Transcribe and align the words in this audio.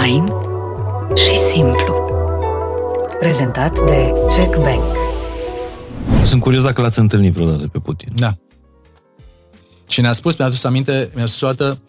Fain 0.00 0.24
și 1.14 1.36
simplu. 1.54 1.94
Prezentat 3.18 3.72
de 3.86 4.12
Check 4.28 4.56
Bank. 4.56 4.82
Sunt 6.24 6.40
curios 6.40 6.62
dacă 6.62 6.82
l-ați 6.82 6.98
întâlnit 6.98 7.32
vreodată 7.32 7.68
pe 7.68 7.78
Putin. 7.78 8.08
Da. 8.14 8.36
Și 9.88 10.00
ne-a 10.00 10.12
spus, 10.12 10.36
mi-a 10.36 10.46
adus 10.46 10.64
aminte, 10.64 11.10
mi-a 11.14 11.26
spus 11.26 11.40
o 11.40 11.46
dată, 11.46 11.80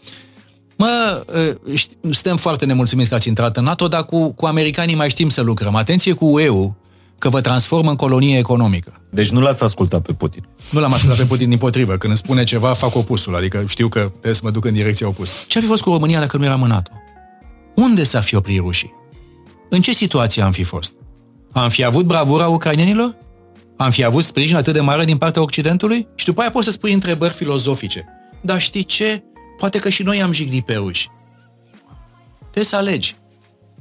mă, 0.76 1.24
ă, 1.36 1.76
ști, 1.76 1.96
suntem 2.02 2.38
foarte 2.38 2.66
nemulțumiți 2.66 3.10
că 3.10 3.16
ați 3.16 3.28
intrat 3.28 3.58
în 3.58 3.64
NATO, 3.64 3.88
dar 3.88 4.06
cu, 4.06 4.32
cu 4.32 4.46
americanii 4.46 4.96
mai 4.96 5.10
știm 5.10 5.30
să 5.30 5.42
lucrăm. 5.42 5.76
Atenție 5.76 6.14
cu 6.14 6.26
UE-ul, 6.26 6.76
că 7.18 7.30
vă 7.30 7.42
transformă 7.42 7.90
în 7.90 7.96
colonie 7.96 8.38
economică. 8.38 9.02
Deci 9.10 9.30
nu 9.30 9.40
l-ați 9.40 9.64
ascultat 9.64 10.02
pe 10.02 10.14
Putin. 10.14 10.48
Nu 10.70 10.80
l-am 10.80 10.94
ascultat 10.94 11.18
pe 11.18 11.26
Putin 11.26 11.50
din 11.50 11.58
potrivă. 11.58 11.92
Când 11.92 12.04
îmi 12.04 12.18
spune 12.18 12.44
ceva, 12.44 12.74
fac 12.74 12.96
opusul. 12.96 13.36
Adică 13.36 13.64
știu 13.68 13.88
că 13.88 14.00
trebuie 14.00 14.34
să 14.34 14.42
mă 14.44 14.50
duc 14.50 14.66
în 14.66 14.74
direcția 14.74 15.08
opusă. 15.08 15.36
Ce 15.48 15.58
ar 15.58 15.64
fi 15.64 15.70
fost 15.70 15.82
cu 15.82 15.90
România 15.90 16.20
dacă 16.20 16.38
nu 16.38 16.46
eram 16.46 16.62
în 16.62 16.70
NATO? 16.70 16.92
Unde 17.82 18.04
s-ar 18.04 18.24
fi 18.24 18.36
oprit 18.36 18.60
rușii? 18.60 18.94
În 19.70 19.82
ce 19.82 19.92
situație 19.94 20.42
am 20.42 20.52
fi 20.52 20.64
fost? 20.64 20.94
Am 21.52 21.70
fi 21.70 21.84
avut 21.84 22.06
bravura 22.06 22.48
ucrainenilor? 22.48 23.16
Am 23.78 23.92
fi 23.92 24.04
avut 24.04 24.24
sprijin 24.24 24.56
atât 24.56 24.74
de 24.74 24.80
mare 24.80 25.06
din 25.06 25.18
partea 25.18 25.42
Occidentului? 25.42 26.08
Și 26.16 26.26
după 26.26 26.42
aia 26.42 26.52
poți 26.52 26.66
să 26.66 26.72
spui 26.72 26.94
întrebări 26.94 27.34
filozofice. 27.34 28.06
Dar 28.42 28.62
știi 28.62 28.84
ce? 28.84 29.24
Poate 29.58 29.80
că 29.80 29.90
și 29.90 30.04
noi 30.04 30.22
am 30.22 30.32
jignit 30.32 30.66
pe 30.66 30.74
ruși. 30.74 31.08
Trebuie 32.40 32.64
să 32.64 32.76
alegi. 32.76 33.16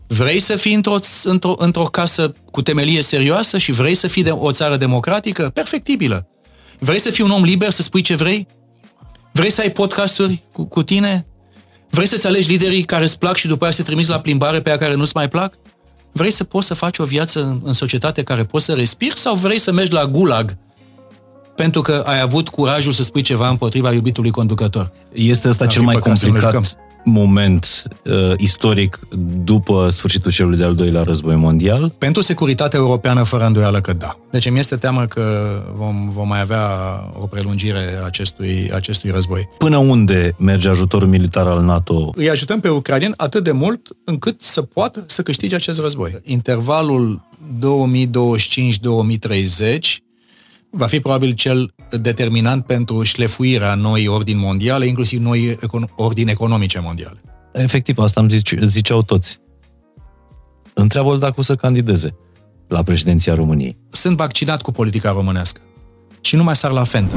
Vrei 0.07 0.41
să 0.41 0.57
fii 0.57 0.75
într-o, 0.75 0.97
într-o, 1.25 1.55
într-o 1.59 1.85
casă 1.85 2.35
cu 2.51 2.63
temelie 2.63 3.03
serioasă 3.03 3.59
și 3.59 3.73
vrei 3.73 3.95
să 3.95 4.09
fii 4.09 4.23
de 4.23 4.30
o 4.30 4.53
țară 4.53 4.77
democratică? 4.77 5.51
Perfectibilă. 5.55 6.29
Vrei 6.79 6.99
să 6.99 7.11
fii 7.11 7.25
un 7.25 7.30
om 7.30 7.43
liber, 7.43 7.71
să 7.71 7.83
spui 7.83 8.01
ce 8.01 8.15
vrei? 8.15 8.47
Vrei 9.33 9.51
să 9.51 9.61
ai 9.61 9.71
podcasturi 9.71 10.43
cu, 10.53 10.65
cu 10.65 10.83
tine? 10.83 11.27
Vrei 11.91 12.07
să-ți 12.07 12.27
alegi 12.27 12.49
liderii 12.49 12.83
care 12.83 13.05
îți 13.05 13.19
plac 13.19 13.37
și 13.37 13.47
după 13.47 13.67
aceea 13.67 13.73
să 13.73 13.83
te 13.83 13.89
trimiți 13.89 14.11
la 14.11 14.21
plimbare 14.21 14.61
pe 14.61 14.69
aia 14.69 14.79
care 14.79 14.95
nu-ți 14.95 15.12
mai 15.15 15.29
plac? 15.29 15.55
Vrei 16.13 16.30
să 16.30 16.45
poți 16.45 16.66
să 16.66 16.75
faci 16.75 16.99
o 16.99 17.05
viață 17.05 17.43
în, 17.43 17.61
în 17.65 17.73
societate 17.73 18.23
care 18.23 18.45
poți 18.45 18.65
să 18.65 18.73
respiri 18.73 19.19
sau 19.19 19.35
vrei 19.35 19.59
să 19.59 19.73
mergi 19.73 19.93
la 19.93 20.07
gulag 20.07 20.57
pentru 21.57 21.80
că 21.80 22.02
ai 22.07 22.21
avut 22.21 22.49
curajul 22.49 22.93
să 22.93 23.02
spui 23.02 23.23
ceva 23.23 23.49
împotriva 23.49 23.93
iubitului 23.93 24.30
conducător? 24.30 24.93
Este 25.13 25.49
ăsta 25.49 25.66
cel 25.66 25.83
mai 25.83 25.99
complicat 25.99 26.77
moment 27.11 27.83
uh, 28.05 28.33
istoric 28.37 28.99
după 29.45 29.89
sfârșitul 29.91 30.30
celui 30.30 30.57
de-al 30.57 30.75
doilea 30.75 31.03
război 31.03 31.37
mondial? 31.37 31.95
Pentru 31.99 32.23
securitatea 32.23 32.79
europeană, 32.79 33.23
fără 33.23 33.45
îndoială 33.45 33.80
că 33.80 33.93
da. 33.93 34.19
Deci 34.30 34.51
mi 34.51 34.59
este 34.59 34.77
teamă 34.77 35.05
că 35.05 35.23
vom, 35.75 36.11
vom 36.13 36.29
mai 36.29 36.41
avea 36.41 36.69
o 37.21 37.27
prelungire 37.27 37.79
a 38.02 38.05
acestui, 38.05 38.71
acestui 38.75 39.11
război. 39.11 39.49
Până 39.59 39.77
unde 39.77 40.35
merge 40.39 40.69
ajutorul 40.69 41.09
militar 41.09 41.47
al 41.47 41.63
NATO? 41.63 42.11
Îi 42.15 42.30
ajutăm 42.30 42.61
pe 42.61 42.69
ucrainieni 42.69 43.15
atât 43.17 43.45
de 43.45 43.52
mult 43.52 43.89
încât 44.05 44.43
să 44.43 44.63
poată 44.63 45.05
să 45.07 45.23
câștige 45.23 45.55
acest 45.55 45.80
război. 45.80 46.21
Intervalul 46.24 47.29
2025-2030 47.59 47.63
va 50.71 50.87
fi 50.87 51.01
probabil 51.01 51.30
cel 51.30 51.74
determinant 51.96 52.65
pentru 52.65 53.02
șlefuirea 53.02 53.74
noi 53.74 54.07
ordini 54.07 54.41
mondiale, 54.41 54.87
inclusiv 54.87 55.21
noi 55.21 55.57
econ- 55.57 55.95
ordini 55.96 56.30
economice 56.30 56.80
mondiale. 56.80 57.21
Efectiv, 57.52 57.99
asta 57.99 58.21
îmi 58.21 58.30
zice, 58.30 58.59
ziceau 58.63 59.02
toți. 59.02 59.41
Întreabă-l 60.74 61.18
dacă 61.18 61.35
o 61.37 61.43
să 61.43 61.55
candideze 61.55 62.16
la 62.68 62.83
președinția 62.83 63.35
României. 63.35 63.79
Sunt 63.91 64.16
vaccinat 64.16 64.62
cu 64.62 64.72
politica 64.72 65.11
românească 65.11 65.61
și 66.21 66.37
nu 66.37 66.43
mai 66.43 66.56
sar 66.56 66.71
la 66.71 66.84
fentă. 66.84 67.16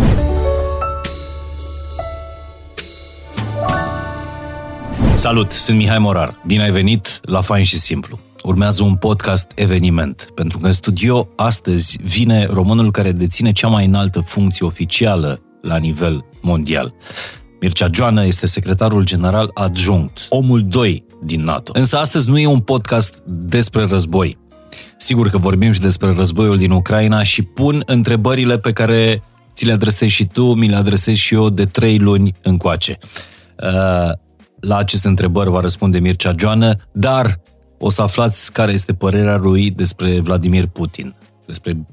Salut, 5.15 5.51
sunt 5.51 5.77
Mihai 5.77 5.99
Morar. 5.99 6.41
Bine 6.45 6.63
ai 6.63 6.71
venit 6.71 7.19
la 7.21 7.41
Fain 7.41 7.63
și 7.63 7.77
Simplu 7.77 8.19
urmează 8.43 8.83
un 8.83 8.95
podcast 8.95 9.51
eveniment, 9.55 10.29
pentru 10.35 10.57
că 10.57 10.65
în 10.65 10.73
studio 10.73 11.29
astăzi 11.35 11.99
vine 12.03 12.47
românul 12.51 12.91
care 12.91 13.11
deține 13.11 13.51
cea 13.51 13.67
mai 13.67 13.85
înaltă 13.85 14.19
funcție 14.19 14.65
oficială 14.65 15.41
la 15.61 15.77
nivel 15.77 16.25
mondial. 16.41 16.93
Mircea 17.61 17.89
Joană 17.93 18.25
este 18.25 18.47
secretarul 18.47 19.03
general 19.03 19.51
adjunct, 19.53 20.25
omul 20.29 20.63
2 20.63 21.05
din 21.23 21.43
NATO. 21.43 21.71
Însă 21.75 21.97
astăzi 21.97 22.29
nu 22.29 22.39
e 22.39 22.47
un 22.47 22.59
podcast 22.59 23.23
despre 23.25 23.85
război. 23.85 24.37
Sigur 24.97 25.29
că 25.29 25.37
vorbim 25.37 25.71
și 25.71 25.79
despre 25.79 26.13
războiul 26.13 26.57
din 26.57 26.71
Ucraina 26.71 27.23
și 27.23 27.41
pun 27.41 27.83
întrebările 27.85 28.57
pe 28.57 28.71
care 28.71 29.23
ți 29.53 29.65
le 29.65 29.71
adresezi 29.71 30.11
și 30.11 30.25
tu, 30.25 30.53
mi 30.53 30.67
le 30.67 30.75
adresez 30.75 31.15
și 31.15 31.33
eu 31.33 31.49
de 31.49 31.65
trei 31.65 31.97
luni 31.97 32.33
încoace. 32.41 32.97
Uh, 33.63 34.11
la 34.59 34.77
aceste 34.77 35.07
întrebări 35.07 35.49
va 35.49 35.59
răspunde 35.59 35.99
Mircea 35.99 36.35
Joană, 36.37 36.75
dar 36.91 37.39
o 37.85 37.89
să 37.89 38.01
aflați 38.01 38.51
care 38.51 38.71
este 38.71 38.93
părerea 38.93 39.37
lui 39.37 39.71
despre 39.71 40.19
Vladimir 40.19 40.65
Putin, 40.65 41.15
despre 41.45 41.85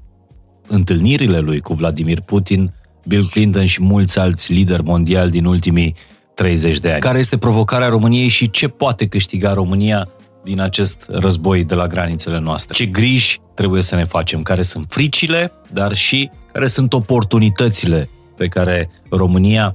întâlnirile 0.67 1.39
lui 1.39 1.61
cu 1.61 1.75
Vladimir 1.75 2.21
Putin, 2.21 2.75
Bill 3.07 3.29
Clinton 3.29 3.67
și 3.67 3.83
mulți 3.83 4.19
alți 4.19 4.53
lideri 4.53 4.83
mondiali 4.83 5.31
din 5.31 5.45
ultimii 5.45 5.95
30 6.35 6.79
de 6.79 6.91
ani. 6.91 7.01
Care 7.01 7.19
este 7.19 7.39
provocarea 7.39 7.89
României 7.89 8.29
și 8.29 8.51
ce 8.51 8.69
poate 8.69 9.07
câștiga 9.07 9.53
România 9.53 10.09
din 10.45 10.61
acest 10.61 11.07
război 11.09 11.65
de 11.65 11.75
la 11.75 11.87
granițele 11.87 12.39
noastre? 12.39 12.75
Ce 12.75 12.87
griji 12.87 13.39
trebuie 13.55 13.83
să 13.83 13.95
ne 13.97 14.05
facem? 14.05 14.43
Care 14.43 14.63
sunt 14.63 14.87
fricile, 14.89 15.53
dar 15.73 15.95
și 15.95 16.31
care 16.53 16.67
sunt 16.67 16.93
oportunitățile 16.93 18.09
pe 18.37 18.47
care 18.47 18.91
România 19.09 19.75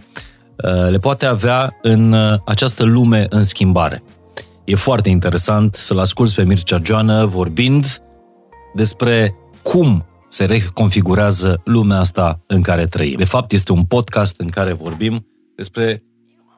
uh, 0.55 0.89
le 0.89 0.97
poate 0.97 1.25
avea 1.25 1.77
în 1.81 2.11
uh, 2.11 2.39
această 2.45 2.83
lume 2.83 3.25
în 3.29 3.43
schimbare. 3.43 4.03
E 4.65 4.75
foarte 4.75 5.09
interesant 5.09 5.73
să-l 5.75 5.99
asculți 5.99 6.35
pe 6.35 6.43
Mircea 6.43 6.79
Joană 6.83 7.25
vorbind 7.25 7.97
despre 8.73 9.35
cum 9.61 10.05
se 10.29 10.45
reconfigurează 10.45 11.61
lumea 11.63 11.99
asta 11.99 12.43
în 12.47 12.61
care 12.61 12.85
trăim. 12.85 13.17
De 13.17 13.25
fapt, 13.25 13.51
este 13.51 13.71
un 13.71 13.83
podcast 13.83 14.39
în 14.39 14.49
care 14.49 14.73
vorbim 14.73 15.27
despre 15.55 16.03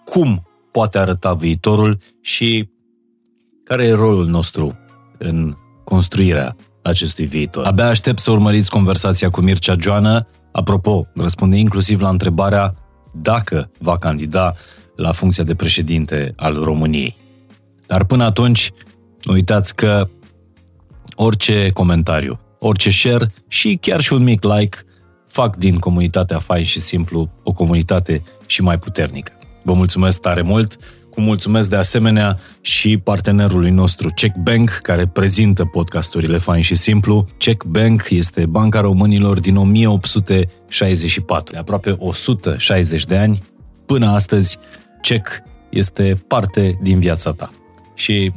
cum 0.06 0.48
poate 0.72 0.98
arăta 0.98 1.34
viitorul 1.34 2.00
și 2.22 2.70
care 3.64 3.84
e 3.84 3.94
rolul 3.94 4.28
nostru 4.28 4.78
în 5.18 5.56
construirea 5.84 6.56
acestui 6.84 7.26
viitor. 7.26 7.66
Abia 7.66 7.88
aștept 7.88 8.20
să 8.20 8.32
urmăriți 8.32 8.70
conversația 8.70 9.30
cu 9.30 9.42
Mircea 9.42 9.76
Joană. 9.80 10.28
Apropo, 10.52 11.08
răspunde 11.16 11.56
inclusiv 11.56 12.02
la 12.02 12.10
întrebarea 12.10 12.74
dacă 13.14 13.72
va 13.80 13.98
candida 13.98 14.56
la 14.96 15.12
funcția 15.12 15.44
de 15.44 15.56
președinte 15.56 16.34
al 16.36 16.54
României. 16.64 17.16
Dar 17.88 18.04
până 18.04 18.24
atunci, 18.24 18.72
nu 19.24 19.34
uitați 19.34 19.76
că 19.76 20.08
orice 21.16 21.70
comentariu, 21.74 22.40
orice 22.60 22.90
share 22.90 23.32
și 23.48 23.78
chiar 23.82 24.00
și 24.00 24.14
un 24.14 24.24
mic 24.24 24.44
like 24.44 24.78
fac 25.28 25.56
din 25.56 25.78
comunitatea 25.78 26.40
Fain 26.40 26.64
și 26.64 26.80
Simplu 26.80 27.30
o 27.44 27.52
comunitate 27.52 28.24
și 28.46 28.62
mai 28.62 28.80
puternică. 28.80 29.32
Vă 29.64 29.74
mulțumesc 29.74 30.22
tare 30.22 30.42
mult, 30.42 30.78
cu 31.10 31.22
mulțumesc 31.22 31.70
de 31.70 31.76
asemenea 31.76 32.40
și 32.62 32.98
partenerului 32.98 33.72
nostru 33.72 34.10
Check 34.16 34.36
Bank, 34.36 34.70
care 34.70 35.08
prezintă 35.08 35.66
podcasturile 35.66 36.38
Fain 36.38 36.62
și 36.62 36.76
Simplu. 36.76 37.26
Check 37.38 37.64
Bank 37.64 38.10
este 38.10 38.46
Banca 38.46 38.80
Românilor 38.82 39.40
din 39.40 39.56
1864, 39.56 41.54
de 41.54 41.60
aproape 41.60 41.96
160 42.00 43.06
de 43.06 43.18
ani. 43.18 43.44
Până 43.86 44.10
astăzi, 44.10 44.58
Check 45.02 45.28
este 45.70 46.24
parte 46.28 46.80
din 46.82 47.00
viața 47.00 47.32
ta 47.32 47.52
și 47.98 48.32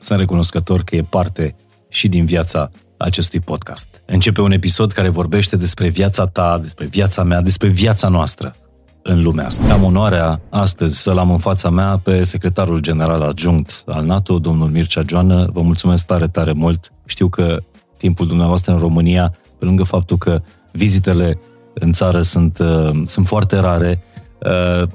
sunt 0.00 0.18
recunoscător 0.18 0.82
că 0.82 0.96
e 0.96 1.02
parte 1.02 1.54
și 1.88 2.08
din 2.08 2.24
viața 2.24 2.70
acestui 2.96 3.40
podcast. 3.40 4.02
Începe 4.06 4.40
un 4.40 4.52
episod 4.52 4.92
care 4.92 5.08
vorbește 5.08 5.56
despre 5.56 5.88
viața 5.88 6.26
ta, 6.26 6.58
despre 6.62 6.86
viața 6.86 7.22
mea, 7.22 7.40
despre 7.40 7.68
viața 7.68 8.08
noastră 8.08 8.54
în 9.02 9.22
lumea 9.22 9.46
asta. 9.46 9.72
Am 9.72 9.82
onoarea 9.82 10.40
astăzi 10.50 11.02
să-l 11.02 11.18
am 11.18 11.30
în 11.30 11.38
fața 11.38 11.70
mea 11.70 12.00
pe 12.02 12.22
secretarul 12.22 12.80
general 12.80 13.22
adjunct 13.22 13.82
al 13.86 14.04
NATO, 14.04 14.38
domnul 14.38 14.68
Mircea 14.68 15.02
Joană. 15.06 15.48
Vă 15.52 15.60
mulțumesc 15.60 16.06
tare, 16.06 16.28
tare 16.28 16.52
mult. 16.52 16.92
Știu 17.04 17.28
că 17.28 17.62
timpul 17.96 18.26
dumneavoastră 18.26 18.72
în 18.72 18.78
România, 18.78 19.34
pe 19.58 19.64
lângă 19.64 19.82
faptul 19.82 20.16
că 20.18 20.42
vizitele 20.72 21.38
în 21.74 21.92
țară 21.92 22.22
sunt, 22.22 22.58
uh, 22.58 23.02
sunt 23.04 23.26
foarte 23.26 23.56
rare, 23.56 24.02
uh, 24.38 24.88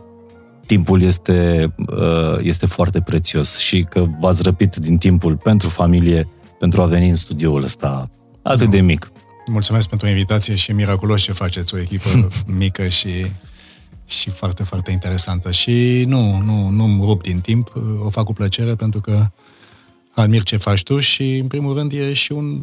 timpul 0.67 1.01
este, 1.01 1.73
uh, 1.77 2.37
este 2.41 2.65
foarte 2.65 3.01
prețios 3.01 3.57
și 3.57 3.85
că 3.89 4.05
v-ați 4.19 4.43
răpit 4.43 4.75
din 4.75 4.97
timpul 4.97 5.35
pentru 5.35 5.69
familie 5.69 6.27
pentru 6.59 6.81
a 6.81 6.85
veni 6.85 7.09
în 7.09 7.15
studioul 7.15 7.63
ăsta 7.63 8.09
atât 8.41 8.65
no. 8.65 8.71
de 8.71 8.81
mic. 8.81 9.11
Mulțumesc 9.45 9.89
pentru 9.89 10.07
invitație 10.07 10.55
și 10.55 10.71
miraculos 10.71 11.21
ce 11.21 11.31
faceți, 11.31 11.75
o 11.75 11.79
echipă 11.79 12.09
mică 12.63 12.87
și, 12.87 13.09
și 14.05 14.29
foarte, 14.29 14.63
foarte 14.63 14.91
interesantă. 14.91 15.51
Și 15.51 16.03
nu, 16.07 16.37
nu, 16.37 16.69
nu 16.69 17.05
rup 17.05 17.21
din 17.21 17.39
timp, 17.39 17.71
o 17.99 18.09
fac 18.09 18.23
cu 18.23 18.33
plăcere 18.33 18.75
pentru 18.75 19.01
că 19.01 19.25
admir 20.13 20.43
ce 20.43 20.57
faci 20.57 20.83
tu 20.83 20.99
și, 20.99 21.37
în 21.37 21.47
primul 21.47 21.73
rând, 21.73 21.91
e 21.91 22.13
și 22.13 22.31
un 22.31 22.59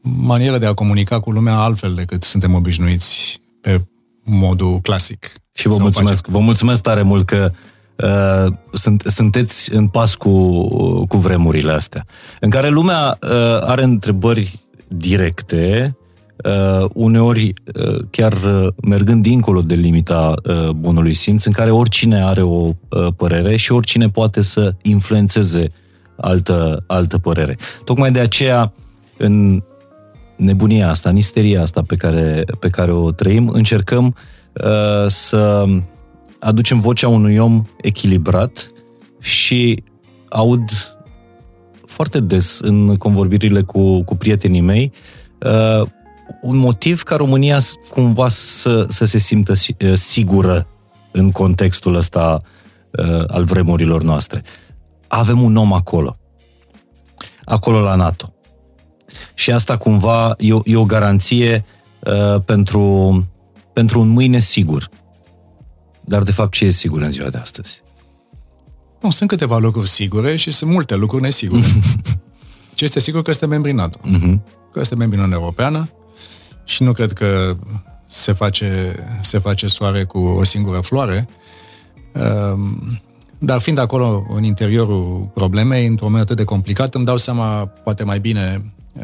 manieră 0.00 0.58
de 0.58 0.66
a 0.66 0.74
comunica 0.74 1.20
cu 1.20 1.30
lumea 1.30 1.56
altfel 1.56 1.94
decât 1.94 2.22
suntem 2.22 2.54
obișnuiți 2.54 3.40
pe 3.60 3.84
modul 4.22 4.80
clasic. 4.80 5.32
Și 5.56 5.68
vă 5.68 5.76
mulțumesc, 5.80 6.26
vă 6.26 6.38
mulțumesc 6.38 6.82
tare 6.82 7.02
mult 7.02 7.26
că 7.26 7.50
uh, 7.96 8.52
sunt, 8.72 9.02
sunteți 9.06 9.74
în 9.74 9.88
pas 9.88 10.14
cu, 10.14 10.58
cu 11.06 11.16
vremurile 11.16 11.72
astea, 11.72 12.06
în 12.40 12.50
care 12.50 12.68
lumea 12.68 13.18
uh, 13.22 13.30
are 13.60 13.82
întrebări 13.82 14.58
directe, 14.88 15.96
uh, 16.44 16.88
uneori 16.92 17.54
uh, 17.74 18.04
chiar 18.10 18.32
uh, 18.32 18.68
mergând 18.82 19.22
dincolo 19.22 19.60
de 19.60 19.74
limita 19.74 20.34
uh, 20.44 20.68
bunului 20.70 21.14
simț, 21.14 21.44
în 21.44 21.52
care 21.52 21.70
oricine 21.70 22.24
are 22.24 22.42
o 22.42 22.70
uh, 22.88 23.06
părere 23.16 23.56
și 23.56 23.72
oricine 23.72 24.08
poate 24.08 24.42
să 24.42 24.74
influențeze 24.82 25.72
altă, 26.16 26.84
altă 26.86 27.18
părere. 27.18 27.56
Tocmai 27.84 28.12
de 28.12 28.20
aceea, 28.20 28.72
în 29.16 29.62
nebunia 30.36 30.90
asta, 30.90 31.08
în 31.08 31.16
isteria 31.16 31.62
asta 31.62 31.82
pe 31.86 31.96
care, 31.96 32.44
pe 32.58 32.68
care 32.68 32.92
o 32.92 33.10
trăim, 33.10 33.48
încercăm 33.48 34.06
uh, 34.06 34.12
să 35.06 35.64
aducem 36.38 36.80
vocea 36.80 37.08
unui 37.08 37.38
om 37.38 37.64
echilibrat 37.80 38.70
și 39.20 39.82
aud 40.28 40.70
foarte 41.86 42.20
des 42.20 42.58
în 42.58 42.96
convorbirile 42.96 43.62
cu, 43.62 44.02
cu 44.02 44.16
prietenii 44.16 44.60
mei 44.60 44.92
uh, 45.40 45.86
un 46.42 46.56
motiv 46.56 47.02
ca 47.02 47.16
România 47.16 47.58
cumva 47.90 48.28
să, 48.28 48.86
să 48.88 49.04
se 49.04 49.18
simtă 49.18 49.52
uh, 49.52 49.94
sigură 49.94 50.66
în 51.10 51.30
contextul 51.30 51.94
ăsta 51.94 52.42
uh, 52.90 53.24
al 53.26 53.44
vremurilor 53.44 54.02
noastre. 54.02 54.42
Avem 55.08 55.42
un 55.42 55.56
om 55.56 55.72
acolo. 55.72 56.16
Acolo 57.44 57.80
la 57.80 57.94
NATO. 57.94 58.34
Și 59.34 59.50
asta 59.50 59.76
cumva 59.76 60.34
e 60.38 60.52
o, 60.52 60.60
e 60.64 60.76
o 60.76 60.84
garanție 60.84 61.64
uh, 62.00 62.40
pentru, 62.44 63.24
pentru 63.74 64.00
un 64.00 64.08
mâine 64.08 64.38
sigur. 64.38 64.88
Dar 66.04 66.22
de 66.22 66.32
fapt 66.32 66.52
ce 66.52 66.64
e 66.64 66.70
sigur 66.70 67.02
în 67.02 67.10
ziua 67.10 67.28
de 67.28 67.38
astăzi? 67.38 67.82
Nu, 69.00 69.10
sunt 69.10 69.28
câteva 69.28 69.58
lucruri 69.58 69.88
sigure 69.88 70.36
și 70.36 70.50
sunt 70.50 70.70
multe 70.70 70.94
lucruri 70.94 71.22
nesigure. 71.22 71.62
ce 72.74 72.84
este 72.84 73.00
sigur 73.00 73.22
că 73.22 73.30
este 73.30 73.46
membri 73.46 73.72
NATO. 73.72 73.98
Uh-huh. 73.98 74.38
Că 74.72 74.80
este 74.80 74.94
membri 74.94 75.20
în 75.20 75.32
Europeană 75.32 75.88
și 76.64 76.82
nu 76.82 76.92
cred 76.92 77.12
că 77.12 77.56
se 78.06 78.32
face, 78.32 78.94
se 79.20 79.38
face 79.38 79.66
soare 79.66 80.04
cu 80.04 80.18
o 80.18 80.44
singură 80.44 80.80
floare. 80.80 81.28
Um, 82.12 83.00
dar 83.38 83.60
fiind 83.60 83.78
acolo 83.78 84.26
în 84.28 84.44
interiorul 84.44 85.30
problemei, 85.34 85.86
într-un 85.86 86.08
moment 86.10 86.24
atât 86.24 86.36
de 86.36 86.44
complicat, 86.44 86.94
îmi 86.94 87.04
dau 87.04 87.16
seama 87.16 87.66
poate 87.66 88.04
mai 88.04 88.20
bine 88.20 88.72
uh, 88.92 89.02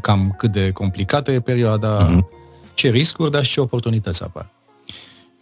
cam 0.00 0.34
cât 0.38 0.52
de 0.52 0.70
complicată 0.70 1.32
e 1.32 1.40
perioada, 1.40 2.10
uh-huh. 2.10 2.37
Ce 2.78 2.90
riscuri, 2.90 3.30
dar 3.30 3.44
și 3.44 3.52
ce 3.52 3.60
oportunități 3.60 4.22
apar. 4.22 4.50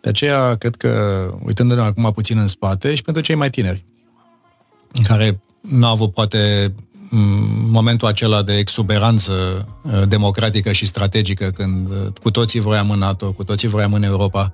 De 0.01 0.09
aceea, 0.09 0.55
cred 0.55 0.77
că, 0.77 1.23
uitându-ne 1.45 1.81
acum 1.81 2.13
puțin 2.15 2.39
în 2.39 2.47
spate, 2.47 2.95
și 2.95 3.03
pentru 3.03 3.23
cei 3.23 3.35
mai 3.35 3.51
tineri, 3.51 3.85
care 5.07 5.41
nu 5.61 5.87
au 5.87 5.93
avut 5.93 6.13
poate 6.13 6.73
momentul 7.71 8.09
acela 8.09 8.43
de 8.43 8.57
exuberanță 8.57 9.33
uh, 9.83 10.03
democratică 10.09 10.73
și 10.73 10.87
strategică, 10.87 11.51
când 11.51 11.91
uh, 11.91 11.97
cu 12.23 12.31
toții 12.31 12.61
vroiam 12.61 12.91
în 12.91 12.99
NATO, 12.99 13.33
cu 13.33 13.45
toții 13.45 13.69
vroiam 13.69 13.93
în 13.93 14.03
Europa, 14.03 14.53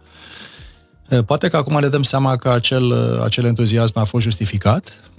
uh, 1.11 1.25
poate 1.25 1.49
că 1.49 1.57
acum 1.57 1.79
le 1.79 1.89
dăm 1.89 2.03
seama 2.03 2.37
că 2.37 2.51
acel, 2.51 3.19
acel 3.23 3.45
entuziasm 3.45 3.99
a 3.99 4.05
fost 4.05 4.25
justificat, 4.25 5.11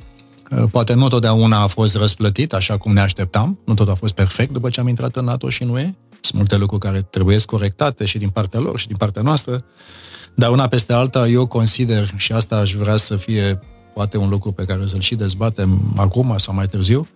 poate 0.72 0.94
nu 0.94 1.08
totdeauna 1.08 1.62
a 1.62 1.68
fost 1.68 1.96
răsplătit 1.96 2.54
așa 2.54 2.78
cum 2.78 2.94
ne 2.94 3.02
așteptam, 3.02 3.60
nu 3.66 3.74
tot 3.74 3.90
a 3.90 3.96
fost 3.96 4.14
perfect 4.14 4.52
după 4.52 4.70
ce 4.70 4.80
am 4.80 4.88
intrat 4.88 5.16
în 5.16 5.26
NATO 5.26 5.50
și 5.50 5.64
nu 5.64 5.80
e. 5.80 5.96
Sunt 6.24 6.38
multe 6.38 6.56
lucruri 6.56 6.82
care 6.82 7.02
trebuie 7.02 7.38
corectate 7.46 8.06
și 8.06 8.18
din 8.18 8.30
partea 8.30 8.60
lor 8.60 8.80
și 8.80 8.88
din 8.88 8.98
partea 8.98 9.22
noastră, 9.22 9.66
dar 10.36 10.52
una 10.52 10.68
peste 10.68 10.94
alta 10.94 11.28
eu 11.28 11.46
consider, 11.46 12.14
și 12.16 12.32
asta 12.32 12.58
aș 12.58 12.74
vrea 12.74 12.98
să 12.98 13.16
fie 13.16 13.60
poate 13.94 14.18
un 14.18 14.30
lucru 14.30 14.52
pe 14.52 14.66
care 14.66 14.82
să-l 14.86 15.00
și 15.00 15.16
dezbatem 15.16 15.94
acum 15.98 16.34
sau 16.38 16.54
mai 16.54 16.68
târziu, 16.68 17.08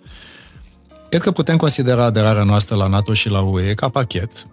cred 1.10 1.22
că 1.22 1.32
putem 1.32 1.58
considera 1.58 2.04
aderarea 2.04 2.44
noastră 2.44 2.76
la 2.76 2.88
NATO 2.88 3.14
și 3.14 3.30
la 3.30 3.42
UE 3.42 3.74
ca 3.74 3.90
pachet, 3.90 4.48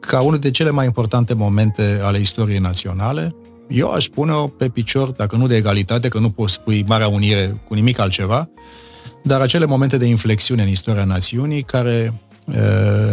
ca 0.00 0.20
unul 0.20 0.38
de 0.38 0.50
cele 0.50 0.70
mai 0.70 0.84
importante 0.84 1.34
momente 1.34 2.00
ale 2.02 2.18
istoriei 2.18 2.58
naționale. 2.58 3.34
Eu 3.68 3.90
aș 3.90 4.06
pune-o 4.06 4.46
pe 4.46 4.68
picior, 4.68 5.10
dacă 5.10 5.36
nu 5.36 5.46
de 5.46 5.56
egalitate, 5.56 6.08
că 6.08 6.18
nu 6.18 6.30
poți 6.30 6.52
spui 6.52 6.84
Marea 6.86 7.08
Unire 7.08 7.60
cu 7.68 7.74
nimic 7.74 7.98
altceva, 7.98 8.48
dar 9.22 9.40
acele 9.40 9.64
momente 9.64 9.96
de 9.96 10.06
inflexiune 10.06 10.62
în 10.62 10.68
istoria 10.68 11.04
națiunii 11.04 11.62
care 11.62 11.90
e, 11.90 12.12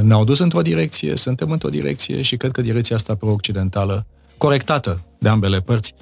ne-au 0.02 0.24
dus 0.24 0.40
într-o 0.40 0.62
direcție, 0.62 1.16
suntem 1.16 1.52
într-o 1.52 1.70
direcție 1.70 2.22
și 2.22 2.38
cred 2.38 2.52
că 2.52 2.62
direcția 2.62 2.96
asta 2.96 3.16
pro-occidentală, 3.16 4.06
corectată 4.38 5.02
de 5.20 5.30
ambele 5.30 5.60
părți, 5.60 5.94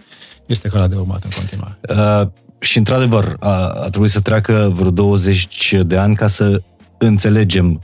este 0.45 0.68
calea 0.68 0.88
de 0.88 0.95
urmat 0.95 1.24
în 1.24 1.30
continuare. 1.35 1.80
Uh, 1.89 2.27
și 2.59 2.77
într-adevăr, 2.77 3.35
a, 3.39 3.68
a 3.68 3.89
trebuit 3.89 4.12
să 4.12 4.19
treacă 4.19 4.71
vreo 4.74 4.91
20 4.91 5.75
de 5.85 5.97
ani 5.97 6.15
ca 6.15 6.27
să 6.27 6.62
înțelegem 6.97 7.81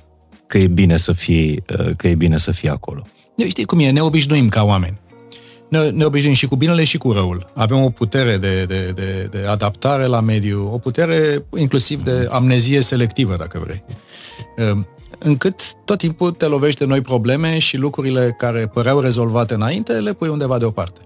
că 0.47 0.57
e 0.57 0.67
bine 0.67 0.97
să 0.97 1.11
fie, 1.11 1.63
uh, 1.79 1.95
că 1.95 2.07
e 2.07 2.15
bine 2.15 2.37
să 2.37 2.51
fie 2.51 2.69
acolo. 2.69 3.01
Știi 3.47 3.65
cum 3.65 3.79
e, 3.79 3.89
ne 3.89 4.01
obișnuim 4.01 4.49
ca 4.49 4.63
oameni. 4.63 4.99
Ne, 5.69 5.89
ne 5.89 6.03
obișnuim 6.03 6.33
și 6.33 6.47
cu 6.47 6.55
binele 6.55 6.83
și 6.83 6.97
cu 6.97 7.11
răul. 7.11 7.45
Avem 7.53 7.83
o 7.83 7.89
putere 7.89 8.37
de, 8.37 8.65
de, 8.65 8.91
de, 8.95 9.27
de 9.31 9.45
adaptare 9.47 10.05
la 10.05 10.19
mediu, 10.19 10.69
o 10.73 10.77
putere 10.77 11.45
inclusiv 11.57 12.03
de 12.03 12.27
amnezie 12.31 12.81
selectivă, 12.81 13.35
dacă 13.37 13.61
vrei. 13.63 13.83
Uh, 15.19 15.25
încât 15.27 15.73
tot 15.85 15.97
timpul 15.97 16.31
te 16.31 16.45
lovești 16.45 16.79
de 16.79 16.85
noi 16.85 17.01
probleme 17.01 17.57
și 17.57 17.77
lucrurile 17.77 18.35
care 18.37 18.67
păreau 18.67 18.99
rezolvate 18.99 19.53
înainte 19.53 19.93
le 19.93 20.13
pui 20.13 20.27
undeva 20.27 20.57
deoparte. 20.57 20.99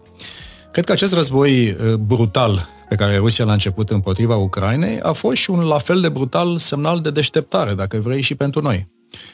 Cred 0.71 0.85
că 0.85 0.91
acest 0.91 1.13
război 1.13 1.69
uh, 1.69 1.93
brutal 1.93 2.67
pe 2.89 2.95
care 2.95 3.17
Rusia 3.17 3.45
l-a 3.45 3.51
început 3.53 3.89
împotriva 3.89 4.35
Ucrainei 4.35 4.99
a 4.99 5.11
fost 5.11 5.35
și 5.35 5.49
un 5.49 5.59
la 5.59 5.77
fel 5.77 6.01
de 6.01 6.09
brutal 6.09 6.57
semnal 6.57 6.99
de 7.01 7.11
deșteptare, 7.11 7.73
dacă 7.73 7.97
vrei, 7.97 8.21
și 8.21 8.35
pentru 8.35 8.61
noi. 8.61 8.87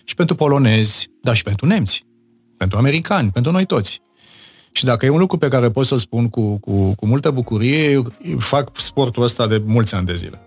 Și 0.03 0.15
pentru 0.15 0.35
polonezi, 0.35 1.11
dar 1.21 1.35
și 1.35 1.43
pentru 1.43 1.65
nemți, 1.65 2.05
pentru 2.57 2.77
americani, 2.77 3.31
pentru 3.31 3.51
noi 3.51 3.65
toți. 3.65 4.01
Și 4.71 4.85
dacă 4.85 5.05
e 5.05 5.09
un 5.09 5.19
lucru 5.19 5.37
pe 5.37 5.47
care 5.47 5.71
pot 5.71 5.85
să-l 5.85 5.97
spun 5.97 6.29
cu, 6.29 6.57
cu, 6.57 6.93
cu 6.95 7.05
multă 7.05 7.31
bucurie, 7.31 7.91
eu 7.91 8.13
fac 8.37 8.69
sportul 8.73 9.23
ăsta 9.23 9.47
de 9.47 9.61
mulți 9.65 9.95
ani 9.95 10.05
de 10.05 10.15
zile. 10.15 10.41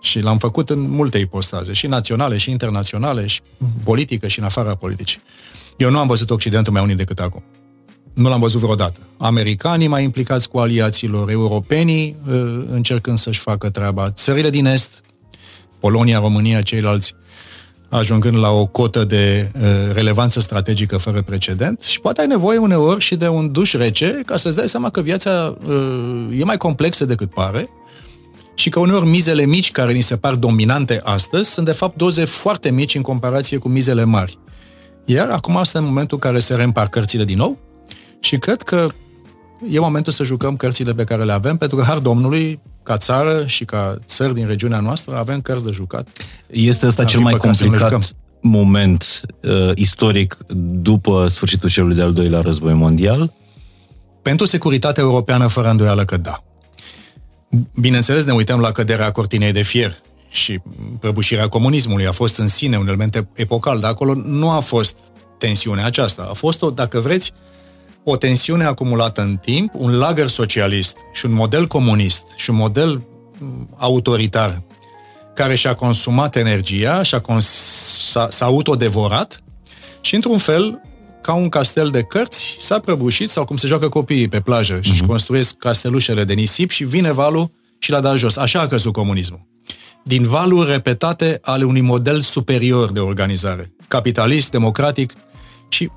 Și 0.00 0.20
l-am 0.20 0.38
făcut 0.38 0.70
în 0.70 0.90
multe 0.90 1.18
ipostaze, 1.18 1.72
și 1.72 1.86
naționale, 1.86 2.36
și 2.36 2.50
internaționale, 2.50 3.26
și 3.26 3.40
politică, 3.84 4.28
și 4.28 4.38
în 4.38 4.44
afara 4.44 4.74
politicii. 4.74 5.20
Eu 5.76 5.90
nu 5.90 5.98
am 5.98 6.06
văzut 6.06 6.30
Occidentul 6.30 6.72
mai 6.72 6.82
unit 6.82 6.96
decât 6.96 7.20
acum 7.20 7.44
nu 8.16 8.28
l-am 8.28 8.40
văzut 8.40 8.60
vreodată. 8.60 9.00
Americanii 9.16 9.86
mai 9.86 10.02
implicați 10.02 10.48
cu 10.48 10.58
aliaților, 10.58 11.30
europenii 11.30 12.16
uh, 12.28 12.64
încercând 12.70 13.18
să-și 13.18 13.40
facă 13.40 13.70
treaba, 13.70 14.10
țările 14.10 14.50
din 14.50 14.66
Est, 14.66 15.00
Polonia, 15.80 16.18
România, 16.18 16.62
ceilalți, 16.62 17.14
ajungând 17.88 18.38
la 18.38 18.50
o 18.50 18.66
cotă 18.66 19.04
de 19.04 19.50
uh, 19.54 19.62
relevanță 19.92 20.40
strategică 20.40 20.96
fără 20.96 21.22
precedent 21.22 21.82
și 21.82 22.00
poate 22.00 22.20
ai 22.20 22.26
nevoie 22.26 22.58
uneori 22.58 23.00
și 23.00 23.16
de 23.16 23.28
un 23.28 23.52
duș 23.52 23.72
rece 23.72 24.20
ca 24.26 24.36
să-ți 24.36 24.56
dai 24.56 24.68
seama 24.68 24.90
că 24.90 25.00
viața 25.00 25.56
uh, 25.66 26.38
e 26.38 26.44
mai 26.44 26.56
complexă 26.56 27.04
decât 27.04 27.30
pare 27.30 27.68
și 28.56 28.68
că 28.68 28.80
uneori 28.80 29.06
mizele 29.06 29.44
mici 29.44 29.72
care 29.72 29.92
ni 29.92 30.00
se 30.00 30.16
par 30.16 30.34
dominante 30.34 31.00
astăzi 31.04 31.50
sunt 31.50 31.66
de 31.66 31.72
fapt 31.72 31.96
doze 31.96 32.24
foarte 32.24 32.70
mici 32.70 32.94
în 32.94 33.02
comparație 33.02 33.58
cu 33.58 33.68
mizele 33.68 34.04
mari. 34.04 34.38
Iar 35.04 35.28
acum 35.28 35.56
asta 35.56 35.78
în 35.78 35.84
momentul 35.84 36.18
în 36.22 36.30
care 36.30 36.38
se 36.42 36.54
reîmpar 36.54 36.88
cărțile 36.88 37.24
din 37.24 37.36
nou 37.36 37.58
și 38.20 38.38
cred 38.38 38.62
că 38.62 38.88
e 39.70 39.78
momentul 39.78 40.12
să 40.12 40.24
jucăm 40.24 40.56
cărțile 40.56 40.94
pe 40.94 41.04
care 41.04 41.24
le 41.24 41.32
avem, 41.32 41.56
pentru 41.56 41.76
că, 41.76 41.82
har 41.82 41.98
Domnului, 41.98 42.60
ca 42.82 42.96
țară 42.96 43.46
și 43.46 43.64
ca 43.64 43.98
țări 44.04 44.34
din 44.34 44.46
regiunea 44.46 44.80
noastră, 44.80 45.16
avem 45.16 45.40
cărți 45.40 45.64
de 45.64 45.70
jucat. 45.70 46.08
Este 46.46 46.86
ăsta 46.86 47.04
cel 47.04 47.20
mai 47.20 47.36
complicat 47.36 48.14
moment 48.40 49.20
uh, 49.42 49.70
istoric 49.74 50.36
după 50.80 51.26
sfârșitul 51.26 51.68
celui 51.68 51.94
de-al 51.94 52.12
doilea 52.12 52.40
război 52.40 52.74
mondial? 52.74 53.32
Pentru 54.22 54.46
securitatea 54.46 55.02
europeană, 55.02 55.46
fără 55.46 55.68
îndoială 55.68 56.04
că 56.04 56.16
da. 56.16 56.45
Bineînțeles, 57.80 58.24
ne 58.24 58.32
uităm 58.32 58.60
la 58.60 58.72
căderea 58.72 59.10
cortinei 59.10 59.52
de 59.52 59.62
fier 59.62 59.96
și 60.28 60.60
prăbușirea 61.00 61.48
comunismului. 61.48 62.06
A 62.06 62.12
fost 62.12 62.38
în 62.38 62.48
sine 62.48 62.78
un 62.78 62.86
element 62.86 63.26
epocal, 63.34 63.80
dar 63.80 63.90
acolo 63.90 64.14
nu 64.14 64.50
a 64.50 64.60
fost 64.60 64.98
tensiunea 65.38 65.84
aceasta. 65.84 66.26
A 66.30 66.32
fost, 66.32 66.62
o, 66.62 66.70
dacă 66.70 67.00
vreți, 67.00 67.32
o 68.04 68.16
tensiune 68.16 68.64
acumulată 68.64 69.20
în 69.20 69.36
timp, 69.36 69.70
un 69.74 69.98
lagăr 69.98 70.28
socialist 70.28 70.96
și 71.12 71.26
un 71.26 71.32
model 71.32 71.66
comunist 71.66 72.24
și 72.36 72.50
un 72.50 72.56
model 72.56 73.02
mm, 73.38 73.68
autoritar 73.76 74.62
care 75.34 75.54
și-a 75.54 75.74
consumat 75.74 76.36
energia, 76.36 77.02
și-a 77.02 77.20
cons- 77.20 78.10
s-a, 78.10 78.28
s-a 78.30 78.44
autodevorat 78.44 79.42
și, 80.00 80.14
într-un 80.14 80.38
fel, 80.38 80.80
ca 81.26 81.34
un 81.34 81.48
castel 81.48 81.88
de 81.88 82.02
cărți, 82.02 82.56
s-a 82.60 82.78
prăbușit, 82.78 83.30
sau 83.30 83.44
cum 83.44 83.56
se 83.56 83.66
joacă 83.66 83.88
copiii 83.88 84.28
pe 84.28 84.40
plajă 84.40 84.78
și 84.80 84.92
uh-huh. 84.92 85.06
construiesc 85.06 85.56
castelușele 85.56 86.24
de 86.24 86.32
nisip 86.32 86.70
și 86.70 86.84
vine 86.84 87.12
valul 87.12 87.50
și 87.78 87.90
l-a 87.90 88.00
dat 88.00 88.16
jos. 88.16 88.36
Așa 88.36 88.60
a 88.60 88.66
căzut 88.66 88.92
comunismul. 88.92 89.40
Din 90.04 90.26
valuri 90.26 90.70
repetate 90.70 91.38
ale 91.42 91.64
unui 91.64 91.80
model 91.80 92.20
superior 92.20 92.92
de 92.92 93.00
organizare, 93.00 93.72
capitalist, 93.88 94.50
democratic 94.50 95.12
și, 95.68 95.90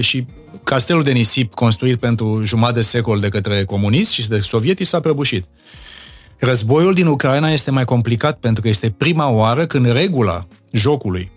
și 0.00 0.26
castelul 0.64 1.02
de 1.02 1.12
nisip 1.12 1.54
construit 1.54 1.98
pentru 1.98 2.44
jumătate 2.44 2.74
de 2.74 2.82
secol 2.82 3.20
de 3.20 3.28
către 3.28 3.64
comuniști 3.64 4.14
și 4.14 4.28
de 4.28 4.38
sovietici 4.38 4.86
s-a 4.86 5.00
prăbușit. 5.00 5.44
Războiul 6.38 6.94
din 6.94 7.06
Ucraina 7.06 7.50
este 7.50 7.70
mai 7.70 7.84
complicat 7.84 8.38
pentru 8.38 8.62
că 8.62 8.68
este 8.68 8.90
prima 8.90 9.28
oară 9.28 9.66
când 9.66 9.92
regula 9.92 10.46
jocului, 10.72 11.32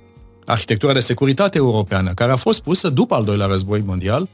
arhitectura 0.48 0.94
de 0.94 1.00
securitate 1.00 1.58
europeană, 1.58 2.12
care 2.13 2.32
a 2.32 2.36
fost 2.36 2.62
pusă 2.62 2.89
după 2.89 3.16
al 3.16 3.24
doilea 3.24 3.46
război 3.46 3.84
mondial, 3.86 4.27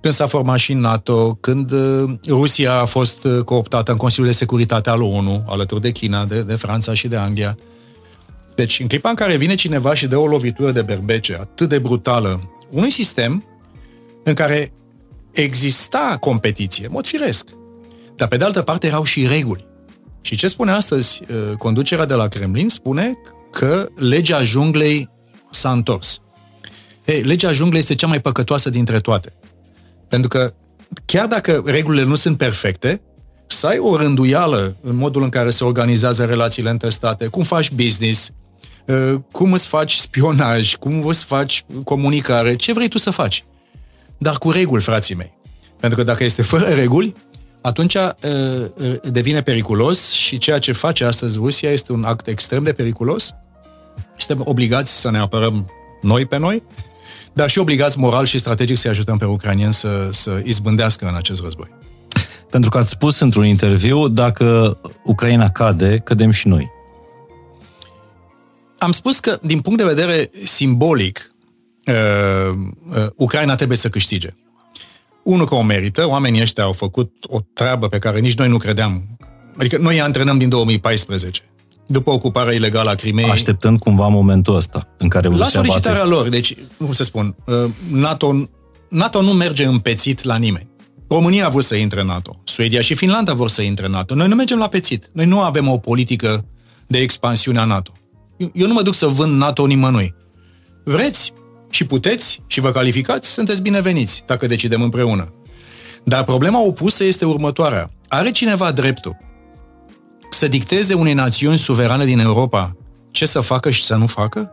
când 0.00 0.14
s-a 0.14 0.26
format 0.26 0.58
și 0.58 0.72
NATO, 0.72 1.34
când 1.40 1.70
uh, 1.70 2.10
Rusia 2.28 2.74
a 2.74 2.84
fost 2.84 3.24
uh, 3.24 3.44
cooptată 3.44 3.90
în 3.90 3.96
Consiliul 3.96 4.30
de 4.30 4.36
Securitate 4.36 4.90
al 4.90 5.02
ONU, 5.02 5.44
alături 5.48 5.80
de 5.80 5.90
China, 5.90 6.24
de, 6.24 6.42
de 6.42 6.54
Franța 6.54 6.94
și 6.94 7.08
de 7.08 7.16
Anglia. 7.16 7.56
Deci, 8.54 8.80
în 8.80 8.86
clipa 8.86 9.08
în 9.08 9.14
care 9.14 9.36
vine 9.36 9.54
cineva 9.54 9.94
și 9.94 10.06
dă 10.06 10.16
o 10.16 10.26
lovitură 10.26 10.70
de 10.70 10.82
berbece 10.82 11.36
atât 11.40 11.68
de 11.68 11.78
brutală 11.78 12.50
unui 12.70 12.90
sistem 12.90 13.44
în 14.24 14.34
care 14.34 14.72
exista 15.32 16.16
competiție, 16.20 16.88
mod 16.90 17.06
firesc, 17.06 17.48
dar 18.16 18.28
pe 18.28 18.36
de 18.36 18.44
altă 18.44 18.62
parte 18.62 18.86
erau 18.86 19.04
și 19.04 19.26
reguli. 19.26 19.66
Și 20.20 20.36
ce 20.36 20.48
spune 20.48 20.70
astăzi 20.70 21.22
uh, 21.22 21.56
conducerea 21.56 22.04
de 22.04 22.14
la 22.14 22.28
Kremlin? 22.28 22.68
Spune 22.68 23.12
că 23.50 23.88
legea 23.96 24.42
junglei 24.42 25.08
s-a 25.50 25.72
întors. 25.72 26.20
Ei, 27.04 27.22
legea 27.22 27.52
junglei 27.52 27.80
este 27.80 27.94
cea 27.94 28.06
mai 28.06 28.20
păcătoasă 28.20 28.70
dintre 28.70 29.00
toate. 29.00 29.32
Pentru 30.08 30.28
că 30.28 30.54
chiar 31.04 31.26
dacă 31.26 31.62
regulile 31.64 32.04
nu 32.04 32.14
sunt 32.14 32.36
perfecte, 32.36 33.00
să 33.46 33.66
ai 33.66 33.78
o 33.78 33.96
rânduială 33.96 34.76
în 34.80 34.96
modul 34.96 35.22
în 35.22 35.28
care 35.28 35.50
se 35.50 35.64
organizează 35.64 36.24
relațiile 36.24 36.70
între 36.70 36.88
state, 36.88 37.26
cum 37.26 37.42
faci 37.42 37.70
business, 37.70 38.30
uh, 38.86 39.14
cum 39.32 39.52
îți 39.52 39.66
faci 39.66 39.94
spionaj, 39.94 40.74
cum 40.74 41.06
îți 41.06 41.24
faci 41.24 41.64
comunicare, 41.84 42.56
ce 42.56 42.72
vrei 42.72 42.88
tu 42.88 42.98
să 42.98 43.10
faci. 43.10 43.44
Dar 44.18 44.38
cu 44.38 44.50
reguli, 44.50 44.82
frații 44.82 45.14
mei. 45.14 45.38
Pentru 45.80 45.98
că 45.98 46.04
dacă 46.04 46.24
este 46.24 46.42
fără 46.42 46.66
reguli, 46.66 47.14
atunci 47.60 47.94
uh, 47.94 48.10
uh, 48.22 48.94
devine 49.02 49.42
periculos 49.42 50.10
și 50.10 50.38
ceea 50.38 50.58
ce 50.58 50.72
face 50.72 51.04
astăzi 51.04 51.38
Rusia 51.38 51.70
este 51.70 51.92
un 51.92 52.04
act 52.04 52.26
extrem 52.26 52.62
de 52.62 52.72
periculos. 52.72 53.34
Suntem 54.20 54.46
obligați 54.48 55.00
să 55.00 55.10
ne 55.10 55.18
apărăm 55.18 55.70
noi 56.00 56.26
pe 56.26 56.38
noi, 56.38 56.62
dar 57.32 57.50
și 57.50 57.58
obligați 57.58 57.98
moral 57.98 58.24
și 58.24 58.38
strategic 58.38 58.76
să 58.76 58.88
ajutăm 58.88 59.18
pe 59.18 59.24
ucranieni 59.24 59.72
să, 59.72 60.08
să 60.10 60.42
izbândească 60.44 61.08
în 61.08 61.14
acest 61.14 61.42
război. 61.42 61.68
Pentru 62.50 62.70
că 62.70 62.78
ați 62.78 62.88
spus 62.88 63.20
într-un 63.20 63.44
interviu, 63.44 64.08
dacă 64.08 64.78
Ucraina 65.04 65.50
cade, 65.50 65.98
cădem 66.04 66.30
și 66.30 66.48
noi. 66.48 66.70
Am 68.78 68.92
spus 68.92 69.18
că, 69.18 69.38
din 69.42 69.60
punct 69.60 69.78
de 69.78 69.84
vedere 69.84 70.30
simbolic, 70.44 71.34
uh, 71.86 71.94
uh, 72.96 73.06
Ucraina 73.16 73.54
trebuie 73.54 73.76
să 73.76 73.88
câștige. 73.88 74.28
Unul 75.22 75.46
că 75.46 75.54
o 75.54 75.62
merită, 75.62 76.08
oamenii 76.08 76.40
ăștia 76.40 76.64
au 76.64 76.72
făcut 76.72 77.24
o 77.28 77.38
treabă 77.52 77.88
pe 77.88 77.98
care 77.98 78.18
nici 78.18 78.36
noi 78.36 78.48
nu 78.48 78.56
credeam. 78.56 79.18
Adică 79.56 79.78
noi 79.78 79.94
îi 79.94 80.00
antrenăm 80.00 80.38
din 80.38 80.48
2014 80.48 81.49
după 81.90 82.10
ocuparea 82.10 82.52
ilegală 82.52 82.90
a 82.90 82.94
Crimei. 82.94 83.30
Așteptând 83.30 83.78
cumva 83.78 84.06
momentul 84.06 84.56
ăsta 84.56 84.88
în 84.98 85.08
care 85.08 85.28
La 85.28 85.44
solicitarea 85.44 86.00
abate. 86.00 86.14
lor, 86.14 86.28
deci, 86.28 86.54
cum 86.78 86.92
să 86.92 87.04
spun, 87.04 87.36
uh, 87.44 87.54
NATO, 87.92 88.48
NATO 88.88 89.22
nu 89.22 89.32
merge 89.32 89.64
împețit 89.64 90.22
la 90.22 90.36
nimeni. 90.36 90.68
România 91.08 91.46
a 91.46 91.48
vrut 91.48 91.64
să 91.64 91.74
intre 91.74 92.00
în 92.00 92.06
NATO, 92.06 92.40
Suedia 92.44 92.80
și 92.80 92.94
Finlanda 92.94 93.34
vor 93.34 93.48
să 93.48 93.62
intre 93.62 93.86
în 93.86 93.92
NATO. 93.92 94.14
Noi 94.14 94.28
nu 94.28 94.34
mergem 94.34 94.58
la 94.58 94.68
pețit. 94.68 95.10
Noi 95.12 95.26
nu 95.26 95.40
avem 95.40 95.68
o 95.68 95.78
politică 95.78 96.44
de 96.86 96.98
expansiune 96.98 97.58
a 97.58 97.64
NATO. 97.64 97.92
Eu 98.52 98.66
nu 98.66 98.72
mă 98.72 98.82
duc 98.82 98.94
să 98.94 99.06
vând 99.06 99.36
NATO 99.36 99.66
nimănui. 99.66 100.14
Vreți 100.84 101.32
și 101.70 101.86
puteți 101.86 102.42
și 102.46 102.60
vă 102.60 102.70
calificați, 102.70 103.32
sunteți 103.32 103.62
bineveniți, 103.62 104.22
dacă 104.26 104.46
decidem 104.46 104.82
împreună. 104.82 105.32
Dar 106.04 106.24
problema 106.24 106.64
opusă 106.66 107.04
este 107.04 107.24
următoarea. 107.24 107.90
Are 108.08 108.30
cineva 108.30 108.72
dreptul 108.72 109.16
să 110.30 110.48
dicteze 110.48 110.94
unei 110.94 111.12
națiuni 111.12 111.58
suverane 111.58 112.04
din 112.04 112.18
Europa 112.18 112.76
ce 113.10 113.26
să 113.26 113.40
facă 113.40 113.70
și 113.70 113.82
să 113.82 113.94
nu 113.94 114.06
facă? 114.06 114.50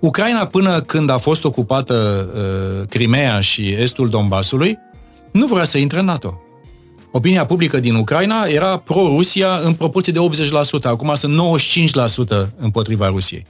Ucraina, 0.00 0.46
până 0.46 0.80
când 0.80 1.10
a 1.10 1.18
fost 1.18 1.44
ocupată 1.44 2.28
uh, 2.34 2.88
Crimea 2.88 3.40
și 3.40 3.68
estul 3.68 4.08
Donbasului, 4.08 4.78
nu 5.32 5.46
vrea 5.46 5.64
să 5.64 5.78
intre 5.78 5.98
în 5.98 6.04
NATO. 6.04 6.40
Opinia 7.12 7.44
publică 7.44 7.80
din 7.80 7.94
Ucraina 7.94 8.44
era 8.44 8.76
pro-Rusia 8.76 9.60
în 9.64 9.72
proporție 9.72 10.12
de 10.12 10.18
80%, 10.80 10.82
acum 10.82 11.14
sunt 11.14 11.40
95% 12.46 12.48
împotriva 12.56 13.06
Rusiei. 13.06 13.46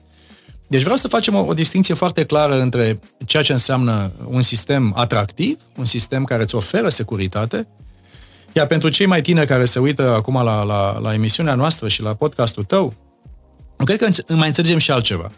Deci 0.67 0.83
vreau 0.83 0.97
să 0.97 1.09
facem 1.09 1.35
o, 1.35 1.45
o 1.49 1.55
distinție 1.55 1.95
foarte 1.95 2.25
clară 2.25 2.61
între 2.61 3.01
ceea 3.27 3.43
ce 3.43 3.53
înseamnă 3.53 4.13
un 4.27 4.43
sistem 4.43 4.93
atractiv, 4.97 5.59
un 5.77 5.85
sistem 5.85 6.25
care 6.25 6.43
îți 6.43 6.55
oferă 6.55 6.89
securitate, 6.89 7.69
iar 8.53 8.67
pentru 8.67 8.89
cei 8.89 9.07
mai 9.07 9.21
tineri 9.21 9.47
care 9.47 9.65
se 9.65 9.79
uită 9.79 10.15
acum 10.15 10.35
la, 10.35 10.63
la, 10.63 10.99
la 10.99 11.15
emisiunea 11.15 11.55
noastră 11.55 11.89
și 11.89 12.03
la 12.03 12.15
podcastul 12.15 12.65
tău, 12.65 12.95
cred 13.85 13.99
că 13.99 14.35
mai 14.35 14.47
înțelegem 14.47 14.79
și 14.79 14.91
altceva. 14.91 15.31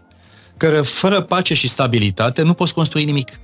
Că 0.56 0.82
fără 0.82 1.20
pace 1.20 1.54
și 1.54 1.68
stabilitate 1.68 2.42
nu 2.42 2.54
poți 2.54 2.74
construi 2.74 3.04
nimic. 3.04 3.40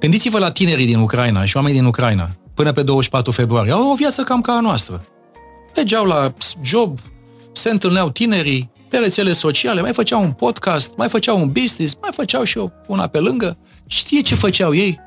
Gândiți-vă 0.00 0.38
la 0.38 0.50
tinerii 0.50 0.86
din 0.86 0.98
Ucraina 0.98 1.44
și 1.44 1.56
oamenii 1.56 1.78
din 1.78 1.88
Ucraina, 1.88 2.30
până 2.54 2.72
pe 2.72 2.82
24 2.82 3.30
februarie. 3.30 3.72
Au 3.72 3.90
o 3.90 3.94
viață 3.94 4.22
cam 4.22 4.40
ca 4.40 4.52
a 4.52 4.60
noastră. 4.60 5.04
Mergeau 5.76 6.04
la 6.04 6.34
job, 6.62 6.98
se 7.52 7.70
întâlneau 7.70 8.10
tinerii 8.10 8.70
pe 8.88 8.96
rețele 8.96 9.32
sociale, 9.32 9.80
mai 9.80 9.92
făceau 9.92 10.22
un 10.22 10.32
podcast, 10.32 10.96
mai 10.96 11.08
făceau 11.08 11.40
un 11.40 11.52
business, 11.52 11.96
mai 12.00 12.10
făceau 12.12 12.44
și 12.44 12.58
o, 12.58 12.68
una 12.86 13.06
pe 13.06 13.18
lângă. 13.18 13.58
Știe 13.86 14.20
ce 14.20 14.34
făceau 14.34 14.74
ei? 14.74 15.00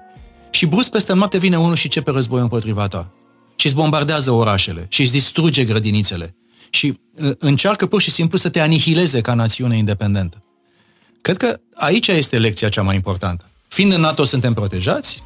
Și 0.50 0.66
brusc 0.66 0.92
peste 0.92 1.14
noapte 1.14 1.38
vine 1.38 1.58
unul 1.58 1.76
și 1.76 1.88
ce 1.88 2.02
pe 2.02 2.12
război 2.12 2.42
împotriva 2.42 2.88
ta 2.88 3.12
și 3.62 3.68
îți 3.68 3.76
bombardează 3.76 4.32
orașele 4.32 4.86
și 4.90 5.02
îți 5.02 5.12
distruge 5.12 5.64
grădinițele 5.64 6.36
și 6.70 7.00
uh, 7.14 7.32
încearcă 7.38 7.86
pur 7.86 8.02
și 8.02 8.12
simplu 8.12 8.38
să 8.38 8.50
te 8.50 8.60
anihileze 8.60 9.22
ca 9.22 9.34
națiune 9.34 9.78
independentă. 9.78 10.44
Cred 11.22 11.38
că 11.38 11.60
aici 11.74 12.08
este 12.08 12.38
lecția 12.38 12.70
cea 12.70 12.82
mai 12.82 12.96
importantă. 12.96 13.50
Fiind 13.68 13.92
în 13.92 14.00
NATO 14.00 14.24
suntem 14.24 14.54
protejați, 14.54 15.24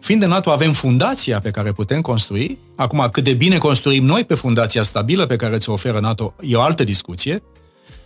fiind 0.00 0.22
în 0.22 0.28
NATO 0.28 0.50
avem 0.50 0.72
fundația 0.72 1.40
pe 1.40 1.50
care 1.50 1.72
putem 1.72 2.00
construi, 2.00 2.58
acum 2.76 3.08
cât 3.12 3.24
de 3.24 3.34
bine 3.34 3.58
construim 3.58 4.04
noi 4.04 4.24
pe 4.24 4.34
fundația 4.34 4.82
stabilă 4.82 5.26
pe 5.26 5.36
care 5.36 5.58
ți-o 5.58 5.72
oferă 5.72 6.00
NATO 6.00 6.34
e 6.40 6.56
o 6.56 6.60
altă 6.60 6.84
discuție, 6.84 7.42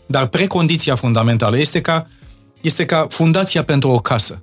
dar 0.06 0.26
precondiția 0.26 0.95
fundamentală 0.95 1.59
este 1.59 1.80
ca, 1.80 2.09
este 2.61 2.85
ca 2.85 3.06
fundația 3.11 3.64
pentru 3.64 3.88
o 3.88 3.99
casă. 3.99 4.42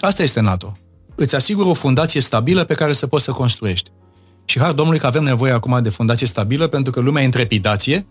Asta 0.00 0.22
este 0.22 0.40
NATO. 0.40 0.76
Îți 1.14 1.34
asigură 1.34 1.68
o 1.68 1.74
fundație 1.74 2.20
stabilă 2.20 2.64
pe 2.64 2.74
care 2.74 2.92
să 2.92 3.06
poți 3.06 3.24
să 3.24 3.30
construiești. 3.30 3.90
Și 4.44 4.58
har 4.58 4.72
Domnului 4.72 5.00
că 5.00 5.06
avem 5.06 5.22
nevoie 5.22 5.52
acum 5.52 5.78
de 5.82 5.88
fundație 5.88 6.26
stabilă, 6.26 6.66
pentru 6.66 6.92
că 6.92 7.00
lumea 7.00 7.22
e 7.22 7.24
în 7.24 7.30
trepidație 7.30 8.06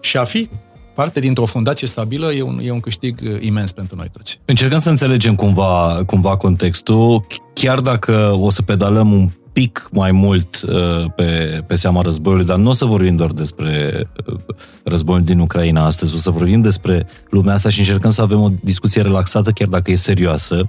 și 0.00 0.16
a 0.16 0.24
fi 0.24 0.48
parte 0.94 1.20
dintr-o 1.20 1.44
fundație 1.44 1.86
stabilă 1.86 2.32
e 2.32 2.42
un, 2.42 2.60
e 2.62 2.70
un 2.70 2.80
câștig 2.80 3.18
uh, 3.22 3.36
imens 3.40 3.72
pentru 3.72 3.96
noi 3.96 4.10
toți. 4.12 4.40
Încercăm 4.44 4.78
să 4.78 4.90
înțelegem 4.90 5.34
cumva, 5.34 6.02
cumva 6.06 6.36
contextul, 6.36 7.26
chiar 7.54 7.80
dacă 7.80 8.36
o 8.40 8.50
să 8.50 8.62
pedalăm 8.62 9.12
un 9.12 9.30
pic 9.52 9.88
mai 9.92 10.12
mult 10.12 10.62
uh, 10.62 11.10
pe, 11.16 11.62
pe 11.66 11.74
seama 11.74 12.00
războiului, 12.00 12.44
dar 12.44 12.56
nu 12.56 12.68
o 12.68 12.72
să 12.72 12.84
vorbim 12.84 13.16
doar 13.16 13.30
despre 13.30 14.02
uh, 14.26 14.36
războiul 14.82 15.24
din 15.24 15.38
Ucraina 15.38 15.84
astăzi, 15.84 16.14
o 16.14 16.16
să 16.16 16.30
vorbim 16.30 16.60
despre 16.60 17.06
lumea 17.30 17.54
asta 17.54 17.68
și 17.68 17.78
încercăm 17.78 18.10
să 18.10 18.22
avem 18.22 18.40
o 18.40 18.50
discuție 18.60 19.02
relaxată, 19.02 19.50
chiar 19.50 19.68
dacă 19.68 19.90
e 19.90 19.94
serioasă. 19.94 20.68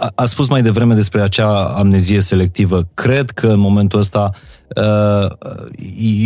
Uh, 0.00 0.06
a 0.14 0.24
spus 0.24 0.48
mai 0.48 0.62
devreme 0.62 0.94
despre 0.94 1.20
acea 1.20 1.64
amnezie 1.64 2.20
selectivă. 2.20 2.88
Cred 2.94 3.30
că 3.30 3.46
în 3.46 3.58
momentul 3.58 3.98
ăsta 3.98 4.30
uh, 4.76 5.30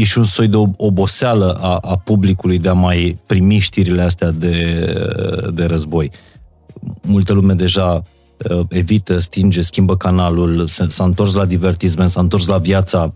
e 0.01 0.05
și 0.05 0.19
un 0.19 0.25
soi 0.25 0.49
de 0.49 0.57
oboseală 0.77 1.59
a, 1.61 1.77
a 1.77 1.97
publicului 1.97 2.59
de 2.59 2.69
a 2.69 2.73
mai 2.73 3.19
primi 3.27 3.59
știrile 3.59 4.03
astea 4.03 4.31
de, 4.31 4.87
de 5.53 5.65
război. 5.65 6.11
Multă 7.03 7.33
lume 7.33 7.55
deja 7.55 8.03
uh, 8.51 8.67
evită, 8.69 9.19
stinge, 9.19 9.63
schimbă 9.63 9.97
canalul, 9.97 10.67
s-a 10.67 11.05
întors 11.05 11.35
la 11.35 11.45
divertisment, 11.45 12.11
s-a 12.11 12.21
întors 12.21 12.47
la 12.47 12.59
viața, 12.59 13.13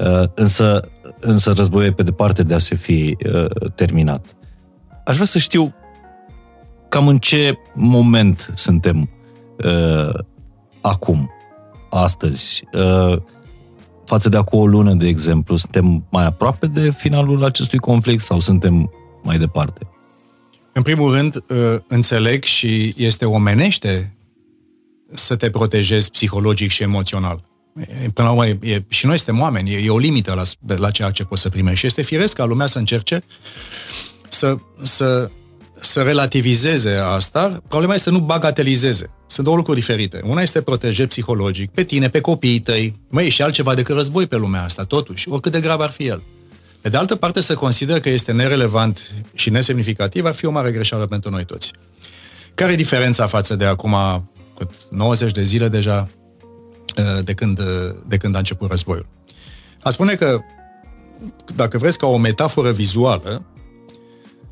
uh, 0.00 0.28
însă, 0.34 0.88
însă 1.20 1.52
războiul 1.52 1.88
e 1.88 1.92
pe 1.92 2.02
departe 2.02 2.42
de 2.42 2.54
a 2.54 2.58
se 2.58 2.74
fi 2.74 3.16
uh, 3.32 3.70
terminat. 3.74 4.24
Aș 5.04 5.14
vrea 5.14 5.26
să 5.26 5.38
știu 5.38 5.74
cam 6.88 7.08
în 7.08 7.18
ce 7.18 7.58
moment 7.74 8.52
suntem 8.54 9.10
uh, 9.64 10.14
acum, 10.80 11.30
astăzi, 11.90 12.64
uh, 12.72 13.16
față 14.04 14.28
de 14.28 14.36
acum 14.36 14.58
o 14.58 14.66
lună, 14.66 14.94
de 14.94 15.06
exemplu, 15.06 15.56
suntem 15.56 16.06
mai 16.10 16.24
aproape 16.24 16.66
de 16.66 16.90
finalul 16.90 17.44
acestui 17.44 17.78
conflict 17.78 18.22
sau 18.22 18.40
suntem 18.40 18.90
mai 19.22 19.38
departe? 19.38 19.88
În 20.72 20.82
primul 20.82 21.14
rând, 21.14 21.36
uh, 21.36 21.78
înțeleg 21.88 22.44
și 22.44 22.94
este 22.96 23.24
omenește 23.24 24.16
să 25.12 25.36
te 25.36 25.50
protejezi 25.50 26.10
psihologic 26.10 26.70
și 26.70 26.82
emoțional. 26.82 27.44
Până 28.14 28.28
la 28.28 28.30
urmă, 28.30 28.46
e, 28.46 28.58
e, 28.62 28.84
și 28.88 29.06
noi 29.06 29.16
suntem 29.18 29.40
oameni, 29.40 29.72
e, 29.72 29.84
e 29.84 29.90
o 29.90 29.98
limită 29.98 30.34
la, 30.34 30.74
la 30.76 30.90
ceea 30.90 31.10
ce 31.10 31.24
poți 31.24 31.42
să 31.42 31.48
primești. 31.48 31.78
Și 31.78 31.86
este 31.86 32.02
firesc 32.02 32.36
ca 32.36 32.44
lumea 32.44 32.66
să 32.66 32.78
încerce 32.78 33.22
să, 34.28 34.56
să, 34.82 35.30
să 35.80 36.02
relativizeze 36.02 36.90
asta. 36.90 37.62
Problema 37.68 37.94
e 37.94 37.98
să 37.98 38.10
nu 38.10 38.18
bagatelizeze. 38.18 39.10
Sunt 39.26 39.46
două 39.46 39.56
lucruri 39.56 39.78
diferite. 39.78 40.20
Una 40.24 40.42
este 40.42 40.60
protejezi 40.60 41.08
psihologic 41.08 41.70
pe 41.70 41.84
tine, 41.84 42.08
pe 42.08 42.20
copiii 42.20 42.58
tăi. 42.58 43.00
Mai 43.08 43.26
e 43.26 43.28
și 43.28 43.42
altceva 43.42 43.74
decât 43.74 43.94
război 43.94 44.26
pe 44.26 44.36
lumea 44.36 44.62
asta, 44.62 44.84
totuși, 44.84 45.28
oricât 45.28 45.52
de 45.52 45.60
grav 45.60 45.80
ar 45.80 45.90
fi 45.90 46.06
el. 46.06 46.22
Pe 46.80 46.88
de 46.88 46.96
altă 46.96 47.16
parte, 47.16 47.40
să 47.40 47.54
consider 47.54 48.00
că 48.00 48.08
este 48.08 48.32
nerelevant 48.32 49.12
și 49.34 49.50
nesemnificativ 49.50 50.24
ar 50.24 50.34
fi 50.34 50.46
o 50.46 50.50
mare 50.50 50.70
greșeală 50.70 51.06
pentru 51.06 51.30
noi 51.30 51.44
toți. 51.44 51.72
Care 52.54 52.72
e 52.72 52.76
diferența 52.76 53.26
față 53.26 53.56
de 53.56 53.64
acum 53.64 53.94
cât 54.58 54.70
90 54.90 55.32
de 55.32 55.42
zile 55.42 55.68
deja 55.68 56.08
uh, 56.98 57.24
de 57.24 57.34
când, 57.34 57.58
uh, 57.58 57.66
de 58.06 58.16
când 58.16 58.34
a 58.34 58.38
început 58.38 58.70
războiul? 58.70 59.06
A 59.82 59.90
spune 59.90 60.14
că, 60.14 60.38
dacă 61.54 61.78
vreți, 61.78 61.98
ca 61.98 62.06
o 62.06 62.16
metaforă 62.16 62.70
vizuală, 62.70 63.44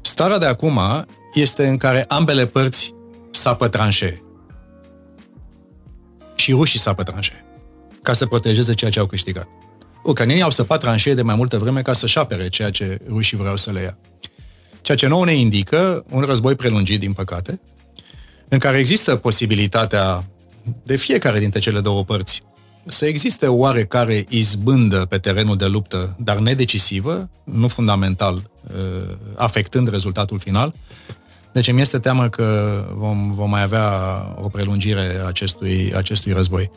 starea 0.06 0.38
de 0.38 0.46
acum 0.46 0.80
este 1.34 1.66
în 1.66 1.76
care 1.76 2.04
ambele 2.08 2.46
părți 2.46 2.94
sapă 3.30 3.68
tranșee. 3.68 4.22
Și 6.34 6.52
rușii 6.52 6.78
sapă 6.78 7.02
tranșee. 7.02 7.44
Ca 8.02 8.12
să 8.12 8.26
protejeze 8.26 8.74
ceea 8.74 8.90
ce 8.90 8.98
au 8.98 9.06
câștigat. 9.06 9.48
Ucranienii 10.04 10.42
au 10.42 10.50
săpat 10.50 10.80
tranșee 10.80 11.14
de 11.14 11.22
mai 11.22 11.34
multă 11.34 11.58
vreme 11.58 11.82
ca 11.82 11.92
să-și 11.92 12.18
apere 12.18 12.48
ceea 12.48 12.70
ce 12.70 12.98
rușii 13.08 13.36
vreau 13.36 13.56
să 13.56 13.72
le 13.72 13.80
ia. 13.80 13.98
Ceea 14.80 14.96
ce 14.96 15.06
nouă 15.06 15.24
ne 15.24 15.34
indică 15.34 16.04
un 16.10 16.20
război 16.20 16.54
prelungit, 16.54 17.00
din 17.00 17.12
păcate, 17.12 17.60
în 18.48 18.58
care 18.58 18.78
există 18.78 19.16
posibilitatea 19.16 20.24
de 20.82 20.96
fiecare 20.96 21.38
dintre 21.38 21.60
cele 21.60 21.80
două 21.80 22.04
părți 22.04 22.42
să 22.86 23.06
existe 23.06 23.46
oarecare 23.46 24.24
izbândă 24.28 25.04
pe 25.04 25.18
terenul 25.18 25.56
de 25.56 25.66
luptă, 25.66 26.16
dar 26.18 26.38
nedecisivă, 26.38 27.30
nu 27.44 27.68
fundamental, 27.68 28.34
uh, 28.34 28.53
afectând 29.34 29.88
rezultatul 29.88 30.38
final. 30.38 30.74
Deci 31.52 31.72
mi 31.72 31.80
este 31.80 31.98
teamă 31.98 32.28
că 32.28 32.78
vom, 32.94 33.32
vom 33.34 33.50
mai 33.50 33.62
avea 33.62 33.90
o 34.40 34.48
prelungire 34.48 35.20
a 35.22 35.26
acestui, 35.26 35.92
acestui 35.96 36.32
război. 36.32 36.70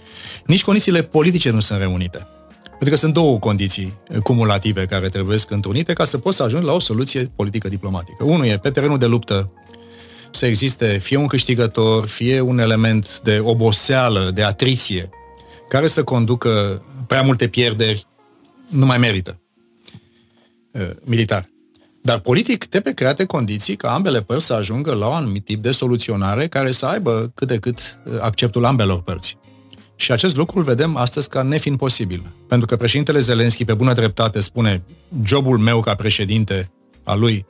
Nici 0.46 0.63
condițiile 0.63 1.01
politice 1.01 1.50
nu 1.50 1.60
sunt 1.60 1.79
reunite. 1.79 2.27
Pentru 2.70 2.89
că 2.89 2.96
sunt 2.96 3.13
două 3.13 3.39
condiții 3.39 3.94
cumulative 4.24 4.86
care 4.86 5.10
trebuie 5.10 5.38
întrunite 5.50 5.94
ca 5.94 6.03
să 6.03 6.17
poți 6.17 6.38
să 6.38 6.44
ajungi 6.44 6.65
la 6.65 6.74
o 6.74 6.79
soluție 6.79 7.32
politică 7.36 7.67
diplomatică. 7.67 8.24
Unul 8.24 8.46
e 8.46 8.58
pe 8.58 8.72
terenul 8.72 8.98
de 8.98 9.06
luptă 9.06 9.51
să 10.32 10.46
existe 10.46 10.98
fie 10.98 11.17
un 11.17 11.27
câștigător, 11.27 12.08
fie 12.08 12.39
un 12.39 12.60
element 12.60 13.20
de 13.20 13.39
oboseală, 13.44 14.32
de 14.34 14.44
atriție, 14.44 15.10
care 15.70 15.88
să 15.88 16.03
conducă 16.03 16.84
prea 17.08 17.22
multe 17.22 17.48
pierderi, 17.48 18.06
nu 18.67 18.86
mai 18.86 18.98
merită 18.98 19.39
uh, 20.72 20.89
militar. 21.03 21.50
Dar 22.07 22.19
politic 22.19 22.65
trebuie 22.65 22.93
create 22.93 23.25
condiții 23.25 23.75
ca 23.75 23.93
ambele 23.93 24.21
părți 24.21 24.45
să 24.45 24.53
ajungă 24.53 24.93
la 24.93 25.07
un 25.07 25.13
anumit 25.13 25.45
tip 25.45 25.61
de 25.61 25.71
soluționare 25.71 26.47
care 26.47 26.71
să 26.71 26.85
aibă 26.85 27.31
cât 27.35 27.47
de 27.47 27.57
cât 27.57 27.99
uh, 28.05 28.13
acceptul 28.19 28.65
ambelor 28.65 29.01
părți. 29.01 29.37
Și 29.95 30.11
acest 30.11 30.35
lucru 30.35 30.57
îl 30.57 30.63
vedem 30.63 30.95
astăzi 30.95 31.29
ca 31.29 31.41
nefiind 31.41 31.77
posibil. 31.77 32.23
Pentru 32.47 32.67
că 32.67 32.75
președintele 32.75 33.19
Zelenski, 33.19 33.65
pe 33.65 33.73
bună 33.73 33.93
dreptate, 33.93 34.39
spune 34.39 34.83
jobul 35.23 35.57
meu 35.57 35.79
ca 35.79 35.95
președinte 35.95 36.71
al 37.03 37.19
lui, 37.19 37.45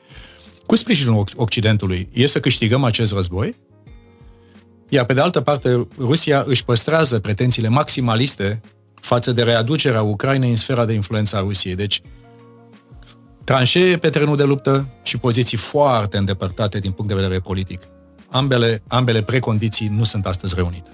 cu 0.65 0.75
sprijinul 0.75 1.27
Occidentului, 1.35 2.09
e 2.13 2.27
să 2.27 2.39
câștigăm 2.39 2.83
acest 2.83 3.13
război, 3.13 3.55
iar 4.89 5.05
pe 5.05 5.13
de 5.13 5.21
altă 5.21 5.41
parte, 5.41 5.87
Rusia 5.97 6.43
își 6.47 6.65
păstrează 6.65 7.19
pretențiile 7.19 7.67
maximaliste 7.67 8.61
față 8.93 9.31
de 9.31 9.43
readucerea 9.43 10.01
Ucrainei 10.01 10.49
în 10.49 10.55
sfera 10.55 10.85
de 10.85 10.93
influență 10.93 11.35
a 11.35 11.39
Rusiei. 11.39 11.75
Deci, 11.75 12.01
tranșee 13.47 13.97
pe 13.97 14.09
terenul 14.09 14.35
de 14.35 14.43
luptă 14.43 14.87
și 15.03 15.17
poziții 15.17 15.57
foarte 15.57 16.17
îndepărtate 16.17 16.79
din 16.79 16.91
punct 16.91 17.11
de 17.13 17.21
vedere 17.21 17.39
politic. 17.39 17.81
Ambele, 18.29 18.81
ambele 18.87 19.21
precondiții 19.21 19.91
nu 19.97 20.03
sunt 20.03 20.25
astăzi 20.25 20.55
reunite. 20.55 20.89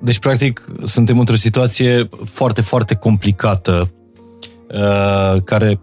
Deci, 0.00 0.18
practic, 0.18 0.66
suntem 0.84 1.18
într-o 1.18 1.34
situație 1.34 2.08
foarte, 2.24 2.60
foarte 2.60 2.94
complicată, 2.94 3.92
uh, 4.74 5.42
care 5.44 5.80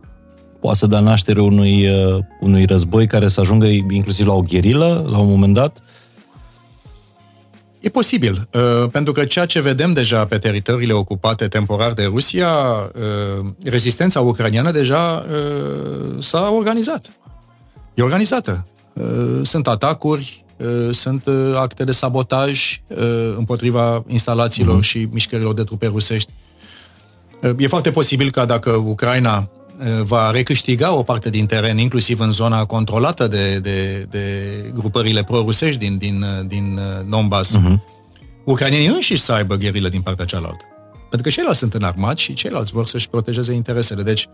poate 0.59 0.77
să 0.77 0.87
dea 0.87 0.99
naștere 0.99 1.41
unui, 1.41 1.89
uh, 1.89 2.23
unui 2.39 2.65
război 2.65 3.07
care 3.07 3.27
să 3.27 3.39
ajungă 3.39 3.65
inclusiv 3.65 4.25
la 4.27 4.33
o 4.33 4.41
gherilă, 4.41 5.05
la 5.09 5.17
un 5.17 5.29
moment 5.29 5.53
dat. 5.53 5.81
E 7.79 7.89
posibil, 7.89 8.49
uh, 8.53 8.89
pentru 8.91 9.13
că 9.13 9.25
ceea 9.25 9.45
ce 9.45 9.61
vedem 9.61 9.93
deja 9.93 10.25
pe 10.25 10.37
teritoriile 10.37 10.93
ocupate 10.93 11.47
temporar 11.47 11.93
de 11.93 12.05
Rusia, 12.05 12.49
rezistența 13.63 14.21
ucraniană 14.21 14.71
deja 14.71 15.25
s-a 16.19 16.51
organizat. 16.51 17.11
E 17.93 18.01
organizată. 18.01 18.67
Sunt 19.41 19.67
atacuri, 19.67 20.43
Uh, 20.59 20.87
sunt 20.91 21.25
uh, 21.25 21.53
acte 21.55 21.83
de 21.83 21.91
sabotaj 21.91 22.81
uh, 22.87 22.97
împotriva 23.37 24.03
instalațiilor 24.07 24.77
uh-huh. 24.77 24.87
și 24.87 25.07
mișcărilor 25.11 25.53
de 25.53 25.63
trupe 25.63 25.85
rusești. 25.85 26.31
E 27.57 27.67
foarte 27.67 27.91
posibil 27.91 28.31
ca 28.31 28.45
dacă 28.45 28.71
Ucraina 28.71 29.49
va 30.03 30.31
recâștiga 30.31 30.95
o 30.95 31.03
parte 31.03 31.29
din 31.29 31.45
teren, 31.45 31.77
inclusiv 31.77 32.19
în 32.19 32.31
zona 32.31 32.65
controlată 32.65 33.27
de, 33.27 33.59
de, 33.59 34.05
de 34.09 34.19
grupările 34.73 35.23
pro-rusești 35.23 35.79
din, 35.79 35.97
din, 35.97 36.25
din 36.47 36.79
Donbass, 37.09 37.57
uh-huh. 37.57 37.79
ucranienii 38.45 38.87
înșiși 38.87 39.21
să 39.21 39.33
aibă 39.33 39.55
gherilă 39.55 39.89
din 39.89 40.01
partea 40.01 40.25
cealaltă. 40.25 40.63
Pentru 40.91 41.21
că 41.21 41.29
ceilalți 41.29 41.59
sunt 41.59 41.73
înarmați 41.73 42.21
și 42.21 42.33
ceilalți 42.33 42.71
vor 42.71 42.85
să-și 42.85 43.09
protejeze 43.09 43.53
interesele. 43.53 44.01
Deci, 44.01 44.23
uh, 44.23 44.31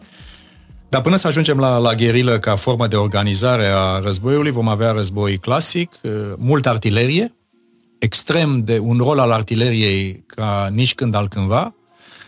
dar 0.89 1.01
până 1.01 1.15
să 1.15 1.27
ajungem 1.27 1.59
la, 1.59 1.77
la 1.77 1.93
gherilă 1.93 2.39
ca 2.39 2.55
formă 2.55 2.87
de 2.87 2.95
organizare 2.95 3.65
a 3.65 3.99
războiului, 3.99 4.51
vom 4.51 4.67
avea 4.67 4.91
război 4.91 5.37
clasic, 5.37 5.95
uh, 6.01 6.11
multă 6.37 6.69
artilerie, 6.69 7.35
extrem 7.99 8.63
de 8.63 8.79
un 8.79 8.97
rol 8.97 9.19
al 9.19 9.31
artileriei 9.31 10.23
ca 10.27 10.69
nici 10.71 10.95
când 10.95 11.15
al 11.15 11.27
cândva. 11.27 11.75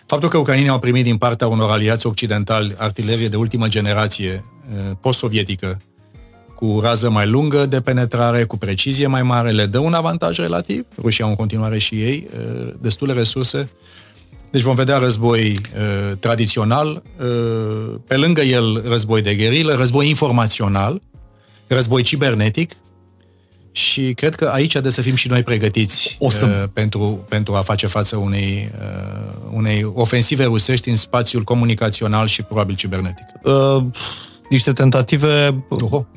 Faptul 0.08 0.30
că 0.30 0.38
ucrainii 0.38 0.70
au 0.70 0.80
primit 0.80 1.04
din 1.04 1.18
partea 1.18 1.48
unor 1.48 1.70
aliați 1.70 2.08
occidentali 2.08 2.76
artilerie 2.78 3.28
de 3.28 3.36
ultimă 3.36 3.68
generație 3.68 4.44
uh, 4.72 4.96
post-sovietică, 5.02 5.82
cu 6.56 6.80
rază 6.82 7.10
mai 7.10 7.28
lungă 7.28 7.66
de 7.66 7.82
penetrare, 7.82 8.44
cu 8.44 8.58
precizie 8.58 9.08
mai 9.08 9.24
mare, 9.24 9.52
le 9.52 9.66
dă 9.66 9.80
un 9.80 9.94
avantaj 9.94 10.38
relativ. 10.38 10.86
Rusia 11.02 11.26
au 11.26 11.32
în 11.32 11.38
continuare 11.38 11.78
și 11.78 11.96
ei 11.96 12.28
uh, 12.34 12.74
destule 12.82 13.14
resurse 13.14 13.70
deci 14.50 14.62
vom 14.62 14.76
vedea 14.76 14.98
război 14.98 15.52
uh, 15.52 16.18
tradițional, 16.20 17.04
uh, 17.20 17.96
pe 18.08 18.16
lângă 18.18 18.42
el 18.42 18.84
război 18.88 19.22
de 19.22 19.36
gherilă, 19.36 19.74
război 19.74 20.08
informațional, 20.08 21.02
război 21.68 22.02
cibernetic 22.02 22.72
și 23.78 24.14
cred 24.14 24.36
că 24.36 24.46
aici 24.54 24.70
trebuie 24.70 24.92
să 24.92 25.02
fim 25.02 25.16
și 25.16 25.30
noi 25.30 25.44
pregătiți 25.44 26.16
o 26.20 26.30
să... 26.30 26.46
uh, 26.46 26.70
pentru, 26.74 27.26
pentru 27.30 27.54
a 27.54 27.62
face 27.62 27.88
față 27.88 28.16
unei, 28.16 28.72
uh, 28.80 29.50
unei 29.54 29.92
ofensive 29.94 30.44
rusești 30.44 30.90
în 30.90 30.96
spațiul 30.96 31.44
comunicațional 31.44 32.28
și 32.28 32.44
probabil 32.44 32.76
cibernetic. 32.76 33.26
Uh, 33.44 33.84
niște 34.50 34.72
tentative 34.72 35.64
Oho 35.70 36.08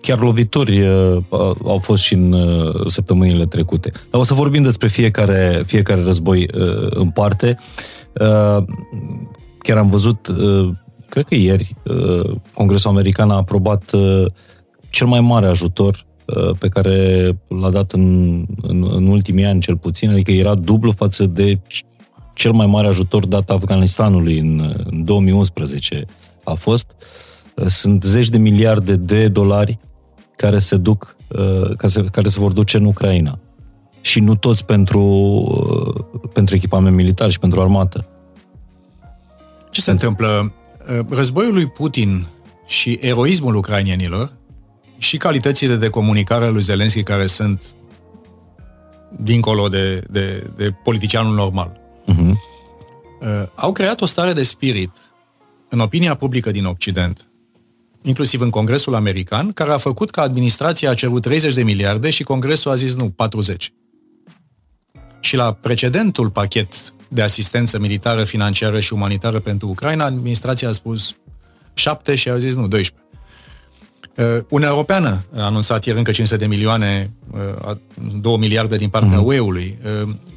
chiar 0.00 0.20
lovituri 0.20 0.88
uh, 0.88 1.22
au 1.64 1.78
fost 1.78 2.02
și 2.02 2.14
în 2.14 2.32
uh, 2.32 2.86
săptămânile 2.86 3.46
trecute. 3.46 3.92
Dar 4.10 4.20
o 4.20 4.24
să 4.24 4.34
vorbim 4.34 4.62
despre 4.62 4.88
fiecare, 4.88 5.62
fiecare 5.66 6.02
război 6.02 6.48
uh, 6.54 6.86
în 6.90 7.10
parte. 7.10 7.56
Uh, 8.20 8.64
chiar 9.58 9.76
am 9.76 9.88
văzut, 9.88 10.26
uh, 10.26 10.70
cred 11.08 11.24
că 11.24 11.34
ieri, 11.34 11.74
uh, 11.84 12.30
Congresul 12.54 12.90
American 12.90 13.30
a 13.30 13.36
aprobat 13.36 13.92
uh, 13.92 14.24
cel 14.90 15.06
mai 15.06 15.20
mare 15.20 15.46
ajutor 15.46 15.94
uh, 15.94 16.11
pe 16.58 16.68
care 16.68 17.28
l-a 17.48 17.70
dat 17.70 17.92
în, 17.92 18.34
în, 18.62 18.88
în 18.94 19.06
ultimii 19.06 19.44
ani 19.44 19.60
cel 19.60 19.76
puțin, 19.76 20.10
adică 20.10 20.30
era 20.30 20.54
dublu 20.54 20.90
față 20.90 21.26
de 21.26 21.58
cel 22.34 22.52
mai 22.52 22.66
mare 22.66 22.86
ajutor 22.86 23.26
dat 23.26 23.50
Afganistanului 23.50 24.38
în, 24.38 24.74
în 24.90 25.04
2011 25.04 26.04
a 26.44 26.54
fost. 26.54 26.86
Sunt 27.66 28.02
zeci 28.02 28.28
de 28.28 28.38
miliarde 28.38 28.96
de 28.96 29.28
dolari 29.28 29.78
care 30.36 30.58
se 30.58 30.76
duc, 30.76 31.16
uh, 31.28 31.76
care 32.10 32.28
se 32.28 32.38
vor 32.38 32.52
duce 32.52 32.76
în 32.76 32.84
Ucraina. 32.84 33.38
Și 34.00 34.20
nu 34.20 34.34
toți 34.34 34.64
pentru, 34.64 35.00
uh, 35.00 36.20
pentru 36.32 36.54
echipament 36.54 36.96
militar 36.96 37.30
și 37.30 37.38
pentru 37.38 37.60
armată. 37.60 38.06
Ce 39.70 39.80
se 39.80 39.90
întâmplă? 39.90 40.54
Uh, 40.98 41.06
războiul 41.08 41.52
lui 41.52 41.66
Putin 41.66 42.26
și 42.66 42.98
eroismul 43.00 43.54
ucrainienilor 43.54 44.32
și 45.02 45.16
calitățile 45.16 45.76
de 45.76 45.88
comunicare 45.88 46.48
lui 46.48 46.62
Zelenski 46.62 47.02
care 47.02 47.26
sunt 47.26 47.62
dincolo 49.10 49.68
de, 49.68 50.04
de, 50.10 50.50
de 50.56 50.70
politicianul 50.84 51.34
normal, 51.34 51.80
uh-huh. 52.06 52.34
au 53.54 53.72
creat 53.72 54.00
o 54.00 54.06
stare 54.06 54.32
de 54.32 54.42
spirit 54.42 54.90
în 55.68 55.80
opinia 55.80 56.14
publică 56.14 56.50
din 56.50 56.64
Occident 56.64 57.26
inclusiv 58.02 58.40
în 58.40 58.50
Congresul 58.50 58.94
American, 58.94 59.52
care 59.52 59.70
a 59.70 59.78
făcut 59.78 60.10
ca 60.10 60.22
administrația 60.22 60.90
a 60.90 60.94
cerut 60.94 61.22
30 61.22 61.54
de 61.54 61.62
miliarde 61.62 62.10
și 62.10 62.22
Congresul 62.22 62.70
a 62.70 62.74
zis 62.74 62.94
nu, 62.94 63.10
40. 63.10 63.72
Și 65.20 65.36
la 65.36 65.52
precedentul 65.52 66.30
pachet 66.30 66.92
de 67.08 67.22
asistență 67.22 67.78
militară, 67.78 68.24
financiară 68.24 68.80
și 68.80 68.92
umanitară 68.92 69.40
pentru 69.40 69.68
Ucraina, 69.68 70.04
administrația 70.04 70.68
a 70.68 70.72
spus 70.72 71.16
7 71.74 72.14
și 72.14 72.28
a 72.28 72.38
zis 72.38 72.54
nu, 72.54 72.68
12. 72.68 73.01
Uniunea 74.48 74.74
Europeană 74.74 75.24
a 75.36 75.44
anunțat 75.44 75.84
ieri 75.84 75.98
încă 75.98 76.10
500 76.10 76.40
de 76.40 76.46
milioane, 76.46 77.12
2 78.20 78.36
miliarde 78.36 78.76
din 78.76 78.88
partea 78.88 79.18
mm-hmm. 79.18 79.24
UE-ului. 79.24 79.78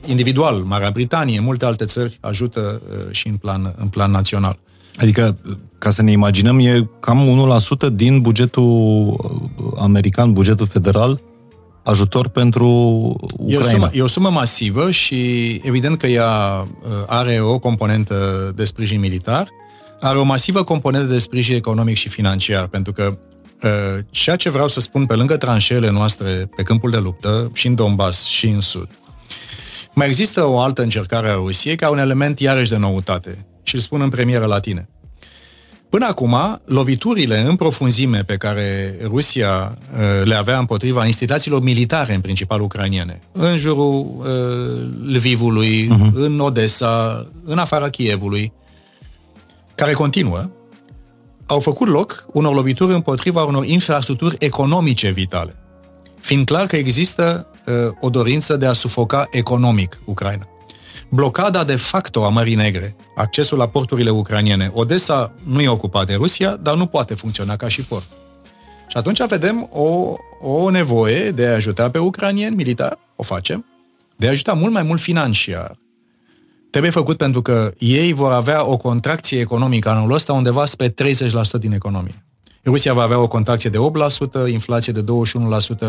Individual, 0.06 0.56
Marea 0.56 0.90
Britanie, 0.90 1.40
multe 1.40 1.66
alte 1.66 1.86
țări 1.86 2.18
ajută 2.22 2.82
și 3.12 3.28
în 3.28 3.36
plan, 3.36 3.76
în 3.78 3.88
plan 3.88 4.12
național. 4.12 4.60
Adică, 4.98 5.38
ca 5.78 5.90
să 5.90 6.02
ne 6.02 6.12
imaginăm, 6.12 6.60
e 6.60 6.90
cam 7.00 7.58
1% 7.90 7.94
din 7.94 8.22
bugetul 8.22 9.16
american, 9.78 10.34
bugetul 10.34 10.68
federal, 10.68 11.22
ajutor 11.84 12.28
pentru 12.28 12.68
Ucraina. 13.38 13.54
E 13.54 13.58
o, 13.58 13.64
sumă, 13.64 13.90
e 13.94 14.02
o 14.02 14.08
sumă 14.08 14.30
masivă 14.30 14.92
și 14.92 15.52
evident 15.64 15.98
că 15.98 16.08
ea 16.08 16.68
are 17.08 17.40
o 17.40 17.60
componentă 17.60 18.52
de 18.56 18.66
sprijin 18.66 19.00
militar, 19.00 19.48
are 20.00 20.18
o 20.18 20.24
masivă 20.24 20.64
componentă 20.64 21.12
de 21.12 21.20
sprijin 21.20 21.56
economic 21.56 21.96
și 21.96 22.10
financiar, 22.10 22.68
pentru 22.68 22.94
că 22.94 23.18
ceea 24.10 24.36
ce 24.36 24.50
vreau 24.50 24.68
să 24.68 24.80
spun 24.80 25.06
pe 25.06 25.16
lângă 25.16 25.38
tranșeele 25.38 25.90
noastre 25.90 26.50
pe 26.56 26.64
câmpul 26.64 26.92
de 26.92 26.98
luptă, 26.98 27.52
și 27.54 27.68
în 27.68 27.76
Donbass 27.76 28.26
și 28.26 28.48
în 28.48 28.60
Sud, 28.60 28.88
mai 29.94 30.08
există 30.08 30.46
o 30.46 30.60
altă 30.60 30.82
încercare 30.82 31.28
a 31.28 31.34
Rusiei 31.34 31.76
ca 31.76 31.90
un 31.90 31.98
element 31.98 32.40
iarăși 32.40 32.70
de 32.70 32.78
noutate 32.78 33.46
și 33.64 33.76
îl 33.76 33.82
spun 33.82 34.02
în 34.02 34.10
premieră 34.10 34.46
la 34.46 34.60
tine. 34.60 34.90
Până 35.90 36.08
acum, 36.08 36.62
loviturile 36.66 37.40
în 37.40 37.56
profunzime 37.56 38.24
pe 38.24 38.36
care 38.36 38.98
Rusia 39.04 39.78
uh, 39.92 40.26
le 40.26 40.36
avea 40.36 40.58
împotriva 40.58 41.06
instituțiilor 41.06 41.62
militare, 41.62 42.14
în 42.14 42.22
principal 42.22 42.62
ucrainiene, 42.62 43.22
în 43.32 43.58
jurul 43.58 44.16
uh, 44.18 44.26
Lvivului, 45.06 45.88
uh-huh. 45.88 46.14
în 46.14 46.40
Odessa, 46.40 47.28
în 47.44 47.58
afara 47.58 47.90
Kievului, 47.90 48.54
care 49.76 49.94
continuă, 49.94 50.50
au 51.48 51.60
făcut 51.60 51.88
loc 51.88 52.26
unor 52.34 52.54
lovituri 52.54 52.94
împotriva 52.94 53.44
unor 53.44 53.66
infrastructuri 53.66 54.36
economice 54.40 55.10
vitale, 55.10 55.56
fiind 56.22 56.46
clar 56.46 56.66
că 56.66 56.76
există 56.76 57.48
uh, 57.66 57.74
o 58.00 58.10
dorință 58.10 58.58
de 58.58 58.66
a 58.66 58.74
sufoca 58.74 59.28
economic 59.32 60.00
Ucraina 60.06 60.50
blocada 61.10 61.64
de 61.64 61.76
facto 61.76 62.26
a 62.26 62.30
Mării 62.30 62.56
Negre, 62.56 62.96
accesul 63.16 63.58
la 63.58 63.68
porturile 63.68 64.10
ucraniene. 64.10 64.72
Odessa 64.74 65.34
nu 65.44 65.62
e 65.62 65.68
ocupat 65.68 66.06
de 66.06 66.16
Rusia, 66.16 66.56
dar 66.56 66.76
nu 66.76 66.86
poate 66.86 67.14
funcționa 67.14 67.56
ca 67.56 67.68
și 67.68 67.82
port. 67.82 68.08
Și 68.88 68.98
atunci 68.98 69.28
vedem 69.28 69.70
o, 69.72 70.16
o 70.40 70.70
nevoie 70.70 71.32
de 71.32 71.46
a 71.46 71.54
ajuta 71.54 71.90
pe 71.90 71.98
ucranieni 71.98 72.56
militar, 72.56 73.00
o 73.16 73.24
facem, 73.24 73.66
de 74.16 74.28
a 74.28 74.30
ajuta 74.30 74.54
mult 74.54 74.74
mai 74.74 74.84
mult 74.84 75.02
financiar. 75.02 75.78
Trebuie 76.70 76.92
făcut 76.92 77.18
pentru 77.18 77.42
că 77.42 77.72
ei 77.78 78.14
vor 78.14 78.32
avea 78.32 78.66
o 78.66 78.78
contracție 78.78 79.40
economică 79.40 79.90
anul 79.90 80.12
ăsta 80.12 80.34
undeva 80.34 80.66
spre 80.66 80.90
30% 80.90 80.94
din 81.60 81.72
economie. 81.72 82.26
Rusia 82.66 82.94
va 82.94 83.04
avea 83.04 83.20
o 83.20 83.28
contracție 83.28 83.70
de 83.70 83.78
8%, 84.48 84.52
inflație 84.52 84.94
de 84.94 85.04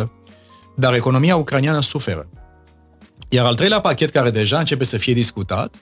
21%, 0.02 0.06
dar 0.76 0.94
economia 0.94 1.36
ucraniană 1.36 1.80
suferă. 1.80 2.28
Iar 3.28 3.46
al 3.46 3.54
treilea 3.54 3.80
pachet 3.80 4.10
care 4.10 4.30
deja 4.30 4.58
începe 4.58 4.84
să 4.84 4.96
fie 4.96 5.12
discutat 5.12 5.74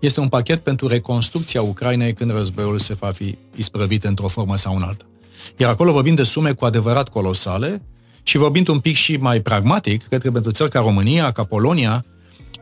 este 0.00 0.20
un 0.20 0.28
pachet 0.28 0.62
pentru 0.62 0.86
reconstrucția 0.86 1.62
Ucrainei 1.62 2.12
când 2.12 2.30
războiul 2.30 2.78
se 2.78 2.94
va 2.94 3.10
fi 3.10 3.38
isprăvit 3.56 4.04
într-o 4.04 4.28
formă 4.28 4.56
sau 4.56 4.76
în 4.76 4.82
alta. 4.82 5.04
Iar 5.56 5.70
acolo 5.70 5.92
vorbim 5.92 6.14
de 6.14 6.22
sume 6.22 6.52
cu 6.52 6.64
adevărat 6.64 7.08
colosale 7.08 7.82
și 8.22 8.36
vorbind 8.36 8.68
un 8.68 8.78
pic 8.78 8.96
și 8.96 9.16
mai 9.16 9.40
pragmatic, 9.40 10.08
cred 10.08 10.22
că 10.22 10.30
pentru 10.30 10.50
țări 10.50 10.70
ca 10.70 10.80
România, 10.80 11.30
ca 11.30 11.44
Polonia, 11.44 12.04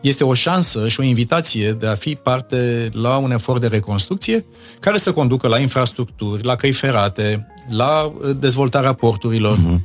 este 0.08 0.24
o 0.24 0.34
șansă 0.34 0.88
și 0.88 1.00
o 1.00 1.02
invitație 1.02 1.72
de 1.72 1.86
a 1.86 1.94
fi 1.94 2.14
parte 2.14 2.88
la 2.92 3.16
un 3.16 3.30
efort 3.30 3.60
de 3.60 3.66
reconstrucție 3.66 4.44
care 4.80 4.98
să 4.98 5.12
conducă 5.12 5.48
la 5.48 5.58
infrastructuri, 5.58 6.44
la 6.44 6.56
căi 6.56 6.72
ferate, 6.72 7.48
la 7.70 8.02
uh, 8.02 8.30
dezvoltarea 8.36 8.92
porturilor, 8.92 9.58
uh-huh. 9.58 9.80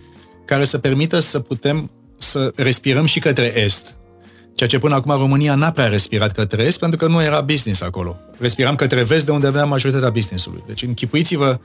care 0.46 0.66
să 0.66 0.78
permită 0.78 1.20
să 1.20 1.40
putem 1.40 1.92
să 2.18 2.52
respirăm 2.56 3.06
și 3.06 3.20
către 3.20 3.54
est, 3.64 3.98
Ceea 4.60 4.72
ce 4.72 4.78
până 4.78 4.96
acum 4.96 5.12
România 5.12 5.56
n-a 5.56 5.72
prea 5.72 5.88
respirat 5.88 6.32
către 6.32 6.64
est, 6.64 6.80
pentru 6.80 6.98
că 6.98 7.08
nu 7.08 7.22
era 7.22 7.42
business 7.42 7.82
acolo. 7.82 8.18
Respiram 8.38 8.76
către 8.76 9.04
vest, 9.04 9.26
de 9.26 9.32
unde 9.32 9.50
venea 9.50 9.66
majoritatea 9.66 10.10
businessului. 10.10 10.64
Deci 10.68 10.82
închipuiți-vă 10.82 11.60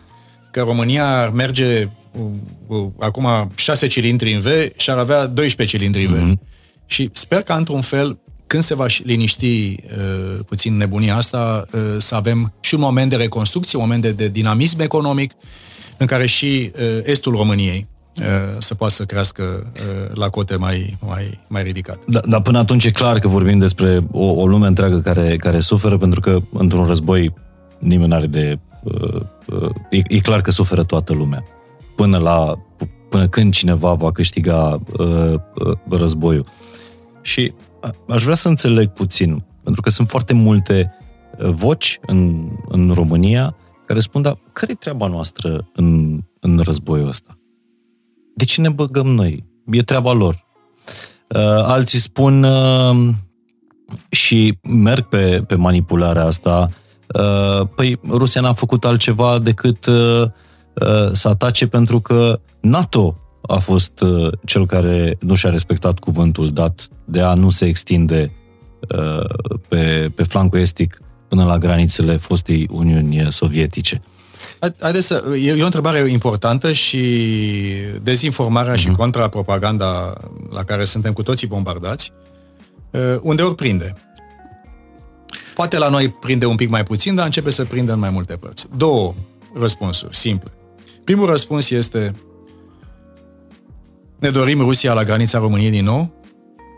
că 0.50 0.60
România 0.60 1.20
ar 1.20 1.30
merge 1.30 1.88
uh, 2.12 2.22
uh, 2.66 2.86
acum 2.98 3.52
6 3.54 3.86
cilindri 3.86 4.32
în 4.32 4.40
V 4.40 4.46
și 4.76 4.90
ar 4.90 4.98
avea 4.98 5.26
12 5.26 5.76
cilindri 5.76 6.04
în 6.04 6.12
V. 6.12 6.16
Mm-hmm. 6.16 6.38
Și 6.86 7.10
sper 7.12 7.42
că, 7.42 7.52
într-un 7.52 7.80
fel, 7.80 8.18
când 8.54 8.66
se 8.66 8.74
va 8.74 8.86
liniști 9.02 9.46
uh, 9.46 10.38
puțin 10.46 10.76
nebunia 10.76 11.16
asta, 11.16 11.64
uh, 11.72 11.80
să 11.98 12.14
avem 12.14 12.52
și 12.60 12.74
un 12.74 12.80
moment 12.80 13.10
de 13.10 13.16
reconstrucție, 13.16 13.78
un 13.78 13.84
moment 13.84 14.02
de, 14.02 14.12
de 14.12 14.28
dinamism 14.28 14.80
economic, 14.80 15.32
în 15.96 16.06
care 16.06 16.26
și 16.26 16.70
uh, 16.74 16.98
estul 17.02 17.32
României 17.32 17.86
Uh, 18.18 18.24
să 18.58 18.74
poată 18.74 18.94
să 18.94 19.04
crească 19.04 19.42
uh, 19.42 20.16
la 20.16 20.28
cote 20.28 20.56
mai, 20.56 20.96
mai, 21.06 21.40
mai 21.48 21.62
ridicat. 21.62 21.98
Da, 22.06 22.20
dar 22.28 22.40
până 22.40 22.58
atunci 22.58 22.84
e 22.84 22.90
clar 22.90 23.18
că 23.18 23.28
vorbim 23.28 23.58
despre 23.58 24.00
o, 24.10 24.24
o 24.24 24.46
lume 24.46 24.66
întreagă 24.66 25.00
care, 25.00 25.36
care 25.36 25.60
suferă, 25.60 25.98
pentru 25.98 26.20
că 26.20 26.38
într-un 26.52 26.86
război 26.86 27.34
nimeni 27.78 28.08
nu 28.08 28.14
are 28.14 28.26
de... 28.26 28.58
Uh, 28.82 29.20
uh, 29.46 29.70
e, 29.90 30.02
e 30.08 30.18
clar 30.18 30.40
că 30.40 30.50
suferă 30.50 30.82
toată 30.82 31.12
lumea. 31.12 31.44
Până, 31.96 32.18
la, 32.18 32.58
până 33.08 33.28
când 33.28 33.52
cineva 33.52 33.92
va 33.92 34.12
câștiga 34.12 34.80
uh, 34.98 35.34
uh, 35.54 35.76
războiul. 35.88 36.46
Și 37.22 37.52
aș 38.08 38.22
vrea 38.22 38.34
să 38.34 38.48
înțeleg 38.48 38.88
puțin, 38.88 39.44
pentru 39.62 39.82
că 39.82 39.90
sunt 39.90 40.08
foarte 40.08 40.32
multe 40.32 40.94
voci 41.38 41.98
în, 42.06 42.48
în 42.68 42.90
România 42.90 43.56
care 43.86 44.00
spun, 44.00 44.22
dar 44.22 44.38
care 44.52 44.72
e 44.72 44.74
treaba 44.74 45.06
noastră 45.06 45.68
în, 45.74 46.20
în 46.40 46.58
războiul 46.58 47.08
ăsta? 47.08 47.38
De 48.34 48.44
ce 48.44 48.60
ne 48.60 48.68
băgăm 48.68 49.06
noi? 49.06 49.44
E 49.66 49.82
treaba 49.82 50.12
lor. 50.12 50.44
Uh, 51.28 51.40
alții 51.44 51.98
spun 51.98 52.42
uh, 52.42 53.08
și 54.08 54.58
merg 54.62 55.04
pe, 55.04 55.44
pe 55.46 55.54
manipularea 55.54 56.24
asta. 56.24 56.68
Uh, 57.20 57.68
păi 57.74 58.00
Rusia 58.08 58.40
n-a 58.40 58.52
făcut 58.52 58.84
altceva 58.84 59.38
decât 59.38 59.84
să 61.12 61.28
atace 61.28 61.66
pentru 61.66 62.00
că 62.00 62.40
NATO 62.60 63.16
a 63.46 63.58
fost 63.58 63.92
cel 64.44 64.66
care 64.66 65.16
nu 65.20 65.34
și-a 65.34 65.50
respectat 65.50 65.98
cuvântul 65.98 66.50
dat 66.50 66.88
de 67.04 67.20
a 67.20 67.34
nu 67.34 67.50
se 67.50 67.64
extinde 67.64 68.32
pe, 69.68 70.12
pe 70.14 70.22
flancul 70.22 70.58
estic 70.58 71.00
până 71.28 71.44
la 71.44 71.58
granițele 71.58 72.16
fostei 72.16 72.68
Uniuni 72.70 73.26
Sovietice. 73.30 74.02
Haideți 74.80 75.06
să, 75.06 75.24
e, 75.42 75.50
e 75.50 75.62
o 75.62 75.64
întrebare 75.64 75.98
importantă 75.98 76.72
și 76.72 77.02
dezinformarea 78.02 78.74
uh-huh. 78.74 78.78
și 78.78 78.88
mhm. 78.88 78.96
contrapropaganda 78.96 80.12
la 80.50 80.62
care 80.64 80.84
suntem 80.84 81.12
cu 81.12 81.22
toții 81.22 81.46
bombardați, 81.46 82.12
uh, 82.90 83.00
undeori 83.22 83.54
prinde. 83.54 83.94
Poate 85.54 85.78
la 85.78 85.88
noi 85.88 86.08
prinde 86.08 86.46
un 86.46 86.56
pic 86.56 86.68
mai 86.68 86.82
puțin, 86.82 87.14
dar 87.14 87.24
începe 87.24 87.50
să 87.50 87.64
prindă 87.64 87.92
în 87.92 87.98
mai 87.98 88.10
multe 88.10 88.36
părți. 88.36 88.66
Două 88.76 89.14
răspunsuri 89.54 90.16
simple. 90.16 90.50
Primul 91.04 91.26
răspuns 91.26 91.70
este 91.70 92.14
ne 94.24 94.30
dorim 94.30 94.60
Rusia 94.60 94.92
la 94.92 95.04
granița 95.04 95.38
României 95.38 95.70
din 95.70 95.84
nou? 95.84 96.12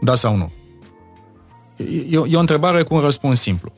Da 0.00 0.14
sau 0.14 0.36
nu? 0.36 0.52
E, 2.10 2.20
e 2.30 2.36
o 2.36 2.40
întrebare 2.40 2.82
cu 2.82 2.94
un 2.94 3.00
răspuns 3.00 3.40
simplu. 3.40 3.72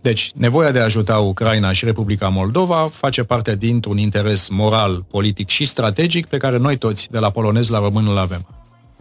Deci, 0.00 0.30
nevoia 0.34 0.70
de 0.70 0.78
a 0.78 0.84
ajuta 0.84 1.18
Ucraina 1.18 1.72
și 1.72 1.84
Republica 1.84 2.28
Moldova 2.28 2.90
face 2.92 3.24
parte 3.24 3.56
dintr-un 3.56 3.98
interes 3.98 4.48
moral, 4.48 5.06
politic 5.10 5.48
și 5.48 5.64
strategic 5.64 6.26
pe 6.26 6.36
care 6.36 6.56
noi 6.56 6.76
toți, 6.76 7.10
de 7.10 7.18
la 7.18 7.30
polonez 7.30 7.68
la 7.68 7.78
român, 7.78 8.06
îl 8.06 8.18
avem. 8.18 8.46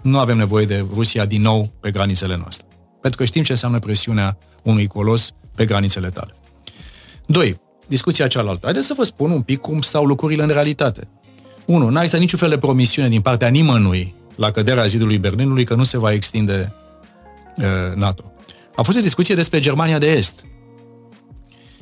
Nu 0.02 0.20
avem 0.20 0.38
nevoie 0.38 0.66
de 0.66 0.86
Rusia 0.94 1.26
din 1.26 1.42
nou 1.42 1.72
pe 1.80 1.92
granițele 1.92 2.36
noastre. 2.36 2.68
Pentru 3.02 3.20
că 3.20 3.26
știm 3.26 3.44
ce 3.44 3.52
înseamnă 3.52 3.80
presiunea 3.80 4.38
unui 4.64 4.88
colos 4.88 5.32
pe 5.56 5.66
granițele 5.66 6.10
tale. 6.10 6.36
Doi, 7.26 7.60
discuția 7.88 8.28
cealaltă. 8.28 8.62
Haideți 8.64 8.88
să 8.88 8.94
vă 8.98 9.04
spun 9.04 9.32
un 9.32 9.42
pic 9.42 9.60
cum 9.60 9.82
stau 9.82 10.06
lucrurile 10.06 10.44
în 10.44 10.50
realitate. 10.50 11.08
Unu, 11.68 11.90
n-a 11.90 12.00
existat 12.00 12.20
niciun 12.20 12.40
fel 12.40 12.50
de 12.50 12.58
promisiune 12.58 13.10
din 13.10 13.22
partea 13.22 13.48
nimănui 13.48 14.14
la 14.36 14.52
căderea 14.52 14.86
zidului 14.86 15.18
Berlinului 15.18 15.64
că 15.64 15.76
nu 15.76 15.84
se 15.84 15.98
va 15.98 16.12
extinde 16.12 16.74
uh, 17.58 17.66
NATO. 17.96 18.32
A 18.76 18.82
fost 18.82 18.98
o 18.98 19.02
discuție 19.02 19.36
despre 19.36 19.60
Germania 19.60 19.98
de 19.98 20.12
Est, 20.12 20.46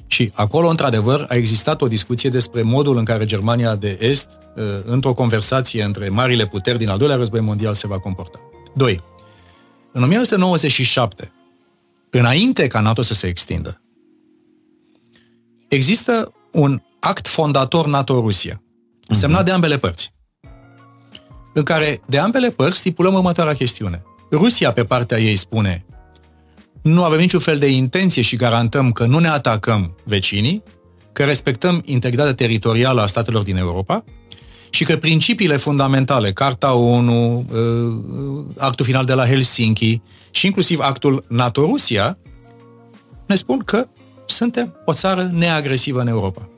și 0.07 0.31
acolo, 0.33 0.69
într-adevăr, 0.69 1.25
a 1.29 1.35
existat 1.35 1.81
o 1.81 1.87
discuție 1.87 2.29
despre 2.29 2.61
modul 2.61 2.97
în 2.97 3.03
care 3.03 3.25
Germania 3.25 3.75
de 3.75 3.97
Est, 4.01 4.27
uh, 4.55 4.63
într-o 4.85 5.13
conversație 5.13 5.83
între 5.83 6.09
marile 6.09 6.47
puteri 6.47 6.77
din 6.77 6.89
al 6.89 6.97
doilea 6.97 7.17
război 7.17 7.39
mondial, 7.39 7.73
se 7.73 7.87
va 7.87 7.99
comporta. 7.99 8.39
2. 8.75 9.03
În 9.91 10.03
1997, 10.03 11.31
înainte 12.09 12.67
ca 12.67 12.79
NATO 12.79 13.01
să 13.01 13.13
se 13.13 13.27
extindă, 13.27 13.81
există 15.67 16.33
un 16.51 16.81
act 16.99 17.27
fondator 17.27 17.87
NATO-Rusia, 17.87 18.61
semnat 19.09 19.41
uh-huh. 19.41 19.45
de 19.45 19.51
ambele 19.51 19.77
părți, 19.77 20.13
în 21.53 21.63
care 21.63 22.01
de 22.05 22.17
ambele 22.17 22.49
părți 22.49 22.79
stipulăm 22.79 23.13
următoarea 23.13 23.53
chestiune. 23.53 24.03
Rusia, 24.31 24.71
pe 24.71 24.83
partea 24.83 25.19
ei, 25.19 25.35
spune 25.35 25.85
nu 26.85 27.03
avem 27.03 27.19
niciun 27.19 27.39
fel 27.39 27.57
de 27.57 27.67
intenție 27.67 28.21
și 28.21 28.35
garantăm 28.35 28.91
că 28.91 29.05
nu 29.05 29.19
ne 29.19 29.27
atacăm 29.27 29.95
vecinii, 30.03 30.63
că 31.11 31.23
respectăm 31.23 31.81
integritatea 31.85 32.33
teritorială 32.33 33.01
a 33.01 33.05
statelor 33.05 33.43
din 33.43 33.57
Europa 33.57 34.03
și 34.69 34.83
că 34.83 34.97
principiile 34.97 35.55
fundamentale, 35.55 36.31
Carta 36.31 36.73
ONU, 36.73 37.37
uh, 37.37 38.45
actul 38.57 38.85
final 38.85 39.05
de 39.05 39.13
la 39.13 39.25
Helsinki 39.25 40.01
și 40.31 40.45
inclusiv 40.45 40.79
actul 40.79 41.25
NATO-Rusia, 41.27 42.17
ne 43.25 43.35
spun 43.35 43.59
că 43.59 43.87
suntem 44.25 44.75
o 44.85 44.93
țară 44.93 45.29
neagresivă 45.33 46.01
în 46.01 46.07
Europa. 46.07 46.49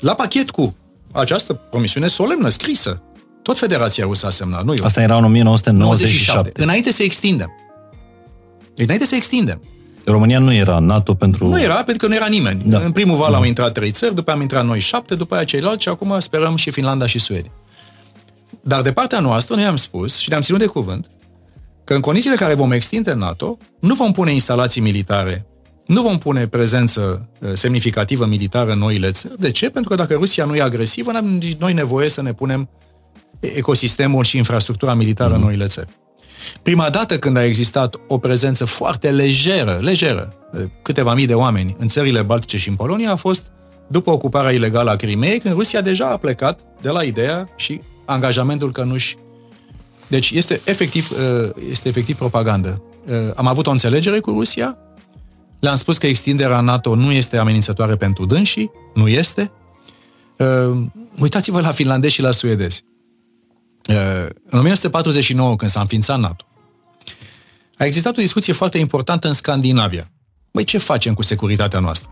La 0.00 0.14
pachet 0.14 0.50
cu 0.50 0.76
această 1.20 1.52
promisiune 1.52 2.06
solemnă, 2.06 2.48
scrisă, 2.48 3.02
tot 3.42 3.58
Federația 3.58 4.04
Rusă 4.04 4.26
a 4.26 4.30
semnat, 4.30 4.64
nu 4.64 4.74
eu. 4.74 4.84
Asta 4.84 5.02
era 5.02 5.16
în 5.16 5.24
1997. 5.24 6.32
97. 6.32 6.62
Înainte 6.62 6.92
să 6.92 7.02
extindem. 7.02 7.52
Înainte 8.76 9.04
să 9.04 9.14
extindem. 9.14 9.62
România 10.04 10.38
nu 10.38 10.54
era 10.54 10.78
NATO 10.78 11.14
pentru... 11.14 11.48
Nu 11.48 11.60
era, 11.60 11.74
pentru 11.74 11.96
că 11.96 12.06
nu 12.06 12.14
era 12.14 12.26
nimeni. 12.26 12.62
Da. 12.66 12.78
În 12.78 12.92
primul 12.92 13.16
val 13.16 13.30
da. 13.30 13.36
au 13.36 13.44
intrat 13.44 13.72
trei 13.72 13.90
țări, 13.90 14.14
după 14.14 14.30
am 14.30 14.40
intrat 14.40 14.64
noi 14.64 14.80
șapte, 14.80 15.14
după 15.14 15.34
aia 15.34 15.44
ceilalți 15.44 15.82
și 15.82 15.88
acum 15.88 16.20
sperăm 16.20 16.56
și 16.56 16.70
Finlanda 16.70 17.06
și 17.06 17.18
Suedia. 17.18 17.50
Dar 18.60 18.82
de 18.82 18.92
partea 18.92 19.20
noastră, 19.20 19.54
noi 19.54 19.64
am 19.64 19.76
spus 19.76 20.18
și 20.18 20.28
ne-am 20.28 20.42
ținut 20.42 20.60
de 20.60 20.66
cuvânt 20.66 21.10
că 21.84 21.94
în 21.94 22.00
condițiile 22.00 22.36
care 22.36 22.54
vom 22.54 22.72
extinde 22.72 23.12
NATO, 23.12 23.58
nu 23.80 23.94
vom 23.94 24.12
pune 24.12 24.32
instalații 24.32 24.80
militare, 24.80 25.46
nu 25.88 26.02
vom 26.02 26.18
pune 26.18 26.46
prezență 26.46 27.28
uh, 27.40 27.48
semnificativă 27.54 28.26
militară 28.26 28.72
în 28.72 28.78
noile 28.78 29.10
țări. 29.10 29.38
De 29.38 29.50
ce? 29.50 29.70
Pentru 29.70 29.90
că 29.90 29.96
dacă 29.96 30.14
Rusia 30.14 30.44
nu 30.44 30.56
e 30.56 30.62
agresivă, 30.62 31.12
n-am 31.12 31.26
nici 31.26 31.56
noi 31.56 31.72
nevoie 31.72 32.08
să 32.08 32.22
ne 32.22 32.32
punem 32.32 32.68
ecosistemul 33.40 34.24
și 34.24 34.36
infrastructura 34.36 34.94
militară 34.94 35.30
mm. 35.30 35.36
în 35.36 35.42
noile 35.42 35.66
țări. 35.66 35.88
Prima 36.62 36.90
dată 36.90 37.18
când 37.18 37.36
a 37.36 37.44
existat 37.44 37.96
o 38.08 38.18
prezență 38.18 38.64
foarte 38.64 39.10
lejeră, 39.10 39.78
lejeră, 39.80 40.34
câteva 40.82 41.14
mii 41.14 41.26
de 41.26 41.34
oameni 41.34 41.76
în 41.78 41.88
țările 41.88 42.22
Baltice 42.22 42.58
și 42.58 42.68
în 42.68 42.74
Polonia 42.74 43.12
a 43.12 43.16
fost 43.16 43.50
după 43.86 44.10
ocuparea 44.10 44.50
ilegală 44.50 44.90
a 44.90 44.96
Crimeei, 44.96 45.38
când 45.38 45.54
Rusia 45.54 45.80
deja 45.80 46.06
a 46.06 46.16
plecat 46.16 46.60
de 46.80 46.88
la 46.88 47.02
ideea 47.02 47.48
și 47.56 47.80
angajamentul 48.06 48.72
că 48.72 48.82
nu-și... 48.82 49.16
Deci 50.08 50.30
este 50.30 50.60
efectiv, 50.64 51.10
uh, 51.10 51.50
este 51.70 51.88
efectiv 51.88 52.16
propagandă. 52.16 52.82
Uh, 53.06 53.14
am 53.34 53.46
avut 53.46 53.66
o 53.66 53.70
înțelegere 53.70 54.20
cu 54.20 54.30
Rusia, 54.30 54.78
le-am 55.60 55.76
spus 55.76 55.98
că 55.98 56.06
extinderea 56.06 56.60
NATO 56.60 56.94
nu 56.94 57.12
este 57.12 57.36
amenințătoare 57.36 57.96
pentru 57.96 58.26
dânsii, 58.26 58.70
nu 58.94 59.08
este. 59.08 59.52
Uh, 60.38 60.86
uitați-vă 61.18 61.60
la 61.60 61.72
finlandezi 61.72 62.14
și 62.14 62.22
la 62.22 62.30
suedezi. 62.30 62.84
În 64.50 64.58
1949, 64.58 65.56
când 65.56 65.70
s-a 65.70 65.80
înființat 65.80 66.18
NATO, 66.18 66.44
a 67.78 67.84
existat 67.84 68.16
o 68.16 68.20
discuție 68.20 68.52
foarte 68.52 68.78
importantă 68.78 69.26
în 69.28 69.32
Scandinavia. 69.32 70.10
Băi, 70.52 70.64
ce 70.64 70.78
facem 70.78 71.14
cu 71.14 71.22
securitatea 71.22 71.78
noastră? 71.78 72.10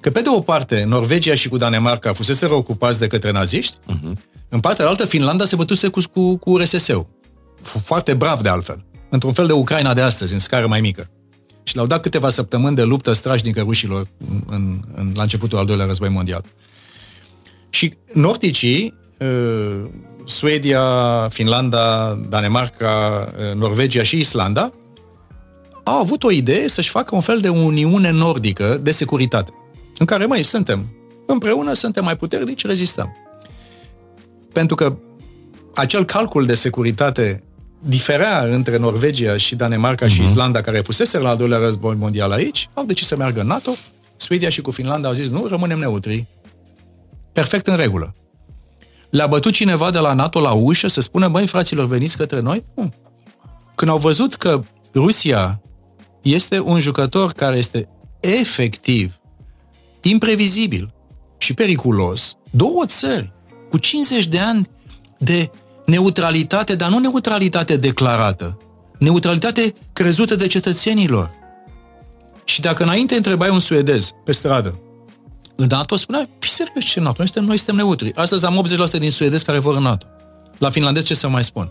Că 0.00 0.10
pe 0.10 0.20
de 0.20 0.28
o 0.28 0.40
parte, 0.40 0.84
Norvegia 0.84 1.34
și 1.34 1.48
cu 1.48 1.56
Danemarca 1.56 2.12
fusese 2.12 2.46
ocupați 2.46 2.98
de 2.98 3.06
către 3.06 3.30
naziști, 3.30 3.76
uh-huh. 3.78 4.18
în 4.48 4.60
partea 4.60 4.88
altă, 4.88 5.06
Finlanda 5.06 5.44
se 5.44 5.56
bătuse 5.56 5.88
cu, 5.88 6.00
cu, 6.12 6.36
cu 6.36 6.56
RSS-ul. 6.56 7.06
Foarte 7.62 8.14
brav 8.14 8.40
de 8.40 8.48
altfel. 8.48 8.84
Într-un 9.10 9.32
fel 9.32 9.46
de 9.46 9.52
Ucraina 9.52 9.94
de 9.94 10.00
astăzi, 10.00 10.32
în 10.32 10.38
scară 10.38 10.66
mai 10.66 10.80
mică. 10.80 11.10
Și 11.66 11.74
le-au 11.74 11.86
dat 11.86 12.00
câteva 12.00 12.30
săptămâni 12.30 12.76
de 12.76 12.82
luptă 12.82 13.12
strașnică 13.12 13.60
rușilor 13.60 14.06
în, 14.46 14.80
în, 14.94 15.12
la 15.14 15.22
începutul 15.22 15.58
al 15.58 15.66
doilea 15.66 15.86
război 15.86 16.08
mondial. 16.08 16.44
Și 17.70 17.94
nordicii, 18.12 18.94
uh, 19.18 19.84
Suedia, 20.24 20.82
Finlanda, 21.28 22.14
Danemarca, 22.28 23.28
Norvegia 23.54 24.02
și 24.02 24.18
Islanda 24.18 24.72
au 25.84 25.98
avut 25.98 26.22
o 26.22 26.30
idee 26.30 26.68
să-și 26.68 26.90
facă 26.90 27.14
un 27.14 27.20
fel 27.20 27.40
de 27.40 27.48
uniune 27.48 28.10
nordică 28.10 28.78
de 28.82 28.90
securitate, 28.90 29.52
în 29.98 30.06
care, 30.06 30.26
mai 30.26 30.42
suntem 30.42 30.86
împreună, 31.26 31.72
suntem 31.72 32.04
mai 32.04 32.16
puternici, 32.16 32.64
rezistăm. 32.64 33.16
Pentru 34.52 34.76
că 34.76 34.96
acel 35.74 36.04
calcul 36.04 36.46
de 36.46 36.54
securitate 36.54 37.42
diferea 37.78 38.42
între 38.42 38.76
Norvegia 38.76 39.36
și 39.36 39.54
Danemarca 39.54 40.06
uh-huh. 40.06 40.10
și 40.10 40.20
mhm. 40.20 40.28
Islanda, 40.28 40.60
care 40.60 40.80
fusese 40.80 41.18
la 41.18 41.28
al 41.28 41.36
doilea 41.36 41.58
război 41.58 41.94
mondial 41.94 42.32
aici, 42.32 42.68
au 42.74 42.84
decis 42.84 43.06
să 43.06 43.16
meargă 43.16 43.40
în 43.40 43.46
NATO, 43.46 43.70
Suedia 44.16 44.48
și 44.48 44.60
cu 44.60 44.70
Finlanda 44.70 45.08
au 45.08 45.14
zis, 45.14 45.28
nu, 45.28 45.46
rămânem 45.46 45.78
neutri. 45.78 46.26
Perfect 47.32 47.66
în 47.66 47.76
regulă. 47.76 48.14
Le-a 49.10 49.26
bătut 49.26 49.52
cineva 49.52 49.90
de 49.90 49.98
la 49.98 50.12
NATO 50.12 50.40
la 50.40 50.52
ușă 50.52 50.88
să 50.88 51.00
spună, 51.00 51.28
băi, 51.28 51.46
fraților, 51.46 51.86
veniți 51.86 52.16
către 52.16 52.40
noi? 52.40 52.64
Nu. 52.74 52.92
Când 53.74 53.90
au 53.90 53.98
văzut 53.98 54.34
că 54.34 54.62
Rusia 54.94 55.60
este 56.22 56.60
un 56.60 56.80
jucător 56.80 57.32
care 57.32 57.56
este 57.56 57.88
efectiv 58.20 59.20
imprevizibil 60.02 60.94
și 61.38 61.54
periculos, 61.54 62.34
două 62.50 62.84
țări 62.86 63.32
cu 63.70 63.78
50 63.78 64.26
de 64.26 64.38
ani 64.38 64.68
de 65.18 65.50
neutralitate, 65.86 66.74
dar 66.74 66.90
nu 66.90 66.98
neutralitate 66.98 67.76
declarată, 67.76 68.58
neutralitate 68.98 69.74
crezută 69.92 70.36
de 70.36 70.46
cetățenilor. 70.46 71.30
Și 72.44 72.60
dacă 72.60 72.82
înainte 72.82 73.14
întrebai 73.14 73.48
un 73.48 73.60
suedez 73.60 74.10
pe 74.24 74.32
stradă, 74.32 74.80
în 75.56 75.66
NATO 75.68 75.96
spunea, 75.96 76.28
fi 76.38 76.48
serios 76.48 76.84
ce 76.84 77.00
NATO, 77.00 77.14
noi 77.18 77.26
suntem, 77.26 77.44
noi 77.44 77.56
suntem 77.56 77.76
neutri. 77.76 78.14
Astăzi 78.14 78.44
am 78.44 78.64
80% 78.96 78.98
din 78.98 79.10
suedezi 79.10 79.44
care 79.44 79.58
vor 79.58 79.76
în 79.76 79.82
NATO. 79.82 80.06
La 80.58 80.70
finlandez 80.70 81.04
ce 81.04 81.14
să 81.14 81.28
mai 81.28 81.44
spun? 81.44 81.70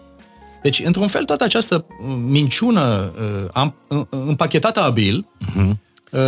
Deci, 0.64 0.82
într-un 0.86 1.08
fel, 1.08 1.24
toată 1.24 1.44
această 1.44 1.86
uh, 1.88 2.16
minciună 2.28 3.12
uh, 3.56 3.66
uh, 3.88 4.02
împachetată 4.10 4.82
abil, 4.82 5.28
uh-huh. 5.46 5.72
uh, 6.12 6.20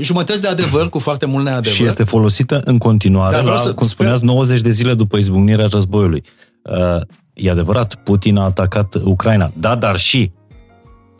jumătăți 0.00 0.42
de 0.42 0.48
adevăr 0.48 0.88
cu 0.88 0.98
foarte 0.98 1.26
mult 1.26 1.44
neadevăr. 1.44 1.76
Și 1.76 1.84
este 1.84 2.04
folosită 2.04 2.60
în 2.64 2.78
continuare, 2.78 3.42
la, 3.42 3.56
să, 3.56 3.74
cum 3.74 3.86
spuneați, 3.86 4.24
90 4.24 4.60
de 4.60 4.70
zile 4.70 4.94
după 4.94 5.16
izbucnirea 5.16 5.66
războiului. 5.66 6.22
Uh, 6.62 7.00
e 7.42 7.50
adevărat, 7.50 7.94
Putin 7.94 8.36
a 8.36 8.44
atacat 8.44 8.94
Ucraina. 8.94 9.52
Da, 9.54 9.74
dar 9.74 9.96
și. 9.98 10.30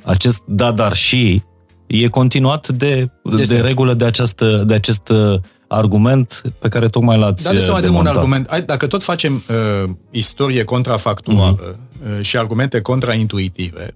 Acest 0.02 0.42
da, 0.46 0.72
dar 0.72 0.94
și 0.94 1.42
e 1.86 2.08
continuat 2.08 2.68
de, 2.68 3.10
de 3.46 3.60
regulă 3.60 3.94
de, 3.94 4.04
această, 4.04 4.62
de 4.66 4.74
acest 4.74 5.08
uh, 5.08 5.40
argument 5.68 6.42
pe 6.58 6.68
care 6.68 6.88
tocmai 6.88 7.18
l-ați 7.18 7.44
Dar 7.44 7.58
să 7.58 7.70
mai 7.70 7.82
dăm 7.82 7.94
un 7.94 8.06
argument. 8.06 8.64
Dacă 8.66 8.86
tot 8.86 9.02
facem 9.02 9.42
uh, 9.48 9.90
istorie 10.10 10.64
contrafactuală 10.64 11.58
uh-huh. 11.58 12.18
uh, 12.18 12.24
și 12.24 12.36
argumente 12.36 12.80
contraintuitive, 12.80 13.94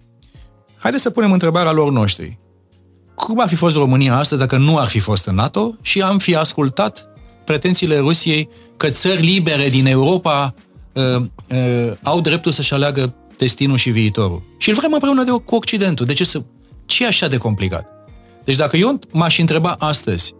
haideți 0.77 1.03
să 1.03 1.11
punem 1.11 1.33
întrebarea 1.33 1.73
lor 1.73 1.91
noștri. 1.91 2.39
Cum 3.15 3.41
ar 3.41 3.49
fi 3.49 3.55
fost 3.55 3.77
România 3.77 4.17
astăzi 4.17 4.41
dacă 4.41 4.57
nu 4.57 4.79
ar 4.79 4.89
fi 4.89 4.99
fost 4.99 5.27
în 5.27 5.35
NATO 5.35 5.75
și 5.81 6.03
am 6.03 6.19
fi 6.19 6.37
ascultat 6.37 7.09
pretențiile 7.45 7.99
Rusiei 7.99 8.49
că 8.77 8.89
țări 8.89 9.23
libere 9.23 9.69
din 9.69 9.87
Europa 9.87 10.55
uh, 10.97 11.23
uh, 11.51 11.93
au 12.03 12.21
dreptul 12.21 12.53
să-și 12.53 12.75
aleagă 12.75 13.15
destinul 13.39 13.77
și 13.77 13.91
viitorul. 13.91 14.43
Și 14.59 14.69
îl 14.69 14.75
vrem 14.75 14.93
împreună 14.93 15.25
de, 15.25 15.31
cu 15.31 15.55
Occidentul. 15.55 16.07
De 16.07 16.13
ce 16.13 16.25
să... 16.25 16.43
Ce 16.87 17.05
e 17.05 17.07
așa 17.07 17.29
de 17.29 17.37
complicat? 17.37 17.87
Deci 18.45 18.57
dacă 18.57 18.77
eu 18.77 18.99
m-aș 19.13 19.39
întreba 19.39 19.77
astăzi 19.79 20.35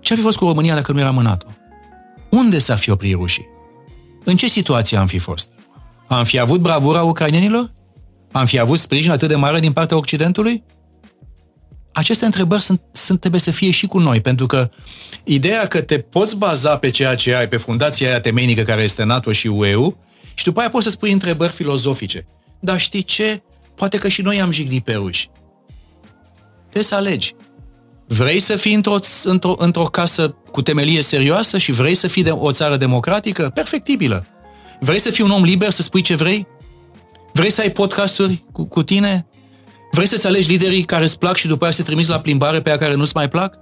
ce 0.00 0.12
ar 0.12 0.18
fi 0.18 0.24
fost 0.24 0.38
cu 0.38 0.44
România 0.44 0.74
dacă 0.74 0.92
nu 0.92 1.00
eram 1.00 1.16
în 1.16 1.22
NATO? 1.22 1.46
Unde 2.30 2.58
s-ar 2.58 2.78
fi 2.78 2.90
oprit 2.90 3.14
rușii? 3.14 3.48
În 4.24 4.36
ce 4.36 4.48
situație 4.48 4.96
am 4.96 5.06
fi 5.06 5.18
fost? 5.18 5.48
Am 6.08 6.24
fi 6.24 6.38
avut 6.38 6.60
bravura 6.60 7.02
ucrainenilor? 7.02 7.72
Am 8.32 8.46
fi 8.46 8.58
avut 8.58 8.78
sprijin 8.78 9.10
atât 9.10 9.28
de 9.28 9.34
mare 9.34 9.60
din 9.60 9.72
partea 9.72 9.96
Occidentului? 9.96 10.64
Aceste 12.00 12.24
întrebări 12.24 12.62
sunt, 12.62 12.80
sunt, 12.92 13.20
trebuie 13.20 13.40
să 13.40 13.50
fie 13.50 13.70
și 13.70 13.86
cu 13.86 13.98
noi, 13.98 14.20
pentru 14.20 14.46
că 14.46 14.70
ideea 15.24 15.66
că 15.66 15.80
te 15.80 15.98
poți 15.98 16.36
baza 16.36 16.76
pe 16.76 16.90
ceea 16.90 17.14
ce 17.14 17.34
ai, 17.34 17.48
pe 17.48 17.56
fundația 17.56 18.08
aia 18.08 18.20
temeinică 18.20 18.62
care 18.62 18.82
este 18.82 19.04
NATO 19.04 19.32
și 19.32 19.46
UE, 19.46 19.74
și 20.34 20.44
după 20.44 20.60
aia 20.60 20.70
poți 20.70 20.84
să 20.84 20.90
spui 20.90 21.12
întrebări 21.12 21.52
filozofice. 21.52 22.26
Dar 22.60 22.80
știi 22.80 23.02
ce? 23.02 23.42
Poate 23.74 23.98
că 23.98 24.08
și 24.08 24.22
noi 24.22 24.40
am 24.40 24.50
jignit 24.50 24.84
pe 24.84 24.92
ruși. 24.92 25.30
Trebuie 26.60 26.84
să 26.84 26.94
alegi. 26.94 27.34
Vrei 28.06 28.40
să 28.40 28.56
fii 28.56 28.74
într-o, 28.74 28.98
într-o, 29.24 29.54
într-o 29.58 29.84
casă 29.84 30.34
cu 30.50 30.62
temelie 30.62 31.02
serioasă 31.02 31.58
și 31.58 31.72
vrei 31.72 31.94
să 31.94 32.08
fii 32.08 32.22
de 32.22 32.30
o 32.30 32.52
țară 32.52 32.76
democratică? 32.76 33.50
Perfectibilă. 33.54 34.26
Vrei 34.80 34.98
să 34.98 35.10
fii 35.10 35.24
un 35.24 35.30
om 35.30 35.42
liber, 35.42 35.70
să 35.70 35.82
spui 35.82 36.00
ce 36.00 36.14
vrei? 36.14 36.46
Vrei 37.32 37.50
să 37.50 37.60
ai 37.60 37.70
podcasturi 37.70 38.44
cu, 38.52 38.64
cu 38.64 38.82
tine? 38.82 39.26
Vrei 40.00 40.12
să-ți 40.12 40.26
alegi 40.26 40.48
liderii 40.48 40.82
care 40.82 41.04
îți 41.04 41.18
plac 41.18 41.36
și 41.36 41.46
după 41.46 41.56
aceea 41.56 41.72
să 41.72 41.82
te 41.82 41.88
trimiți 41.88 42.10
la 42.10 42.20
plimbare 42.20 42.60
pe 42.60 42.68
aia 42.68 42.78
care 42.78 42.94
nu-ți 42.94 43.12
mai 43.14 43.28
plac? 43.28 43.58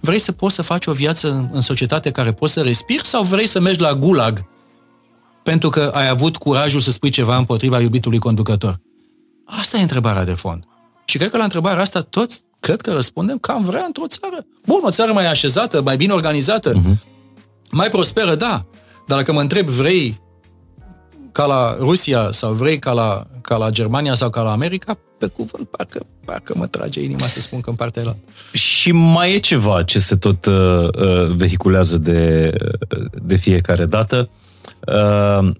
Vrei 0.00 0.18
să 0.18 0.32
poți 0.32 0.54
să 0.54 0.62
faci 0.62 0.86
o 0.86 0.92
viață 0.92 1.30
în, 1.30 1.48
în 1.52 1.60
societate 1.60 2.10
care 2.10 2.32
poți 2.32 2.52
să 2.52 2.62
respiri 2.62 3.06
sau 3.06 3.22
vrei 3.22 3.46
să 3.46 3.60
mergi 3.60 3.80
la 3.80 3.94
gulag 3.94 4.44
pentru 5.42 5.68
că 5.68 5.90
ai 5.94 6.08
avut 6.08 6.36
curajul 6.36 6.80
să 6.80 6.90
spui 6.90 7.10
ceva 7.10 7.36
împotriva 7.36 7.80
iubitului 7.80 8.18
conducător? 8.18 8.80
Asta 9.44 9.78
e 9.78 9.80
întrebarea 9.80 10.24
de 10.24 10.32
fond. 10.32 10.64
Și 11.04 11.18
cred 11.18 11.30
că 11.30 11.36
la 11.36 11.42
întrebarea 11.42 11.82
asta 11.82 12.00
toți 12.00 12.42
cred 12.60 12.80
că 12.80 12.92
răspundem 12.92 13.38
că 13.38 13.50
am 13.50 13.64
vrea 13.64 13.84
într-o 13.86 14.06
țară. 14.06 14.46
Bun, 14.66 14.80
o 14.82 14.90
țară 14.90 15.12
mai 15.12 15.26
așezată, 15.26 15.82
mai 15.82 15.96
bine 15.96 16.12
organizată, 16.12 16.72
uh-huh. 16.72 16.96
mai 17.70 17.88
prosperă, 17.88 18.34
da. 18.34 18.66
Dar 19.06 19.18
dacă 19.18 19.32
mă 19.32 19.40
întreb, 19.40 19.68
vrei 19.68 20.20
ca 21.38 21.46
la 21.46 21.76
Rusia 21.78 22.28
sau 22.30 22.52
vrei 22.52 22.78
ca 22.78 22.92
la, 22.92 23.26
ca 23.40 23.56
la 23.56 23.70
Germania 23.70 24.14
sau 24.14 24.30
ca 24.30 24.42
la 24.42 24.50
America, 24.50 24.98
pe 25.18 25.26
cuvânt, 25.26 25.68
parcă, 25.68 26.00
parcă 26.24 26.54
mă 26.56 26.66
trage 26.66 27.02
inima 27.02 27.26
să 27.26 27.40
spun 27.40 27.60
că 27.60 27.70
în 27.70 27.76
partea 27.76 28.02
la. 28.02 28.16
Și 28.52 28.92
mai 28.92 29.34
e 29.34 29.38
ceva 29.38 29.82
ce 29.82 29.98
se 29.98 30.16
tot 30.16 30.46
uh, 30.46 30.54
uh, 30.54 31.30
vehiculează 31.36 31.98
de, 31.98 32.52
uh, 32.98 33.06
de 33.22 33.36
fiecare 33.36 33.84
dată. 33.84 34.28
Uh, 34.86 35.50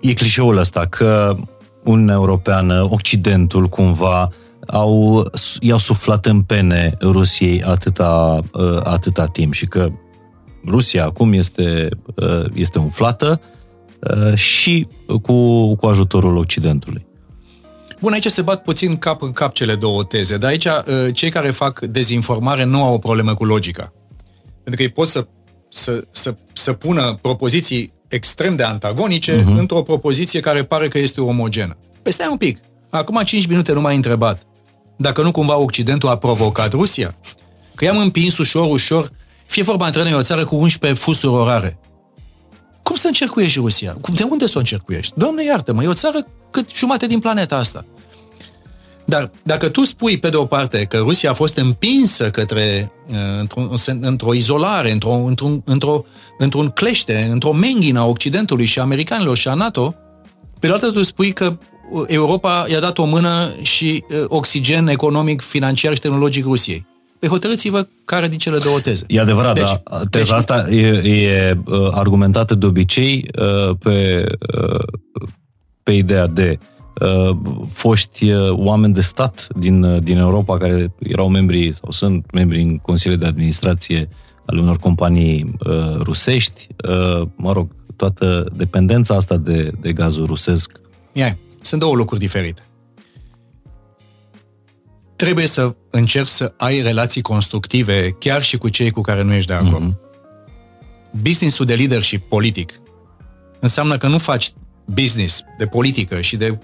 e 0.00 0.12
clișeul 0.12 0.56
ăsta 0.56 0.86
că 0.86 1.36
Uniunea 1.84 2.14
Europeană, 2.14 2.86
Occidentul 2.90 3.66
cumva, 3.66 4.28
au, 4.66 5.24
i-au 5.60 5.78
suflat 5.78 6.26
în 6.26 6.42
pene 6.42 6.96
Rusiei 7.00 7.62
atâta, 7.62 8.40
uh, 8.52 8.80
atâta 8.82 9.26
timp 9.26 9.52
și 9.52 9.66
că 9.66 9.88
Rusia 10.66 11.04
acum 11.04 11.32
este, 11.32 11.88
uh, 12.14 12.44
este 12.54 12.78
umflată 12.78 13.40
uh, 13.42 13.58
și 14.34 14.86
cu, 15.22 15.74
cu 15.74 15.86
ajutorul 15.86 16.36
Occidentului. 16.36 17.06
Bun, 18.00 18.12
aici 18.12 18.26
se 18.26 18.42
bat 18.42 18.62
puțin 18.62 18.96
cap 18.96 19.22
în 19.22 19.32
cap 19.32 19.54
cele 19.54 19.74
două 19.74 20.04
teze, 20.04 20.36
dar 20.36 20.50
aici 20.50 20.66
cei 21.12 21.30
care 21.30 21.50
fac 21.50 21.80
dezinformare 21.80 22.64
nu 22.64 22.82
au 22.82 22.94
o 22.94 22.98
problemă 22.98 23.34
cu 23.34 23.44
logica. 23.44 23.92
Pentru 24.62 24.76
că 24.76 24.82
ei 24.82 24.88
pot 24.88 25.08
să, 25.08 25.26
să, 25.68 26.04
să, 26.10 26.36
să 26.52 26.72
pună 26.72 27.18
propoziții 27.22 27.92
extrem 28.08 28.56
de 28.56 28.62
antagonice 28.62 29.40
uh-huh. 29.40 29.58
într-o 29.58 29.82
propoziție 29.82 30.40
care 30.40 30.62
pare 30.62 30.88
că 30.88 30.98
este 30.98 31.20
omogenă. 31.20 31.76
Păi 32.02 32.12
stai 32.12 32.28
un 32.30 32.36
pic. 32.36 32.60
Acum 32.90 33.22
5 33.24 33.46
minute 33.46 33.72
nu 33.72 33.80
m-ai 33.80 33.96
întrebat 33.96 34.42
dacă 34.96 35.22
nu 35.22 35.30
cumva 35.30 35.56
Occidentul 35.56 36.08
a 36.08 36.16
provocat 36.16 36.72
Rusia. 36.72 37.16
Că 37.74 37.84
i-am 37.84 37.98
împins 37.98 38.38
ușor, 38.38 38.70
ușor, 38.70 39.10
fie 39.46 39.62
vorba 39.62 39.86
între 39.86 40.02
noi 40.02 40.14
o 40.14 40.22
țară 40.22 40.44
cu 40.44 40.56
11 40.56 41.00
fusuri 41.00 41.32
orare. 41.32 41.78
Cum 42.90 42.98
să 42.98 43.06
încercuiești 43.06 43.58
Rusia? 43.58 43.96
De 44.14 44.22
unde 44.30 44.46
să 44.46 44.52
o 44.56 44.58
încercuiești? 44.58 45.12
Doamne, 45.16 45.44
iartă-mă, 45.44 45.82
e 45.82 45.86
o 45.86 45.94
țară 45.94 46.26
cât 46.50 46.74
jumate 46.74 47.06
din 47.06 47.18
planeta 47.18 47.56
asta. 47.56 47.84
Dar 49.04 49.30
dacă 49.42 49.68
tu 49.68 49.84
spui, 49.84 50.18
pe 50.18 50.28
de 50.28 50.36
o 50.36 50.44
parte, 50.44 50.84
că 50.84 50.96
Rusia 50.96 51.30
a 51.30 51.32
fost 51.32 51.56
împinsă 51.56 52.30
către, 52.30 52.92
uh, 53.08 53.16
într-o, 53.40 53.74
într-o 54.00 54.34
izolare, 54.34 54.92
într-o, 54.92 55.12
într-un, 55.12 55.62
într-o, 55.64 56.04
într-un 56.38 56.68
clește, 56.68 57.28
într-o 57.30 57.52
menghină 57.52 58.00
a 58.00 58.06
Occidentului 58.06 58.64
și 58.64 58.78
a 58.78 58.82
americanilor 58.82 59.36
și 59.36 59.48
a 59.48 59.54
NATO, 59.54 59.94
pe 60.58 60.66
de 60.66 60.72
altă 60.72 60.90
tu 60.90 61.02
spui 61.02 61.32
că 61.32 61.58
Europa 62.06 62.66
i-a 62.68 62.80
dat 62.80 62.98
o 62.98 63.04
mână 63.04 63.54
și 63.62 64.04
uh, 64.08 64.24
oxigen 64.28 64.88
economic, 64.88 65.40
financiar 65.40 65.94
și 65.94 66.00
tehnologic 66.00 66.44
Rusiei. 66.44 66.86
Pe 67.20 67.26
hotărâți-vă 67.26 67.86
care 68.04 68.28
din 68.28 68.38
cele 68.38 68.58
două 68.58 68.80
teze. 68.80 69.04
E 69.08 69.20
adevărat, 69.20 69.54
deci, 69.54 69.64
da. 69.64 69.98
Teza 69.98 70.06
deci, 70.10 70.30
asta 70.30 70.70
e, 70.70 70.86
e 70.86 71.58
uh, 71.64 71.88
argumentată 71.90 72.54
de 72.54 72.66
obicei 72.66 73.26
pe, 73.78 74.24
pe 75.82 75.92
ideea 75.92 76.26
de 76.26 76.58
Uh, 77.00 77.36
foști 77.72 78.30
uh, 78.30 78.50
oameni 78.50 78.94
de 78.94 79.00
stat 79.00 79.46
din, 79.56 79.82
uh, 79.82 80.02
din 80.02 80.18
Europa 80.18 80.58
care 80.58 80.92
erau 80.98 81.28
membri 81.28 81.72
sau 81.72 81.90
sunt 81.90 82.32
membri 82.32 82.62
în 82.62 82.76
consiliile 82.76 83.22
de 83.22 83.28
administrație 83.28 84.08
ale 84.46 84.60
unor 84.60 84.76
companii 84.76 85.54
uh, 85.66 85.96
rusești, 85.96 86.66
uh, 86.88 87.26
mă 87.36 87.52
rog, 87.52 87.68
toată 87.96 88.46
dependența 88.56 89.14
asta 89.14 89.36
de, 89.36 89.70
de 89.80 89.92
gazul 89.92 90.26
rusesc. 90.26 90.80
Ia, 91.12 91.36
sunt 91.60 91.80
două 91.80 91.94
lucruri 91.94 92.20
diferite. 92.20 92.62
Trebuie 95.20 95.46
să 95.46 95.74
încerci 95.90 96.28
să 96.28 96.54
ai 96.56 96.82
relații 96.82 97.22
constructive 97.22 98.10
chiar 98.18 98.42
și 98.42 98.58
cu 98.58 98.68
cei 98.68 98.90
cu 98.90 99.00
care 99.00 99.22
nu 99.22 99.32
ești 99.32 99.46
de 99.46 99.52
acord. 99.52 99.94
Mm-hmm. 99.94 101.20
Business-ul 101.22 101.66
de 101.66 101.74
leadership 101.74 102.28
politic 102.28 102.80
înseamnă 103.60 103.96
că 103.96 104.06
nu 104.06 104.18
faci 104.18 104.52
business 104.84 105.42
de 105.58 105.66
politică 105.66 106.20
și 106.20 106.36
de 106.36 106.58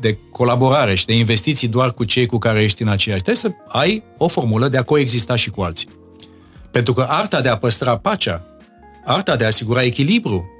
de 0.00 0.18
colaborare 0.32 0.94
și 0.94 1.06
de 1.06 1.16
investiții 1.16 1.68
doar 1.68 1.92
cu 1.92 2.04
cei 2.04 2.26
cu 2.26 2.38
care 2.38 2.62
ești 2.62 2.82
în 2.82 2.88
aceeași. 2.88 3.22
Trebuie 3.22 3.52
să 3.52 3.78
ai 3.78 4.02
o 4.18 4.28
formulă 4.28 4.68
de 4.68 4.76
a 4.76 4.82
coexista 4.82 5.36
și 5.36 5.50
cu 5.50 5.60
alții. 5.60 5.88
Pentru 6.70 6.92
că 6.92 7.06
arta 7.08 7.40
de 7.40 7.48
a 7.48 7.56
păstra 7.56 7.98
pacea, 7.98 8.42
arta 9.04 9.36
de 9.36 9.44
a 9.44 9.46
asigura 9.46 9.82
echilibru 9.82 10.50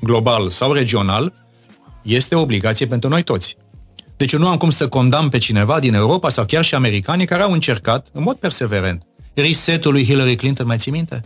global 0.00 0.48
sau 0.48 0.72
regional, 0.72 1.32
este 2.02 2.34
o 2.34 2.40
obligație 2.40 2.86
pentru 2.86 3.08
noi 3.08 3.22
toți. 3.22 3.56
Deci 4.16 4.32
eu 4.32 4.38
nu 4.38 4.48
am 4.48 4.56
cum 4.56 4.70
să 4.70 4.88
condamn 4.88 5.28
pe 5.28 5.38
cineva 5.38 5.78
din 5.78 5.94
Europa 5.94 6.28
sau 6.28 6.44
chiar 6.44 6.64
și 6.64 6.74
americanii 6.74 7.26
care 7.26 7.42
au 7.42 7.52
încercat, 7.52 8.06
în 8.12 8.22
mod 8.22 8.36
perseverent, 8.36 9.02
resetul 9.34 9.92
lui 9.92 10.04
Hillary 10.04 10.36
Clinton, 10.36 10.66
mai 10.66 10.76
ții 10.76 10.92
minte? 10.92 11.20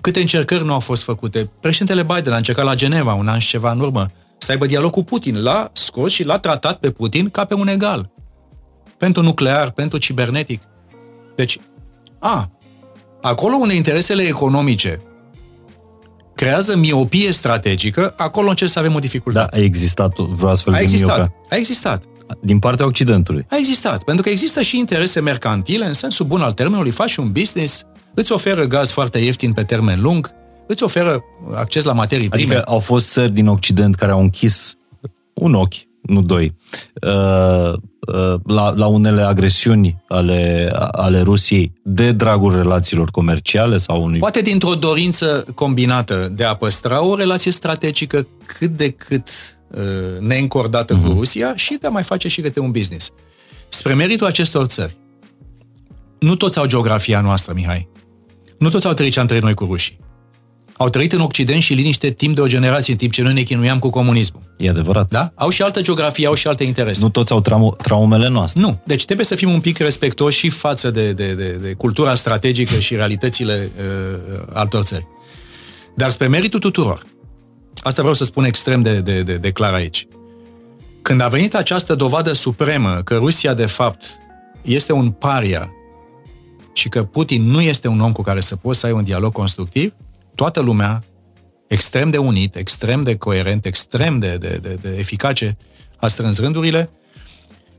Câte 0.00 0.20
încercări 0.20 0.64
nu 0.64 0.72
au 0.72 0.80
fost 0.80 1.02
făcute? 1.02 1.50
Președintele 1.60 2.02
Biden 2.02 2.32
a 2.32 2.36
încercat 2.36 2.64
la 2.64 2.74
Geneva 2.74 3.14
un 3.14 3.28
an 3.28 3.38
și 3.38 3.48
ceva 3.48 3.70
în 3.70 3.80
urmă 3.80 4.06
să 4.38 4.52
aibă 4.52 4.66
dialog 4.66 4.90
cu 4.90 5.02
Putin. 5.02 5.42
L-a 5.42 5.70
scos 5.72 6.12
și 6.12 6.24
l-a 6.24 6.38
tratat 6.38 6.78
pe 6.78 6.90
Putin 6.90 7.30
ca 7.30 7.44
pe 7.44 7.54
un 7.54 7.68
egal. 7.68 8.10
Pentru 8.98 9.22
nuclear, 9.22 9.70
pentru 9.70 9.98
cibernetic. 9.98 10.60
Deci, 11.36 11.58
a, 12.18 12.50
acolo 13.20 13.56
unde 13.56 13.74
interesele 13.74 14.22
economice 14.22 15.00
creează 16.34 16.76
miopie 16.76 17.32
strategică, 17.32 18.14
acolo 18.16 18.48
încerc 18.48 18.70
să 18.70 18.78
avem 18.78 18.94
o 18.94 18.98
dificultate. 18.98 19.48
Da, 19.50 19.62
a 19.62 19.64
existat 19.64 20.18
vreo 20.18 20.48
astfel 20.48 20.72
a 20.72 20.76
de 20.76 20.82
existat, 20.82 21.16
miopie. 21.16 21.34
A 21.50 21.56
existat. 21.56 22.04
Din 22.40 22.58
partea 22.58 22.86
Occidentului. 22.86 23.46
A 23.50 23.56
existat, 23.58 24.02
pentru 24.02 24.22
că 24.22 24.28
există 24.28 24.62
și 24.62 24.78
interese 24.78 25.20
mercantile, 25.20 25.86
în 25.86 25.92
sensul 25.92 26.26
bun 26.26 26.40
al 26.40 26.52
termenului, 26.52 26.90
faci 26.90 27.16
un 27.16 27.32
business, 27.32 27.86
îți 28.14 28.32
oferă 28.32 28.64
gaz 28.64 28.90
foarte 28.90 29.18
ieftin 29.18 29.52
pe 29.52 29.62
termen 29.62 30.00
lung, 30.00 30.30
îți 30.66 30.82
oferă 30.82 31.24
acces 31.54 31.84
la 31.84 31.92
materii 31.92 32.28
adică 32.30 32.48
prime. 32.48 32.62
au 32.66 32.78
fost 32.78 33.10
țări 33.10 33.32
din 33.32 33.46
Occident 33.46 33.94
care 33.94 34.12
au 34.12 34.20
închis 34.20 34.76
un 35.34 35.54
ochi, 35.54 35.74
nu 36.02 36.22
doi, 36.22 36.54
uh, 37.02 37.72
uh, 37.72 38.34
la, 38.46 38.70
la 38.70 38.86
unele 38.86 39.22
agresiuni 39.22 40.04
ale, 40.08 40.70
ale 40.92 41.20
Rusiei 41.20 41.72
de 41.84 42.12
dragul 42.12 42.56
relațiilor 42.56 43.10
comerciale 43.10 43.78
sau 43.78 44.02
unui... 44.02 44.18
Poate 44.18 44.40
dintr-o 44.40 44.74
dorință 44.74 45.44
combinată 45.54 46.28
de 46.32 46.44
a 46.44 46.54
păstra 46.54 47.04
o 47.04 47.14
relație 47.14 47.52
strategică 47.52 48.26
cât 48.46 48.70
de 48.70 48.90
cât 48.90 49.28
uh, 49.28 49.61
neîncordată 50.18 50.94
uh-huh. 50.94 51.02
cu 51.02 51.08
mhm. 51.08 51.18
Rusia 51.18 51.56
și 51.56 51.76
de 51.80 51.86
a 51.86 51.90
mai 51.90 52.02
face 52.02 52.28
și 52.28 52.40
câte 52.40 52.60
un 52.60 52.70
business. 52.70 53.10
Spre 53.68 53.94
meritul 53.94 54.26
acestor 54.26 54.66
țări, 54.66 54.98
nu 56.18 56.36
toți 56.36 56.58
au 56.58 56.66
geografia 56.66 57.20
noastră, 57.20 57.52
Mihai. 57.56 57.88
Nu 58.58 58.68
toți 58.68 58.86
au 58.86 58.92
trăit 58.92 59.12
ce 59.12 59.20
am 59.20 59.26
trăit 59.26 59.42
noi 59.42 59.54
cu 59.54 59.64
rușii 59.64 60.02
au 60.82 60.88
trăit 60.88 61.12
în 61.12 61.20
Occident 61.20 61.62
și 61.62 61.74
liniște 61.74 62.10
timp 62.10 62.34
de 62.34 62.40
o 62.40 62.46
generație, 62.46 62.92
în 62.92 62.98
timp 62.98 63.12
ce 63.12 63.22
noi 63.22 63.32
ne 63.32 63.42
chinuiam 63.42 63.78
cu 63.78 63.90
comunismul. 63.90 64.42
E 64.58 64.68
adevărat. 64.68 65.08
Da? 65.08 65.32
Au 65.34 65.48
și 65.48 65.62
altă 65.62 65.80
geografie, 65.80 66.26
au 66.26 66.34
și 66.34 66.46
alte 66.46 66.64
interese. 66.64 67.00
Nu 67.02 67.10
toți 67.10 67.32
au 67.32 67.40
trau- 67.40 67.76
traumele 67.82 68.28
noastre. 68.28 68.60
Nu. 68.60 68.82
Deci 68.86 69.04
trebuie 69.04 69.26
să 69.26 69.34
fim 69.34 69.52
un 69.52 69.60
pic 69.60 69.78
respectoși 69.78 70.38
și 70.38 70.48
față 70.48 70.90
de, 70.90 71.12
de, 71.12 71.34
de, 71.34 71.58
de 71.62 71.72
cultura 71.72 72.14
strategică 72.14 72.78
și 72.78 72.94
realitățile 72.94 73.70
uh, 73.76 74.42
altor 74.52 74.82
țări. 74.82 75.06
Dar 75.96 76.10
spre 76.10 76.26
meritul 76.26 76.60
tuturor, 76.60 77.02
asta 77.82 78.00
vreau 78.00 78.14
să 78.14 78.24
spun 78.24 78.44
extrem 78.44 78.82
de, 78.82 79.00
de, 79.00 79.22
de, 79.22 79.36
de 79.36 79.50
clar 79.50 79.72
aici, 79.72 80.06
când 81.02 81.20
a 81.20 81.28
venit 81.28 81.54
această 81.54 81.94
dovadă 81.94 82.32
supremă 82.32 83.00
că 83.04 83.16
Rusia, 83.16 83.54
de 83.54 83.66
fapt, 83.66 84.04
este 84.62 84.92
un 84.92 85.10
paria 85.10 85.72
și 86.72 86.88
că 86.88 87.02
Putin 87.02 87.42
nu 87.42 87.60
este 87.60 87.88
un 87.88 88.00
om 88.00 88.12
cu 88.12 88.22
care 88.22 88.40
să 88.40 88.56
poți 88.56 88.78
să 88.78 88.86
ai 88.86 88.92
un 88.92 89.04
dialog 89.04 89.32
constructiv, 89.32 89.92
toată 90.34 90.60
lumea, 90.60 91.02
extrem 91.68 92.10
de 92.10 92.18
unit, 92.18 92.56
extrem 92.56 93.02
de 93.02 93.16
coerent, 93.16 93.66
extrem 93.66 94.18
de, 94.18 94.36
de, 94.36 94.58
de, 94.62 94.78
de 94.82 94.96
eficace, 94.98 95.56
a 95.96 96.08
strâns 96.08 96.38
rândurile. 96.38 96.90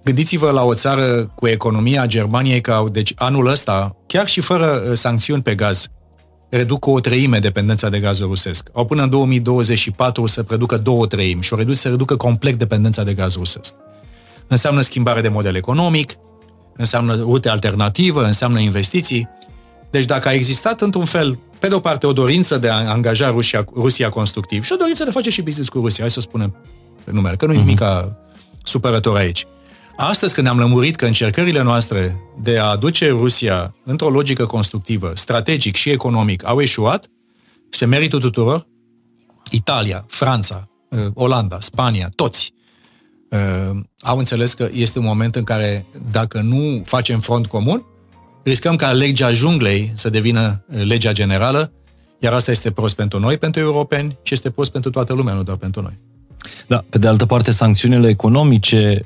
Gândiți-vă 0.04 0.52
la 0.52 0.64
o 0.64 0.74
țară 0.74 1.32
cu 1.36 1.48
economia 1.48 2.06
Germaniei, 2.06 2.62
că 2.62 2.84
deci 2.92 3.14
anul 3.16 3.48
ăsta, 3.48 3.96
chiar 4.08 4.28
și 4.28 4.42
fără 4.42 4.66
uh, 4.66 4.98
sancțiuni 4.98 5.42
pe 5.42 5.56
gaz, 5.56 5.88
reduc 6.56 6.80
cu 6.80 6.92
o 6.92 7.00
treime 7.00 7.40
dependența 7.40 7.90
de 7.90 8.00
gazul 8.00 8.28
rusesc. 8.28 8.70
Au 8.74 8.86
până 8.86 9.04
în 9.04 9.10
2024 9.10 10.26
să 10.26 10.44
producă 10.44 10.78
două 10.78 11.06
treimi 11.06 11.42
și 11.42 11.54
o 11.54 11.56
reduc 11.56 11.76
să 11.76 11.90
reducă 11.90 12.16
complet 12.16 12.56
dependența 12.56 13.04
de 13.04 13.14
gaz 13.14 13.36
rusesc. 13.36 13.74
Înseamnă 14.48 14.82
schimbare 14.82 15.22
de 15.22 15.30
model 15.30 15.56
economic, 15.56 16.14
înseamnă 16.76 17.16
rute 17.16 17.50
alternativă, 17.50 18.26
înseamnă 18.26 18.60
investiții. 18.60 19.30
Deci 19.90 20.06
dacă 20.06 20.28
a 20.28 20.34
existat 20.34 20.82
într-un 20.82 21.06
fel 21.06 21.40
pe 21.60 21.68
de 21.68 21.74
o 21.74 21.80
parte, 21.80 22.08
o 22.08 22.14
dorință 22.14 22.58
de 22.58 22.70
a 22.70 22.92
angaja 22.92 23.30
Rusia, 23.30 23.66
Rusia 23.76 24.10
constructiv 24.10 24.64
și 24.64 24.72
o 24.74 24.78
dorință 24.78 25.04
de 25.04 25.10
a 25.10 25.14
face 25.14 25.30
și 25.30 25.42
business 25.42 25.70
cu 25.70 25.80
Rusia, 25.80 26.04
hai 26.04 26.12
să 26.12 26.20
spunem 26.20 26.56
pe 27.04 27.12
numele, 27.12 27.36
că 27.36 27.46
nu 27.46 27.54
e 27.54 27.56
uh-huh. 27.56 27.60
nimica 27.60 28.18
supărător 28.64 29.18
aici. 29.18 29.48
Astăzi, 29.96 30.34
când 30.34 30.46
ne-am 30.46 30.60
lămurit 30.60 30.96
că 30.96 31.06
încercările 31.06 31.62
noastre 31.62 32.22
de 32.42 32.58
a 32.58 32.64
aduce 32.64 33.10
Rusia 33.10 33.76
într-o 33.84 34.10
logică 34.10 34.46
constructivă, 34.46 35.12
strategic 35.16 35.76
și 35.76 35.90
economic, 35.90 36.48
au 36.48 36.62
eșuat, 36.62 37.08
spre 37.70 37.86
meritul 37.86 38.20
tuturor, 38.20 38.68
Italia, 39.52 40.06
Franța, 40.08 40.68
uh, 40.90 41.00
Olanda, 41.14 41.58
Spania, 41.60 42.12
toți 42.16 42.54
uh, 43.30 43.80
au 44.00 44.18
înțeles 44.18 44.54
că 44.54 44.70
este 44.74 45.00
un 45.00 45.06
moment 45.06 45.36
în 45.36 45.44
care, 45.44 45.86
dacă 46.12 46.42
nu 46.42 46.82
facem 46.86 47.20
front 47.20 47.48
comun, 47.48 47.86
riscăm 48.44 48.76
ca 48.76 48.92
legea 48.92 49.32
junglei 49.32 49.92
să 49.96 50.10
devină 50.10 50.66
uh, 50.68 50.84
legea 50.84 51.12
generală, 51.12 51.72
iar 52.20 52.34
asta 52.34 52.52
este 52.52 52.72
prost 52.72 52.96
pentru 52.96 53.20
noi, 53.20 53.38
pentru 53.38 53.62
europeni, 53.62 54.18
și 54.24 54.34
este 54.34 54.50
prost 54.50 54.72
pentru 54.72 54.90
toată 54.90 55.14
lumea, 55.14 55.34
nu 55.34 55.44
doar 55.44 55.58
pentru 55.58 55.82
noi. 55.82 56.00
Da, 56.68 56.84
pe 56.90 56.98
de 56.98 57.08
altă 57.08 57.26
parte, 57.26 57.52
sancțiunile 57.52 58.10
economice, 58.10 59.06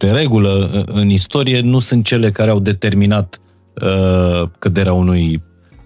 de 0.00 0.10
regulă, 0.10 0.84
în 0.86 1.08
istorie, 1.08 1.60
nu 1.60 1.78
sunt 1.78 2.04
cele 2.04 2.30
care 2.30 2.50
au 2.50 2.60
determinat 2.60 3.40
uh, 3.82 4.48
căderea 4.58 4.92
unui 4.92 5.42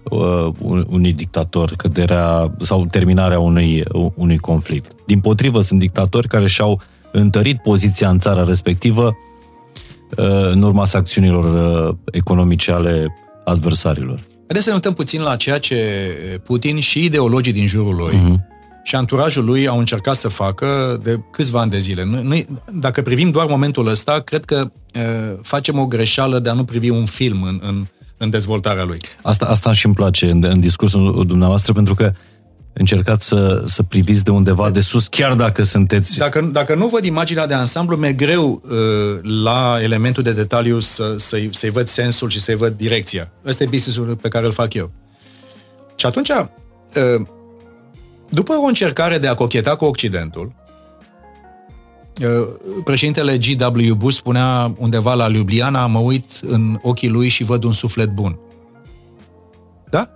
uh, 0.09 0.47
unui 0.87 1.13
dictator, 1.13 1.73
căderea 1.77 2.55
sau 2.59 2.85
terminarea 2.85 3.39
unui, 3.39 3.83
unui 4.15 4.37
conflict. 4.37 4.91
Din 5.05 5.19
potrivă, 5.19 5.61
sunt 5.61 5.79
dictatori 5.79 6.27
care 6.27 6.47
și-au 6.47 6.81
întărit 7.11 7.57
poziția 7.61 8.09
în 8.09 8.19
țara 8.19 8.43
respectivă 8.43 9.15
uh, 10.17 10.51
în 10.51 10.61
urma 10.61 10.85
sancțiunilor 10.85 11.43
uh, 11.89 11.95
economice 12.11 12.71
ale 12.71 13.13
adversarilor. 13.45 14.19
Haideți 14.37 14.63
să 14.63 14.69
ne 14.69 14.75
uităm 14.75 14.93
puțin 14.93 15.21
la 15.21 15.35
ceea 15.35 15.59
ce 15.59 15.75
Putin 16.43 16.79
și 16.79 17.03
ideologii 17.03 17.53
din 17.53 17.67
jurul 17.67 17.95
lui 17.95 18.13
uh-huh 18.13 18.53
și 18.85 18.95
anturajul 18.95 19.45
lui 19.45 19.67
au 19.67 19.77
încercat 19.77 20.15
să 20.15 20.27
facă 20.27 20.99
de 21.03 21.19
câțiva 21.31 21.59
ani 21.59 21.71
de 21.71 21.77
zile. 21.77 22.03
Noi, 22.03 22.45
dacă 22.71 23.01
privim 23.01 23.31
doar 23.31 23.47
momentul 23.47 23.87
ăsta, 23.87 24.19
cred 24.19 24.45
că 24.45 24.71
e, 24.91 25.01
facem 25.41 25.79
o 25.79 25.85
greșeală 25.85 26.39
de 26.39 26.49
a 26.49 26.53
nu 26.53 26.63
privi 26.63 26.89
un 26.89 27.05
film 27.05 27.43
în, 27.43 27.59
în, 27.67 27.85
în 28.17 28.29
dezvoltarea 28.29 28.83
lui. 28.83 28.97
Asta, 29.21 29.45
asta 29.45 29.73
și 29.73 29.85
îmi 29.85 29.95
place 29.95 30.29
în, 30.29 30.43
în 30.43 30.59
discursul 30.59 31.23
dumneavoastră, 31.27 31.73
pentru 31.73 31.95
că 31.95 32.11
încercați 32.73 33.27
să, 33.27 33.63
să 33.65 33.83
priviți 33.83 34.23
de 34.23 34.31
undeva 34.31 34.69
de 34.69 34.79
sus, 34.79 35.07
chiar 35.07 35.33
dacă 35.33 35.63
sunteți... 35.63 36.17
Dacă, 36.17 36.49
dacă 36.51 36.75
nu 36.75 36.87
văd 36.87 37.05
imaginea 37.05 37.47
de 37.47 37.53
ansamblu, 37.53 37.95
mi-e 37.95 38.13
greu 38.13 38.61
uh, 38.63 39.41
la 39.43 39.77
elementul 39.81 40.23
de 40.23 40.31
detaliu 40.31 40.79
să, 40.79 41.13
să-i, 41.17 41.49
să-i 41.51 41.69
văd 41.69 41.87
sensul 41.87 42.29
și 42.29 42.39
să-i 42.39 42.55
văd 42.55 42.77
direcția. 42.77 43.31
Ăsta 43.45 43.63
e 43.63 43.67
business 43.67 44.15
pe 44.21 44.27
care 44.27 44.45
îl 44.45 44.51
fac 44.51 44.73
eu. 44.73 44.91
Și 45.95 46.05
atunci, 46.05 46.29
uh, 46.29 47.25
după 48.29 48.53
o 48.53 48.65
încercare 48.65 49.17
de 49.17 49.27
a 49.27 49.35
cocheta 49.35 49.75
cu 49.75 49.85
Occidentul, 49.85 50.55
uh, 52.21 52.27
președintele 52.83 53.37
G.W. 53.37 53.93
Bush 53.93 54.17
spunea 54.17 54.73
undeva 54.77 55.13
la 55.13 55.27
Ljubljana, 55.27 55.87
mă 55.87 55.99
uit 55.99 56.25
în 56.41 56.79
ochii 56.81 57.09
lui 57.09 57.27
și 57.27 57.43
văd 57.43 57.63
un 57.63 57.71
suflet 57.71 58.09
bun. 58.09 58.39
Da? 59.89 60.09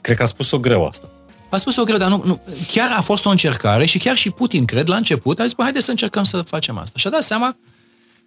Cred 0.00 0.16
că 0.16 0.22
a 0.22 0.26
spus-o 0.26 0.58
greu 0.58 0.86
asta. 0.86 1.08
A 1.50 1.56
spus-o 1.56 1.84
greu, 1.84 1.96
dar 1.96 2.08
nu, 2.08 2.22
nu, 2.24 2.40
chiar 2.72 2.94
a 2.96 3.00
fost 3.00 3.26
o 3.26 3.30
încercare 3.30 3.84
și 3.84 3.98
chiar 3.98 4.16
și 4.16 4.30
Putin, 4.30 4.64
cred, 4.64 4.88
la 4.88 4.96
început, 4.96 5.40
a 5.40 5.42
zis, 5.42 5.52
bă, 5.52 5.62
haide 5.62 5.80
să 5.80 5.90
încercăm 5.90 6.24
să 6.24 6.42
facem 6.42 6.78
asta. 6.78 6.98
Și 6.98 7.06
a 7.06 7.10
dat 7.10 7.22
seama 7.22 7.56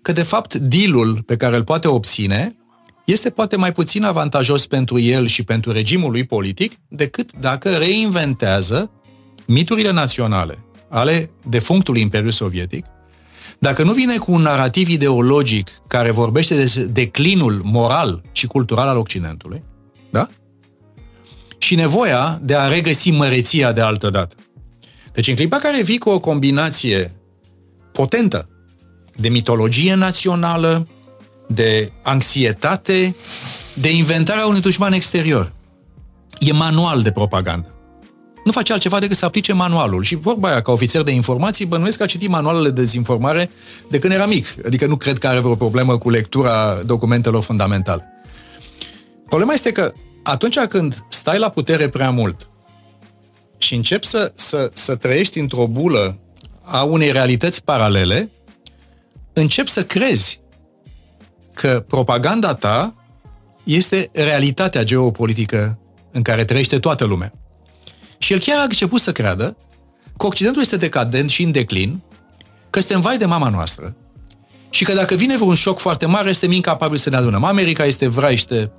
că, 0.02 0.12
de 0.12 0.24
fapt, 0.24 0.54
dealul 0.54 1.24
pe 1.26 1.38
care 1.38 1.56
îl 1.56 1.64
poate 1.64 1.88
obține 1.88 2.56
este 3.06 3.30
poate 3.30 3.56
mai 3.56 3.72
puțin 3.72 4.04
avantajos 4.04 4.68
pentru 4.68 5.00
el 5.00 5.28
și 5.28 5.44
pentru 5.44 5.72
regimul 5.72 6.12
lui 6.12 6.26
politic 6.26 6.74
decât 6.88 7.32
dacă 7.40 7.70
reinventează 7.70 8.92
miturile 9.48 9.92
naționale 9.92 10.60
ale 10.90 11.30
defunctului 11.48 12.02
Imperiu 12.02 12.30
Sovietic, 12.30 12.86
dacă 13.60 13.84
nu 13.84 13.94
vine 13.94 14.18
cu 14.18 14.32
un 14.32 14.42
narativ 14.42 14.90
ideologic 14.90 15.70
care 15.88 16.12
vorbește 16.12 16.56
de 16.56 16.86
declinul 16.86 17.62
moral 17.64 18.24
și 18.32 18.48
cultural 18.48 18.88
al 18.88 18.98
Occidentului, 18.98 19.64
da? 20.10 20.28
Și 21.58 21.76
nevoia 21.76 22.40
de 22.44 22.56
a 22.56 22.68
regăsi 22.68 23.12
măreția 23.12 23.72
de 23.72 23.82
altă 23.82 24.10
dată. 24.10 24.36
Deci 25.12 25.28
în 25.28 25.36
clipa 25.36 25.58
care 25.58 25.84
vii 25.84 25.98
cu 25.98 26.10
o 26.10 26.20
combinație 26.20 27.16
potentă 27.92 28.50
de 29.16 29.30
mitologie 29.30 29.94
națională, 29.94 30.88
de 31.48 31.92
anxietate, 32.04 33.16
de 33.74 33.92
inventarea 33.92 34.46
unui 34.46 34.62
dușman 34.62 34.94
exterior. 34.94 35.54
E 36.40 36.52
manual 36.52 37.02
de 37.02 37.12
propagandă 37.12 37.75
nu 38.46 38.52
face 38.52 38.74
altceva 38.74 39.00
decât 39.00 39.18
să 39.18 39.26
aplice 39.26 39.54
manualul. 39.54 40.04
Și 40.04 40.16
vorba 40.16 40.50
aia, 40.50 40.62
ca 40.62 40.72
ofițer 40.72 41.02
de 41.02 41.12
informații, 41.12 41.66
bănuiesc 41.66 41.98
că 41.98 42.04
a 42.04 42.06
citit 42.06 42.30
manualele 42.30 42.70
de 42.70 42.82
dezinformare 42.82 43.50
de 43.90 44.00
când 44.00 44.14
era 44.14 44.26
mic. 44.26 44.48
Adică 44.66 44.86
nu 44.86 44.96
cred 44.96 45.18
că 45.18 45.28
are 45.28 45.40
vreo 45.40 45.56
problemă 45.56 45.98
cu 45.98 46.10
lectura 46.10 46.82
documentelor 46.86 47.44
fundamentale. 47.44 48.08
Problema 49.28 49.54
este 49.54 49.72
că 49.72 49.94
atunci 50.24 50.60
când 50.60 51.06
stai 51.10 51.40
la 51.40 51.50
putere 51.50 51.90
prea 51.90 52.10
mult 52.10 52.50
și 53.58 53.76
începi 53.76 54.06
să, 54.06 54.32
să, 54.36 54.70
să 54.74 54.96
trăiești 54.96 55.40
într-o 55.40 55.68
bulă 55.68 56.18
a 56.62 56.84
unei 56.84 57.12
realități 57.12 57.64
paralele, 57.64 58.30
începi 59.34 59.70
să 59.70 59.84
crezi 59.84 60.42
că 61.54 61.86
propaganda 61.88 62.54
ta 62.54 62.96
este 63.64 64.10
realitatea 64.14 64.84
geopolitică 64.84 65.80
în 66.12 66.22
care 66.22 66.46
trăiește 66.46 66.80
toată 66.80 67.06
lumea. 67.06 67.34
Și 68.18 68.34
el 68.34 68.40
chiar 68.40 68.60
a 68.60 68.64
început 68.64 69.02
să 69.02 69.12
creadă 69.12 69.58
că 70.18 70.26
Occidentul 70.26 70.62
este 70.62 70.78
decadent 70.78 71.30
și 71.30 71.44
în 71.44 71.52
declin, 71.52 72.02
că 72.70 72.80
suntem 72.80 73.02
vai 73.02 73.18
de 73.18 73.26
mama 73.26 73.50
noastră 73.50 73.96
și 74.70 74.84
că 74.84 74.94
dacă 74.94 75.16
vine 75.16 75.36
vreun 75.36 75.56
șoc 75.56 75.80
foarte 75.80 76.06
mare, 76.06 76.32
suntem 76.32 76.52
incapabili 76.52 77.00
să 77.00 77.10
ne 77.10 77.16
adunăm. 77.16 77.44
America 77.44 77.86
este 77.86 78.08
vraiște, 78.08 78.72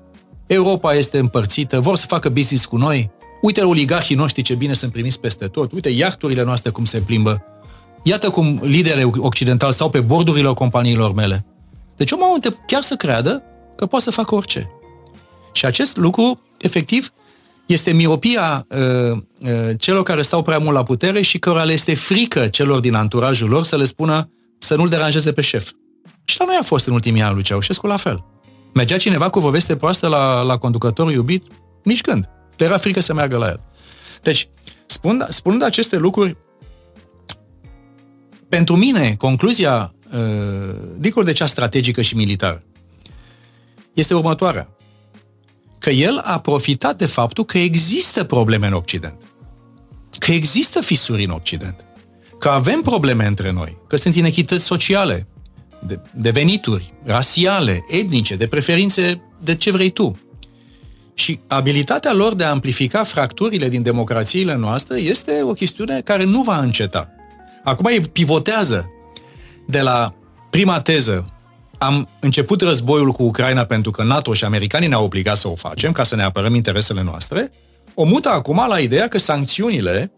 Europa 0.47 0.95
este 0.95 1.18
împărțită, 1.18 1.80
vor 1.80 1.97
să 1.97 2.07
facă 2.07 2.28
business 2.28 2.64
cu 2.64 2.76
noi, 2.76 3.11
uite 3.41 3.62
oligarhii 3.62 4.16
noștri 4.16 4.43
ce 4.43 4.55
bine 4.55 4.72
sunt 4.72 4.93
primiți 4.93 5.20
peste 5.20 5.47
tot, 5.47 5.72
uite 5.72 5.89
iarturile 5.89 6.43
noastre 6.43 6.70
cum 6.70 6.84
se 6.84 6.99
plimbă, 6.99 7.45
iată 8.03 8.30
cum 8.30 8.61
liderii 8.62 9.11
occidentali 9.16 9.72
stau 9.72 9.91
pe 9.91 10.01
bordurile 10.01 10.53
companiilor 10.53 11.14
mele. 11.14 11.47
Deci 11.97 12.11
omul 12.11 12.39
a 12.45 12.62
chiar 12.66 12.82
să 12.82 12.95
creadă 12.95 13.43
că 13.76 13.87
poate 13.87 14.05
să 14.05 14.11
facă 14.11 14.34
orice. 14.34 14.70
Și 15.53 15.66
acest 15.66 15.97
lucru, 15.97 16.41
efectiv, 16.59 17.12
este 17.67 17.93
miopia 17.93 18.67
uh, 18.69 19.19
uh, 19.41 19.51
celor 19.79 20.03
care 20.03 20.23
stau 20.23 20.43
prea 20.43 20.59
mult 20.59 20.75
la 20.75 20.83
putere 20.83 21.21
și 21.21 21.39
cărora 21.39 21.64
le 21.64 21.73
este 21.73 21.95
frică 21.95 22.47
celor 22.47 22.81
din 22.81 22.95
anturajul 22.95 23.49
lor 23.49 23.64
să 23.64 23.77
le 23.77 23.85
spună 23.85 24.31
să 24.59 24.77
nu-l 24.77 24.89
deranjeze 24.89 25.33
pe 25.33 25.41
șef. 25.41 25.71
Și 26.25 26.39
la 26.39 26.45
noi 26.45 26.57
a 26.61 26.62
fost 26.62 26.87
în 26.87 26.93
ultimii 26.93 27.23
ani 27.23 27.35
lui 27.35 27.43
Ceaușescu 27.43 27.87
la 27.87 27.97
fel. 27.97 28.25
Mergea 28.75 28.97
cineva 28.97 29.31
cu 29.31 29.39
o 29.39 29.51
veste 29.51 29.77
proastă 29.77 30.07
la, 30.07 30.43
la 30.43 30.57
conducătorul 30.57 31.12
iubit? 31.12 31.47
Nici 31.83 32.01
când. 32.01 32.29
Le 32.57 32.64
era 32.64 32.79
frică 32.79 33.01
să 33.01 33.14
meargă 33.14 33.37
la 33.37 33.47
el. 33.47 33.61
Deci, 34.23 34.49
spun, 34.87 35.27
spunând 35.29 35.62
aceste 35.62 35.97
lucruri, 35.97 36.37
pentru 38.49 38.77
mine, 38.77 39.14
concluzia, 39.19 39.95
uh, 40.12 40.77
dincolo 40.97 41.25
de 41.25 41.33
cea 41.33 41.47
strategică 41.47 42.03
și 42.03 42.17
militară, 42.17 42.62
este 43.93 44.14
următoarea 44.14 44.76
că 45.87 45.93
el 45.93 46.20
a 46.24 46.41
profitat 46.41 46.99
de 46.99 47.07
faptul 47.07 47.45
că 47.45 47.59
există 47.59 48.24
probleme 48.24 48.66
în 48.66 48.72
Occident. 48.72 49.16
Că 50.18 50.32
există 50.32 50.82
fisuri 50.82 51.24
în 51.24 51.30
Occident. 51.30 51.84
Că 52.39 52.49
avem 52.49 52.80
probleme 52.80 53.26
între 53.26 53.51
noi. 53.51 53.76
Că 53.89 53.97
sunt 53.97 54.14
inechități 54.14 54.64
sociale, 54.64 55.26
de, 55.87 56.01
de 56.14 56.30
venituri, 56.30 56.95
rasiale, 57.05 57.84
etnice, 57.89 58.37
de 58.37 58.47
preferințe, 58.47 59.22
de 59.43 59.55
ce 59.55 59.70
vrei 59.70 59.91
tu. 59.91 60.18
Și 61.14 61.41
abilitatea 61.47 62.12
lor 62.12 62.34
de 62.34 62.45
a 62.45 62.51
amplifica 62.51 63.05
fracturile 63.05 63.68
din 63.68 63.82
democrațiile 63.82 64.55
noastre 64.55 64.99
este 64.99 65.43
o 65.43 65.53
chestiune 65.53 66.01
care 66.01 66.24
nu 66.24 66.43
va 66.43 66.59
înceta. 66.59 67.12
Acum 67.64 67.91
pivotează 68.12 68.91
de 69.66 69.80
la 69.80 70.14
prima 70.51 70.80
teză 70.80 71.36
am 71.79 72.09
început 72.20 72.61
războiul 72.61 73.11
cu 73.11 73.22
Ucraina 73.22 73.64
pentru 73.64 73.91
că 73.91 74.03
NATO 74.03 74.35
și 74.35 74.45
americanii 74.45 74.89
ne-au 74.89 75.05
obligat 75.05 75.37
să 75.37 75.49
o 75.49 75.55
facem, 75.55 75.93
ca 75.93 76.03
să 76.03 76.16
ne 76.16 76.22
apărăm 76.22 76.55
interesele 76.55 77.03
noastre, 77.03 77.51
o 77.95 78.05
mută 78.05 78.29
acum 78.29 78.64
la 78.68 78.79
ideea 78.79 79.09
că 79.09 79.18
sancțiunile 79.18 80.12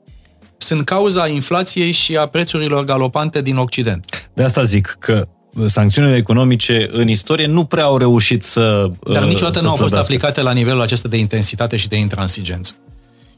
sunt 0.56 0.84
cauza 0.84 1.28
inflației 1.28 1.90
și 1.90 2.16
a 2.16 2.26
prețurilor 2.26 2.84
galopante 2.84 3.42
din 3.42 3.56
Occident. 3.56 4.30
De 4.34 4.42
asta 4.42 4.62
zic 4.62 4.96
că 4.98 5.28
sancțiunile 5.66 6.16
economice 6.16 6.88
în 6.92 7.09
istorie 7.09 7.46
nu 7.46 7.64
prea 7.64 7.84
au 7.84 7.98
reușit 7.98 8.44
să 8.44 8.90
Dar 9.12 9.24
niciodată 9.24 9.59
să 9.59 9.64
nu 9.64 9.70
au 9.70 9.76
fost 9.76 9.94
aplicate 9.94 10.42
la 10.42 10.52
nivelul 10.52 10.80
acesta 10.80 11.09
de 11.09 11.16
intensitate 11.16 11.76
și 11.76 11.88
de 11.88 11.96
intransigență. 11.96 12.74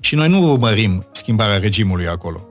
Și 0.01 0.15
noi 0.15 0.29
nu 0.29 0.51
urmărim 0.51 1.07
schimbarea 1.13 1.59
regimului 1.59 2.07
acolo. 2.07 2.45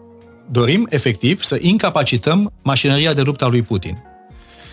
Dorim, 0.52 0.88
efectiv, 0.90 1.44
să 1.44 1.58
incapacităm 1.62 2.52
mașinăria 2.62 3.14
de 3.14 3.22
luptă 3.22 3.46
a 3.46 3.48
lui 3.48 3.62
Putin 3.62 4.09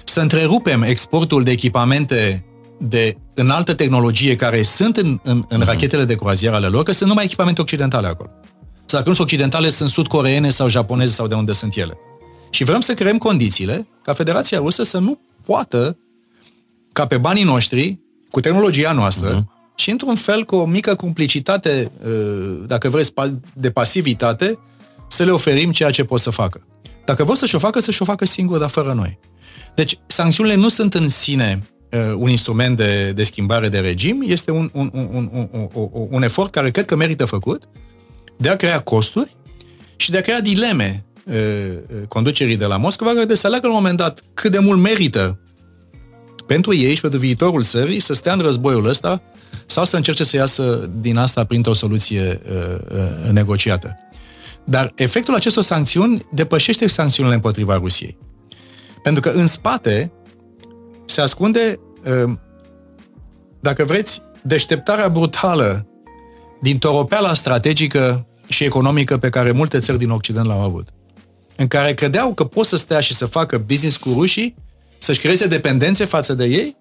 să 0.09 0.21
întrerupem 0.21 0.83
exportul 0.83 1.43
de 1.43 1.51
echipamente 1.51 2.47
de 2.79 3.17
înaltă 3.35 3.75
tehnologie 3.75 4.37
care 4.37 4.63
sunt 4.63 4.97
în, 4.97 5.19
în, 5.23 5.45
în 5.49 5.61
uh-huh. 5.61 5.65
rachetele 5.67 6.05
de 6.05 6.15
croazieră 6.15 6.55
ale 6.55 6.67
lor, 6.67 6.83
că 6.83 6.93
sunt 6.93 7.09
numai 7.09 7.25
echipamente 7.25 7.61
occidentale 7.61 8.07
acolo. 8.07 8.31
Sau 8.75 8.99
dacă 8.99 9.09
nu 9.09 9.15
sunt 9.15 9.27
occidentale, 9.27 9.69
sunt 9.69 9.89
sud-coreene 9.89 10.51
sau 10.51 10.69
japoneze 10.69 11.13
sau 11.13 11.27
de 11.27 11.35
unde 11.35 11.53
sunt 11.53 11.77
ele. 11.77 11.99
Și 12.51 12.65
vrem 12.65 12.81
să 12.81 12.95
creăm 12.95 13.19
condițiile 13.19 13.89
ca 14.03 14.13
Federația 14.13 14.59
Rusă 14.59 14.83
să 14.83 14.99
nu 14.99 15.19
poată, 15.47 15.99
ca 16.93 17.07
pe 17.07 17.19
banii 17.19 17.45
noștri, 17.45 18.01
cu 18.31 18.41
tehnologia 18.41 18.93
noastră, 18.93 19.41
uh-huh. 19.41 19.75
și 19.75 19.91
într-un 19.91 20.15
fel 20.15 20.45
cu 20.45 20.57
o 20.57 20.65
mică 20.65 20.95
complicitate, 20.95 21.91
uh, 22.07 22.61
dacă 22.67 22.89
vreți, 22.89 23.13
de 23.53 23.71
pasivitate, 23.71 24.59
să 25.09 25.25
le 25.25 25.31
oferim 25.31 25.73
ceea 25.73 25.91
ce 25.91 26.05
pot 26.05 26.21
să 26.21 26.31
facă. 26.31 26.67
Dacă 27.05 27.25
vor 27.25 27.37
să-și 27.37 27.55
o 27.55 27.59
facă, 27.59 27.81
să-și 27.81 28.03
o 28.03 28.05
facă 28.05 28.25
singur, 28.25 28.59
dar 28.59 28.69
fără 28.69 28.93
noi. 28.93 29.19
Deci, 29.75 29.99
sancțiunile 30.07 30.55
nu 30.55 30.69
sunt 30.69 30.95
în 30.95 31.09
sine 31.09 31.63
uh, 31.93 32.15
un 32.17 32.31
instrument 32.31 32.77
de, 32.77 33.13
de 33.13 33.23
schimbare 33.23 33.69
de 33.69 33.79
regim, 33.79 34.23
este 34.27 34.51
un, 34.51 34.71
un, 34.73 34.91
un, 34.93 35.09
un, 35.13 35.49
un, 35.73 35.91
un 36.11 36.23
efort 36.23 36.51
care 36.51 36.71
cred 36.71 36.85
că 36.85 36.97
merită 36.97 37.25
făcut 37.25 37.63
de 38.37 38.49
a 38.49 38.57
crea 38.57 38.81
costuri 38.81 39.37
și 39.97 40.11
de 40.11 40.19
a 40.19 40.21
crea 40.21 40.41
dileme 40.41 41.05
uh, 41.25 41.35
uh 41.35 42.07
conducerii 42.09 42.57
de 42.57 42.67
la 42.67 42.77
Moscova, 42.77 43.25
de 43.25 43.35
să 43.35 43.47
aleagă 43.47 43.67
la 43.67 43.73
un 43.73 43.79
moment 43.79 43.99
dat 43.99 44.23
cât 44.35 44.51
de 44.51 44.59
mult 44.59 44.81
merită 44.81 45.41
pentru 46.47 46.75
ei 46.75 46.95
și 46.95 47.01
pentru 47.01 47.19
viitorul 47.19 47.63
țării 47.63 48.01
să 48.01 48.15
stea 48.15 48.33
în 48.33 48.41
războiul 48.41 48.87
ăsta 48.87 49.23
sau 49.67 49.85
să 49.85 49.97
încerce 49.97 50.25
să 50.25 50.37
iasă 50.37 50.91
din 51.01 51.17
asta 51.17 51.45
printr-o 51.45 51.73
soluție 51.73 52.41
uh, 52.51 52.79
uh, 52.93 53.31
negociată. 53.31 53.99
Dar 54.65 54.93
efectul 54.97 55.35
acestor 55.35 55.63
sancțiuni 55.63 56.27
depășește 56.33 56.87
sancțiunile 56.87 57.35
împotriva 57.35 57.77
Rusiei. 57.77 58.19
Pentru 59.07 59.31
că 59.31 59.39
în 59.39 59.47
spate 59.47 60.13
se 61.05 61.21
ascunde, 61.21 61.81
uh, 62.25 62.33
dacă 63.61 63.85
vreți, 63.85 64.23
deșteptarea 64.43 65.09
brutală 65.09 65.87
din 66.61 66.79
toropeala 66.79 67.35
strategică 67.35 68.27
și 68.49 68.65
economică 68.65 69.19
pe 69.19 69.29
care 69.29 69.51
multe 69.51 69.79
țări 69.79 69.99
din 69.99 70.11
Occident 70.11 70.47
l-au 70.47 70.61
avut. 70.61 70.89
În 71.57 71.67
care 71.67 71.95
credeau 71.95 72.35
că 72.35 72.45
pot 72.45 72.67
să 72.67 72.77
stea 72.77 73.01
și 73.01 73.15
să 73.15 73.27
facă 73.27 73.59
business 73.59 73.97
cu 73.97 74.09
rușii, 74.13 74.55
să-și 74.99 75.21
creeze 75.21 75.47
dependențe 75.47 76.05
față 76.05 76.35
de 76.35 76.45
ei 76.45 76.77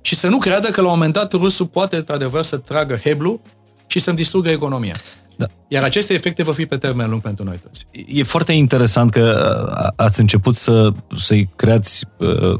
și 0.00 0.14
să 0.14 0.28
nu 0.28 0.38
creadă 0.38 0.68
că 0.68 0.80
la 0.80 0.86
un 0.86 0.92
moment 0.92 1.12
dat 1.12 1.32
rusul 1.32 1.66
poate, 1.66 1.96
într-adevăr, 1.96 2.42
să 2.42 2.56
tragă 2.56 2.94
heblu 2.94 3.40
și 3.86 3.98
să-mi 3.98 4.16
distrugă 4.16 4.50
economia. 4.50 4.96
Da. 5.40 5.46
Iar 5.68 5.82
aceste 5.82 6.14
efecte 6.14 6.42
vor 6.42 6.54
fi 6.54 6.66
pe 6.66 6.76
termen 6.76 7.10
lung 7.10 7.22
pentru 7.22 7.44
noi 7.44 7.60
toți. 7.62 7.86
E 8.06 8.22
foarte 8.22 8.52
interesant 8.52 9.10
că 9.10 9.92
ați 9.96 10.20
început 10.20 10.56
să, 10.56 10.92
să-i 11.16 11.48
creați 11.56 12.04
uh, 12.16 12.58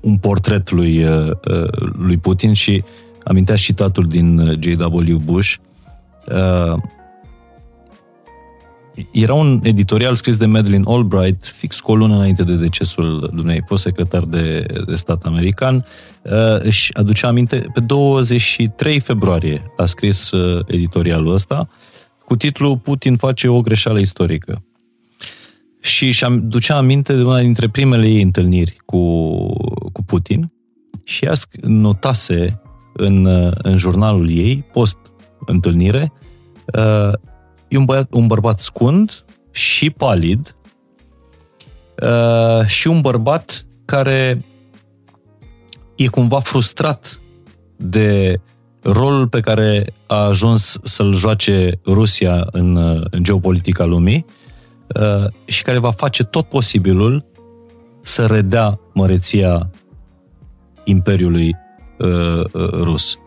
un 0.00 0.16
portret 0.16 0.70
lui, 0.70 1.04
uh, 1.04 1.30
lui 1.98 2.16
Putin 2.16 2.52
și 2.52 2.84
amintea 3.24 3.54
și 3.54 3.74
tatul 3.74 4.06
din 4.06 4.58
J.W. 4.60 5.16
Bush. 5.16 5.54
Uh, 6.26 6.76
era 9.12 9.34
un 9.34 9.60
editorial 9.62 10.14
scris 10.14 10.36
de 10.36 10.46
Madeleine 10.46 10.84
Albright, 10.86 11.46
fix 11.46 11.80
cu 11.80 11.90
o 11.90 11.96
lună 11.96 12.14
înainte 12.14 12.42
de 12.42 12.54
decesul 12.54 13.30
dumnei, 13.34 13.62
fost 13.66 13.82
secretar 13.82 14.22
de, 14.22 14.66
de 14.86 14.94
stat 14.94 15.22
american, 15.24 15.86
uh, 16.22 16.32
își 16.58 16.96
aducea 16.96 17.28
aminte, 17.28 17.66
pe 17.74 17.80
23 17.80 19.00
februarie 19.00 19.72
a 19.76 19.84
scris 19.84 20.30
uh, 20.30 20.60
editorialul 20.66 21.32
ăsta, 21.32 21.68
cu 22.24 22.36
titlul 22.36 22.78
Putin 22.78 23.16
face 23.16 23.48
o 23.48 23.60
greșeală 23.60 23.98
istorică. 23.98 24.64
Și 25.80 26.10
și 26.10 26.26
ducea 26.42 26.76
aminte 26.76 27.16
de 27.16 27.22
una 27.22 27.40
dintre 27.40 27.68
primele 27.68 28.06
ei 28.06 28.22
întâlniri 28.22 28.76
cu, 28.84 28.98
cu 29.92 30.02
Putin 30.06 30.52
și 31.04 31.24
ea 31.24 31.32
notase 31.60 32.60
în, 32.92 33.24
uh, 33.24 33.52
în 33.54 33.76
jurnalul 33.76 34.30
ei, 34.30 34.64
post-întâlnire, 34.72 36.12
E 37.74 37.76
un, 37.76 37.84
băiat, 37.84 38.08
un 38.10 38.26
bărbat 38.26 38.58
scund 38.58 39.24
și 39.50 39.90
palid 39.90 40.56
uh, 42.02 42.66
și 42.66 42.88
un 42.88 43.00
bărbat 43.00 43.66
care 43.84 44.44
e 45.96 46.06
cumva 46.06 46.40
frustrat 46.40 47.20
de 47.76 48.40
rolul 48.84 49.28
pe 49.28 49.40
care 49.40 49.92
a 50.06 50.16
ajuns 50.16 50.78
să-l 50.82 51.14
joace 51.14 51.80
Rusia 51.86 52.46
în, 52.50 52.76
în 53.10 53.22
geopolitica 53.22 53.84
lumii 53.84 54.24
uh, 54.86 55.26
și 55.44 55.62
care 55.62 55.78
va 55.78 55.90
face 55.90 56.24
tot 56.24 56.48
posibilul 56.48 57.24
să 58.02 58.26
redea 58.26 58.80
măreția 58.92 59.70
Imperiului 60.84 61.56
uh, 61.98 62.44
uh, 62.52 62.68
rus. 62.70 63.18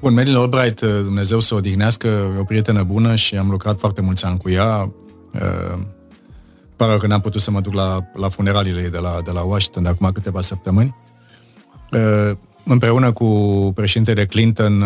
Bun, 0.00 0.14
Marilyn 0.14 0.36
Albright, 0.36 0.80
uh, 0.80 0.88
Dumnezeu 1.02 1.40
să 1.40 1.54
o 1.54 1.56
odihnească, 1.56 2.06
e 2.36 2.38
o 2.38 2.44
prietenă 2.44 2.82
bună 2.82 3.14
și 3.14 3.36
am 3.36 3.50
lucrat 3.50 3.78
foarte 3.78 4.00
mulți 4.00 4.24
ani 4.24 4.38
cu 4.38 4.50
ea. 4.50 4.92
Uh, 5.34 5.82
pare 6.76 6.96
că 6.96 7.06
n-am 7.06 7.20
putut 7.20 7.40
să 7.40 7.50
mă 7.50 7.60
duc 7.60 7.74
la, 7.74 7.98
la 8.14 8.28
funeraliile 8.28 8.88
de 8.88 8.98
la, 8.98 9.18
de 9.24 9.30
la 9.30 9.40
Washington 9.40 9.82
de 9.82 9.88
acum 9.88 10.10
câteva 10.12 10.40
săptămâni. 10.40 10.94
Uh, 12.64 12.72
împreună 12.72 13.12
cu 13.12 13.26
președintele 13.74 14.26
Clinton, 14.26 14.84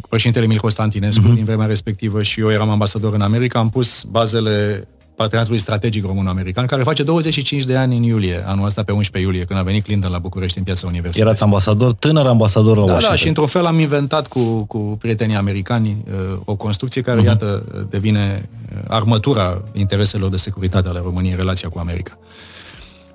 cu 0.00 0.08
președintele 0.08 0.44
Emil 0.44 0.58
Constantinescu 0.58 1.30
uh-huh. 1.30 1.34
din 1.34 1.44
vremea 1.44 1.66
respectivă 1.66 2.22
și 2.22 2.40
eu 2.40 2.50
eram 2.50 2.70
ambasador 2.70 3.14
în 3.14 3.20
America, 3.20 3.58
am 3.58 3.68
pus 3.68 4.04
bazele 4.10 4.88
parteneriatului 5.18 5.60
strategic 5.60 6.04
român-american, 6.04 6.66
care 6.66 6.82
face 6.82 7.02
25 7.02 7.64
de 7.64 7.76
ani 7.76 7.96
în 7.96 8.02
iulie, 8.02 8.42
anul 8.46 8.66
ăsta 8.66 8.82
pe 8.82 8.92
11 8.92 9.30
iulie, 9.30 9.44
când 9.44 9.58
a 9.58 9.62
venit 9.62 9.84
Clinton 9.84 10.10
la 10.10 10.18
București 10.18 10.58
în 10.58 10.64
piața 10.64 10.86
Universității. 10.86 11.26
Erați 11.26 11.42
ambasador, 11.42 11.92
tânăr 11.92 12.26
ambasador 12.26 12.76
la 12.76 12.84
da, 12.84 12.92
Washington. 12.92 13.10
Da, 13.10 13.16
și 13.16 13.28
într-un 13.28 13.46
fel 13.46 13.66
am 13.66 13.78
inventat 13.78 14.26
cu, 14.26 14.64
cu 14.64 14.78
prietenii 14.78 15.36
americani 15.36 15.96
uh, 16.06 16.38
o 16.44 16.54
construcție 16.54 17.02
care, 17.02 17.20
uh-huh. 17.20 17.24
iată, 17.24 17.64
devine 17.90 18.48
uh, 18.48 18.78
armătura 18.88 19.62
intereselor 19.72 20.30
de 20.30 20.36
securitate 20.36 20.88
ale 20.88 21.00
României 21.02 21.32
în 21.32 21.38
relația 21.38 21.68
cu 21.68 21.78
America. 21.78 22.18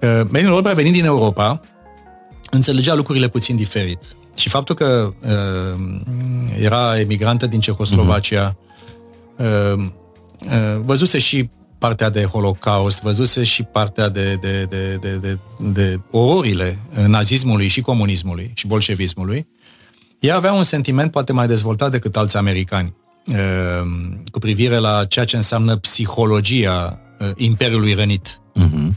Uh, 0.01 0.21
Menin 0.31 0.49
Olbra, 0.49 0.73
venind 0.73 0.95
din 0.95 1.05
Europa, 1.05 1.61
înțelegea 2.53 2.93
lucrurile 2.93 3.27
puțin 3.27 3.55
diferit. 3.55 3.99
Și 4.35 4.49
faptul 4.49 4.75
că 4.75 5.13
uh, 5.21 6.01
era 6.61 6.99
emigrantă 6.99 7.47
din 7.47 7.59
Cehoslovacia, 7.59 8.57
uh-huh. 8.57 9.73
uh, 9.73 9.85
uh, 10.45 10.81
văzuse 10.85 11.19
și 11.19 11.49
partea 11.77 12.09
de 12.09 12.23
Holocaust, 12.23 13.01
văzuse 13.01 13.43
și 13.43 13.63
partea 13.63 14.09
de, 14.09 14.35
de, 14.41 14.65
de, 14.69 14.97
de, 15.01 15.17
de, 15.17 15.37
de 15.71 15.99
ororile 16.11 16.79
nazismului 17.07 17.67
și 17.67 17.81
comunismului 17.81 18.51
și 18.53 18.67
bolșevismului, 18.67 19.47
ea 20.19 20.35
avea 20.35 20.53
un 20.53 20.63
sentiment 20.63 21.11
poate 21.11 21.33
mai 21.33 21.47
dezvoltat 21.47 21.91
decât 21.91 22.17
alți 22.17 22.37
americani 22.37 22.95
uh, 23.25 23.81
cu 24.31 24.39
privire 24.39 24.77
la 24.77 25.05
ceea 25.05 25.25
ce 25.25 25.35
înseamnă 25.35 25.75
psihologia 25.75 26.99
uh, 27.19 27.27
Imperiului 27.35 27.93
Rănit. 27.93 28.41
Uh-huh. 28.59 28.87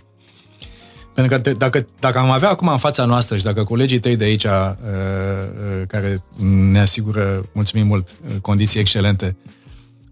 Pentru 1.16 1.36
că 1.36 1.40
te, 1.40 1.52
dacă, 1.52 1.86
dacă 2.00 2.18
am 2.18 2.30
avea 2.30 2.48
acum 2.48 2.68
în 2.68 2.78
fața 2.78 3.04
noastră 3.04 3.36
și 3.36 3.44
dacă 3.44 3.64
colegii 3.64 4.00
tăi 4.00 4.16
de 4.16 4.24
aici, 4.24 4.44
uh, 4.44 4.50
uh, 4.50 5.86
care 5.86 6.22
ne 6.70 6.80
asigură, 6.80 7.44
mulțumim 7.52 7.86
mult, 7.86 8.08
uh, 8.08 8.40
condiții 8.40 8.80
excelente, 8.80 9.36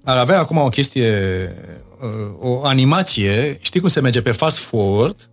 ar 0.04 0.16
avea 0.16 0.38
acum 0.38 0.56
o 0.56 0.68
chestie, 0.68 1.12
uh, 2.00 2.50
o 2.50 2.66
animație, 2.66 3.58
știi 3.60 3.80
cum 3.80 3.88
se 3.88 4.00
merge 4.00 4.22
pe 4.22 4.32
fast 4.32 4.58
forward 4.58 5.28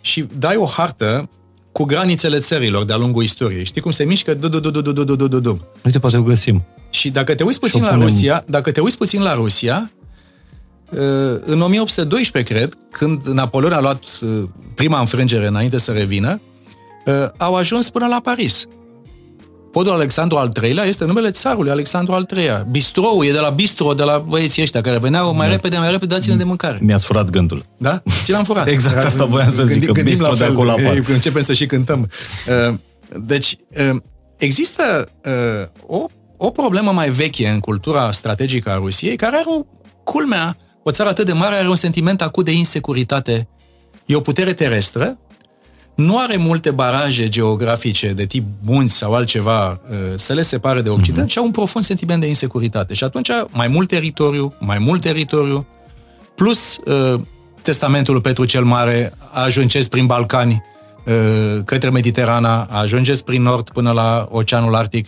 și 0.00 0.26
dai 0.38 0.56
o 0.56 0.66
hartă 0.66 1.28
cu 1.72 1.84
granițele 1.84 2.38
țărilor 2.38 2.84
de-a 2.84 2.96
lungul 2.96 3.22
istoriei. 3.22 3.64
Știi 3.64 3.80
cum 3.80 3.90
se 3.90 4.04
mișcă? 4.04 4.34
Du, 4.34 4.48
du, 4.48 4.60
du, 4.60 4.70
du, 4.70 4.92
du, 4.92 5.04
du, 5.04 5.26
du, 5.26 5.40
du. 5.40 5.66
Uite, 5.84 5.98
poate 5.98 6.16
o 6.16 6.22
găsim. 6.22 6.64
Și 6.90 7.10
dacă 7.10 7.34
te 7.34 7.42
uiți 7.42 7.60
puțin 7.60 7.82
la 7.82 7.94
Rusia, 7.94 8.44
dacă 8.46 8.72
te 8.72 8.80
uiți 8.80 8.96
puțin 8.96 9.22
la 9.22 9.34
Rusia, 9.34 9.90
în 11.44 11.60
1812, 11.60 12.54
cred, 12.54 12.74
când 12.90 13.26
Napoleon 13.26 13.72
a 13.72 13.80
luat 13.80 14.02
prima 14.74 15.00
înfrângere 15.00 15.46
înainte 15.46 15.78
să 15.78 15.92
revină, 15.92 16.40
au 17.36 17.54
ajuns 17.54 17.90
până 17.90 18.06
la 18.06 18.20
Paris. 18.20 18.66
Podul 19.76 19.92
Alexandru 19.92 20.36
al 20.36 20.50
III-lea 20.62 20.84
este 20.84 21.04
numele 21.04 21.30
țarului 21.30 21.70
Alexandru 21.70 22.12
al 22.12 22.26
III-lea. 22.36 22.66
Bistrou 22.70 23.24
e 23.24 23.32
de 23.32 23.38
la 23.38 23.50
bistro, 23.50 23.94
de 23.94 24.02
la 24.02 24.18
băieții 24.18 24.62
ăștia 24.62 24.80
care 24.80 24.98
veneau 24.98 25.34
mai 25.34 25.46
da. 25.46 25.52
repede, 25.52 25.76
mai 25.76 25.90
repede, 25.90 26.14
dați-ne 26.14 26.36
de 26.36 26.44
mâncare. 26.44 26.78
Mi-ați 26.80 27.04
furat 27.04 27.30
gândul. 27.30 27.64
Da? 27.78 28.02
Ți 28.22 28.30
l-am 28.30 28.44
furat. 28.44 28.66
exact 28.76 29.04
asta 29.04 29.24
voiam 29.24 29.50
să 29.50 29.62
zic, 29.62 29.84
gândim, 29.84 30.04
bistro 30.04 30.30
la 30.30 30.34
fel, 30.34 30.46
de 30.46 30.52
acolo 30.52 30.70
apar. 30.70 31.02
Începem 31.08 31.42
să 31.42 31.52
și 31.52 31.66
cântăm. 31.66 32.08
Uh, 32.68 32.74
deci, 33.26 33.56
uh, 33.90 33.96
există 34.36 35.08
uh, 35.24 35.68
o, 35.86 36.06
o 36.36 36.50
problemă 36.50 36.92
mai 36.92 37.10
veche 37.10 37.48
în 37.48 37.58
cultura 37.58 38.10
strategică 38.10 38.70
a 38.70 38.76
Rusiei, 38.76 39.16
care 39.16 39.36
are 39.36 39.46
o 39.46 39.66
culmea, 40.04 40.56
o 40.88 40.90
țară 40.90 41.08
atât 41.08 41.26
de 41.26 41.32
mare 41.32 41.54
are 41.54 41.68
un 41.68 41.76
sentiment 41.76 42.22
acut 42.22 42.44
de 42.44 42.52
insecuritate. 42.52 43.48
E 44.04 44.16
o 44.16 44.20
putere 44.20 44.52
terestră, 44.52 45.18
nu 45.94 46.18
are 46.18 46.36
multe 46.36 46.70
baraje 46.70 47.28
geografice 47.28 48.12
de 48.12 48.26
tip 48.26 48.44
munți 48.62 48.96
sau 48.96 49.14
altceva 49.14 49.70
uh, 49.70 49.96
să 50.14 50.32
le 50.32 50.42
separe 50.42 50.80
de 50.82 50.88
Occident 50.88 51.26
uh-huh. 51.26 51.32
și 51.32 51.38
au 51.38 51.44
un 51.44 51.50
profund 51.50 51.84
sentiment 51.84 52.20
de 52.20 52.26
insecuritate. 52.26 52.94
Și 52.94 53.04
atunci 53.04 53.28
mai 53.50 53.68
mult 53.68 53.88
teritoriu, 53.88 54.54
mai 54.58 54.78
mult 54.78 55.00
teritoriu, 55.00 55.66
plus 56.34 56.78
uh, 56.84 57.20
testamentul 57.62 58.20
Petru 58.20 58.44
cel 58.44 58.64
Mare, 58.64 59.12
ajungeți 59.32 59.88
prin 59.88 60.06
Balcani 60.06 60.62
uh, 61.06 61.62
către 61.64 61.90
Mediterana, 61.90 62.62
ajungeți 62.62 63.24
prin 63.24 63.42
nord 63.42 63.70
până 63.70 63.92
la 63.92 64.28
Oceanul 64.30 64.74
Arctic. 64.74 65.06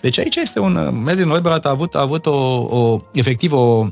Deci 0.00 0.18
aici 0.18 0.36
este 0.36 0.60
un... 0.60 0.76
Uh, 0.76 0.88
Medin 1.04 1.26
Neubrat 1.26 1.66
a 1.66 1.70
avut, 1.70 1.94
a 1.94 2.00
avut 2.00 2.26
o, 2.26 2.36
o, 2.78 3.00
efectiv 3.12 3.52
o, 3.52 3.88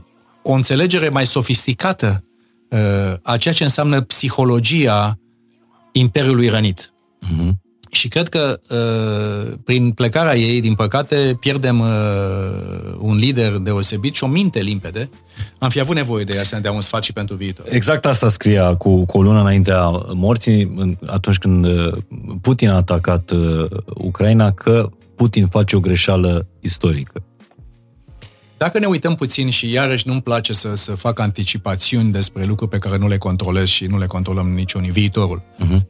o 0.46 0.52
înțelegere 0.52 1.08
mai 1.08 1.26
sofisticată 1.26 2.24
uh, 2.70 2.78
a 3.22 3.36
ceea 3.36 3.54
ce 3.54 3.62
înseamnă 3.62 4.00
psihologia 4.00 5.18
Imperiului 5.92 6.48
Rănit. 6.48 6.92
Uh-huh. 7.22 7.50
Și 7.90 8.08
cred 8.08 8.28
că 8.28 8.60
uh, 8.70 9.52
prin 9.64 9.90
plecarea 9.90 10.36
ei, 10.36 10.60
din 10.60 10.74
păcate, 10.74 11.36
pierdem 11.40 11.80
uh, 11.80 11.86
un 12.98 13.16
lider 13.16 13.52
deosebit 13.52 14.14
și 14.14 14.24
o 14.24 14.26
minte 14.26 14.60
limpede. 14.60 15.08
Am 15.58 15.68
fi 15.68 15.80
avut 15.80 15.94
nevoie 15.94 16.24
de 16.24 16.34
ea 16.34 16.42
să 16.42 16.54
ne 16.54 16.60
dea 16.60 16.72
un 16.72 16.80
sfat 16.80 17.02
și 17.02 17.12
pentru 17.12 17.36
viitor. 17.36 17.66
Exact 17.68 18.06
asta 18.06 18.28
scria 18.28 18.74
cu, 18.74 19.04
cu 19.04 19.18
o 19.18 19.22
lună 19.22 19.40
înaintea 19.40 19.88
morții, 20.14 20.74
atunci 21.06 21.38
când 21.38 21.64
uh, 21.64 21.92
Putin 22.40 22.68
a 22.68 22.76
atacat 22.76 23.30
uh, 23.30 23.70
Ucraina, 23.86 24.52
că 24.52 24.90
Putin 25.16 25.46
face 25.46 25.76
o 25.76 25.80
greșeală 25.80 26.46
istorică. 26.60 27.22
Dacă 28.64 28.78
ne 28.78 28.86
uităm 28.86 29.14
puțin 29.14 29.50
și 29.50 29.70
iarăși 29.70 30.08
nu-mi 30.08 30.22
place 30.22 30.52
să, 30.52 30.74
să 30.74 30.94
fac 30.94 31.18
anticipațiuni 31.18 32.12
despre 32.12 32.44
lucruri 32.44 32.70
pe 32.70 32.78
care 32.78 32.96
nu 32.96 33.08
le 33.08 33.18
controlez 33.18 33.68
și 33.68 33.86
nu 33.86 33.98
le 33.98 34.06
controlăm 34.06 34.52
niciunii, 34.52 34.90
viitorul. 34.90 35.42
Uh-huh. 35.42 35.80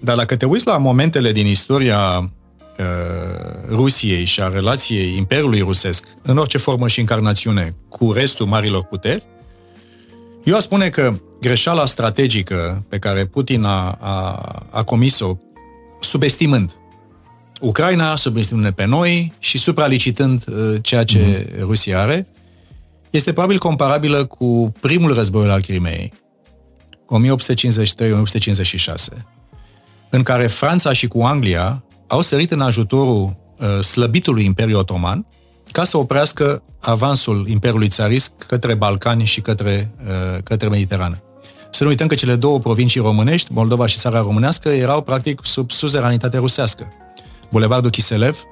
Dar 0.00 0.16
dacă 0.16 0.36
te 0.36 0.44
uiți 0.44 0.66
la 0.66 0.78
momentele 0.78 1.32
din 1.32 1.46
istoria 1.46 2.30
Rusiei 3.68 4.24
și 4.24 4.40
a 4.40 4.48
relației 4.48 5.16
Imperiului 5.16 5.60
Rusesc, 5.60 6.04
în 6.22 6.36
orice 6.36 6.58
formă 6.58 6.88
și 6.88 7.00
încarnațiune, 7.00 7.74
cu 7.88 8.12
restul 8.12 8.46
marilor 8.46 8.84
puteri, 8.84 9.26
eu 10.44 10.56
aș 10.56 10.62
spune 10.62 10.88
că 10.88 11.20
greșeala 11.40 11.86
strategică 11.86 12.84
pe 12.88 12.98
care 12.98 13.24
Putin 13.24 13.64
a, 13.64 13.90
a, 14.00 14.34
a 14.70 14.82
comis-o, 14.82 15.36
subestimând 16.00 16.79
Ucraina, 17.60 18.16
subestimând 18.16 18.70
pe 18.70 18.84
noi 18.84 19.32
și 19.38 19.58
supralicitând 19.58 20.44
uh, 20.48 20.74
ceea 20.82 21.04
ce 21.04 21.18
mm-hmm. 21.18 21.60
Rusia 21.60 22.00
are, 22.00 22.26
este 23.10 23.32
probabil 23.32 23.58
comparabilă 23.58 24.24
cu 24.24 24.72
primul 24.80 25.14
război 25.14 25.50
al 25.50 25.62
Crimeei, 25.62 26.12
1853-1856, 26.92 26.96
în 30.10 30.22
care 30.22 30.46
Franța 30.46 30.92
și 30.92 31.08
cu 31.08 31.20
Anglia 31.20 31.84
au 32.06 32.20
sărit 32.20 32.50
în 32.50 32.60
ajutorul 32.60 33.36
uh, 33.58 33.84
slăbitului 33.84 34.44
Imperiu 34.44 34.78
Otoman 34.78 35.26
ca 35.72 35.84
să 35.84 35.98
oprească 35.98 36.62
avansul 36.80 37.48
Imperiului 37.48 37.88
Țarist 37.88 38.32
către 38.46 38.74
Balcani 38.74 39.24
și 39.24 39.40
către, 39.40 39.90
uh, 40.06 40.38
către 40.42 40.68
Mediterană. 40.68 41.22
Să 41.70 41.82
nu 41.82 41.88
uităm 41.88 42.06
că 42.06 42.14
cele 42.14 42.34
două 42.34 42.58
provincii 42.58 43.00
românești, 43.00 43.52
Moldova 43.52 43.86
și 43.86 43.98
țara 43.98 44.20
românească, 44.20 44.68
erau 44.68 45.02
practic 45.02 45.40
sub 45.42 45.70
suzeranitate 45.70 46.38
rusească. 46.38 46.92
Bulevardul 47.50 47.90
Chiselev 47.90 48.42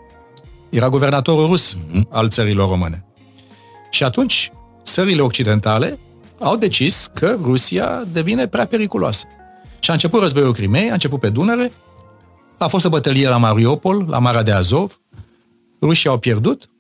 era 0.68 0.88
guvernatorul 0.88 1.46
rus 1.46 1.76
mm-hmm. 1.76 2.08
al 2.08 2.28
țărilor 2.28 2.68
române. 2.68 3.04
Și 3.90 4.04
atunci, 4.04 4.52
țările 4.84 5.22
occidentale 5.22 5.98
au 6.40 6.56
decis 6.56 7.10
că 7.14 7.36
Rusia 7.42 8.04
devine 8.12 8.46
prea 8.46 8.66
periculoasă. 8.66 9.26
Și 9.78 9.90
a 9.90 9.92
început 9.92 10.20
războiul 10.20 10.52
Crimei, 10.52 10.90
a 10.90 10.92
început 10.92 11.20
pe 11.20 11.28
Dunăre, 11.28 11.72
a 12.58 12.66
fost 12.66 12.84
o 12.84 12.88
bătălie 12.88 13.28
la 13.28 13.36
Mariupol, 13.36 14.04
la 14.08 14.18
Marea 14.18 14.42
de 14.42 14.52
Azov, 14.52 15.00
rușii 15.80 16.08
au 16.08 16.18
pierdut 16.18 16.70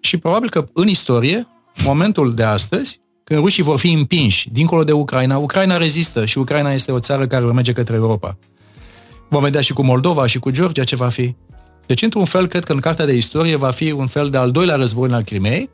și 0.00 0.18
probabil 0.18 0.50
că 0.50 0.66
în 0.72 0.88
istorie, 0.88 1.46
momentul 1.84 2.34
de 2.34 2.42
astăzi, 2.42 3.00
când 3.24 3.40
rușii 3.40 3.62
vor 3.62 3.78
fi 3.78 3.92
împinși 3.92 4.50
dincolo 4.50 4.84
de 4.84 4.92
Ucraina, 4.92 5.38
Ucraina 5.38 5.76
rezistă 5.76 6.24
și 6.24 6.38
Ucraina 6.38 6.72
este 6.72 6.92
o 6.92 6.98
țară 6.98 7.26
care 7.26 7.44
merge 7.44 7.72
către 7.72 7.94
Europa. 7.94 8.38
Vom 9.28 9.42
vedea 9.42 9.60
și 9.60 9.72
cu 9.72 9.82
Moldova 9.82 10.26
și 10.26 10.38
cu 10.38 10.50
Georgia 10.50 10.84
ce 10.84 10.96
va 10.96 11.08
fi. 11.08 11.34
Deci, 11.86 12.02
într-un 12.02 12.24
fel, 12.24 12.46
cred 12.46 12.64
că 12.64 12.72
în 12.72 12.80
cartea 12.80 13.04
de 13.04 13.14
istorie 13.14 13.56
va 13.56 13.70
fi 13.70 13.90
un 13.90 14.06
fel 14.06 14.30
de 14.30 14.36
al 14.36 14.50
doilea 14.50 14.76
război 14.76 15.10
al 15.12 15.22
Crimei. 15.22 15.70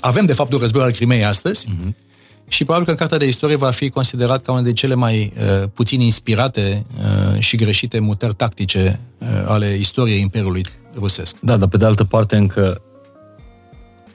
Avem, 0.00 0.26
de 0.26 0.32
fapt, 0.32 0.52
un 0.52 0.58
război 0.58 0.82
al 0.82 0.92
Crimei 0.92 1.24
astăzi. 1.24 1.66
Uh-huh. 1.68 2.02
Și 2.48 2.64
probabil 2.64 2.84
că 2.84 2.90
în 2.92 2.98
cartea 2.98 3.18
de 3.18 3.26
istorie 3.26 3.56
va 3.56 3.70
fi 3.70 3.90
considerat 3.90 4.42
ca 4.42 4.52
una 4.52 4.62
de 4.62 4.72
cele 4.72 4.94
mai 4.94 5.32
uh, 5.36 5.68
puțin 5.74 6.00
inspirate 6.00 6.86
uh, 6.98 7.40
și 7.40 7.56
greșite 7.56 7.98
mutări 7.98 8.34
tactice 8.34 9.00
uh, 9.18 9.28
ale 9.46 9.74
istoriei 9.74 10.20
Imperiului 10.20 10.64
Rusesc. 10.98 11.36
Da, 11.40 11.56
dar 11.56 11.68
pe 11.68 11.76
de 11.76 11.84
altă 11.84 12.04
parte 12.04 12.36
încă 12.36 12.82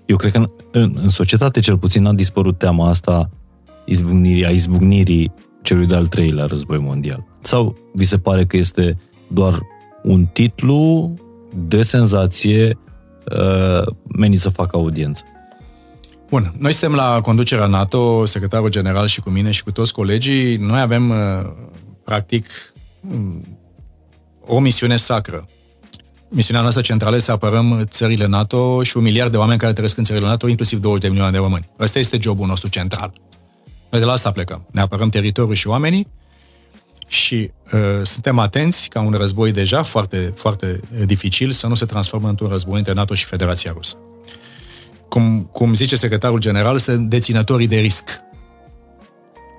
eu 0.10 0.16
cred 0.16 0.32
că 0.32 0.38
în, 0.38 0.50
în, 0.72 1.00
în 1.02 1.10
societate 1.10 1.60
cel 1.60 1.78
puțin 1.78 2.06
a 2.06 2.14
dispărut 2.14 2.58
teama 2.58 2.90
asta 2.90 3.30
izbucnirii, 3.86 4.46
a 4.46 4.50
izbucnirii 4.50 5.34
celui 5.62 5.86
de-al 5.86 6.08
treilea 6.08 6.46
război 6.46 6.78
mondial. 6.78 7.26
Sau 7.42 7.78
vi 7.94 8.06
se 8.06 8.18
pare 8.18 8.46
că 8.46 8.58
este 8.58 8.98
doar 9.28 9.60
un 10.04 10.26
titlu 10.26 11.14
de 11.68 11.82
senzație 11.82 12.78
uh, 13.38 13.88
menit 14.18 14.40
să 14.40 14.50
facă 14.50 14.76
audiență. 14.76 15.24
Bun, 16.30 16.54
noi 16.58 16.74
suntem 16.74 16.98
la 16.98 17.22
conducerea 17.22 17.66
NATO, 17.66 18.26
secretarul 18.26 18.70
general 18.70 19.08
și 19.08 19.20
cu 19.22 19.30
mine 19.30 19.52
și 19.52 19.64
cu 19.64 19.72
toți 19.72 19.94
colegii. 19.94 20.56
Noi 20.56 20.80
avem, 20.80 21.10
uh, 21.10 21.16
practic, 22.06 22.48
mm, 23.02 23.58
o 24.46 24.60
misiune 24.60 24.98
sacră. 24.98 25.48
Misiunea 26.28 26.62
noastră 26.62 26.84
centrală 26.84 27.16
este 27.16 27.28
să 27.28 27.32
apărăm 27.32 27.82
țările 27.84 28.26
NATO 28.26 28.84
și 28.84 28.98
un 28.98 29.04
miliard 29.04 29.32
de 29.32 29.38
oameni 29.38 29.60
care 29.60 29.74
trăiesc 29.74 29.98
în 29.98 30.04
țările 30.04 30.26
NATO, 30.26 30.48
inclusiv 30.48 30.80
20 30.80 31.02
de 31.02 31.08
milioane 31.08 31.32
de 31.32 31.38
români. 31.38 31.70
Ăsta 31.80 32.00
este 32.00 32.18
jobul 32.22 32.48
nostru 32.48 32.70
central. 32.70 33.14
Noi 33.90 34.00
de 34.00 34.06
la 34.06 34.12
asta 34.12 34.32
plecăm. 34.32 34.68
Ne 34.72 34.82
apărăm 34.82 35.10
teritoriul 35.10 35.56
și 35.56 35.68
oamenii 35.68 36.08
și 37.10 37.52
uh, 37.74 37.80
suntem 38.04 38.40
atenți 38.40 38.90
ca 38.90 39.02
un 39.02 39.12
război 39.12 39.52
deja 39.52 39.84
foarte, 39.84 40.34
foarte 40.36 40.80
dificil 41.06 41.52
să 41.52 41.68
nu 41.68 41.76
se 41.76 41.86
transformă 41.86 42.30
într-un 42.30 42.50
război 42.50 42.78
între 42.78 42.94
NATO 42.94 43.14
și 43.14 43.26
Federația 43.26 43.72
Rusă. 43.76 43.98
Cum, 45.08 45.50
cum 45.52 45.74
zice 45.74 45.96
secretarul 45.96 46.40
general, 46.40 46.78
sunt 46.78 47.10
deținătorii 47.10 47.68
de 47.68 47.78
risc. 47.78 48.10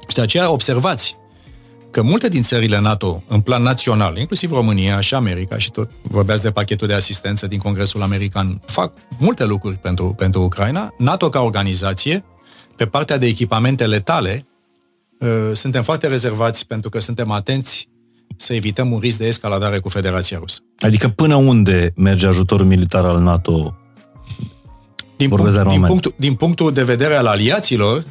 Și 0.08 0.14
de 0.14 0.20
aceea 0.20 0.50
observați 0.50 1.16
că 1.90 2.02
multe 2.02 2.28
din 2.28 2.42
țările 2.42 2.80
NATO, 2.80 3.22
în 3.26 3.40
plan 3.40 3.62
național, 3.62 4.16
inclusiv 4.18 4.52
România 4.52 5.00
și 5.00 5.14
America, 5.14 5.58
și 5.58 5.70
tot 5.70 5.90
vorbeați 6.02 6.42
de 6.42 6.50
pachetul 6.50 6.86
de 6.86 6.94
asistență 6.94 7.46
din 7.46 7.58
Congresul 7.58 8.02
American, 8.02 8.62
fac 8.64 8.92
multe 9.18 9.44
lucruri 9.44 9.76
pentru, 9.76 10.14
pentru 10.18 10.42
Ucraina. 10.42 10.94
NATO 10.98 11.28
ca 11.28 11.40
organizație, 11.40 12.24
pe 12.76 12.86
partea 12.86 13.16
de 13.16 13.26
echipamente 13.26 13.86
letale, 13.86 14.44
Uh, 14.44 14.49
suntem 15.52 15.82
foarte 15.82 16.06
rezervați 16.06 16.66
pentru 16.66 16.90
că 16.90 17.00
suntem 17.00 17.30
atenți 17.30 17.88
să 18.36 18.54
evităm 18.54 18.92
un 18.92 18.98
risc 18.98 19.18
de 19.18 19.26
escaladare 19.26 19.78
cu 19.78 19.88
Federația 19.88 20.38
Rusă. 20.38 20.60
Adică 20.78 21.08
până 21.08 21.34
unde 21.34 21.92
merge 21.96 22.26
ajutorul 22.26 22.66
militar 22.66 23.04
al 23.04 23.18
NATO? 23.20 23.74
Din, 25.16 25.28
punct, 25.28 25.68
din, 25.68 25.80
punctul, 25.80 26.14
din 26.16 26.34
punctul 26.34 26.72
de 26.72 26.84
vedere 26.84 27.14
al 27.14 27.26
aliaților, 27.26 28.04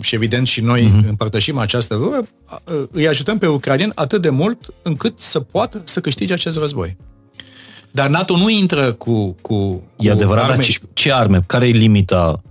și 0.00 0.14
evident 0.14 0.46
și 0.46 0.60
noi 0.60 0.82
uh-huh. 0.82 1.08
împărtășim 1.08 1.58
această 1.58 1.96
vără, 1.96 2.26
uh, 2.64 2.88
îi 2.90 3.08
ajutăm 3.08 3.38
pe 3.38 3.46
ucrainieni 3.46 3.92
atât 3.94 4.22
de 4.22 4.30
mult 4.30 4.58
încât 4.82 5.20
să 5.20 5.40
poată 5.40 5.82
să 5.84 6.00
câștige 6.00 6.32
acest 6.32 6.58
război. 6.58 6.96
Dar 7.90 8.08
NATO 8.08 8.36
nu 8.36 8.48
intră 8.48 8.92
cu, 8.92 9.36
cu, 9.40 9.82
cu 9.96 10.04
e 10.04 10.10
adevărat, 10.10 10.50
arme. 10.50 10.62
Ce, 10.62 10.78
ce 10.92 11.12
arme? 11.12 11.40
Care 11.46 11.68
e 11.68 11.70
limita 11.70 12.42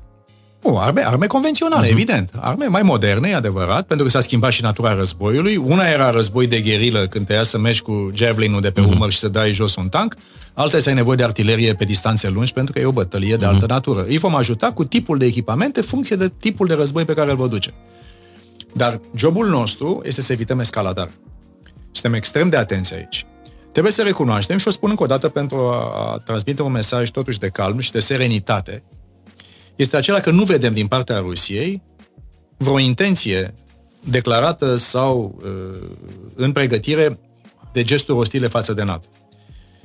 nu, 0.64 0.78
arme, 0.78 1.06
arme 1.06 1.28
convenționale, 1.28 1.88
uh-huh. 1.88 1.92
evident. 1.92 2.32
Arme 2.40 2.66
mai 2.66 2.82
moderne, 2.82 3.30
e 3.30 3.36
adevărat, 3.36 3.86
pentru 3.86 4.06
că 4.06 4.12
s-a 4.12 4.22
schimbat 4.22 4.52
și 4.52 4.62
natura 4.62 4.94
războiului. 4.94 5.56
Una 5.56 5.88
era 5.88 6.10
război 6.10 6.48
de 6.48 6.62
gherilă, 6.62 7.08
când 7.08 7.26
te 7.26 7.34
ia 7.34 7.44
să 7.44 7.58
mergi 7.58 7.82
cu 7.82 8.12
javelinul 8.14 8.62
de 8.62 8.72
pe 8.72 8.82
uh-huh. 8.82 8.92
umăr 8.92 9.12
și 9.12 9.18
să 9.18 9.28
dai 9.28 9.52
jos 9.52 9.76
un 9.76 9.90
tank. 9.90 10.16
Alta 10.54 10.80
să 10.80 10.90
ai 10.90 10.96
nevoie 10.96 11.16
de 11.16 11.24
artilerie 11.24 11.74
pe 11.74 11.86
distanțe 11.86 12.30
lungi, 12.30 12.54
pentru 12.54 12.74
că 12.74 12.80
e 12.80 12.86
o 12.86 12.92
bătălie 12.92 13.36
de 13.36 13.46
uh-huh. 13.46 13.48
altă 13.48 13.66
natură. 13.68 14.06
Îi 14.08 14.18
vom 14.18 14.36
ajuta 14.36 14.72
cu 14.72 14.86
tipul 14.86 15.18
de 15.18 15.26
echipamente, 15.26 15.82
funcție 15.82 16.16
de 16.16 16.32
tipul 16.40 16.68
de 16.68 16.74
război 16.74 17.06
pe 17.06 17.14
care 17.14 17.30
îl 17.30 17.36
vor 17.36 17.48
duce. 17.48 17.74
Dar 18.74 19.00
jobul 19.16 19.50
nostru 19.50 20.02
este 20.06 20.22
să 20.22 20.34
evităm 20.34 20.60
escaladar. 20.60 21.10
Suntem 21.92 22.14
extrem 22.14 22.50
de 22.50 22.58
atenți 22.58 22.94
aici. 22.94 23.26
Trebuie 23.72 23.94
să 23.94 24.02
recunoaștem 24.02 24.58
și 24.58 24.68
o 24.68 24.72
spun 24.72 24.90
încă 24.90 25.04
o 25.04 25.06
dată 25.06 25.30
pentru 25.30 25.58
a 25.58 26.22
transmite 26.26 26.62
un 26.62 26.72
mesaj 26.72 27.10
totuși 27.10 27.40
de 27.40 27.48
calm 27.48 27.80
și 27.80 27.92
de 27.92 28.00
serenitate, 28.00 28.84
este 29.76 29.98
acela 29.98 30.20
că 30.20 30.32
nu 30.32 30.44
vedem 30.44 30.74
din 30.74 30.88
partea 30.88 31.18
Rusiei 31.18 31.82
vreo 32.58 32.80
intenție 32.80 33.54
declarată 34.04 34.76
sau 34.76 35.42
uh, 35.44 35.88
în 36.36 36.52
pregătire 36.52 37.20
de 37.72 37.84
gesturi 37.84 38.18
ostile 38.18 38.48
față 38.48 38.74
de 38.74 38.84
NATO. 38.84 39.08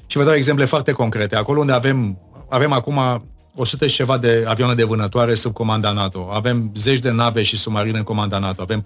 Și 0.06 0.16
vă 0.16 0.24
dau 0.24 0.34
exemple 0.34 0.64
foarte 0.64 0.92
concrete. 0.92 1.36
Acolo 1.36 1.60
unde 1.60 1.72
avem, 1.72 2.18
avem 2.48 2.72
acum 2.72 3.24
100 3.54 3.86
și 3.86 3.94
ceva 3.94 4.18
de 4.18 4.44
avioane 4.46 4.74
de 4.74 4.84
vânătoare 4.84 5.34
sub 5.34 5.52
comanda 5.52 5.92
NATO, 5.92 6.28
avem 6.32 6.72
zeci 6.74 6.98
de 6.98 7.10
nave 7.10 7.42
și 7.42 7.56
submarine 7.56 7.98
în 7.98 8.04
comanda 8.04 8.38
NATO, 8.38 8.62
avem 8.62 8.84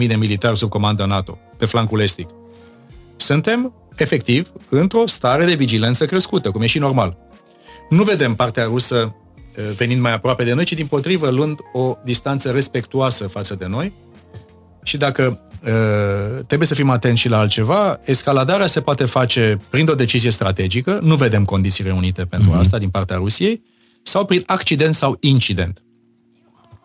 40.000 0.00 0.06
de 0.06 0.14
militari 0.16 0.56
sub 0.56 0.68
comanda 0.68 1.04
NATO 1.04 1.38
pe 1.58 1.66
flancul 1.66 2.00
estic. 2.00 2.28
Suntem, 3.16 3.74
efectiv, 3.96 4.52
într-o 4.68 5.06
stare 5.06 5.44
de 5.44 5.54
vigilență 5.54 6.06
crescută, 6.06 6.50
cum 6.50 6.62
e 6.62 6.66
și 6.66 6.78
normal. 6.78 7.16
Nu 7.88 8.02
vedem 8.02 8.34
partea 8.34 8.64
rusă 8.64 9.14
Uh, 9.16 9.21
venind 9.76 10.00
mai 10.00 10.12
aproape 10.12 10.44
de 10.44 10.52
noi, 10.52 10.64
ci 10.64 10.72
din 10.72 10.86
potrivă 10.86 11.30
luând 11.30 11.58
o 11.72 11.94
distanță 12.04 12.50
respectuoasă 12.50 13.28
față 13.28 13.54
de 13.54 13.66
noi. 13.66 13.92
Și 14.82 14.96
dacă 14.96 15.40
uh, 15.62 16.44
trebuie 16.46 16.68
să 16.68 16.74
fim 16.74 16.90
atenți 16.90 17.20
și 17.20 17.28
la 17.28 17.38
altceva, 17.38 17.98
escaladarea 18.04 18.66
se 18.66 18.80
poate 18.80 19.04
face 19.04 19.60
prin 19.70 19.88
o 19.88 19.94
decizie 19.94 20.30
strategică, 20.30 20.98
nu 21.02 21.16
vedem 21.16 21.44
condițiile 21.44 21.90
unite 21.90 22.24
pentru 22.24 22.50
mm-hmm. 22.50 22.60
asta 22.60 22.78
din 22.78 22.88
partea 22.88 23.16
Rusiei, 23.16 23.62
sau 24.02 24.24
prin 24.24 24.42
accident 24.46 24.94
sau 24.94 25.16
incident. 25.20 25.82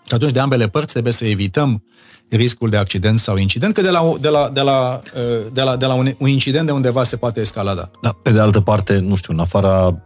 Și 0.07 0.13
atunci, 0.13 0.31
de 0.31 0.39
ambele 0.39 0.67
părți, 0.67 0.91
trebuie 0.91 1.13
să 1.13 1.25
evităm 1.25 1.83
riscul 2.29 2.69
de 2.69 2.77
accident 2.77 3.19
sau 3.19 3.37
incident, 3.37 3.73
că 3.73 3.81
de 3.81 3.89
la, 3.89 4.13
de 4.19 4.29
la, 4.29 4.49
de 4.53 4.61
la, 4.61 5.01
uh, 5.15 5.51
de 5.53 5.61
la, 5.61 5.75
de 5.75 5.85
la 5.85 5.93
un, 5.93 6.13
un 6.17 6.27
incident 6.27 6.65
de 6.65 6.71
undeva 6.71 7.03
se 7.03 7.17
poate 7.17 7.39
escalada. 7.39 7.91
Da, 8.01 8.11
pe 8.21 8.31
de 8.31 8.39
altă 8.39 8.61
parte, 8.61 8.97
nu 8.97 9.15
știu, 9.15 9.33
în 9.33 9.39
afara, 9.39 10.01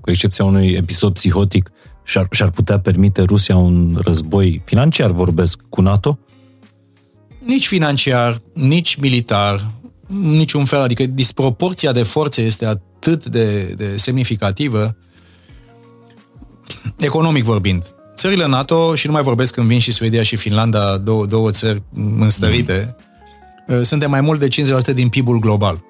cu 0.00 0.10
excepția 0.10 0.44
unui 0.44 0.70
episod 0.70 1.12
psihotic, 1.12 1.70
și-ar, 2.04 2.26
și-ar 2.30 2.50
putea 2.50 2.78
permite 2.78 3.22
Rusia 3.22 3.56
un 3.56 4.00
război 4.04 4.62
financiar, 4.64 5.10
vorbesc, 5.10 5.60
cu 5.68 5.80
NATO? 5.80 6.18
Nici 7.38 7.66
financiar, 7.66 8.40
nici 8.52 8.96
militar, 8.96 9.70
niciun 10.06 10.64
fel. 10.64 10.80
Adică 10.80 11.06
disproporția 11.06 11.92
de 11.92 12.02
forțe 12.02 12.42
este 12.42 12.66
atât 12.66 13.24
de, 13.24 13.62
de 13.62 13.96
semnificativă, 13.96 14.96
economic 16.98 17.44
vorbind. 17.44 17.94
Țările 18.20 18.46
NATO, 18.46 18.94
și 18.94 19.06
nu 19.06 19.12
mai 19.12 19.22
vorbesc 19.22 19.54
când 19.54 19.66
vin 19.66 19.78
și 19.78 19.92
Suedia 19.92 20.22
și 20.22 20.36
Finlanda, 20.36 20.98
două, 20.98 21.26
două 21.26 21.50
țări 21.50 21.82
înstărite, 22.18 22.96
mm. 23.66 23.82
suntem 23.82 24.10
mai 24.10 24.20
mult 24.20 24.40
de 24.40 24.48
50% 24.90 24.94
din 24.94 25.08
PIB-ul 25.08 25.38
global. 25.38 25.84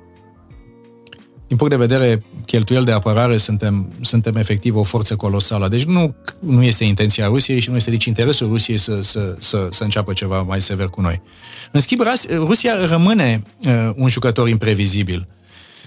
din 1.47 1.57
punct 1.57 1.73
de 1.73 1.87
vedere 1.87 2.23
cheltuiel 2.47 2.85
de 2.85 2.93
apărare, 2.93 3.37
suntem, 3.37 3.93
suntem 4.01 4.37
efectiv 4.37 4.77
o 4.77 4.83
forță 4.83 5.17
colosală. 5.17 5.69
Deci 5.69 5.85
nu, 5.85 6.15
nu 6.39 6.63
este 6.63 6.85
intenția 6.85 7.27
Rusiei 7.27 7.61
și 7.61 7.71
nu 7.71 7.77
este 7.77 7.91
nici 7.91 8.05
interesul 8.05 8.49
Rusiei 8.49 8.79
să, 8.79 9.03
să, 9.03 9.37
să, 9.39 9.69
să 9.71 9.85
înceapă 9.85 10.13
ceva 10.13 10.43
mai 10.43 10.61
sever 10.61 10.87
cu 10.87 11.01
noi. 11.01 11.23
În 11.73 11.81
schimb, 11.81 12.01
Rusia 12.35 12.87
rămâne 12.87 13.43
uh, 13.65 13.91
un 13.95 14.09
jucător 14.09 14.49
imprevizibil. 14.49 15.29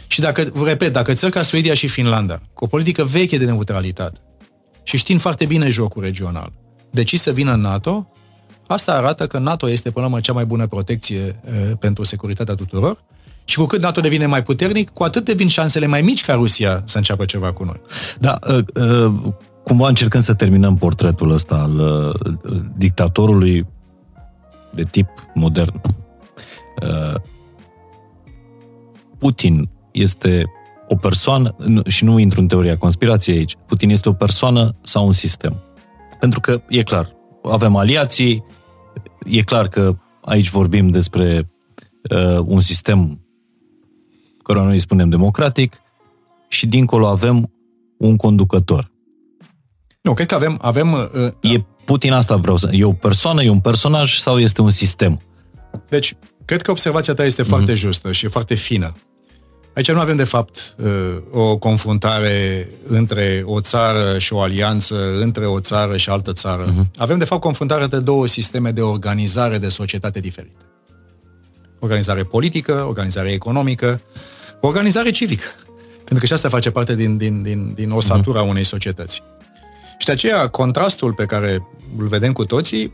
Și 0.07 0.19
dacă, 0.19 0.51
repet, 0.63 0.93
dacă 0.93 1.13
țări 1.13 1.31
ca 1.31 1.41
Suedia 1.41 1.73
și 1.73 1.87
Finlanda, 1.87 2.41
cu 2.53 2.63
o 2.63 2.67
politică 2.67 3.03
veche 3.03 3.37
de 3.37 3.45
neutralitate, 3.45 4.19
și 4.83 4.97
știind 4.97 5.21
foarte 5.21 5.45
bine 5.45 5.69
jocul 5.69 6.03
regional, 6.03 6.51
deci 6.89 7.19
să 7.19 7.31
vină 7.31 7.53
în 7.53 7.61
NATO, 7.61 8.11
asta 8.67 8.93
arată 8.93 9.27
că 9.27 9.37
NATO 9.37 9.69
este 9.69 9.91
până 9.91 10.05
la 10.05 10.11
urmă 10.11 10.21
cea 10.21 10.33
mai 10.33 10.45
bună 10.45 10.67
protecție 10.67 11.39
uh, 11.45 11.77
pentru 11.79 12.03
securitatea 12.03 12.55
tuturor 12.55 13.03
și 13.45 13.57
cu 13.57 13.65
cât 13.65 13.81
NATO 13.81 14.01
devine 14.01 14.25
mai 14.25 14.43
puternic, 14.43 14.89
cu 14.89 15.03
atât 15.03 15.25
devin 15.25 15.47
șansele 15.47 15.87
mai 15.87 16.01
mici 16.01 16.25
ca 16.25 16.33
Rusia 16.33 16.81
să 16.85 16.97
înceapă 16.97 17.25
ceva 17.25 17.53
cu 17.53 17.63
noi. 17.63 17.81
Da, 18.19 18.39
uh, 18.47 18.63
uh, 19.03 19.33
cumva 19.63 19.87
încercăm 19.87 20.21
să 20.21 20.33
terminăm 20.33 20.77
portretul 20.77 21.31
ăsta 21.31 21.55
al 21.55 21.77
uh, 21.77 22.33
dictatorului 22.77 23.65
de 24.73 24.83
tip 24.83 25.07
modern. 25.33 25.81
Putin 29.17 29.69
este 29.91 30.45
o 30.93 30.95
persoană, 30.95 31.55
și 31.87 32.03
nu 32.03 32.19
intru 32.19 32.39
în 32.39 32.47
teoria 32.47 32.77
conspirației 32.77 33.37
aici, 33.37 33.55
Putin 33.65 33.89
este 33.89 34.09
o 34.09 34.13
persoană 34.13 34.75
sau 34.83 35.05
un 35.05 35.13
sistem? 35.13 35.55
Pentru 36.19 36.39
că 36.39 36.61
e 36.67 36.83
clar, 36.83 37.15
avem 37.43 37.75
aliații, 37.75 38.43
e 39.25 39.41
clar 39.41 39.67
că 39.67 39.95
aici 40.21 40.49
vorbim 40.49 40.89
despre 40.89 41.51
uh, 42.15 42.39
un 42.45 42.59
sistem 42.59 43.25
care 44.43 44.59
noi 44.59 44.73
îi 44.73 44.79
spunem 44.79 45.09
democratic, 45.09 45.81
și 46.53 46.67
dincolo 46.67 47.07
avem 47.07 47.51
un 47.97 48.15
conducător. 48.15 48.91
Nu, 50.01 50.13
cred 50.13 50.27
că 50.27 50.35
avem... 50.35 50.57
avem 50.61 50.91
uh, 50.91 51.51
e 51.53 51.65
Putin 51.85 52.11
asta 52.11 52.35
vreau 52.35 52.57
să... 52.57 52.69
E 52.71 52.83
o 52.83 52.93
persoană, 52.93 53.43
e 53.43 53.49
un 53.49 53.59
personaj 53.59 54.17
sau 54.17 54.39
este 54.39 54.61
un 54.61 54.71
sistem? 54.71 55.21
Deci, 55.89 56.15
cred 56.45 56.61
că 56.61 56.71
observația 56.71 57.13
ta 57.13 57.23
este 57.25 57.41
mm-hmm. 57.41 57.47
foarte 57.47 57.73
justă 57.73 58.11
și 58.11 58.27
foarte 58.27 58.55
fină. 58.55 58.93
Aici 59.75 59.91
nu 59.91 59.99
avem, 59.99 60.15
de 60.15 60.23
fapt, 60.23 60.75
uh, 60.77 60.87
o 61.31 61.57
confruntare 61.57 62.69
între 62.87 63.43
o 63.45 63.61
țară 63.61 64.19
și 64.19 64.33
o 64.33 64.41
alianță, 64.41 65.19
între 65.19 65.45
o 65.45 65.59
țară 65.59 65.97
și 65.97 66.09
altă 66.09 66.33
țară. 66.33 66.71
Mm-hmm. 66.71 66.97
Avem, 66.97 67.17
de 67.17 67.25
fapt, 67.25 67.41
confruntare 67.41 67.85
de 67.85 67.99
două 67.99 68.27
sisteme 68.27 68.71
de 68.71 68.81
organizare 68.81 69.57
de 69.57 69.69
societate 69.69 70.19
diferite. 70.19 70.65
Organizare 71.79 72.23
politică, 72.23 72.85
organizare 72.87 73.31
economică, 73.31 74.01
organizare 74.61 75.11
civică. 75.11 75.45
Pentru 75.95 76.17
că 76.17 76.25
și 76.25 76.33
asta 76.33 76.49
face 76.49 76.71
parte 76.71 76.95
din, 76.95 77.17
din, 77.17 77.41
din, 77.41 77.73
din 77.75 77.91
osatura 77.91 78.45
mm-hmm. 78.45 78.49
unei 78.49 78.63
societăți. 78.63 79.23
Și 79.97 80.05
de 80.05 80.11
aceea, 80.11 80.47
contrastul 80.47 81.13
pe 81.13 81.25
care 81.25 81.67
îl 81.97 82.07
vedem 82.07 82.33
cu 82.33 82.45
toții 82.45 82.93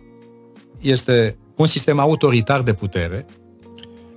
este 0.82 1.38
un 1.56 1.68
sistem 1.68 2.00
autoritar 2.00 2.62
de 2.62 2.74
putere, 2.74 3.26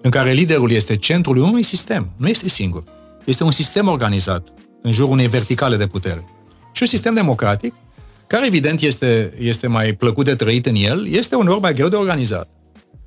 în 0.02 0.10
care 0.10 0.32
liderul 0.32 0.70
este 0.70 0.96
centrul 0.96 1.36
unui 1.36 1.62
sistem, 1.62 2.12
nu 2.16 2.28
este 2.28 2.48
singur. 2.48 2.84
Este 3.24 3.44
un 3.44 3.50
sistem 3.50 3.88
organizat 3.88 4.48
în 4.82 4.92
jurul 4.92 5.12
unei 5.12 5.28
verticale 5.28 5.76
de 5.76 5.86
putere. 5.86 6.24
Și 6.72 6.82
un 6.82 6.88
sistem 6.88 7.14
democratic, 7.14 7.74
care 8.26 8.46
evident 8.46 8.80
este, 8.80 9.32
este 9.38 9.66
mai 9.66 9.92
plăcut 9.92 10.24
de 10.24 10.34
trăit 10.34 10.66
în 10.66 10.74
el, 10.74 11.08
este 11.08 11.34
uneori 11.34 11.60
mai 11.60 11.74
greu 11.74 11.88
de 11.88 11.96
organizat. 11.96 12.48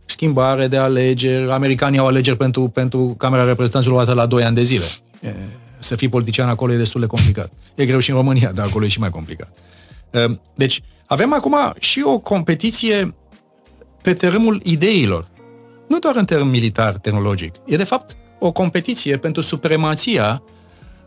Schimbare 0.05 0.67
de 0.67 0.77
alegeri, 0.77 1.51
americanii 1.51 1.99
au 1.99 2.07
alegeri 2.07 2.37
pentru, 2.37 2.67
pentru 2.67 3.15
Camera 3.17 3.43
Reprezentanților 3.43 3.95
o 3.95 4.03
dată 4.03 4.13
la 4.13 4.25
2 4.25 4.43
ani 4.43 4.55
de 4.55 4.63
zile. 4.63 4.85
E, 5.21 5.33
să 5.79 5.95
fii 5.95 6.09
politician 6.09 6.47
acolo 6.47 6.73
e 6.73 6.77
destul 6.77 7.01
de 7.01 7.07
complicat. 7.07 7.51
E 7.75 7.85
greu 7.85 7.99
și 7.99 8.09
în 8.09 8.15
România, 8.15 8.51
dar 8.51 8.65
acolo 8.65 8.85
e 8.85 8.87
și 8.87 8.99
mai 8.99 9.09
complicat. 9.09 9.57
Deci, 10.55 10.81
avem 11.05 11.33
acum 11.33 11.55
și 11.79 12.01
o 12.05 12.19
competiție 12.19 13.15
pe 14.01 14.13
terenul 14.13 14.61
ideilor 14.63 15.27
nu 15.87 15.99
doar 15.99 16.15
în 16.15 16.25
termen 16.25 16.49
militar, 16.49 16.91
tehnologic. 16.91 17.53
E, 17.65 17.75
de 17.75 17.83
fapt, 17.83 18.15
o 18.39 18.51
competiție 18.51 19.17
pentru 19.17 19.41
supremația 19.41 20.43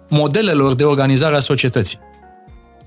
modelelor 0.08 0.74
de 0.74 0.84
organizare 0.84 1.36
a 1.36 1.40
societății. 1.40 1.98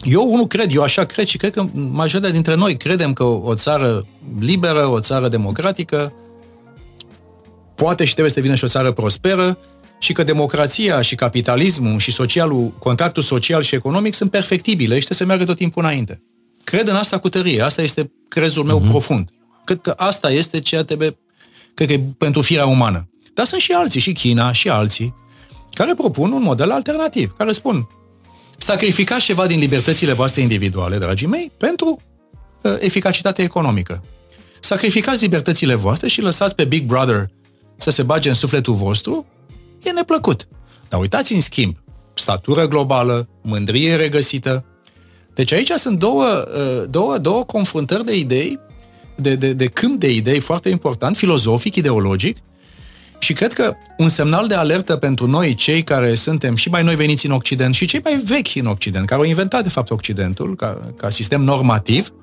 Eu 0.03 0.35
nu 0.35 0.47
cred, 0.47 0.75
eu 0.75 0.81
așa 0.81 1.03
cred 1.03 1.25
și 1.25 1.37
cred 1.37 1.53
că 1.53 1.65
majoritatea 1.73 2.31
dintre 2.31 2.55
noi 2.55 2.77
credem 2.77 3.13
că 3.13 3.23
o 3.23 3.55
țară 3.55 4.05
liberă, 4.39 4.85
o 4.85 4.99
țară 4.99 5.27
democratică, 5.27 6.13
poate 7.75 8.05
și 8.05 8.11
trebuie 8.11 8.33
să 8.33 8.39
devină 8.39 8.55
și 8.55 8.63
o 8.63 8.67
țară 8.67 8.91
prosperă 8.91 9.57
și 9.99 10.13
că 10.13 10.23
democrația 10.23 11.01
și 11.01 11.15
capitalismul 11.15 11.99
și 11.99 12.11
socialul, 12.11 12.73
contractul 12.79 13.23
social 13.23 13.61
și 13.61 13.75
economic 13.75 14.13
sunt 14.13 14.31
perfectibile 14.31 14.99
și 14.99 15.05
trebuie 15.05 15.17
să 15.17 15.25
meargă 15.25 15.45
tot 15.45 15.55
timpul 15.55 15.83
înainte. 15.83 16.21
Cred 16.63 16.87
în 16.87 16.95
asta 16.95 17.19
cu 17.19 17.29
tărie. 17.29 17.61
Asta 17.61 17.81
este 17.81 18.11
crezul 18.27 18.63
meu 18.63 18.81
uh-huh. 18.81 18.89
profund. 18.89 19.29
Cred 19.63 19.81
că 19.81 19.93
asta 19.97 20.31
este 20.31 20.59
ceea 20.59 20.83
trebuie 20.83 21.17
cred 21.73 21.87
că 21.87 21.93
e 21.93 21.99
pentru 22.17 22.41
firea 22.41 22.65
umană. 22.65 23.09
Dar 23.33 23.45
sunt 23.45 23.61
și 23.61 23.71
alții, 23.71 23.99
și 23.99 24.11
China, 24.11 24.51
și 24.51 24.69
alții, 24.69 25.13
care 25.73 25.93
propun 25.93 26.31
un 26.31 26.41
model 26.41 26.71
alternativ, 26.71 27.33
care 27.37 27.51
spun 27.51 27.87
sacrificați 28.57 29.25
ceva 29.25 29.47
din 29.47 29.59
libertățile 29.59 30.13
voastre 30.13 30.41
individuale, 30.41 30.97
dragii 30.97 31.27
mei, 31.27 31.51
pentru 31.57 31.99
uh, 32.61 32.75
eficacitate 32.79 33.41
economică. 33.41 34.03
Sacrificați 34.59 35.23
libertățile 35.23 35.73
voastre 35.73 36.07
și 36.07 36.21
lăsați 36.21 36.55
pe 36.55 36.65
Big 36.65 36.85
Brother 36.85 37.25
să 37.77 37.89
se 37.89 38.03
bage 38.03 38.29
în 38.29 38.35
sufletul 38.35 38.73
vostru, 38.73 39.25
e 39.83 39.89
neplăcut. 39.89 40.47
Dar 40.89 40.99
uitați, 40.99 41.33
în 41.33 41.41
schimb, 41.41 41.75
statură 42.13 42.67
globală, 42.67 43.29
mândrie 43.41 43.95
regăsită. 43.95 44.65
Deci 45.33 45.51
aici 45.51 45.69
sunt 45.69 45.99
două, 45.99 46.25
uh, 46.25 46.89
două, 46.89 47.17
două 47.17 47.43
confruntări 47.43 48.05
de 48.05 48.17
idei 48.17 48.59
de, 49.21 49.35
de, 49.35 49.53
de 49.53 49.65
câmp 49.65 49.99
de 49.99 50.11
idei 50.11 50.39
foarte 50.39 50.69
important, 50.69 51.17
filozofic, 51.17 51.75
ideologic, 51.75 52.37
și 53.21 53.33
cred 53.33 53.53
că 53.53 53.75
un 53.97 54.09
semnal 54.09 54.47
de 54.47 54.53
alertă 54.53 54.95
pentru 54.95 55.27
noi, 55.27 55.55
cei 55.55 55.83
care 55.83 56.15
suntem 56.15 56.55
și 56.55 56.69
mai 56.69 56.83
noi 56.83 56.95
veniți 56.95 57.25
în 57.25 57.31
Occident 57.31 57.75
și 57.75 57.85
cei 57.85 57.99
mai 58.03 58.21
vechi 58.25 58.55
în 58.55 58.65
Occident, 58.65 59.05
care 59.05 59.21
au 59.21 59.27
inventat 59.27 59.63
de 59.63 59.69
fapt 59.69 59.91
Occidentul 59.91 60.55
ca, 60.55 60.93
ca 60.97 61.09
sistem 61.09 61.41
normativ, 61.41 62.13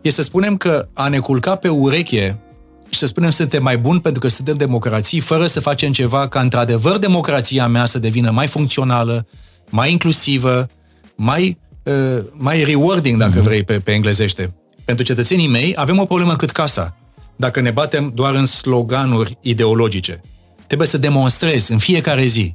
e 0.00 0.10
să 0.10 0.22
spunem 0.22 0.56
că 0.56 0.88
a 0.94 1.08
ne 1.08 1.18
culca 1.18 1.54
pe 1.54 1.68
ureche 1.68 2.40
și 2.88 2.98
să 2.98 3.06
spunem 3.06 3.30
suntem 3.30 3.62
mai 3.62 3.78
buni 3.78 4.00
pentru 4.00 4.20
că 4.20 4.28
suntem 4.28 4.56
democrații, 4.56 5.20
fără 5.20 5.46
să 5.46 5.60
facem 5.60 5.92
ceva 5.92 6.28
ca 6.28 6.40
într-adevăr 6.40 6.98
democrația 6.98 7.66
mea 7.66 7.84
să 7.84 7.98
devină 7.98 8.30
mai 8.30 8.46
funcțională, 8.46 9.26
mai 9.70 9.90
inclusivă, 9.90 10.66
mai, 11.14 11.58
uh, 11.82 12.24
mai 12.32 12.64
rewarding, 12.64 13.18
dacă 13.18 13.40
mm-hmm. 13.40 13.44
vrei, 13.44 13.62
pe, 13.62 13.80
pe 13.80 13.92
englezește 13.92 14.54
pentru 14.84 15.04
cetățenii 15.04 15.48
mei, 15.48 15.72
avem 15.76 15.98
o 15.98 16.04
problemă 16.04 16.36
cât 16.36 16.50
casa. 16.50 16.96
Dacă 17.36 17.60
ne 17.60 17.70
batem 17.70 18.12
doar 18.14 18.34
în 18.34 18.46
sloganuri 18.46 19.38
ideologice. 19.40 20.20
Trebuie 20.66 20.88
să 20.88 20.98
demonstrezi 20.98 21.72
în 21.72 21.78
fiecare 21.78 22.24
zi 22.24 22.54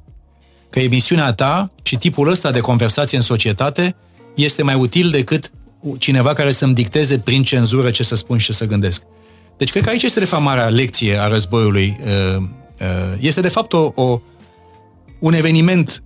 că 0.69 0.79
emisiunea 0.79 1.33
ta 1.33 1.71
și 1.83 1.97
tipul 1.97 2.27
ăsta 2.27 2.51
de 2.51 2.59
conversație 2.59 3.17
în 3.17 3.23
societate 3.23 3.95
este 4.35 4.63
mai 4.63 4.75
util 4.75 5.09
decât 5.09 5.51
cineva 5.97 6.33
care 6.33 6.51
să-mi 6.51 6.73
dicteze 6.73 7.19
prin 7.19 7.43
cenzură 7.43 7.91
ce 7.91 8.03
să 8.03 8.15
spun 8.15 8.37
și 8.37 8.45
ce 8.45 8.53
să 8.53 8.65
gândesc. 8.65 9.01
Deci 9.57 9.69
cred 9.69 9.83
că 9.83 9.89
aici 9.89 10.03
este 10.03 10.19
de 10.19 10.25
fapt 10.25 10.43
marea 10.43 10.67
lecție 10.67 11.17
a 11.17 11.27
războiului. 11.27 11.97
Uh, 12.05 12.43
uh, 12.79 12.87
este 13.19 13.41
de 13.41 13.47
fapt 13.47 13.73
o, 13.73 13.89
o, 13.95 14.21
un 15.19 15.33
eveniment 15.33 16.03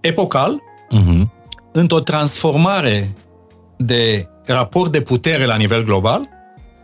epocal 0.00 0.62
uh-huh. 0.92 1.22
într-o 1.72 2.00
transformare 2.00 3.14
de 3.76 4.24
raport 4.52 4.92
de 4.92 5.00
putere 5.00 5.44
la 5.44 5.56
nivel 5.56 5.84
global, 5.84 6.28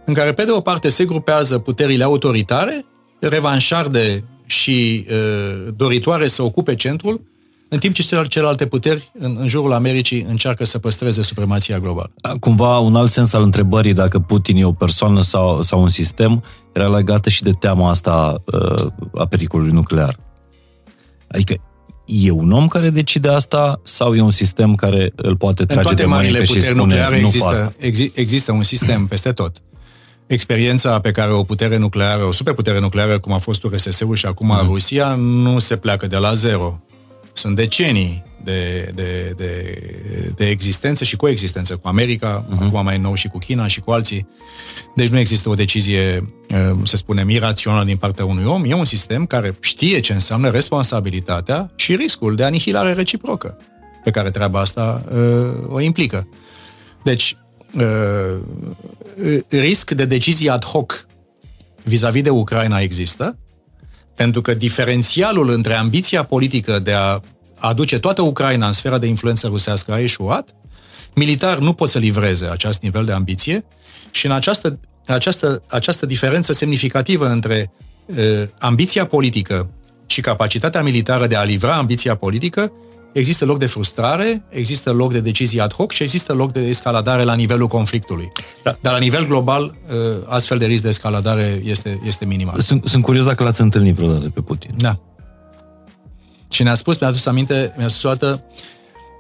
în 0.05 0.15
care, 0.15 0.33
pe 0.33 0.45
de 0.45 0.51
o 0.51 0.61
parte, 0.61 0.89
se 0.89 1.05
grupează 1.05 1.59
puterile 1.59 2.05
autoritare, 2.05 2.85
revanșarde 3.21 4.25
și 4.47 5.07
uh, 5.11 5.73
doritoare 5.77 6.27
să 6.27 6.43
ocupe 6.43 6.75
centrul, 6.75 7.21
în 7.69 7.79
timp 7.79 7.95
ce 7.95 8.25
celelalte 8.29 8.67
puteri 8.67 9.11
în, 9.19 9.37
în 9.41 9.49
jurul 9.49 9.73
Americii 9.73 10.27
încearcă 10.29 10.65
să 10.65 10.79
păstreze 10.79 11.23
supremația 11.23 11.79
globală. 11.79 12.11
Cumva, 12.41 12.79
un 12.79 12.97
alt 12.97 13.11
sens 13.11 13.33
al 13.33 13.43
întrebării 13.43 13.93
dacă 13.93 14.19
Putin 14.19 14.57
e 14.57 14.65
o 14.65 14.73
persoană 14.73 15.23
sau, 15.23 15.63
sau 15.63 15.83
un 15.83 15.89
sistem 15.89 16.45
era 16.73 16.89
legată 16.89 17.29
și 17.29 17.43
de 17.43 17.53
teama 17.53 17.91
asta 17.91 18.43
uh, 18.45 18.87
a 19.15 19.27
pericolului 19.27 19.73
nuclear. 19.73 20.17
Adică 21.29 21.55
e 22.05 22.31
un 22.31 22.53
om 22.53 22.67
care 22.67 22.91
decide 22.91 23.29
asta 23.29 23.81
sau 23.85 24.15
e 24.15 24.21
un 24.21 24.31
sistem 24.31 24.75
care 24.75 25.13
îl 25.17 25.37
poate 25.37 25.65
trage 25.65 25.95
de 25.95 26.05
mâine 26.05 26.45
și 26.45 26.61
spune 26.61 26.77
nucleare 26.77 27.21
nu 27.21 27.27
există, 27.27 27.75
exi, 27.79 28.13
există 28.15 28.53
un 28.53 28.63
sistem 28.63 29.07
peste 29.07 29.33
tot. 29.33 29.57
Experiența 30.27 31.01
pe 31.01 31.11
care 31.11 31.33
o 31.33 31.43
putere 31.43 31.77
nucleară, 31.77 32.25
o 32.25 32.33
superputere 32.33 32.81
nucleară, 32.81 33.19
cum 33.19 33.33
a 33.33 33.39
fost 33.39 33.63
URSS-ul 33.65 34.15
și 34.15 34.27
acum 34.27 34.47
mm. 34.47 34.67
Rusia, 34.67 35.15
nu 35.15 35.59
se 35.59 35.77
pleacă 35.77 36.07
de 36.07 36.17
la 36.17 36.33
zero. 36.33 36.81
Sunt 37.33 37.57
decenii 37.57 38.25
de, 38.45 38.91
de, 38.95 39.35
de, 39.37 39.79
de 40.37 40.49
existență 40.49 41.05
și 41.05 41.17
coexistență 41.17 41.77
cu 41.77 41.89
America, 41.89 42.45
uh-huh. 42.45 42.63
acum 42.63 42.85
mai 42.85 42.99
nou 42.99 43.15
și 43.15 43.29
cu 43.29 43.39
China 43.39 43.67
și 43.67 43.81
cu 43.81 43.91
alții. 43.91 44.29
Deci 44.95 45.09
nu 45.09 45.19
există 45.19 45.49
o 45.49 45.55
decizie, 45.55 46.33
uh, 46.51 46.79
să 46.83 46.97
spunem, 46.97 47.29
irațională 47.29 47.85
din 47.85 47.97
partea 47.97 48.25
unui 48.25 48.45
om. 48.45 48.65
E 48.65 48.75
un 48.75 48.85
sistem 48.85 49.27
care 49.27 49.57
știe 49.61 50.01
ce 50.01 50.13
înseamnă 50.13 50.51
responsabilitatea 50.51 51.73
și 51.77 51.95
riscul 51.95 52.35
de 52.35 52.45
anihilare 52.45 52.93
reciprocă 52.93 53.59
pe 54.05 54.11
care 54.11 54.31
treaba 54.31 54.61
asta 54.61 55.05
uh, 55.09 55.73
o 55.73 55.81
implică. 55.81 56.29
Deci, 57.03 57.37
uh, 57.75 58.41
risc 59.49 59.91
de 59.91 60.05
decizie 60.05 60.51
ad 60.51 60.65
hoc 60.65 61.07
vis-a-vis 61.83 62.23
de 62.23 62.31
Ucraina 62.31 62.79
există, 62.79 63.39
pentru 64.15 64.41
că 64.41 64.55
diferențialul 64.55 65.49
între 65.49 65.73
ambiția 65.73 66.23
politică 66.23 66.79
de 66.79 66.93
a 66.93 67.21
aduce 67.67 67.99
toată 67.99 68.23
Ucraina 68.23 68.67
în 68.67 68.73
sfera 68.73 68.99
de 68.99 69.07
influență 69.07 69.47
rusească 69.47 69.93
a 69.93 70.01
eșuat, 70.01 70.55
militar 71.15 71.59
nu 71.59 71.73
pot 71.73 71.89
să 71.89 71.99
livreze 71.99 72.47
acest 72.47 72.83
nivel 72.83 73.05
de 73.05 73.13
ambiție 73.13 73.65
și 74.11 74.27
în 74.27 74.33
această, 74.33 74.79
această, 75.07 75.63
această 75.69 76.07
diferență 76.07 76.53
semnificativă 76.53 77.27
între 77.27 77.73
uh, 78.07 78.17
ambiția 78.59 79.07
politică 79.07 79.71
și 80.07 80.21
capacitatea 80.21 80.83
militară 80.83 81.27
de 81.27 81.37
a 81.37 81.43
livra 81.43 81.75
ambiția 81.77 82.15
politică, 82.15 82.73
există 83.13 83.45
loc 83.45 83.59
de 83.59 83.67
frustrare, 83.67 84.45
există 84.49 84.93
loc 84.93 85.13
de 85.13 85.21
decizii 85.21 85.61
ad 85.61 85.73
hoc 85.73 85.93
și 85.93 86.03
există 86.03 86.33
loc 86.33 86.53
de 86.53 86.61
escaladare 86.61 87.23
la 87.23 87.35
nivelul 87.35 87.67
conflictului. 87.67 88.33
Da. 88.63 88.79
Dar 88.81 88.93
la 88.93 88.99
nivel 88.99 89.27
global, 89.27 89.63
uh, 89.63 89.97
astfel 90.27 90.59
de 90.59 90.67
risc 90.67 90.83
de 90.83 90.89
escaladare 90.89 91.61
este, 91.65 92.01
este 92.07 92.25
minimal. 92.25 92.61
Sunt, 92.61 92.87
sunt 92.87 93.03
curios 93.03 93.25
dacă 93.25 93.45
l-ați 93.45 93.61
întâlnit 93.61 93.95
vreodată 93.95 94.31
pe 94.31 94.41
Putin. 94.41 94.71
Da. 94.77 94.99
Și 96.55 96.63
ne-a 96.63 96.75
spus, 96.75 96.99
mi-a 96.99 97.09
adus 97.09 97.27
aminte, 97.27 97.75
mi-a 97.77 97.89
spus 97.89 98.01
toată, 98.01 98.43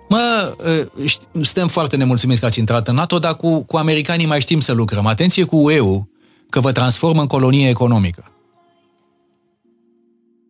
mă, 0.08 0.54
uh, 1.02 1.12
suntem 1.32 1.68
foarte 1.68 1.96
nemulțumiți 1.96 2.40
că 2.40 2.46
ați 2.46 2.58
intrat 2.58 2.88
în 2.88 2.94
NATO, 2.94 3.18
dar 3.18 3.36
cu, 3.36 3.62
cu 3.62 3.76
americanii 3.76 4.26
mai 4.26 4.40
știm 4.40 4.60
să 4.60 4.72
lucrăm. 4.72 5.06
Atenție 5.06 5.44
cu 5.44 5.56
UE, 5.56 5.78
că 6.50 6.60
vă 6.60 6.72
transformă 6.72 7.20
în 7.20 7.26
colonie 7.26 7.68
economică 7.68 8.34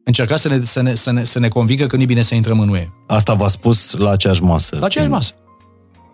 încerca 0.04 0.36
să 0.36 0.48
ne, 0.48 0.64
să, 0.64 0.82
ne, 0.82 0.94
să, 0.94 1.10
ne, 1.12 1.24
să 1.24 1.38
ne 1.38 1.48
convingă 1.48 1.86
că 1.86 1.96
nu 1.96 2.02
e 2.02 2.04
bine 2.04 2.22
să 2.22 2.34
intrăm 2.34 2.60
în 2.60 2.68
UE. 2.68 2.88
Asta 3.06 3.34
v-a 3.34 3.48
spus 3.48 3.92
la 3.92 4.10
aceeași 4.10 4.42
masă. 4.42 4.76
La 4.76 4.86
aceeași 4.86 5.10
masă. 5.10 5.32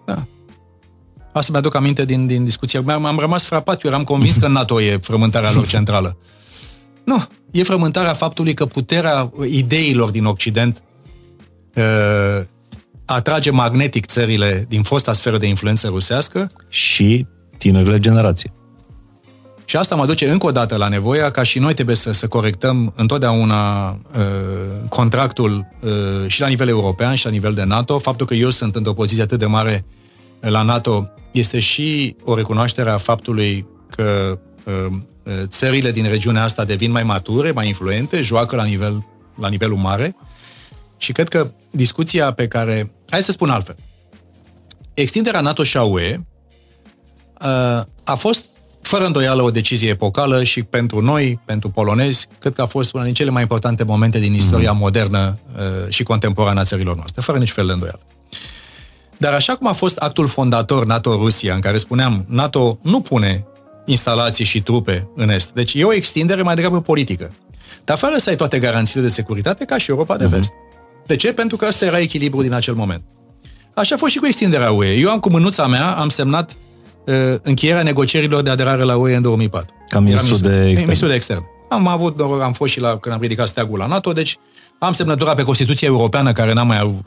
Da. 0.06 0.26
Asta 1.32 1.52
mi-aduc 1.52 1.74
aminte 1.74 2.04
din, 2.04 2.26
din 2.26 2.44
discuția. 2.44 2.80
M-am, 2.80 3.04
am 3.04 3.18
rămas 3.18 3.44
frapat, 3.44 3.84
eu 3.84 3.90
eram 3.90 4.04
convins 4.04 4.36
că 4.36 4.48
NATO 4.48 4.80
e 4.80 4.96
frământarea 4.96 5.52
lor 5.52 5.66
centrală. 5.66 6.16
Nu, 7.04 7.24
e 7.50 7.62
frământarea 7.62 8.12
faptului 8.12 8.54
că 8.54 8.66
puterea 8.66 9.32
ideilor 9.50 10.10
din 10.10 10.24
Occident 10.24 10.82
uh, 11.74 12.44
atrage 13.06 13.50
magnetic 13.50 14.06
țările 14.06 14.66
din 14.68 14.82
fosta 14.82 15.12
sferă 15.12 15.36
de 15.36 15.46
influență 15.46 15.88
rusească. 15.88 16.46
Și 16.68 17.26
tinerile 17.58 17.98
generații. 17.98 18.52
Și 19.64 19.76
asta 19.76 19.94
mă 19.94 20.06
duce 20.06 20.30
încă 20.30 20.46
o 20.46 20.50
dată 20.50 20.76
la 20.76 20.88
nevoia 20.88 21.30
ca 21.30 21.42
și 21.42 21.58
noi 21.58 21.74
trebuie 21.74 21.96
să, 21.96 22.12
să 22.12 22.28
corectăm 22.28 22.92
întotdeauna 22.96 23.88
uh, 23.88 23.96
contractul 24.88 25.66
uh, 25.80 25.90
și 26.26 26.40
la 26.40 26.46
nivel 26.46 26.68
european 26.68 27.14
și 27.14 27.24
la 27.24 27.30
nivel 27.30 27.54
de 27.54 27.64
NATO. 27.64 27.98
Faptul 27.98 28.26
că 28.26 28.34
eu 28.34 28.50
sunt 28.50 28.74
într-o 28.74 28.92
poziție 28.92 29.22
atât 29.22 29.38
de 29.38 29.46
mare 29.46 29.84
la 30.40 30.62
NATO 30.62 31.08
este 31.32 31.58
și 31.58 32.16
o 32.24 32.34
recunoaștere 32.34 32.90
a 32.90 32.98
faptului 32.98 33.66
că 33.90 34.38
uh, 34.64 34.96
țările 35.44 35.90
din 35.90 36.08
regiunea 36.08 36.42
asta 36.42 36.64
devin 36.64 36.90
mai 36.90 37.02
mature, 37.02 37.50
mai 37.50 37.66
influente, 37.66 38.20
joacă 38.20 38.56
la, 38.56 38.64
nivel, 38.64 39.06
la 39.34 39.48
nivelul 39.48 39.76
mare 39.76 40.16
și 40.96 41.12
cred 41.12 41.28
că 41.28 41.50
discuția 41.70 42.32
pe 42.32 42.48
care... 42.48 42.92
Hai 43.10 43.22
să 43.22 43.32
spun 43.32 43.50
altfel. 43.50 43.76
Extinderea 44.94 45.40
NATO 45.40 45.62
și 45.62 45.76
a 45.76 45.82
UE 45.82 46.20
uh, 47.40 47.82
a 48.04 48.14
fost 48.14 48.44
fără 48.82 49.04
îndoială 49.04 49.42
o 49.42 49.50
decizie 49.50 49.88
epocală 49.88 50.44
și 50.44 50.62
pentru 50.62 51.00
noi, 51.00 51.40
pentru 51.44 51.70
polonezi, 51.70 52.28
cred 52.38 52.52
că 52.52 52.62
a 52.62 52.66
fost 52.66 52.92
una 52.92 53.04
din 53.04 53.14
cele 53.14 53.30
mai 53.30 53.42
importante 53.42 53.84
momente 53.84 54.18
din 54.18 54.34
istoria 54.34 54.72
mm. 54.72 54.78
modernă 54.78 55.38
uh, 55.56 55.62
și 55.88 56.02
contemporană 56.02 56.60
a 56.60 56.64
țărilor 56.64 56.96
noastre, 56.96 57.20
fără 57.20 57.38
nici 57.38 57.50
fel 57.50 57.66
de 57.66 57.72
îndoială. 57.72 58.00
Dar 59.16 59.32
așa 59.32 59.56
cum 59.56 59.66
a 59.66 59.72
fost 59.72 59.96
actul 59.96 60.26
fondator 60.26 60.86
NATO-Rusia, 60.86 61.54
în 61.54 61.60
care 61.60 61.78
spuneam, 61.78 62.24
NATO 62.28 62.78
nu 62.82 63.00
pune 63.00 63.46
instalații 63.84 64.44
și 64.44 64.62
trupe 64.62 65.10
în 65.14 65.30
Est, 65.30 65.50
deci 65.50 65.74
e 65.74 65.84
o 65.84 65.94
extindere 65.94 66.42
mai 66.42 66.54
degrabă 66.54 66.80
politică, 66.80 67.34
dar 67.84 67.96
fără 67.96 68.14
să 68.16 68.30
ai 68.30 68.36
toate 68.36 68.58
garanțiile 68.58 69.02
de 69.02 69.08
securitate 69.12 69.64
ca 69.64 69.78
și 69.78 69.90
Europa 69.90 70.16
de 70.16 70.26
mm-hmm. 70.26 70.30
Vest. 70.30 70.52
De 71.06 71.16
ce? 71.16 71.32
Pentru 71.32 71.56
că 71.56 71.66
ăsta 71.68 71.84
era 71.84 71.98
echilibru 71.98 72.42
din 72.42 72.52
acel 72.52 72.74
moment. 72.74 73.02
Așa 73.74 73.94
a 73.94 73.98
fost 73.98 74.12
și 74.12 74.18
cu 74.18 74.26
extinderea 74.26 74.70
UE. 74.70 74.94
Eu 74.94 75.10
am 75.10 75.20
cu 75.20 75.30
mânuța 75.30 75.66
mea, 75.66 75.90
am 75.90 76.08
semnat 76.08 76.56
Uh, 77.06 77.38
încheierea 77.42 77.82
negocierilor 77.82 78.42
de 78.42 78.50
aderare 78.50 78.82
la 78.82 78.96
UE 78.96 79.14
în 79.14 79.22
2004. 79.22 79.74
Ca 79.88 80.00
ministru 80.00 80.48
de 80.48 80.56
extern. 80.56 80.80
Ministru 80.80 81.08
de 81.08 81.14
extern. 81.14 81.42
Am 81.68 81.86
avut, 81.86 82.20
am 82.20 82.52
fost 82.52 82.72
și 82.72 82.80
la, 82.80 82.98
când 82.98 83.14
am 83.14 83.20
ridicat 83.20 83.48
steagul 83.48 83.78
la 83.78 83.86
NATO, 83.86 84.12
deci 84.12 84.36
am 84.82 84.92
semnătura 84.92 85.34
pe 85.34 85.42
Constituția 85.42 85.88
Europeană, 85.88 86.32
care 86.32 86.52
n-am 86.52 86.66
mai 86.66 87.02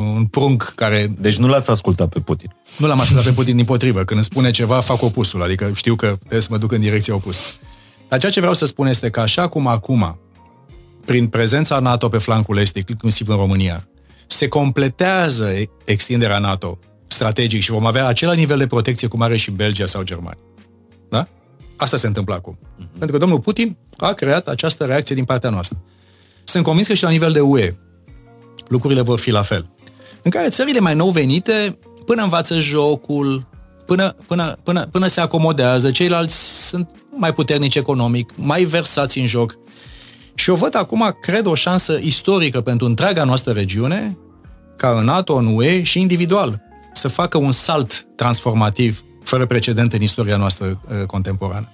un 0.00 0.24
prunc 0.24 0.72
care... 0.74 1.14
Deci 1.18 1.36
nu 1.36 1.46
l-ați 1.46 1.70
ascultat 1.70 2.08
pe 2.08 2.20
Putin. 2.20 2.56
Nu 2.78 2.86
l-am 2.86 3.00
ascultat 3.00 3.24
pe 3.24 3.32
Putin 3.32 3.56
din 3.56 3.64
potrivă. 3.64 3.96
Când 3.96 4.10
îmi 4.10 4.24
spune 4.24 4.50
ceva, 4.50 4.80
fac 4.80 5.02
opusul. 5.02 5.42
Adică 5.42 5.70
știu 5.74 5.94
că 5.94 6.06
trebuie 6.06 6.40
să 6.40 6.48
mă 6.50 6.56
duc 6.56 6.72
în 6.72 6.80
direcția 6.80 7.14
opusă. 7.14 7.42
Dar 8.08 8.18
ceea 8.18 8.32
ce 8.32 8.40
vreau 8.40 8.54
să 8.54 8.66
spun 8.66 8.86
este 8.86 9.10
că 9.10 9.20
așa 9.20 9.48
cum 9.48 9.66
acum, 9.66 10.18
prin 11.04 11.26
prezența 11.26 11.78
NATO 11.78 12.08
pe 12.08 12.18
flancul 12.18 12.58
estic, 12.58 12.88
inclusiv 12.88 13.28
în 13.28 13.36
România, 13.36 13.88
se 14.26 14.48
completează 14.48 15.48
extinderea 15.84 16.38
NATO 16.38 16.78
strategic 17.06 17.62
și 17.62 17.70
vom 17.70 17.86
avea 17.86 18.06
același 18.06 18.38
nivel 18.38 18.58
de 18.58 18.66
protecție 18.66 19.08
cum 19.08 19.20
are 19.20 19.36
și 19.36 19.50
Belgia 19.50 19.86
sau 19.86 20.02
Germania. 20.02 20.38
Da? 21.08 21.26
Asta 21.76 21.96
se 21.96 22.06
întâmplă 22.06 22.34
acum. 22.34 22.58
Uh-huh. 22.58 22.90
Pentru 22.90 23.10
că 23.10 23.18
domnul 23.18 23.40
Putin 23.40 23.76
a 23.96 24.12
creat 24.12 24.48
această 24.48 24.84
reacție 24.84 25.14
din 25.14 25.24
partea 25.24 25.50
noastră. 25.50 25.78
Sunt 26.48 26.64
convins 26.64 26.86
că 26.86 26.94
și 26.94 27.02
la 27.02 27.10
nivel 27.10 27.32
de 27.32 27.40
UE 27.40 27.74
lucrurile 28.68 29.00
vor 29.00 29.18
fi 29.18 29.30
la 29.30 29.42
fel. 29.42 29.70
În 30.22 30.30
care 30.30 30.48
țările 30.48 30.80
mai 30.80 30.94
nou 30.94 31.10
venite, 31.10 31.78
până 32.06 32.22
învață 32.22 32.60
jocul, 32.60 33.46
până, 33.86 34.14
până, 34.26 34.56
până, 34.62 34.86
până 34.86 35.06
se 35.06 35.20
acomodează, 35.20 35.90
ceilalți 35.90 36.66
sunt 36.68 36.88
mai 37.10 37.32
puternici 37.32 37.74
economic, 37.74 38.32
mai 38.36 38.64
versați 38.64 39.18
în 39.18 39.26
joc. 39.26 39.58
Și 40.34 40.50
eu 40.50 40.56
văd 40.56 40.76
acum, 40.76 41.16
cred, 41.20 41.46
o 41.46 41.54
șansă 41.54 41.98
istorică 42.02 42.60
pentru 42.60 42.86
întreaga 42.86 43.24
noastră 43.24 43.52
regiune, 43.52 44.18
ca 44.76 44.90
în 44.98 45.04
NATO, 45.04 45.34
în 45.34 45.54
UE 45.54 45.82
și 45.82 46.00
individual 46.00 46.62
să 46.92 47.08
facă 47.08 47.38
un 47.38 47.52
salt 47.52 48.06
transformativ 48.16 49.04
fără 49.24 49.46
precedent 49.46 49.92
în 49.92 50.02
istoria 50.02 50.36
noastră 50.36 50.66
uh, 50.66 51.06
contemporană. 51.06 51.68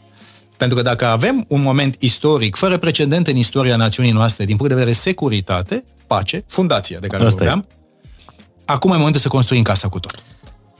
Pentru 0.63 0.83
că 0.83 0.89
dacă 0.89 1.07
avem 1.07 1.45
un 1.49 1.63
moment 1.63 1.97
istoric 1.99 2.57
fără 2.57 2.77
precedent 2.77 3.27
în 3.27 3.37
istoria 3.37 3.77
națiunii 3.77 4.13
noastre 4.13 4.45
din 4.45 4.57
punct 4.57 4.73
de 4.73 4.79
vedere 4.79 4.97
securitate, 4.97 5.85
pace, 6.07 6.45
fundația 6.49 6.99
de 6.99 7.07
care 7.07 7.25
Asta 7.25 7.37
vorbeam, 7.37 7.67
e. 7.69 7.75
acum 8.65 8.93
e 8.93 8.97
momentul 8.97 9.21
să 9.21 9.29
construim 9.29 9.63
casa 9.63 9.89
cu 9.89 9.99
tot. 9.99 10.15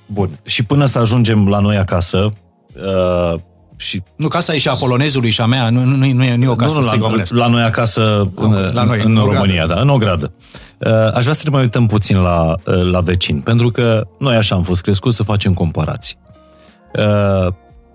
Bun. 0.07 0.41
Și 0.45 0.63
până 0.63 0.87
să 0.87 0.99
ajungem 0.99 1.49
la 1.49 1.59
noi 1.59 1.77
acasă, 1.77 2.33
uh, 2.75 3.41
și... 3.77 4.03
Nu, 4.17 4.29
casa 4.29 4.55
e 4.55 4.59
și 4.59 4.69
a 4.69 4.75
polonezului 4.75 5.31
și 5.31 5.41
a 5.41 5.47
mea, 5.47 5.71
nu, 5.71 5.85
nu, 5.85 5.97
nu, 5.97 6.13
nu, 6.13 6.25
e, 6.25 6.37
nu 6.37 6.45
e 6.45 6.49
o 6.49 6.57
casă 6.57 6.81
nu, 6.81 6.97
nu, 6.97 7.17
la, 7.17 7.23
la 7.31 7.47
noi 7.47 7.63
acasă, 7.63 8.31
în, 8.35 8.71
la 8.73 8.85
noi, 8.85 9.01
în, 9.05 9.17
în 9.17 9.25
România, 9.25 9.67
da, 9.67 9.81
în 9.81 9.89
o 9.89 9.97
gradă. 9.97 10.33
Uh, 10.79 10.91
aș 11.15 11.23
vrea 11.23 11.35
să 11.35 11.43
ne 11.45 11.51
mai 11.51 11.63
uităm 11.63 11.87
puțin 11.87 12.17
la, 12.17 12.55
uh, 12.67 12.83
la 12.91 13.01
vecin, 13.01 13.41
pentru 13.41 13.71
că 13.71 14.07
noi 14.19 14.37
așa 14.37 14.55
am 14.55 14.63
fost 14.63 14.83
crescuți 14.83 15.17
să 15.17 15.23
facem 15.23 15.55
comparații. 15.55 16.17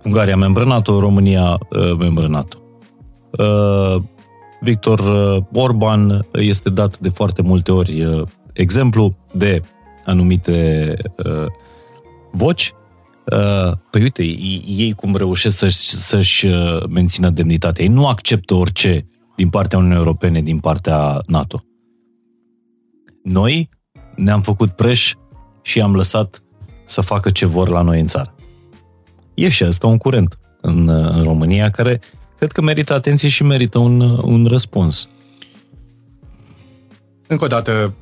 Uh, 0.07 0.13
Ungaria 0.13 0.35
membră 0.35 0.63
NATO, 0.63 0.99
România 0.99 1.57
membră 1.99 2.27
NATO. 2.27 2.57
Victor 4.61 5.01
Orban 5.53 6.25
este 6.31 6.69
dat 6.69 6.99
de 6.99 7.09
foarte 7.09 7.41
multe 7.41 7.71
ori 7.71 8.23
exemplu 8.53 9.15
de 9.33 9.61
anumite 10.05 10.93
voci. 12.31 12.73
Păi 13.89 14.01
uite, 14.01 14.23
ei 14.65 14.93
cum 14.95 15.15
reușesc 15.15 15.57
să-și, 15.57 15.77
să-și 15.77 16.47
mențină 16.89 17.29
demnitatea. 17.29 17.83
Ei 17.83 17.89
nu 17.89 18.07
acceptă 18.07 18.53
orice 18.53 19.07
din 19.35 19.49
partea 19.49 19.77
Uniunii 19.77 19.99
Europene, 19.99 20.41
din 20.41 20.59
partea 20.59 21.21
NATO. 21.25 21.63
Noi 23.23 23.69
ne-am 24.15 24.41
făcut 24.41 24.69
preș 24.69 25.13
și 25.61 25.81
am 25.81 25.95
lăsat 25.95 26.43
să 26.85 27.01
facă 27.01 27.29
ce 27.29 27.45
vor 27.45 27.69
la 27.69 27.81
noi 27.81 27.99
în 27.99 28.05
țară. 28.05 28.35
E 29.37 29.49
și 29.49 29.63
asta 29.63 29.87
un 29.87 29.97
curent 29.97 30.39
în, 30.61 30.89
în 30.89 31.23
România 31.23 31.69
care 31.69 32.01
cred 32.37 32.51
că 32.51 32.61
merită 32.61 32.93
atenție 32.93 33.29
și 33.29 33.43
merită 33.43 33.77
un, 33.77 33.99
un 34.01 34.45
răspuns. 34.45 35.07
Încă 37.27 37.43
o 37.43 37.47
dată, 37.47 37.93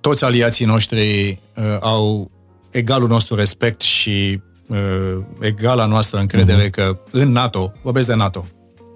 toți 0.00 0.24
aliații 0.24 0.64
noștri 0.64 1.28
uh, 1.56 1.76
au 1.80 2.30
egalul 2.70 3.08
nostru 3.08 3.34
respect 3.34 3.80
și 3.80 4.40
uh, 4.66 5.18
egala 5.40 5.86
noastră 5.86 6.18
încredere 6.18 6.68
uh-huh. 6.68 6.70
că 6.70 6.98
în 7.10 7.32
NATO, 7.32 7.72
vorbesc 7.82 8.08
de 8.08 8.14
NATO, 8.14 8.46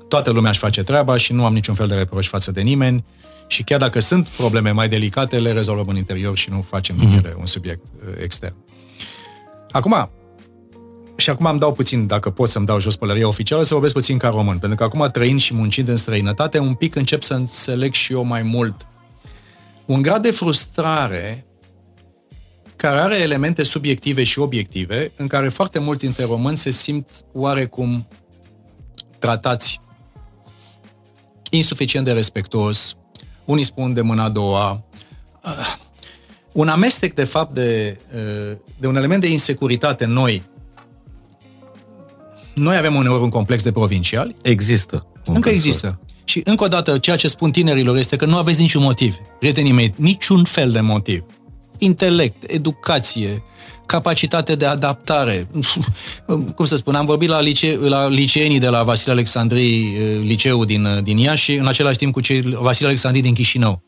toată 0.08 0.30
lumea 0.30 0.50
își 0.50 0.58
face 0.58 0.82
treaba 0.82 1.16
și 1.16 1.32
nu 1.32 1.44
am 1.44 1.52
niciun 1.52 1.74
fel 1.74 1.88
de 1.88 1.94
reproș 1.94 2.26
față 2.26 2.52
de 2.52 2.60
nimeni 2.60 3.04
Și 3.46 3.62
chiar 3.62 3.78
dacă 3.78 4.00
sunt 4.00 4.28
probleme 4.28 4.70
mai 4.70 4.88
delicate, 4.88 5.38
le 5.38 5.52
rezolvăm 5.52 5.88
în 5.88 5.96
interior 5.96 6.36
și 6.36 6.50
nu 6.50 6.64
facem 6.68 6.96
din 6.96 7.08
ele 7.08 7.34
un 7.38 7.46
subiect 7.46 7.82
uh, 7.84 8.14
extern. 8.22 8.56
Acum, 9.76 10.10
și 11.16 11.30
acum 11.30 11.46
îmi 11.46 11.58
dau 11.58 11.72
puțin, 11.72 12.06
dacă 12.06 12.30
pot 12.30 12.48
să-mi 12.48 12.66
dau 12.66 12.80
jos 12.80 12.96
pălăria 12.96 13.28
oficială, 13.28 13.62
să 13.62 13.72
vorbesc 13.72 13.94
puțin 13.94 14.18
ca 14.18 14.28
român. 14.28 14.58
Pentru 14.58 14.76
că 14.78 14.84
acum, 14.84 15.08
trăind 15.12 15.40
și 15.40 15.54
muncind 15.54 15.88
în 15.88 15.96
străinătate, 15.96 16.58
un 16.58 16.74
pic 16.74 16.94
încep 16.94 17.22
să 17.22 17.34
înțeleg 17.34 17.92
și 17.92 18.12
eu 18.12 18.22
mai 18.22 18.42
mult 18.42 18.86
un 19.86 20.02
grad 20.02 20.22
de 20.22 20.30
frustrare 20.30 21.46
care 22.76 22.98
are 22.98 23.16
elemente 23.16 23.62
subiective 23.62 24.24
și 24.24 24.38
obiective, 24.38 25.12
în 25.16 25.26
care 25.26 25.48
foarte 25.48 25.78
mulți 25.78 26.04
dintre 26.04 26.24
români 26.24 26.56
se 26.56 26.70
simt 26.70 27.24
oarecum 27.32 28.08
tratați 29.18 29.80
insuficient 31.50 32.04
de 32.04 32.12
respectuos, 32.12 32.96
unii 33.44 33.64
spun 33.64 33.94
de 33.94 34.00
mâna 34.00 34.24
a 34.24 34.28
doua, 34.28 34.84
uh, 35.44 35.76
un 36.56 36.68
amestec, 36.68 37.14
de 37.14 37.24
fapt, 37.24 37.54
de, 37.54 37.98
uh, 38.14 38.56
de 38.78 38.86
un 38.86 38.96
element 38.96 39.20
de 39.20 39.30
insecuritate 39.30 40.04
noi. 40.04 40.42
Noi 42.54 42.76
avem 42.76 42.94
uneori 42.94 43.22
un 43.22 43.28
complex 43.28 43.62
de 43.62 43.72
provinciali. 43.72 44.36
Există. 44.42 45.06
Încă 45.24 45.48
există. 45.48 46.00
Și 46.24 46.40
încă 46.44 46.64
o 46.64 46.68
dată, 46.68 46.98
ceea 46.98 47.16
ce 47.16 47.28
spun 47.28 47.50
tinerilor 47.50 47.96
este 47.96 48.16
că 48.16 48.24
nu 48.24 48.36
aveți 48.36 48.60
niciun 48.60 48.82
motiv. 48.82 49.16
Prietenii 49.38 49.72
mei, 49.72 49.94
niciun 49.96 50.44
fel 50.44 50.70
de 50.70 50.80
motiv. 50.80 51.24
Intelect, 51.78 52.50
educație, 52.50 53.42
capacitate 53.86 54.54
de 54.54 54.66
adaptare. 54.66 55.48
Cum 56.56 56.64
să 56.64 56.76
spun, 56.76 56.94
am 56.94 57.06
vorbit 57.06 57.28
la, 57.28 57.40
lice, 57.40 57.78
la 57.78 58.08
liceenii 58.08 58.58
de 58.58 58.68
la 58.68 58.82
Vasile 58.82 59.12
Alexandrii, 59.12 59.96
eh, 59.96 60.20
liceu 60.22 60.64
din, 60.64 60.84
eh, 60.84 61.02
din 61.02 61.18
Iași, 61.18 61.54
în 61.54 61.66
același 61.66 61.96
timp 61.96 62.12
cu 62.12 62.20
cei 62.20 62.40
Vasile 62.40 62.86
Alexandrii 62.86 63.22
din 63.22 63.34
Chișinău. 63.34 63.82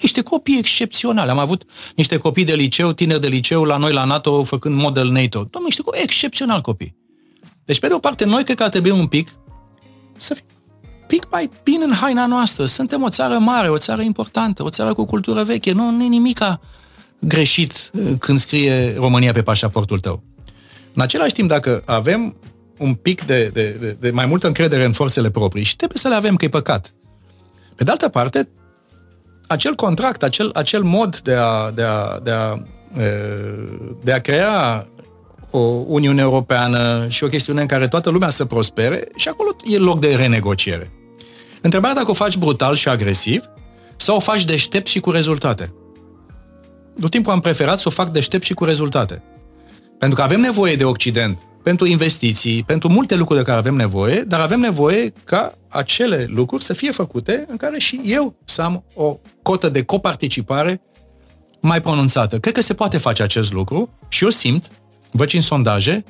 Niște 0.00 0.22
copii 0.22 0.58
excepționale. 0.58 1.30
Am 1.30 1.38
avut 1.38 1.64
niște 1.96 2.16
copii 2.16 2.44
de 2.44 2.54
liceu, 2.54 2.92
tineri 2.92 3.20
de 3.20 3.28
liceu, 3.28 3.64
la 3.64 3.76
noi 3.76 3.92
la 3.92 4.04
NATO, 4.04 4.44
făcând 4.44 4.76
model 4.76 5.06
NATO. 5.06 5.38
Domnule, 5.38 5.64
niște 5.64 5.82
copii 5.82 6.02
excepțional 6.02 6.60
copii. 6.60 6.96
Deci, 7.64 7.78
pe 7.78 7.88
de 7.88 7.94
o 7.94 7.98
parte, 7.98 8.24
noi 8.24 8.44
cred 8.44 8.56
că 8.56 8.62
ar 8.62 8.68
trebui 8.68 8.90
un 8.90 9.06
pic 9.06 9.28
să 10.16 10.34
fim 10.34 10.44
pic 11.06 11.26
mai 11.30 11.50
bine 11.62 11.84
în 11.84 11.92
haina 11.92 12.26
noastră. 12.26 12.66
Suntem 12.66 13.02
o 13.02 13.08
țară 13.08 13.38
mare, 13.38 13.68
o 13.68 13.78
țară 13.78 14.02
importantă, 14.02 14.62
o 14.62 14.68
țară 14.68 14.94
cu 14.94 15.04
cultură 15.04 15.44
veche. 15.44 15.72
Nu, 15.72 15.90
nu 15.90 16.04
e 16.04 16.08
nimica 16.08 16.60
greșit 17.20 17.90
uh, 17.92 18.12
când 18.18 18.38
scrie 18.38 18.94
România 18.94 19.32
pe 19.32 19.42
pașaportul 19.42 19.98
tău. 19.98 20.22
În 20.94 21.02
același 21.02 21.32
timp, 21.32 21.48
dacă 21.48 21.82
avem 21.86 22.36
un 22.78 22.94
pic 22.94 23.24
de, 23.24 23.50
de, 23.52 23.76
de, 23.80 23.96
de 24.00 24.10
mai 24.10 24.26
multă 24.26 24.46
încredere 24.46 24.84
în 24.84 24.92
forțele 24.92 25.30
proprii 25.30 25.64
și 25.64 25.76
trebuie 25.76 25.98
să 25.98 26.08
le 26.08 26.14
avem, 26.14 26.36
că 26.36 26.44
e 26.44 26.48
păcat. 26.48 26.94
Pe 27.74 27.84
de 27.84 27.90
altă 27.90 28.08
parte, 28.08 28.48
acel 29.46 29.74
contract, 29.74 30.22
acel, 30.22 30.50
acel 30.54 30.82
mod 30.82 31.18
de 31.18 31.34
a, 31.34 31.70
de 31.70 31.82
a, 31.82 32.18
de 32.22 32.30
a, 32.30 32.62
de 34.02 34.12
a 34.12 34.20
crea 34.20 34.88
o 35.50 35.58
Uniune 35.86 36.20
Europeană 36.20 37.06
și 37.08 37.24
o 37.24 37.28
chestiune 37.28 37.60
în 37.60 37.66
care 37.66 37.88
toată 37.88 38.10
lumea 38.10 38.28
să 38.28 38.44
prospere 38.44 39.08
și 39.16 39.28
acolo 39.28 39.56
e 39.64 39.78
loc 39.78 40.00
de 40.00 40.14
renegociere. 40.14 40.92
Întrebarea 41.60 41.96
dacă 41.96 42.10
o 42.10 42.14
faci 42.14 42.36
brutal 42.36 42.74
și 42.74 42.88
agresiv 42.88 43.44
sau 43.96 44.16
o 44.16 44.20
faci 44.20 44.44
deștept 44.44 44.86
și 44.86 45.00
cu 45.00 45.10
rezultate. 45.10 45.74
Tot 47.00 47.10
timpul 47.10 47.32
am 47.32 47.40
preferat 47.40 47.78
să 47.78 47.84
o 47.88 47.90
fac 47.90 48.10
deștept 48.10 48.44
și 48.44 48.54
cu 48.54 48.64
rezultate. 48.64 49.22
Pentru 49.98 50.16
că 50.16 50.22
avem 50.22 50.40
nevoie 50.40 50.76
de 50.76 50.84
Occident 50.84 51.38
pentru 51.64 51.86
investiții, 51.86 52.62
pentru 52.62 52.88
multe 52.88 53.14
lucruri 53.14 53.38
de 53.38 53.44
care 53.44 53.58
avem 53.58 53.74
nevoie, 53.74 54.20
dar 54.20 54.40
avem 54.40 54.60
nevoie 54.60 55.12
ca 55.24 55.54
acele 55.68 56.26
lucruri 56.28 56.64
să 56.64 56.72
fie 56.72 56.90
făcute 56.90 57.44
în 57.48 57.56
care 57.56 57.78
și 57.78 58.00
eu 58.04 58.34
să 58.44 58.62
am 58.62 58.84
o 58.94 59.18
cotă 59.42 59.68
de 59.68 59.82
coparticipare 59.82 60.80
mai 61.60 61.80
pronunțată. 61.80 62.38
Cred 62.38 62.54
că 62.54 62.60
se 62.60 62.74
poate 62.74 62.98
face 62.98 63.22
acest 63.22 63.52
lucru 63.52 63.90
și 64.08 64.24
eu 64.24 64.30
simt, 64.30 64.70
văd 65.10 65.28
și 65.28 65.36
în 65.36 65.42
sondaje, 65.42 66.04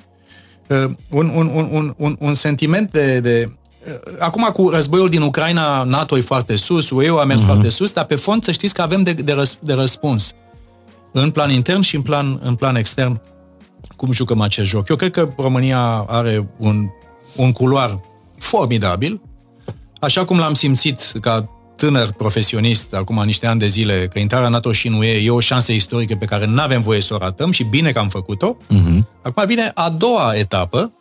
uh, 0.68 0.90
un, 1.11 1.28
un, 1.34 1.50
un, 1.55 1.68
un, 1.72 1.94
un, 1.96 2.16
un 2.18 2.34
sentiment 2.34 2.90
de, 2.90 3.20
de 3.20 3.50
uh, 3.86 4.16
Acum 4.18 4.42
cu 4.52 4.68
războiul 4.68 5.09
din 5.09 5.22
Ucraina, 5.22 5.82
NATO 5.82 6.18
e 6.18 6.20
foarte 6.20 6.57
sus, 6.57 6.90
UE 6.90 7.09
a 7.20 7.24
mers 7.24 7.42
uh-huh. 7.42 7.46
foarte 7.46 7.68
sus, 7.68 7.92
dar 7.92 8.05
pe 8.05 8.14
fond 8.14 8.44
să 8.44 8.52
știți 8.52 8.74
că 8.74 8.82
avem 8.82 9.02
de, 9.02 9.12
de, 9.12 9.32
răs, 9.32 9.59
de 9.61 9.72
răspuns 9.72 10.32
în 11.12 11.30
plan 11.30 11.50
intern 11.50 11.80
și 11.80 11.96
în 11.96 12.02
plan, 12.02 12.40
în 12.42 12.55
plan 12.55 12.76
extern 12.76 13.20
cum 13.97 14.12
jucăm 14.12 14.40
acest 14.40 14.68
joc. 14.68 14.88
Eu 14.88 14.97
cred 14.97 15.11
că 15.11 15.28
România 15.36 16.05
are 16.09 16.49
un, 16.57 16.86
un 17.36 17.53
culoar 17.53 18.01
formidabil, 18.38 19.20
așa 20.01 20.24
cum 20.24 20.38
l-am 20.38 20.55
simțit 20.55 21.01
ca 21.20 21.49
tânăr 21.76 22.12
profesionist, 22.12 22.95
acum 22.95 23.22
niște 23.24 23.47
ani 23.47 23.59
de 23.59 23.66
zile, 23.66 24.09
că 24.12 24.18
intrarea 24.18 24.49
NATO 24.49 24.72
și 24.72 24.88
nu 24.88 25.05
e, 25.05 25.24
e 25.24 25.30
o 25.30 25.40
șansă 25.40 25.72
istorică 25.72 26.14
pe 26.14 26.24
care 26.24 26.47
nu 26.47 26.61
avem 26.61 26.80
voie 26.80 27.01
să 27.01 27.14
o 27.14 27.18
ratăm 27.18 27.51
și 27.51 27.64
bine 27.64 27.92
că 27.92 27.99
am 27.99 28.09
făcut-o. 28.09 28.57
Uh-huh. 28.57 28.99
Acum 29.22 29.47
vine 29.47 29.70
a 29.74 29.88
doua 29.88 30.36
etapă, 30.36 30.92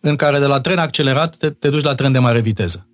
în 0.00 0.16
care 0.16 0.38
de 0.38 0.46
la 0.46 0.60
tren 0.60 0.78
accelerat 0.78 1.36
te, 1.36 1.50
te 1.50 1.68
duci 1.68 1.82
la 1.82 1.94
tren 1.94 2.12
de 2.12 2.18
mare 2.18 2.40
viteză. 2.40 2.86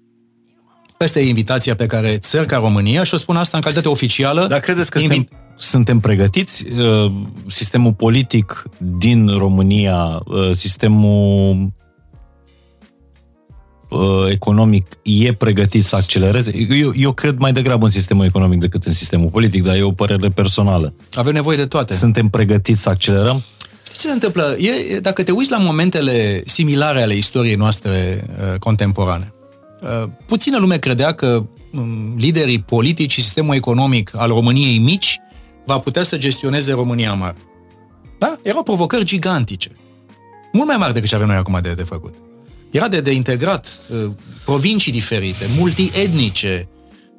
Asta 0.98 1.20
e 1.20 1.28
invitația 1.28 1.74
pe 1.74 1.86
care 1.86 2.18
țări 2.18 2.46
ca 2.46 2.57
România, 2.57 3.02
și 3.02 3.14
o 3.14 3.16
spun 3.16 3.36
asta 3.36 3.57
în 3.57 3.62
calitate 3.62 3.88
oficială... 3.88 4.46
Dar 4.46 4.61
credeți 4.61 4.90
că 4.90 4.98
invi- 4.98 5.02
suntem, 5.02 5.28
suntem 5.57 6.00
pregătiți? 6.00 6.64
Uh, 6.66 7.12
sistemul 7.46 7.92
politic 7.92 8.64
din 8.78 9.28
România, 9.38 10.22
uh, 10.26 10.50
sistemul 10.52 11.72
uh, 13.90 14.30
economic 14.30 14.86
e 15.02 15.32
pregătit 15.32 15.84
să 15.84 15.96
accelereze? 15.96 16.66
Eu, 16.70 16.92
eu 16.96 17.12
cred 17.12 17.38
mai 17.38 17.52
degrabă 17.52 17.84
în 17.84 17.90
sistemul 17.90 18.24
economic 18.24 18.61
decât 18.61 18.84
în 18.84 18.92
sistemul 18.92 19.28
politic, 19.28 19.62
dar 19.62 19.76
e 19.76 19.82
o 19.82 19.90
părere 19.90 20.28
personală. 20.28 20.94
Avem 21.14 21.32
nevoie 21.32 21.57
de 21.57 21.66
toate. 21.66 21.94
Suntem 21.94 22.28
pregătiți 22.28 22.82
să 22.82 22.88
accelerăm? 22.88 23.42
Știi 23.84 23.98
ce 23.98 24.07
se 24.07 24.12
întâmplă? 24.12 24.57
E, 24.59 24.98
dacă 24.98 25.22
te 25.22 25.30
uiți 25.30 25.50
la 25.50 25.59
momentele 25.59 26.42
similare 26.44 27.02
ale 27.02 27.14
istoriei 27.14 27.54
noastre 27.54 28.24
uh, 28.28 28.59
contemporane, 28.59 29.32
uh, 29.82 30.09
puțină 30.26 30.59
lume 30.59 30.78
credea 30.78 31.12
că 31.12 31.46
um, 31.72 32.14
liderii 32.16 32.61
politici 32.61 33.12
și 33.12 33.22
sistemul 33.22 33.54
economic 33.54 34.11
al 34.16 34.28
României 34.28 34.78
mici 34.78 35.18
va 35.66 35.78
putea 35.78 36.02
să 36.02 36.18
gestioneze 36.18 36.72
România 36.72 37.12
mare. 37.12 37.36
Da? 38.18 38.36
Erau 38.42 38.62
provocări 38.62 39.04
gigantice. 39.04 39.70
Mult 40.52 40.66
mai 40.66 40.76
mari 40.76 40.92
decât 40.92 41.08
ce 41.08 41.14
avem 41.14 41.26
noi 41.26 41.36
acum 41.36 41.58
de, 41.62 41.74
de 41.74 41.82
făcut. 41.82 42.14
Era 42.70 42.88
de, 42.88 43.00
de 43.00 43.12
integrat 43.12 43.80
uh, 43.88 44.10
provincii 44.44 44.92
diferite, 44.92 45.46
multietnice, 45.58 46.68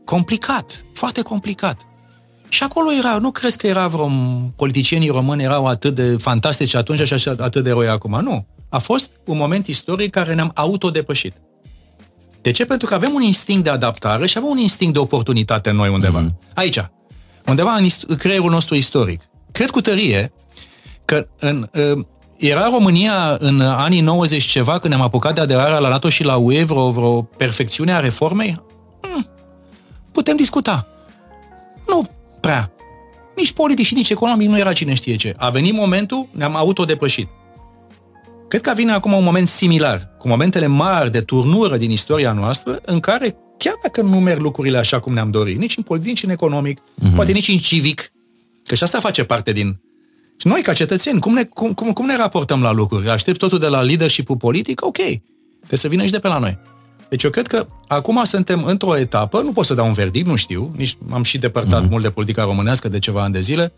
complicat, 0.05 0.85
foarte 0.93 1.21
complicat. 1.21 1.81
Și 2.49 2.63
acolo 2.63 2.91
era, 2.91 3.17
nu 3.17 3.31
crezi 3.31 3.57
că 3.57 3.67
era 3.67 3.87
vreo 3.87 4.11
politicienii 4.55 5.09
români 5.09 5.43
erau 5.43 5.67
atât 5.67 5.95
de 5.95 6.17
fantastici 6.19 6.75
atunci 6.75 7.13
și 7.13 7.29
atât 7.29 7.63
de 7.63 7.69
eroi 7.69 7.87
acum. 7.87 8.19
Nu. 8.23 8.45
A 8.69 8.77
fost 8.77 9.09
un 9.25 9.37
moment 9.37 9.67
istoric 9.67 10.11
care 10.11 10.33
ne-am 10.33 10.51
autodepășit. 10.55 11.33
De 12.41 12.51
ce? 12.51 12.65
Pentru 12.65 12.87
că 12.87 12.93
avem 12.93 13.13
un 13.13 13.21
instinct 13.21 13.63
de 13.63 13.69
adaptare 13.69 14.25
și 14.25 14.37
avem 14.37 14.49
un 14.49 14.57
instinct 14.57 14.93
de 14.93 14.99
oportunitate 14.99 15.69
în 15.69 15.75
noi 15.75 15.89
undeva. 15.89 16.25
Mm-hmm. 16.25 16.53
Aici 16.53 16.79
undeva 17.47 17.73
în 17.73 18.15
creierul 18.17 18.49
nostru 18.49 18.75
istoric. 18.75 19.21
Cred 19.51 19.69
cu 19.69 19.81
tărie 19.81 20.31
că 21.05 21.27
în, 21.39 21.69
ă, 21.75 22.05
era 22.37 22.69
România 22.71 23.37
în 23.39 23.61
anii 23.61 24.01
90 24.01 24.43
ceva, 24.43 24.79
când 24.79 24.93
ne-am 24.93 25.05
apucat 25.05 25.35
de 25.35 25.41
aderarea 25.41 25.79
la 25.79 25.89
NATO 25.89 26.09
și 26.09 26.23
la 26.23 26.35
UE, 26.35 26.63
vreo, 26.63 26.91
vreo 26.91 27.21
perfecțiune 27.21 27.93
a 27.93 27.99
reformei? 27.99 28.61
Hmm, 29.01 29.27
putem 30.11 30.35
discuta. 30.35 30.87
Nu 31.87 32.09
prea. 32.39 32.71
Nici 33.35 33.51
politic 33.51 33.85
și 33.85 33.93
nici 33.93 34.09
economic 34.09 34.47
nu 34.47 34.57
era 34.57 34.73
cine 34.73 34.93
știe 34.93 35.15
ce. 35.15 35.33
A 35.37 35.49
venit 35.49 35.73
momentul, 35.73 36.27
ne-am 36.31 36.55
autodepășit. 36.55 37.27
Cred 38.47 38.61
că 38.61 38.71
vine 38.75 38.91
acum 38.91 39.13
un 39.13 39.23
moment 39.23 39.47
similar, 39.47 40.09
cu 40.17 40.27
momentele 40.27 40.67
mari 40.67 41.11
de 41.11 41.21
turnură 41.21 41.77
din 41.77 41.91
istoria 41.91 42.31
noastră, 42.31 42.79
în 42.85 42.99
care 42.99 43.35
chiar 43.57 43.75
dacă 43.81 44.01
nu 44.01 44.19
merg 44.19 44.41
lucrurile 44.41 44.77
așa 44.77 44.99
cum 44.99 45.13
ne-am 45.13 45.29
dorit, 45.29 45.57
nici 45.57 45.77
în 45.77 45.83
politic, 45.83 46.09
nici 46.09 46.23
în 46.23 46.29
economic, 46.29 46.79
mm-hmm. 46.79 47.15
poate 47.15 47.31
nici 47.31 47.47
în 47.47 47.57
civic, 47.57 48.11
că 48.65 48.75
și 48.75 48.83
asta 48.83 48.99
face 48.99 49.23
parte 49.23 49.51
din... 49.51 49.79
Și 50.37 50.47
noi, 50.47 50.61
ca 50.61 50.73
cetățeni, 50.73 51.19
cum 51.19 51.33
ne, 51.33 51.43
cum, 51.43 51.73
cum, 51.73 51.93
cum 51.93 52.05
ne 52.05 52.17
raportăm 52.17 52.61
la 52.61 52.71
lucruri? 52.71 53.09
Aștept 53.09 53.37
totul 53.37 53.59
de 53.59 53.67
la 53.67 53.81
leadership 53.81 54.37
politic? 54.37 54.85
Ok, 54.85 54.97
trebuie 54.97 55.79
să 55.79 55.87
vină 55.87 56.05
și 56.05 56.11
de 56.11 56.19
pe 56.19 56.27
la 56.27 56.39
noi. 56.39 56.59
Deci 57.09 57.23
eu 57.23 57.29
cred 57.29 57.47
că 57.47 57.67
acum 57.87 58.23
suntem 58.23 58.63
într-o 58.63 58.97
etapă, 58.97 59.41
nu 59.41 59.51
pot 59.51 59.65
să 59.65 59.73
dau 59.73 59.87
un 59.87 59.93
verdict, 59.93 60.27
nu 60.27 60.35
știu, 60.35 60.71
nici 60.75 60.97
am 61.11 61.23
și 61.23 61.37
depărtat 61.37 61.85
mm-hmm. 61.85 61.89
mult 61.89 62.03
de 62.03 62.09
politica 62.09 62.43
românească 62.43 62.89
de 62.89 62.99
ceva 62.99 63.23
ani 63.23 63.33
de 63.33 63.41
zile, 63.41 63.73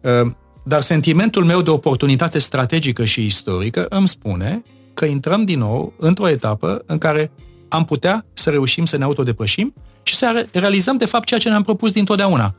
uh, 0.00 0.30
dar 0.64 0.82
sentimentul 0.82 1.44
meu 1.44 1.62
de 1.62 1.70
oportunitate 1.70 2.38
strategică 2.38 3.04
și 3.04 3.24
istorică 3.24 3.86
îmi 3.88 4.08
spune 4.08 4.62
că 4.94 5.04
intrăm 5.04 5.44
din 5.44 5.58
nou 5.58 5.92
într-o 5.96 6.28
etapă 6.28 6.82
în 6.86 6.98
care 6.98 7.30
am 7.70 7.84
putea 7.84 8.24
să 8.32 8.50
reușim 8.50 8.84
să 8.84 8.96
ne 8.96 9.04
autodepășim 9.04 9.74
și 10.02 10.14
să 10.14 10.46
realizăm, 10.52 10.96
de 10.96 11.04
fapt, 11.04 11.26
ceea 11.26 11.40
ce 11.40 11.48
ne-am 11.48 11.62
propus 11.62 11.92
dintotdeauna. 11.92 12.54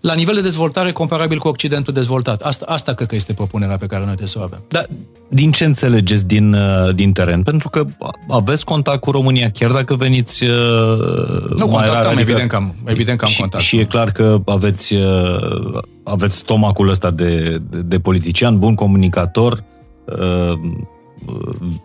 La 0.00 0.14
nivel 0.14 0.34
de 0.34 0.40
dezvoltare 0.40 0.92
comparabil 0.92 1.38
cu 1.38 1.48
Occidentul 1.48 1.92
dezvoltat. 1.92 2.42
Asta, 2.42 2.64
asta 2.68 2.92
cred 2.94 3.08
că 3.08 3.14
este 3.14 3.32
propunerea 3.32 3.76
pe 3.76 3.86
care 3.86 3.98
noi 3.98 4.14
trebuie 4.14 4.28
să 4.28 4.38
o 4.38 4.42
avem. 4.42 4.62
Dar 4.68 4.88
din 5.28 5.50
ce 5.50 5.64
înțelegeți 5.64 6.26
din, 6.26 6.52
uh, 6.52 6.94
din 6.94 7.12
teren? 7.12 7.42
Pentru 7.42 7.68
că 7.68 7.84
aveți 8.28 8.64
contact 8.64 9.00
cu 9.00 9.10
România, 9.10 9.50
chiar 9.50 9.70
dacă 9.70 9.94
veniți 9.94 10.44
uh, 10.44 10.50
Nu, 11.56 11.66
contactăm, 11.66 12.06
adică, 12.06 12.20
evident 12.20 12.48
că 12.48 12.56
am, 12.56 12.74
evident 12.86 13.18
că 13.18 13.24
am 13.24 13.30
și, 13.30 13.40
contact. 13.40 13.64
Și 13.64 13.78
e 13.78 13.84
clar 13.84 14.12
că 14.12 14.40
aveți, 14.44 14.94
uh, 14.94 15.78
aveți 16.04 16.36
stomacul 16.36 16.88
ăsta 16.88 17.10
de, 17.10 17.60
de, 17.70 17.78
de 17.78 17.98
politician, 17.98 18.58
bun 18.58 18.74
comunicator, 18.74 19.64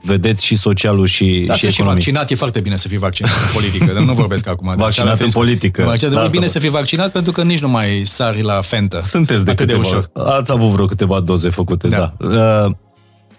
vedeți 0.02 0.46
și 0.46 0.56
socialul 0.56 1.06
și, 1.06 1.44
da, 1.48 1.56
și 1.56 1.70
și 1.70 1.82
vaccinat, 1.82 2.32
e 2.32 2.36
foarte 2.36 2.60
bine 2.60 2.76
să 2.76 2.88
fii 2.88 2.98
vaccinat 2.98 3.32
în 3.32 3.62
politică, 3.62 3.94
dar 3.94 4.04
nu 4.04 4.14
vorbesc 4.14 4.48
acum. 4.48 4.74
Vaccinat 4.76 5.22
în 5.22 5.30
politică. 5.30 5.84
Vaccinat, 5.84 6.14
da, 6.14 6.26
e 6.26 6.30
bine 6.30 6.48
să 6.48 6.60
fii 6.60 6.70
vaccinat 6.70 7.12
pentru 7.12 7.32
că 7.32 7.44
nici 7.44 7.60
nu 7.60 7.70
mai 7.70 8.02
sari 8.04 8.42
la 8.42 8.62
fentă. 8.62 9.02
Sunteți 9.04 9.46
de 9.46 9.54
câteva, 9.54 9.82
de 9.82 9.88
ușor. 9.88 10.10
Ați 10.14 10.52
avut 10.52 10.70
vreo 10.70 10.86
câteva 10.86 11.20
doze 11.20 11.50
făcute, 11.50 11.88
da. 11.88 12.14
da. 12.18 12.66
Uh, 12.66 12.72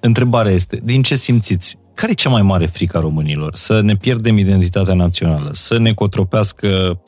întrebarea 0.01 0.53
este, 0.53 0.81
din 0.85 1.03
ce 1.03 1.15
simțiți? 1.15 1.79
Care 1.95 2.11
e 2.11 2.15
cea 2.15 2.31
mai 2.31 2.43
mare 2.43 2.67
frică 2.67 2.97
a 2.97 3.01
românilor? 3.01 3.57
Să 3.57 3.81
ne 3.81 3.97
pierdem 3.97 4.39
identitatea 4.39 4.95
națională, 4.95 5.51
să 5.53 5.79
ne 5.79 5.93
cotropească, 5.93 7.01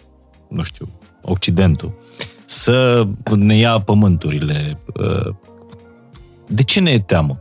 nu 0.49 0.63
știu, 0.63 0.89
Occidentul, 1.23 1.93
să 2.47 3.07
ne 3.35 3.57
ia 3.57 3.79
pământurile. 3.79 4.81
Uh, 4.95 5.35
de 6.47 6.63
ce 6.63 6.81
ne 6.81 6.91
e 6.91 6.99
teamă? 6.99 7.39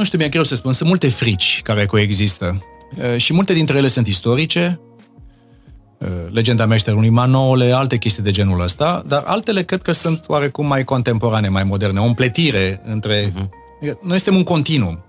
Nu 0.00 0.06
știu, 0.06 0.18
mi-e 0.18 0.28
greu 0.28 0.44
să 0.44 0.54
spun. 0.54 0.72
Sunt 0.72 0.88
multe 0.88 1.08
frici 1.08 1.60
care 1.62 1.86
coexistă. 1.86 2.64
Și 3.16 3.32
multe 3.32 3.52
dintre 3.52 3.76
ele 3.76 3.88
sunt 3.88 4.06
istorice, 4.06 4.80
legenda 6.30 6.66
meșterului 6.66 7.08
Manole, 7.08 7.72
alte 7.72 7.96
chestii 7.96 8.22
de 8.22 8.30
genul 8.30 8.60
ăsta, 8.60 9.04
dar 9.06 9.22
altele 9.26 9.62
cred 9.62 9.82
că 9.82 9.92
sunt 9.92 10.24
oarecum 10.26 10.66
mai 10.66 10.84
contemporane, 10.84 11.48
mai 11.48 11.64
moderne. 11.64 12.00
O 12.00 12.04
împletire 12.04 12.80
între... 12.84 13.28
Uh-huh. 13.30 13.48
Noi 14.02 14.18
suntem 14.18 14.36
un 14.36 14.42
continuum. 14.42 15.04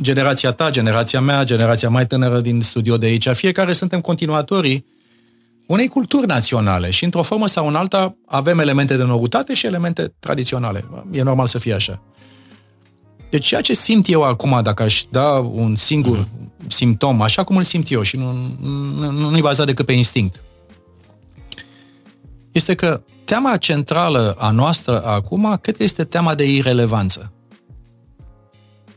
Generația 0.00 0.52
ta, 0.52 0.70
generația 0.70 1.20
mea, 1.20 1.44
generația 1.44 1.88
mai 1.88 2.06
tânără 2.06 2.40
din 2.40 2.60
studio 2.60 2.96
de 2.96 3.06
aici, 3.06 3.28
fiecare 3.28 3.72
suntem 3.72 4.00
continuatorii 4.00 4.86
unei 5.66 5.88
culturi 5.88 6.26
naționale 6.26 6.90
și 6.90 7.04
într-o 7.04 7.22
formă 7.22 7.46
sau 7.46 7.68
în 7.68 7.74
alta 7.74 8.16
avem 8.26 8.58
elemente 8.58 8.96
de 8.96 9.04
noutate 9.04 9.54
și 9.54 9.66
elemente 9.66 10.14
tradiționale. 10.18 10.84
E 11.10 11.22
normal 11.22 11.46
să 11.46 11.58
fie 11.58 11.74
așa. 11.74 12.02
Deci 13.34 13.46
ceea 13.46 13.60
ce 13.60 13.74
simt 13.74 14.08
eu 14.08 14.22
acum, 14.22 14.60
dacă 14.62 14.82
aș 14.82 15.02
da 15.10 15.30
un 15.38 15.74
singur 15.74 16.18
mm-hmm. 16.18 16.66
simptom, 16.66 17.22
așa 17.22 17.44
cum 17.44 17.56
îl 17.56 17.62
simt 17.62 17.90
eu 17.90 18.02
și 18.02 18.16
nu, 18.16 18.32
nu, 18.60 19.10
nu, 19.10 19.30
nu-i 19.30 19.40
bazat 19.40 19.66
decât 19.66 19.86
pe 19.86 19.92
instinct, 19.92 20.40
este 22.52 22.74
că 22.74 23.02
teama 23.24 23.56
centrală 23.56 24.36
a 24.38 24.50
noastră 24.50 25.04
acum, 25.04 25.58
cred 25.60 25.76
că 25.76 25.82
este 25.82 26.04
teama 26.04 26.34
de 26.34 26.44
irelevanță. 26.44 27.32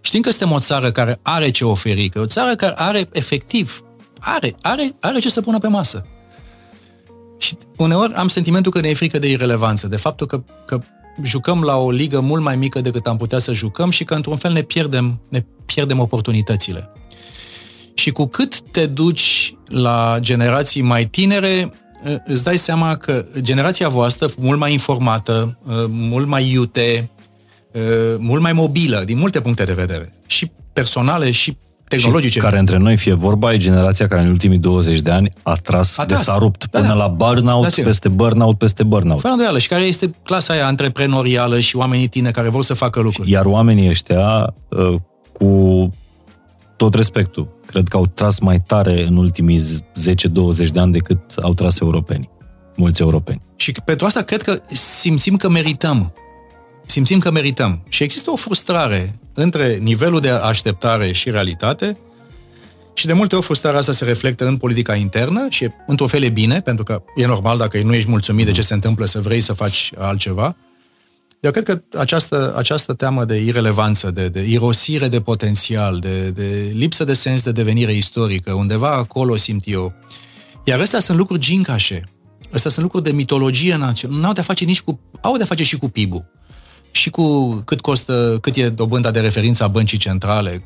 Știm 0.01 0.21
că 0.21 0.29
suntem 0.29 0.51
o 0.51 0.59
țară 0.59 0.91
care 0.91 1.19
are 1.21 1.49
ce 1.49 1.65
oferi, 1.65 2.09
că 2.09 2.19
o 2.19 2.25
țară 2.25 2.55
care 2.55 2.73
are 2.77 3.09
efectiv, 3.11 3.83
are, 4.19 4.55
are, 4.61 4.95
are 4.99 5.19
ce 5.19 5.29
să 5.29 5.41
pună 5.41 5.59
pe 5.59 5.67
masă. 5.67 6.05
Și 7.37 7.57
uneori 7.77 8.13
am 8.13 8.27
sentimentul 8.27 8.71
că 8.71 8.79
ne 8.79 8.87
e 8.87 8.93
frică 8.93 9.19
de 9.19 9.29
irelevanță, 9.29 9.87
de 9.87 9.97
faptul 9.97 10.27
că, 10.27 10.43
că 10.65 10.79
jucăm 11.23 11.61
la 11.61 11.77
o 11.77 11.91
ligă 11.91 12.19
mult 12.19 12.43
mai 12.43 12.55
mică 12.55 12.81
decât 12.81 13.07
am 13.07 13.17
putea 13.17 13.39
să 13.39 13.53
jucăm 13.53 13.89
și 13.89 14.03
că 14.03 14.13
într-un 14.13 14.37
fel 14.37 14.51
ne 14.51 14.61
pierdem, 14.61 15.21
ne 15.29 15.45
pierdem 15.65 15.99
oportunitățile. 15.99 16.89
Și 17.93 18.11
cu 18.11 18.25
cât 18.25 18.61
te 18.61 18.85
duci 18.85 19.55
la 19.67 20.17
generații 20.19 20.81
mai 20.81 21.05
tinere, 21.05 21.73
îți 22.25 22.43
dai 22.43 22.57
seama 22.57 22.95
că 22.95 23.25
generația 23.39 23.89
voastră, 23.89 24.29
mult 24.37 24.59
mai 24.59 24.71
informată, 24.71 25.57
mult 25.87 26.27
mai 26.27 26.51
iute, 26.51 27.11
mult 28.17 28.41
mai 28.41 28.53
mobilă, 28.53 29.03
din 29.05 29.17
multe 29.17 29.41
puncte 29.41 29.63
de 29.63 29.73
vedere, 29.73 30.15
și 30.27 30.51
personale 30.73 31.31
și 31.31 31.57
tehnologice. 31.87 32.37
Și 32.37 32.39
care 32.39 32.59
între 32.59 32.77
noi, 32.77 32.97
fie 32.97 33.13
vorba, 33.13 33.53
e 33.53 33.57
generația 33.57 34.07
care 34.07 34.21
în 34.21 34.29
ultimii 34.29 34.57
20 34.57 34.99
de 34.99 35.11
ani 35.11 35.31
a 35.43 35.53
tras, 35.53 35.97
a 35.97 36.05
tras. 36.05 36.19
de 36.19 36.25
s-a 36.25 36.37
rupt 36.37 36.67
da, 36.69 36.79
până 36.79 36.91
da. 36.91 36.97
la 36.97 37.07
burnout, 37.07 37.75
da, 37.75 37.83
peste 37.83 38.09
burnout, 38.09 38.57
peste 38.57 38.83
burnout. 38.83 39.21
Fără 39.21 39.33
îndoială. 39.33 39.59
Și 39.59 39.67
care 39.67 39.83
este 39.83 40.11
clasa 40.23 40.53
aia 40.53 40.67
antreprenorială 40.67 41.59
și 41.59 41.75
oamenii 41.75 42.07
tine 42.07 42.31
care 42.31 42.49
vor 42.49 42.63
să 42.63 42.73
facă 42.73 42.99
lucruri. 42.99 43.31
Iar 43.31 43.45
oamenii 43.45 43.89
ăștia, 43.89 44.53
uh, 44.69 44.95
cu 45.33 45.91
tot 46.75 46.93
respectul, 46.95 47.47
cred 47.65 47.87
că 47.87 47.97
au 47.97 48.05
tras 48.05 48.39
mai 48.39 48.59
tare 48.67 49.05
în 49.07 49.17
ultimii 49.17 49.59
10-20 49.59 50.71
de 50.71 50.79
ani 50.79 50.91
decât 50.91 51.19
au 51.41 51.53
tras 51.53 51.79
europeni. 51.79 52.29
Mulți 52.75 53.01
europeni. 53.01 53.41
Și 53.55 53.71
pentru 53.85 54.05
asta 54.05 54.21
cred 54.21 54.41
că 54.41 54.61
simțim 54.67 55.35
că 55.35 55.49
merităm. 55.49 56.13
Simțim 56.87 57.19
că 57.19 57.31
merităm. 57.31 57.83
Și 57.89 58.03
există 58.03 58.31
o 58.31 58.35
frustrare 58.35 59.19
între 59.33 59.77
nivelul 59.81 60.19
de 60.19 60.29
așteptare 60.29 61.11
și 61.11 61.29
realitate 61.29 61.97
și 62.93 63.05
de 63.05 63.13
multe 63.13 63.35
ori 63.35 63.45
frustrarea 63.45 63.79
asta 63.79 63.91
se 63.91 64.05
reflectă 64.05 64.47
în 64.47 64.57
politica 64.57 64.95
internă 64.95 65.45
și 65.49 65.67
într-un 65.87 66.07
fel 66.07 66.23
e 66.23 66.29
bine, 66.29 66.61
pentru 66.61 66.83
că 66.83 67.03
e 67.15 67.25
normal 67.25 67.57
dacă 67.57 67.81
nu 67.81 67.93
ești 67.93 68.09
mulțumit 68.09 68.45
de 68.45 68.51
ce 68.51 68.61
se 68.61 68.73
întâmplă 68.73 69.05
să 69.05 69.21
vrei 69.21 69.41
să 69.41 69.53
faci 69.53 69.91
altceva. 69.97 70.55
Eu 71.39 71.51
cred 71.51 71.63
că 71.63 71.81
această, 71.99 72.53
această 72.57 72.93
teamă 72.93 73.25
de 73.25 73.35
irelevanță, 73.35 74.11
de, 74.11 74.29
de 74.29 74.43
irosire 74.49 75.07
de 75.07 75.21
potențial, 75.21 75.99
de, 75.99 76.29
de 76.29 76.71
lipsă 76.73 77.03
de 77.03 77.13
sens 77.13 77.43
de 77.43 77.51
devenire 77.51 77.93
istorică, 77.93 78.53
undeva 78.53 78.93
acolo 78.93 79.35
simt 79.35 79.63
eu. 79.65 79.93
Iar 80.63 80.79
astea 80.79 80.99
sunt 80.99 81.17
lucruri 81.17 81.41
gincașe. 81.41 82.03
Astea 82.53 82.71
sunt 82.71 82.85
lucruri 82.85 83.03
de 83.03 83.11
mitologie 83.11 83.75
națională. 83.75 84.19
Nu 84.19 84.27
au 84.27 84.33
de-a 84.33 84.43
face 84.43 84.65
nici 84.65 84.81
cu... 84.81 84.99
Au 85.21 85.37
de-a 85.37 85.45
face 85.45 85.63
și 85.63 85.77
cu 85.77 85.89
PIB-ul 85.89 86.35
și 86.97 87.09
cu 87.09 87.55
cât 87.65 87.81
costă, 87.81 88.37
cât 88.41 88.55
e 88.55 88.69
dobânda 88.69 89.11
de 89.11 89.19
referință 89.19 89.63
a 89.63 89.67
băncii 89.67 89.97
centrale, 89.97 90.63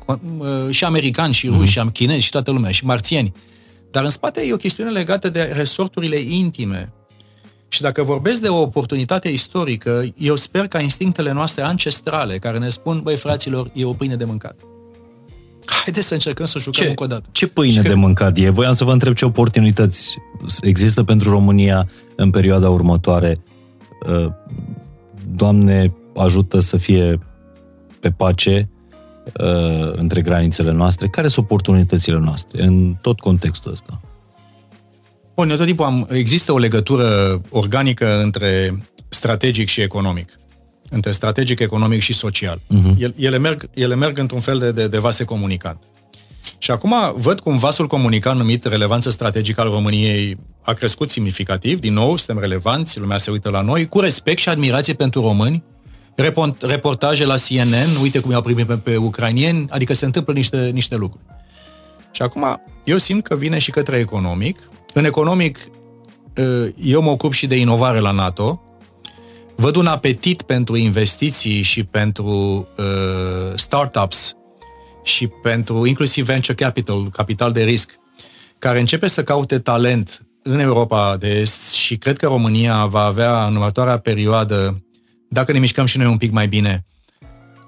și 0.70 0.84
americani, 0.84 1.32
și 1.32 1.46
ruși, 1.46 1.78
mm-hmm. 1.78 1.82
și 1.82 1.90
chinezi, 1.92 2.24
și 2.24 2.30
toată 2.30 2.50
lumea, 2.50 2.70
și 2.70 2.84
marțieni. 2.84 3.32
Dar 3.90 4.04
în 4.04 4.10
spate 4.10 4.46
e 4.46 4.52
o 4.52 4.56
chestiune 4.56 4.90
legată 4.90 5.28
de 5.28 5.52
resorturile 5.54 6.16
intime. 6.16 6.92
Și 7.68 7.80
dacă 7.80 8.02
vorbesc 8.02 8.40
de 8.40 8.48
o 8.48 8.60
oportunitate 8.60 9.28
istorică, 9.28 10.04
eu 10.16 10.36
sper 10.36 10.68
ca 10.68 10.80
instinctele 10.80 11.32
noastre 11.32 11.62
ancestrale, 11.62 12.38
care 12.38 12.58
ne 12.58 12.68
spun, 12.68 13.00
băi, 13.02 13.16
fraților, 13.16 13.70
e 13.72 13.84
o 13.84 13.92
pâine 13.92 14.16
de 14.16 14.24
mâncat. 14.24 14.56
Haideți 15.64 16.06
să 16.06 16.14
încercăm 16.14 16.46
să 16.46 16.58
jucăm 16.58 16.82
ce, 16.82 16.88
încă 16.88 17.02
o 17.02 17.06
dată. 17.06 17.28
Ce 17.32 17.46
pâine 17.46 17.82
de 17.82 17.94
mâncat 17.94 18.36
e? 18.36 18.48
Voiam 18.48 18.72
să 18.72 18.84
vă 18.84 18.92
întreb 18.92 19.14
ce 19.14 19.24
oportunități 19.24 20.16
există 20.60 21.04
pentru 21.04 21.30
România 21.30 21.88
în 22.16 22.30
perioada 22.30 22.68
următoare. 22.68 23.42
Doamne, 25.34 25.92
ajută 26.16 26.60
să 26.60 26.76
fie 26.76 27.18
pe 28.00 28.10
pace 28.10 28.68
uh, 29.24 29.92
între 29.92 30.20
granițele 30.20 30.72
noastre. 30.72 31.08
Care 31.08 31.28
sunt 31.28 31.44
oportunitățile 31.44 32.18
noastre 32.18 32.62
în 32.62 32.96
tot 33.00 33.20
contextul 33.20 33.72
ăsta? 33.72 34.00
Bun, 35.34 35.50
eu 35.50 35.56
tot 35.56 35.66
timpul 35.66 35.84
am, 35.84 36.06
există 36.10 36.52
o 36.52 36.58
legătură 36.58 37.40
organică 37.50 38.20
între 38.22 38.82
strategic 39.08 39.68
și 39.68 39.80
economic. 39.80 40.40
Între 40.88 41.10
strategic, 41.10 41.60
economic 41.60 42.00
și 42.00 42.12
social. 42.12 42.58
Uh-huh. 42.58 43.14
Ele, 43.16 43.38
merg, 43.38 43.68
ele 43.74 43.94
merg 43.94 44.18
într-un 44.18 44.40
fel 44.40 44.58
de, 44.58 44.72
de, 44.72 44.88
de 44.88 44.98
vase 44.98 45.24
comunicant. 45.24 45.78
Și 46.58 46.70
acum 46.70 46.94
văd 47.16 47.40
cum 47.40 47.58
vasul 47.58 47.86
comunicant 47.86 48.38
numit 48.38 48.64
relevanță 48.64 49.10
strategică 49.10 49.60
al 49.60 49.70
României 49.70 50.38
a 50.62 50.72
crescut 50.72 51.10
semnificativ. 51.10 51.80
Din 51.80 51.92
nou, 51.92 52.16
suntem 52.16 52.38
relevanți, 52.38 52.98
lumea 52.98 53.18
se 53.18 53.30
uită 53.30 53.50
la 53.50 53.60
noi, 53.60 53.88
cu 53.88 54.00
respect 54.00 54.38
și 54.38 54.48
admirație 54.48 54.94
pentru 54.94 55.20
români, 55.20 55.62
reportaje 56.60 57.24
la 57.24 57.34
CNN, 57.34 58.02
uite 58.02 58.18
cum 58.18 58.30
i-au 58.30 58.42
primit 58.42 58.66
pe, 58.66 58.76
pe 58.76 58.96
ucrainieni, 58.96 59.66
adică 59.70 59.94
se 59.94 60.04
întâmplă 60.04 60.32
niște, 60.32 60.70
niște 60.72 60.96
lucruri. 60.96 61.24
Și 62.10 62.22
acum, 62.22 62.62
eu 62.84 62.96
simt 62.96 63.24
că 63.24 63.36
vine 63.36 63.58
și 63.58 63.70
către 63.70 63.96
economic. 63.96 64.58
În 64.94 65.04
economic, 65.04 65.68
ă, 66.38 66.66
eu 66.82 67.02
mă 67.02 67.10
ocup 67.10 67.32
și 67.32 67.46
de 67.46 67.56
inovare 67.56 67.98
la 67.98 68.10
NATO. 68.10 68.62
Văd 69.56 69.76
un 69.76 69.86
apetit 69.86 70.42
pentru 70.42 70.76
investiții 70.76 71.62
și 71.62 71.84
pentru 71.84 72.68
uh, 72.78 73.52
startups 73.54 74.36
și 75.02 75.26
pentru 75.26 75.86
inclusiv 75.86 76.24
venture 76.24 76.54
capital, 76.54 77.10
capital 77.10 77.52
de 77.52 77.62
risc, 77.62 77.92
care 78.58 78.78
începe 78.80 79.08
să 79.08 79.24
caute 79.24 79.58
talent 79.58 80.26
în 80.42 80.58
Europa 80.58 81.16
de 81.16 81.28
Est 81.28 81.72
și 81.72 81.96
cred 81.96 82.16
că 82.16 82.26
România 82.26 82.86
va 82.86 83.02
avea 83.04 83.46
în 83.46 83.54
următoarea 83.54 83.98
perioadă 83.98 84.81
dacă 85.32 85.52
ne 85.52 85.58
mișcăm 85.58 85.86
și 85.86 85.98
noi 85.98 86.06
un 86.06 86.16
pic 86.16 86.32
mai 86.32 86.48
bine, 86.48 86.84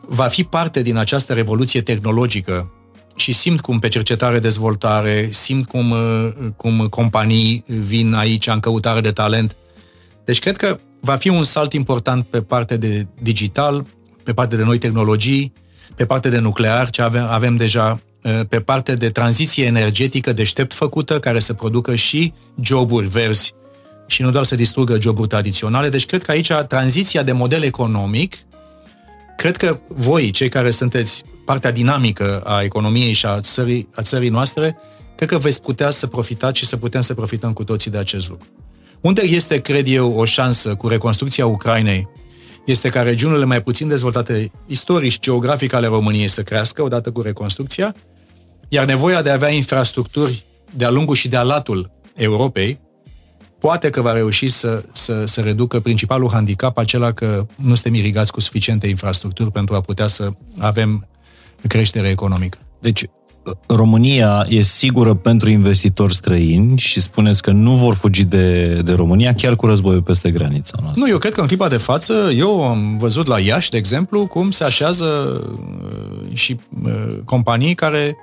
va 0.07 0.25
fi 0.25 0.45
parte 0.45 0.83
din 0.83 0.97
această 0.97 1.33
revoluție 1.33 1.83
tehnologică 1.83 2.73
și 3.17 3.33
simt 3.33 3.61
cum 3.61 3.79
pe 3.79 3.89
cercetare-dezvoltare, 3.89 5.29
simt 5.31 5.69
cum, 5.69 5.91
uh, 5.91 6.29
cum 6.57 6.87
companii 6.89 7.65
vin 7.67 8.15
aici 8.15 8.47
în 8.47 8.61
căutare 8.61 9.01
de 9.01 9.11
talent. 9.11 9.57
Deci 10.25 10.39
cred 10.39 10.57
că 10.57 10.79
va 11.01 11.17
fi 11.17 11.29
un 11.29 11.45
salt 11.45 11.73
important 11.73 12.27
pe 12.27 12.43
partea 12.43 12.77
de 12.77 13.07
digital, 13.23 13.87
pe 14.23 14.33
partea 14.33 14.59
de 14.59 14.65
noi 14.65 14.79
tehnologii, 14.79 15.53
pe 15.95 16.07
partea 16.07 16.31
de 16.31 16.39
nuclear, 16.39 16.91
ce 16.91 17.03
avem, 17.03 17.27
avem 17.31 17.57
deja, 17.57 18.01
uh, 18.23 18.41
pe 18.49 18.61
partea 18.61 18.95
de 18.95 19.11
tranziție 19.11 19.65
energetică 19.65 20.33
deștept 20.33 20.75
făcută, 20.75 21.19
care 21.19 21.39
să 21.39 21.55
producă 21.55 21.95
și 21.95 22.33
joburi 22.61 23.07
verzi 23.07 23.55
și 24.07 24.23
nu 24.23 24.31
doar 24.31 24.45
să 24.45 24.55
distrugă 24.55 25.01
joburi 25.01 25.29
tradiționale. 25.29 25.89
Deci 25.89 26.07
cred 26.07 26.23
că 26.23 26.31
aici 26.31 26.53
tranziția 26.69 27.23
de 27.23 27.33
model 27.33 27.63
economic 27.63 28.35
cred 29.37 29.57
că 29.57 29.81
voi, 29.89 30.31
cei 30.31 30.49
care 30.49 30.71
sunteți 30.71 31.25
partea 31.45 31.73
dinamică 31.73 32.41
a 32.45 32.63
economiei 32.63 33.13
și 33.13 33.27
a 33.27 33.41
țării, 33.41 33.89
a 33.95 34.03
țării 34.03 34.29
noastre, 34.29 34.79
cred 35.17 35.29
că 35.29 35.39
veți 35.39 35.63
putea 35.63 35.91
să 35.91 36.07
profitați 36.07 36.59
și 36.59 36.67
să 36.67 36.77
putem 36.77 37.01
să 37.01 37.15
profităm 37.15 37.53
cu 37.53 37.65
toții 37.65 37.91
de 37.91 37.99
acest 37.99 38.29
lucru. 38.29 38.47
Unde 39.01 39.23
este, 39.23 39.61
cred 39.61 39.87
eu, 39.89 40.13
o 40.13 40.25
șansă 40.25 40.75
cu 40.75 40.89
reconstrucția 40.89 41.47
Ucrainei, 41.47 42.09
este 42.67 42.89
ca 42.89 43.03
regiunile 43.03 43.45
mai 43.45 43.63
puțin 43.63 43.89
dezvoltate 43.89 44.51
istoric 44.67 45.11
și 45.11 45.21
geografic 45.21 45.73
ale 45.73 45.87
României 45.87 46.29
să 46.29 46.43
crească 46.43 46.83
odată 46.83 47.11
cu 47.11 47.21
reconstrucția, 47.21 47.95
iar 48.69 48.87
nevoia 48.87 49.23
de 49.23 49.31
a 49.31 49.33
avea 49.33 49.49
infrastructuri 49.51 50.45
de-a 50.77 50.91
lungul 50.91 51.15
și 51.15 51.29
de-a 51.29 51.43
latul 51.43 51.91
Europei, 52.15 52.81
poate 53.67 53.91
că 53.91 54.01
va 54.03 54.13
reuși 54.13 54.49
să, 54.49 54.85
să, 54.93 55.25
să 55.27 55.41
reducă 55.41 55.81
principalul 55.81 56.31
handicap, 56.33 56.79
acela 56.79 57.13
că 57.13 57.47
nu 57.57 57.75
suntem 57.75 57.95
irigați 57.95 58.33
cu 58.33 58.41
suficiente 58.41 58.87
infrastructuri 58.87 59.51
pentru 59.51 59.75
a 59.75 59.81
putea 59.81 60.07
să 60.07 60.31
avem 60.59 61.09
creștere 61.69 62.09
economică. 62.09 62.59
Deci, 62.81 63.05
România 63.67 64.47
e 64.49 64.63
sigură 64.63 65.15
pentru 65.15 65.51
investitori 65.51 66.15
străini 66.15 66.79
și 66.79 67.01
spuneți 67.01 67.43
că 67.43 67.51
nu 67.51 67.75
vor 67.75 67.95
fugi 67.95 68.25
de, 68.25 68.75
de 68.85 68.93
România 68.93 69.35
chiar 69.35 69.57
cu 69.57 69.67
războiul 69.67 70.03
peste 70.03 70.31
granița 70.31 70.79
noastră. 70.81 71.03
Nu, 71.05 71.11
eu 71.11 71.19
cred 71.19 71.33
că 71.33 71.41
în 71.41 71.47
clipa 71.47 71.69
de 71.69 71.77
față, 71.77 72.31
eu 72.37 72.69
am 72.69 72.97
văzut 72.99 73.27
la 73.27 73.41
Iași, 73.41 73.71
de 73.71 73.77
exemplu, 73.77 74.27
cum 74.27 74.51
se 74.51 74.65
așează 74.65 75.05
uh, 75.05 76.37
și 76.37 76.57
uh, 76.85 77.19
companii 77.25 77.75
care 77.75 78.17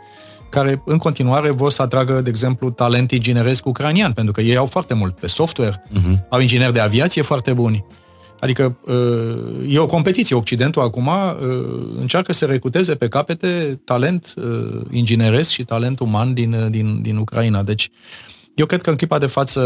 care 0.51 0.81
în 0.85 0.97
continuare 0.97 1.49
vor 1.49 1.71
să 1.71 1.81
atragă, 1.81 2.21
de 2.21 2.29
exemplu, 2.29 2.69
talent 2.69 3.11
ingineresc 3.11 3.65
ucranian, 3.65 4.11
pentru 4.11 4.33
că 4.33 4.41
ei 4.41 4.57
au 4.57 4.65
foarte 4.65 4.93
mult 4.93 5.15
pe 5.19 5.27
software, 5.27 5.83
uh-huh. 5.89 6.27
au 6.29 6.39
ingineri 6.39 6.73
de 6.73 6.79
aviație 6.79 7.21
foarte 7.21 7.53
buni. 7.53 7.85
Adică 8.39 8.77
uh, 8.85 9.73
e 9.73 9.79
o 9.79 9.85
competiție. 9.85 10.35
Occidentul 10.35 10.81
acum 10.81 11.07
uh, 11.07 11.37
încearcă 11.99 12.33
să 12.33 12.45
recruteze 12.45 12.95
pe 12.95 13.07
capete 13.07 13.81
talent 13.83 14.33
uh, 14.37 14.81
ingineresc 14.91 15.51
și 15.51 15.63
talent 15.63 15.99
uman 15.99 16.33
din, 16.33 16.67
din, 16.69 17.01
din 17.01 17.17
Ucraina. 17.17 17.63
Deci, 17.63 17.89
eu 18.55 18.65
cred 18.65 18.81
că 18.81 18.89
în 18.89 18.95
clipa 18.95 19.17
de 19.17 19.25
față 19.25 19.61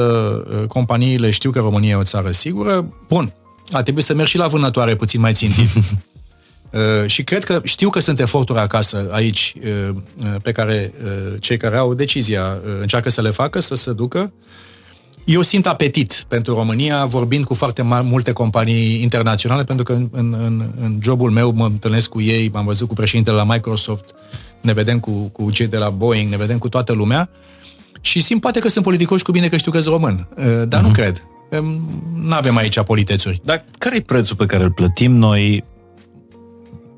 companiile 0.68 1.30
știu 1.30 1.52
că 1.52 1.60
România 1.60 1.90
e 1.90 1.96
o 1.96 2.04
țară 2.04 2.32
sigură. 2.32 2.94
Bun, 3.08 3.34
a 3.72 3.84
trebuit 3.84 4.06
să 4.06 4.14
merg 4.14 4.28
și 4.28 4.38
la 4.38 4.48
vânătoare 4.48 4.96
puțin 4.96 5.20
mai 5.20 5.34
țintit. 5.34 5.70
Uh, 6.72 7.10
și 7.10 7.24
cred 7.24 7.44
că 7.44 7.62
știu 7.64 7.90
că 7.90 8.00
sunt 8.00 8.20
eforturi 8.20 8.60
acasă 8.60 9.10
aici 9.12 9.54
uh, 9.64 9.96
uh, 10.18 10.36
pe 10.44 10.52
care 10.52 10.94
cei 11.40 11.58
care 11.58 11.78
au 11.78 11.94
decizia 11.94 12.58
încearcă 12.82 13.10
să 13.10 13.22
le 13.22 13.30
facă, 13.30 13.60
să 13.60 13.76
se 13.76 13.94
ducă. 13.94 14.34
Eu 15.24 15.42
simt 15.42 15.66
apetit 15.66 16.26
pentru 16.28 16.54
România, 16.54 17.06
vorbind 17.06 17.46
cu 17.46 17.54
foarte 17.54 17.82
multe 18.04 18.32
companii 18.32 19.02
internaționale, 19.02 19.64
pentru 19.64 19.86
că 19.86 19.94
în, 19.94 20.10
în, 20.12 20.70
în 20.82 21.00
jobul 21.02 21.32
meu 21.32 21.52
mă 21.52 21.66
întâlnesc 21.66 22.10
cu 22.10 22.22
ei, 22.22 22.50
m-am 22.54 22.66
văzut 22.66 22.88
cu 22.88 22.94
președintele 22.94 23.36
la 23.36 23.44
Microsoft, 23.44 24.06
ne 24.62 24.74
vedem 24.74 25.00
cu, 25.00 25.12
cu 25.12 25.52
cei 25.52 25.68
de 25.68 25.78
la 25.78 25.90
Boeing, 25.90 26.30
ne 26.30 26.38
vedem 26.38 26.58
cu 26.58 26.70
toată 26.70 26.94
lumea 26.94 27.30
și 28.02 28.22
simt 28.22 28.42
poate 28.42 28.60
că 28.60 28.70
sunt 28.70 28.84
politicoși 28.84 29.24
cu 29.24 29.32
bine 29.32 29.48
că 29.48 29.58
știu 29.58 29.72
că 29.72 29.80
sunt 29.80 29.94
român, 29.94 30.28
dar 30.68 30.80
uh-huh. 30.80 30.84
nu 30.84 30.90
mhm. 30.90 30.92
cred. 30.92 31.24
Nu 32.22 32.34
avem 32.34 32.58
aici 32.58 32.82
politețuri. 32.82 33.42
Dar 33.44 33.66
care 33.78 33.96
e 33.96 34.02
prețul 34.02 34.36
pe 34.36 34.46
care 34.46 34.64
îl 34.64 34.72
plătim 34.72 35.12
noi 35.12 35.64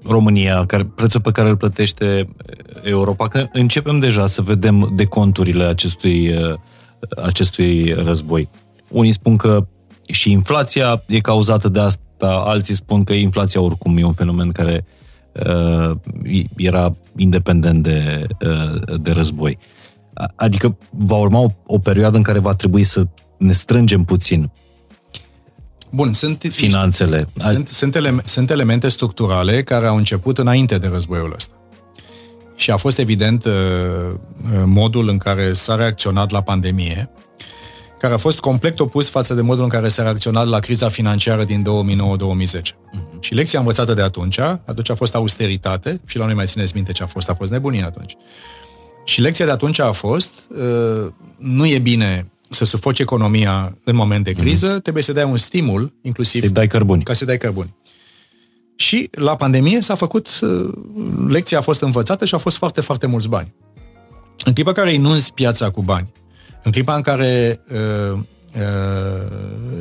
România, 0.08 0.66
care, 0.66 0.86
prețul 0.86 1.22
pe 1.22 1.32
care 1.32 1.50
îl 1.50 1.58
plătește 1.58 2.30
Europa, 2.84 3.28
că 3.28 3.46
începem 3.54 4.00
deja 4.00 4.26
să 4.26 4.42
vedem 4.42 4.92
deconturile 4.96 5.64
acestui, 5.64 6.34
acestui 7.24 7.94
război. 7.94 8.50
Unii 8.88 9.12
spun 9.12 9.38
că 9.38 9.68
și 10.12 10.32
inflația 10.32 11.04
e 11.06 11.20
cauzată 11.20 11.70
de 11.70 11.80
asta, 11.80 12.44
alții 12.46 12.76
spun 12.76 13.04
că 13.04 13.14
inflația 13.14 13.62
oricum 13.62 13.98
e 13.98 14.04
un 14.04 14.14
fenomen 14.14 14.52
care 14.52 14.86
uh, 15.46 15.98
era 16.56 16.96
independent 17.16 17.84
de, 17.84 18.28
uh, 18.42 19.00
de 19.02 19.12
război. 19.12 19.58
Adică 20.36 20.78
va 20.90 21.16
urma 21.16 21.40
o, 21.40 21.48
o 21.66 21.80
perioadă 21.80 22.18
în 22.18 22.24
care 22.24 22.40
va 22.40 22.54
trebui 22.54 22.84
să 22.84 23.08
ne 23.38 23.52
strângem 23.52 24.04
puțin 24.04 24.52
Bun, 25.90 26.14
sunt 26.14 26.46
finanțele. 26.50 27.28
Sunt, 27.36 27.70
sunt, 27.70 27.96
ele, 27.96 28.16
sunt 28.26 28.50
elemente 28.50 28.90
structurale 28.90 29.64
care 29.64 29.88
au 29.88 29.98
început 29.98 30.38
înainte 30.38 30.78
de 30.78 30.88
războiul 30.88 31.34
ăsta. 31.36 31.56
Și 32.56 32.72
a 32.72 32.78
fost 32.78 32.98
evident 32.98 33.46
uh, 33.46 33.52
uh, 33.54 34.64
modul 34.66 35.10
în 35.10 35.18
care 35.18 35.54
s-a 35.54 35.76
reacționat 35.76 36.32
la 36.32 36.42
pandemie, 36.42 37.10
care 38.00 38.14
a 38.14 38.18
fost 38.18 38.40
complet 38.40 38.80
opus 38.80 39.10
față 39.10 39.34
de 39.34 39.42
modul 39.42 39.64
în 39.64 39.70
care 39.70 39.88
s-a 39.88 40.04
reacționat 40.04 40.48
la 40.48 40.60
criza 40.60 40.90
financiară 40.90 41.44
din 41.44 41.64
2009-2010. 41.64 42.60
Uh-huh. 42.60 43.20
Și 43.20 43.34
lecția 43.34 43.60
învățată 43.60 43.94
de 43.94 44.02
atunci, 44.02 44.40
atunci 44.40 44.90
a 44.90 44.96
fost 44.96 45.16
austeritate, 45.16 46.02
și 46.06 46.18
la 46.18 46.26
noi 46.26 46.34
mai 46.34 46.46
țineți 46.46 46.76
minte 46.76 46.92
ce 46.92 47.04
a 47.04 47.06
fost, 47.06 47.30
a 47.30 47.34
fost 47.34 47.52
nebunie 47.52 47.84
atunci. 47.84 48.16
Și 49.06 49.22
lecția 49.22 49.46
de 49.46 49.52
atunci 49.52 49.80
a 49.80 49.92
fost, 49.92 50.34
uh, 50.50 51.12
nu 51.38 51.66
e 51.68 51.80
bine 51.80 52.32
să 52.50 52.66
sufoci 52.66 53.00
economia 53.00 53.78
în 53.84 53.96
moment 53.96 54.24
de 54.24 54.34
criză, 54.34 54.78
mm-hmm. 54.78 54.82
trebuie 54.82 55.04
să 55.04 55.14
dai 55.14 55.24
un 55.24 55.38
stimul, 55.38 55.94
inclusiv... 56.02 56.42
Să-i 56.42 56.50
dai 56.50 56.68
cărbuni. 56.68 57.04
Ca 57.04 57.14
să 57.14 57.26
dai 57.26 57.38
cărbuni. 57.38 57.76
Și 58.76 59.10
la 59.12 59.36
pandemie 59.36 59.82
s-a 59.82 59.96
făcut, 59.96 60.40
uh, 60.42 60.74
lecția 61.28 61.58
a 61.58 61.62
fost 61.62 61.82
învățată 61.82 62.26
și 62.26 62.34
au 62.34 62.40
fost 62.40 62.58
foarte, 62.58 62.82
foarte 62.82 63.08
mulți 63.08 63.28
bani. 63.28 63.54
În 64.44 64.54
clipa 64.54 64.72
care 64.72 64.94
inunzi 64.94 65.34
piața 65.34 65.70
cu 65.70 65.82
bani, 65.82 66.12
în 66.64 66.72
clipa 66.72 66.96
în 66.96 67.02
care 67.02 67.62
uh, 67.72 68.20
uh, 68.56 68.62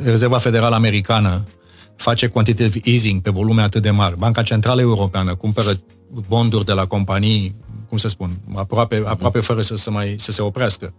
Rezerva 0.03 0.37
Federală 0.37 0.75
Americană 0.75 1.43
face 1.95 2.27
quantitative 2.27 2.79
easing 2.83 3.21
pe 3.21 3.29
volume 3.29 3.61
atât 3.61 3.81
de 3.81 3.89
mari, 3.89 4.17
Banca 4.17 4.41
Centrală 4.43 4.81
Europeană 4.81 5.35
cumpără 5.35 5.79
bonduri 6.27 6.65
de 6.65 6.71
la 6.71 6.85
companii, 6.85 7.55
cum 7.89 7.97
să 7.97 8.07
spun, 8.07 8.37
aproape, 8.55 9.01
aproape 9.05 9.39
fără 9.39 9.61
să, 9.61 9.75
să, 9.75 9.91
mai, 9.91 10.15
să 10.17 10.31
se 10.31 10.41
oprească. 10.41 10.93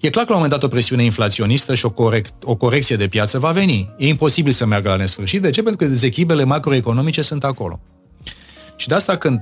E 0.00 0.10
clar 0.10 0.24
că 0.24 0.30
la 0.32 0.36
un 0.36 0.42
moment 0.42 0.60
dat 0.60 0.62
o 0.62 0.72
presiune 0.72 1.04
inflaționistă 1.04 1.74
și 1.74 1.84
o, 1.84 1.90
corect, 1.90 2.34
o 2.42 2.54
corecție 2.54 2.96
de 2.96 3.08
piață 3.08 3.38
va 3.38 3.50
veni. 3.50 3.94
E 3.98 4.06
imposibil 4.06 4.52
să 4.52 4.66
meargă 4.66 4.88
la 4.88 4.96
nesfârșit. 4.96 5.42
De 5.42 5.50
ce? 5.50 5.62
Pentru 5.62 5.84
că 5.84 5.92
dezechilibrele 5.92 6.44
macroeconomice 6.44 7.22
sunt 7.22 7.44
acolo. 7.44 7.80
Și 8.76 8.88
de 8.88 8.94
asta 8.94 9.16
când 9.16 9.40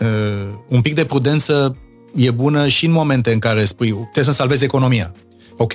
uh, 0.00 0.08
un 0.68 0.80
pic 0.80 0.94
de 0.94 1.04
prudență 1.04 1.76
e 2.14 2.30
bună 2.30 2.68
și 2.68 2.86
în 2.86 2.92
momente 2.92 3.32
în 3.32 3.38
care 3.38 3.64
spui 3.64 3.88
trebuie 3.88 4.24
să 4.24 4.32
salvezi 4.32 4.64
economia. 4.64 5.12
Ok. 5.56 5.72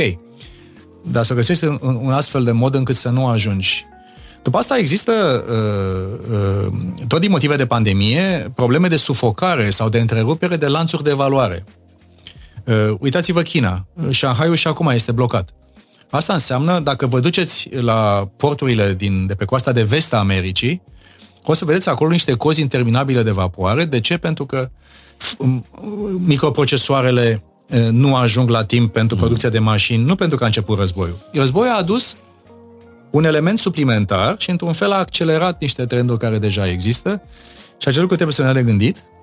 Dar 1.03 1.23
să 1.23 1.33
găsești 1.33 1.65
un, 1.65 1.79
un 1.81 2.11
astfel 2.11 2.43
de 2.43 2.51
mod 2.51 2.75
încât 2.75 2.95
să 2.95 3.09
nu 3.09 3.27
ajungi. 3.27 3.85
După 4.43 4.57
asta 4.57 4.77
există, 4.77 5.43
uh, 5.49 6.35
uh, 6.65 6.73
tot 7.07 7.19
din 7.19 7.31
motive 7.31 7.55
de 7.55 7.65
pandemie, 7.65 8.51
probleme 8.55 8.87
de 8.87 8.95
sufocare 8.95 9.69
sau 9.69 9.89
de 9.89 9.99
întrerupere 9.99 10.55
de 10.55 10.67
lanțuri 10.67 11.03
de 11.03 11.13
valoare. 11.13 11.63
Uh, 12.65 12.95
uitați-vă 12.99 13.41
China. 13.41 13.87
Shanghai-ul 14.11 14.55
și 14.55 14.67
acum 14.67 14.87
este 14.87 15.11
blocat. 15.11 15.49
Asta 16.09 16.33
înseamnă, 16.33 16.79
dacă 16.79 17.07
vă 17.07 17.19
duceți 17.19 17.69
la 17.81 18.29
porturile 18.37 18.93
din, 18.93 19.25
de 19.27 19.35
pe 19.35 19.45
coasta 19.45 19.71
de 19.71 19.83
vest 19.83 20.13
a 20.13 20.17
Americii, 20.17 20.81
o 21.43 21.53
să 21.53 21.65
vedeți 21.65 21.89
acolo 21.89 22.09
niște 22.11 22.33
cozi 22.33 22.61
interminabile 22.61 23.23
de 23.23 23.31
vapoare. 23.31 23.85
De 23.85 23.99
ce? 23.99 24.17
Pentru 24.17 24.45
că 24.45 24.69
microprocesoarele 26.17 27.43
uh, 27.69 27.87
nu 27.91 28.15
ajung 28.15 28.49
la 28.49 28.63
timp 28.63 28.93
pentru 28.93 29.15
mm. 29.15 29.21
producția 29.21 29.49
de 29.49 29.59
mașini, 29.59 30.03
nu 30.03 30.15
pentru 30.15 30.37
că 30.37 30.43
a 30.43 30.47
început 30.47 30.77
războiul. 30.77 31.17
Războiul 31.33 31.73
a 31.73 31.77
adus 31.77 32.15
un 33.11 33.23
element 33.23 33.59
suplimentar 33.59 34.35
și 34.37 34.49
într-un 34.49 34.73
fel 34.73 34.91
a 34.91 34.97
accelerat 34.97 35.61
niște 35.61 35.85
trenduri 35.85 36.19
care 36.19 36.37
deja 36.37 36.69
există 36.69 37.21
și 37.77 37.87
acel 37.87 38.01
lucru 38.01 38.15
trebuie 38.15 38.35
să 38.35 38.43
ne 38.43 38.53
de 38.53 38.63
gândit 38.63 38.97
Uh, 38.97 39.18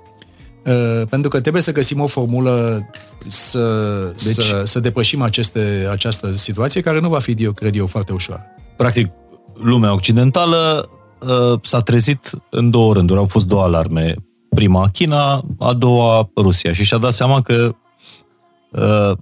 pentru 1.08 1.30
că 1.30 1.40
trebuie 1.40 1.62
să 1.62 1.72
găsim 1.72 2.00
o 2.00 2.06
formulă 2.06 2.86
să, 3.28 3.68
deci, 4.24 4.44
să, 4.44 4.62
să 4.64 4.80
depășim 4.80 5.22
aceste, 5.22 5.88
această 5.90 6.32
situație, 6.32 6.80
care 6.80 7.00
nu 7.00 7.08
va 7.08 7.18
fi, 7.18 7.34
eu 7.38 7.52
cred 7.52 7.76
eu, 7.76 7.86
foarte 7.86 8.12
ușoară. 8.12 8.44
Practic, 8.76 9.10
lumea 9.54 9.92
occidentală 9.92 10.88
uh, 11.20 11.60
s-a 11.62 11.80
trezit 11.80 12.30
în 12.50 12.70
două 12.70 12.94
rânduri. 12.94 13.18
Au 13.18 13.26
fost 13.26 13.46
două 13.46 13.62
alarme. 13.62 14.14
Prima 14.48 14.88
China, 14.92 15.44
a 15.58 15.72
doua 15.72 16.30
Rusia. 16.36 16.72
Și 16.72 16.84
și-a 16.84 16.98
dat 16.98 17.12
seama 17.12 17.42
că 17.42 17.74
uh, 18.70 19.16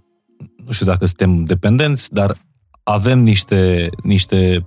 nu 0.67 0.73
știu 0.73 0.87
dacă 0.87 1.07
suntem 1.07 1.45
dependenți, 1.45 2.13
dar 2.13 2.37
avem 2.83 3.19
niște, 3.19 3.91
niște 4.03 4.65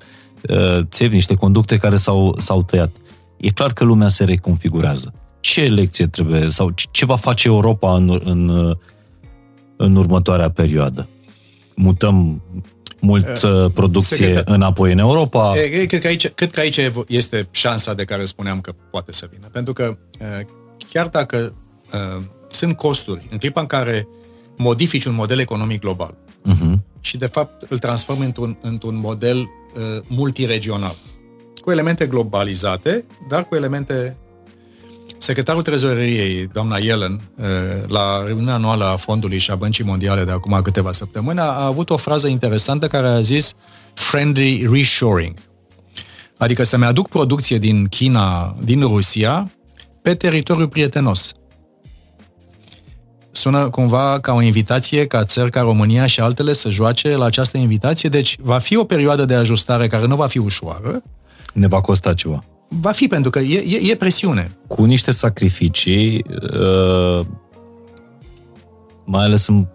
uh, 0.49 0.79
țevi, 0.89 1.15
niște 1.15 1.35
conducte 1.35 1.77
care 1.77 1.95
s-au, 1.95 2.35
s-au 2.39 2.63
tăiat. 2.63 2.91
E 3.37 3.49
clar 3.49 3.73
că 3.73 3.83
lumea 3.83 4.07
se 4.07 4.23
reconfigurează 4.23 5.13
ce 5.47 5.61
lecție 5.61 6.07
trebuie 6.07 6.49
sau 6.49 6.73
ce 6.91 7.05
va 7.05 7.15
face 7.15 7.47
Europa 7.47 7.95
în, 7.95 8.21
în, 8.23 8.75
în 9.75 9.95
următoarea 9.95 10.49
perioadă? 10.49 11.07
Mutăm 11.75 12.41
mult 13.01 13.41
uh, 13.43 13.71
producție 13.73 14.15
Secretar. 14.15 14.55
înapoi 14.55 14.91
în 14.91 14.97
Europa? 14.97 15.53
E, 15.57 15.85
cred, 15.85 16.01
că 16.01 16.07
aici, 16.07 16.27
cred 16.27 16.51
că 16.51 16.59
aici 16.59 16.79
este 17.07 17.47
șansa 17.51 17.93
de 17.93 18.03
care 18.03 18.25
spuneam 18.25 18.61
că 18.61 18.73
poate 18.91 19.11
să 19.11 19.29
vină. 19.31 19.47
Pentru 19.51 19.73
că 19.73 19.97
uh, 20.19 20.45
chiar 20.89 21.07
dacă 21.07 21.55
uh, 21.93 22.23
sunt 22.47 22.77
costuri 22.77 23.27
în 23.31 23.37
clipa 23.37 23.61
în 23.61 23.67
care 23.67 24.07
modifici 24.57 25.05
un 25.05 25.13
model 25.13 25.39
economic 25.39 25.79
global 25.79 26.17
uh-huh. 26.49 26.79
și 26.99 27.17
de 27.17 27.25
fapt 27.25 27.65
îl 27.69 27.79
transformi 27.79 28.25
într-un, 28.25 28.57
într-un 28.61 28.99
model 28.99 29.37
uh, 29.37 30.03
multiregional, 30.07 30.95
cu 31.61 31.71
elemente 31.71 32.07
globalizate, 32.07 33.05
dar 33.29 33.43
cu 33.43 33.55
elemente 33.55 34.17
Secretarul 35.17 35.61
Trezoreriei, 35.61 36.47
doamna 36.53 36.77
Yellen, 36.77 37.21
uh, 37.35 37.45
la 37.87 38.23
reuniunea 38.25 38.53
anuală 38.53 38.85
a 38.85 38.95
Fondului 38.95 39.37
și 39.37 39.51
a 39.51 39.55
Băncii 39.55 39.83
Mondiale 39.83 40.23
de 40.23 40.31
acum 40.31 40.59
câteva 40.63 40.91
săptămâni, 40.91 41.39
a 41.39 41.65
avut 41.65 41.89
o 41.89 41.97
frază 41.97 42.27
interesantă 42.27 42.87
care 42.87 43.07
a 43.07 43.21
zis 43.21 43.53
friendly 43.93 44.67
reshoring. 44.71 45.33
Adică 46.37 46.63
să-mi 46.63 46.85
aduc 46.85 47.07
producție 47.07 47.57
din 47.57 47.85
China, 47.85 48.55
din 48.63 48.81
Rusia, 48.81 49.51
pe 50.01 50.15
teritoriul 50.15 50.67
prietenos. 50.67 51.31
Sună 53.31 53.69
cumva 53.69 54.19
ca 54.19 54.33
o 54.33 54.41
invitație 54.41 55.07
ca 55.07 55.23
țări 55.23 55.51
ca 55.51 55.61
România 55.61 56.05
și 56.05 56.19
altele 56.19 56.53
să 56.53 56.69
joace 56.69 57.15
la 57.15 57.25
această 57.25 57.57
invitație, 57.57 58.09
deci 58.09 58.35
va 58.39 58.57
fi 58.57 58.75
o 58.75 58.83
perioadă 58.83 59.25
de 59.25 59.33
ajustare 59.33 59.87
care 59.87 60.05
nu 60.05 60.15
va 60.15 60.27
fi 60.27 60.37
ușoară. 60.37 61.03
Ne 61.53 61.67
va 61.67 61.81
costa 61.81 62.13
ceva. 62.13 62.43
Va 62.67 62.91
fi, 62.91 63.07
pentru 63.07 63.29
că 63.29 63.39
e, 63.39 63.57
e, 63.57 63.91
e 63.91 63.95
presiune. 63.95 64.57
Cu 64.67 64.83
niște 64.83 65.11
sacrificii, 65.11 66.25
uh, 66.59 67.25
mai 69.05 69.23
ales 69.23 69.47
în 69.47 69.67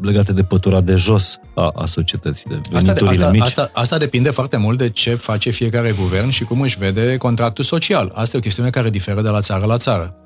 legate 0.00 0.32
de 0.32 0.42
pătura 0.42 0.80
de 0.80 0.94
jos 0.94 1.36
a, 1.54 1.72
a 1.74 1.86
societății, 1.86 2.44
de 2.48 2.60
veniturile 2.70 3.08
asta, 3.08 3.24
asta, 3.24 3.30
mici. 3.30 3.42
Asta, 3.42 3.70
asta 3.74 3.98
depinde 3.98 4.30
foarte 4.30 4.56
mult 4.56 4.78
de 4.78 4.90
ce 4.90 5.14
face 5.14 5.50
fiecare 5.50 5.94
guvern 5.98 6.28
și 6.28 6.44
cum 6.44 6.60
își 6.60 6.78
vede 6.78 7.16
contractul 7.16 7.64
social. 7.64 8.12
Asta 8.14 8.36
e 8.36 8.38
o 8.38 8.42
chestiune 8.42 8.70
care 8.70 8.90
diferă 8.90 9.22
de 9.22 9.28
la 9.28 9.40
țară 9.40 9.66
la 9.66 9.76
țară. 9.76 10.16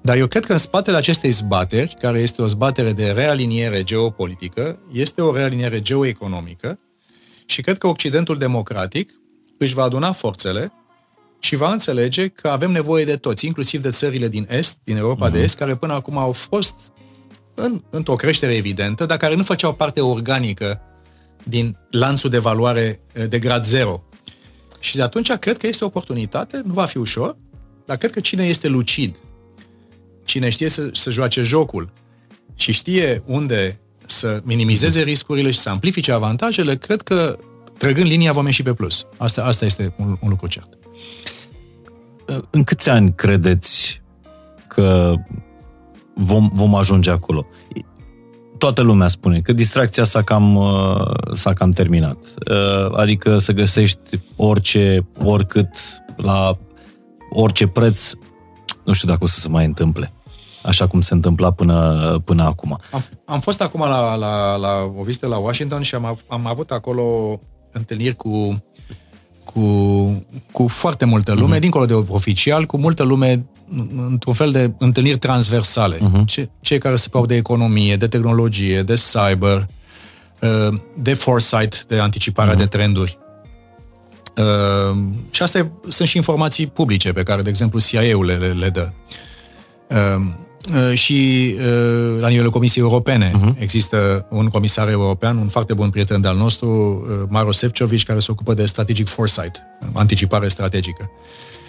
Dar 0.00 0.16
eu 0.16 0.26
cred 0.26 0.44
că 0.44 0.52
în 0.52 0.58
spatele 0.58 0.96
acestei 0.96 1.30
zbateri, 1.30 1.96
care 2.00 2.18
este 2.18 2.42
o 2.42 2.46
zbatere 2.46 2.92
de 2.92 3.10
realiniere 3.10 3.82
geopolitică, 3.82 4.78
este 4.92 5.22
o 5.22 5.36
realiniere 5.36 5.80
geoeconomică 5.80 6.78
și 7.46 7.62
cred 7.62 7.78
că 7.78 7.86
Occidentul 7.86 8.38
democratic 8.38 9.10
își 9.58 9.74
va 9.74 9.82
aduna 9.82 10.12
forțele 10.12 10.72
și 11.44 11.56
va 11.56 11.72
înțelege 11.72 12.28
că 12.28 12.48
avem 12.48 12.70
nevoie 12.70 13.04
de 13.04 13.16
toți, 13.16 13.46
inclusiv 13.46 13.82
de 13.82 13.90
țările 13.90 14.28
din 14.28 14.46
Est, 14.50 14.78
din 14.84 14.96
Europa 14.96 15.28
uh-huh. 15.28 15.32
de 15.32 15.42
Est, 15.42 15.56
care 15.56 15.74
până 15.74 15.92
acum 15.92 16.18
au 16.18 16.32
fost 16.32 16.74
în, 17.54 17.82
într-o 17.90 18.14
creștere 18.14 18.54
evidentă, 18.54 19.06
dar 19.06 19.16
care 19.16 19.34
nu 19.34 19.42
făceau 19.42 19.74
parte 19.74 20.00
organică 20.00 20.80
din 21.42 21.78
lanțul 21.90 22.30
de 22.30 22.38
valoare 22.38 23.00
eh, 23.12 23.28
de 23.28 23.38
grad 23.38 23.64
zero. 23.64 24.04
Și 24.80 24.96
de 24.96 25.02
atunci 25.02 25.32
cred 25.32 25.56
că 25.56 25.66
este 25.66 25.84
o 25.84 25.86
oportunitate, 25.86 26.62
nu 26.64 26.72
va 26.72 26.84
fi 26.84 26.98
ușor, 26.98 27.36
dar 27.86 27.96
cred 27.96 28.10
că 28.10 28.20
cine 28.20 28.46
este 28.46 28.68
lucid, 28.68 29.16
cine 30.24 30.48
știe 30.48 30.68
să, 30.68 30.90
să 30.92 31.10
joace 31.10 31.42
jocul 31.42 31.92
și 32.54 32.72
știe 32.72 33.22
unde 33.26 33.80
să 34.06 34.40
minimizeze 34.44 35.02
riscurile 35.02 35.50
și 35.50 35.58
să 35.58 35.68
amplifice 35.68 36.12
avantajele, 36.12 36.76
cred 36.76 37.02
că 37.02 37.38
trăgând 37.78 38.06
linia 38.06 38.32
vom 38.32 38.46
ieși 38.46 38.62
pe 38.62 38.74
plus. 38.74 39.06
Asta, 39.16 39.44
asta 39.44 39.64
este 39.64 39.94
un, 39.98 40.16
un 40.20 40.28
lucru 40.28 40.46
cert. 40.46 40.68
În 42.50 42.62
câți 42.62 42.90
ani 42.90 43.14
credeți 43.14 44.02
că 44.68 45.14
vom, 46.14 46.50
vom 46.52 46.74
ajunge 46.74 47.10
acolo. 47.10 47.46
Toată 48.58 48.82
lumea 48.82 49.08
spune 49.08 49.40
că 49.40 49.52
distracția 49.52 50.04
s-a 50.04 50.22
cam, 50.22 50.56
uh, 50.56 51.34
s-a 51.34 51.52
cam 51.52 51.70
terminat. 51.70 52.16
Uh, 52.50 52.98
adică 52.98 53.38
să 53.38 53.52
găsești 53.52 54.20
orice, 54.36 55.06
oricât, 55.24 55.68
la 56.16 56.58
orice 57.30 57.66
preț, 57.66 58.12
nu 58.84 58.92
știu 58.92 59.08
dacă 59.08 59.24
o 59.24 59.26
să 59.26 59.40
se 59.40 59.48
mai 59.48 59.64
întâmple 59.64 60.12
așa 60.62 60.86
cum 60.86 61.00
se 61.00 61.14
întâmpla 61.14 61.52
până, 61.52 62.20
până 62.24 62.42
acum. 62.42 62.78
Am, 62.92 63.04
am 63.26 63.40
fost 63.40 63.62
acum 63.62 63.80
la, 63.80 64.14
la, 64.14 64.56
la 64.56 64.92
o 64.98 65.02
vizită 65.02 65.26
la 65.26 65.36
Washington 65.36 65.82
și 65.82 65.94
am, 65.94 66.18
am 66.28 66.46
avut 66.46 66.70
acolo 66.70 67.38
întâlniri 67.72 68.16
cu, 68.16 68.62
cu, 69.44 70.26
cu 70.52 70.68
foarte 70.68 71.04
multă 71.04 71.32
lume, 71.32 71.56
mm-hmm. 71.56 71.60
dincolo 71.60 71.86
de 71.86 71.94
oficial, 72.08 72.66
cu 72.66 72.76
multă 72.76 73.02
lume 73.02 73.44
într-un 74.10 74.34
fel 74.34 74.50
de 74.50 74.72
întâlniri 74.78 75.18
transversale. 75.18 75.96
Uh-huh. 75.96 76.24
Ce, 76.26 76.48
cei 76.60 76.78
care 76.78 76.96
se 76.96 77.06
ocupă 77.12 77.26
de 77.26 77.36
economie, 77.36 77.96
de 77.96 78.08
tehnologie, 78.08 78.82
de 78.82 78.94
cyber, 78.94 79.68
uh, 80.40 80.78
de 80.96 81.14
foresight, 81.14 81.84
de 81.84 81.98
anticiparea 81.98 82.54
uh-huh. 82.54 82.58
de 82.58 82.66
trenduri. 82.66 83.18
Uh, 84.36 84.96
și 85.30 85.42
astea 85.42 85.72
sunt 85.88 86.08
și 86.08 86.16
informații 86.16 86.66
publice 86.66 87.12
pe 87.12 87.22
care, 87.22 87.42
de 87.42 87.48
exemplu, 87.48 87.80
CIA-ul 87.80 88.24
le, 88.24 88.34
le, 88.34 88.52
le 88.52 88.68
dă. 88.68 88.92
Uh, 89.88 90.24
și 90.94 91.54
la 92.20 92.28
nivelul 92.28 92.50
Comisiei 92.50 92.84
Europene 92.84 93.30
uh-huh. 93.30 93.58
există 93.58 94.26
un 94.30 94.48
comisar 94.48 94.88
european, 94.88 95.36
un 95.36 95.48
foarte 95.48 95.74
bun 95.74 95.90
prieten 95.90 96.20
de-al 96.20 96.36
nostru, 96.36 97.02
Maro 97.28 97.52
Sefcovic, 97.52 98.02
care 98.02 98.18
se 98.18 98.30
ocupă 98.30 98.54
de 98.54 98.66
strategic 98.66 99.08
foresight, 99.08 99.62
anticipare 99.92 100.48
strategică. 100.48 101.10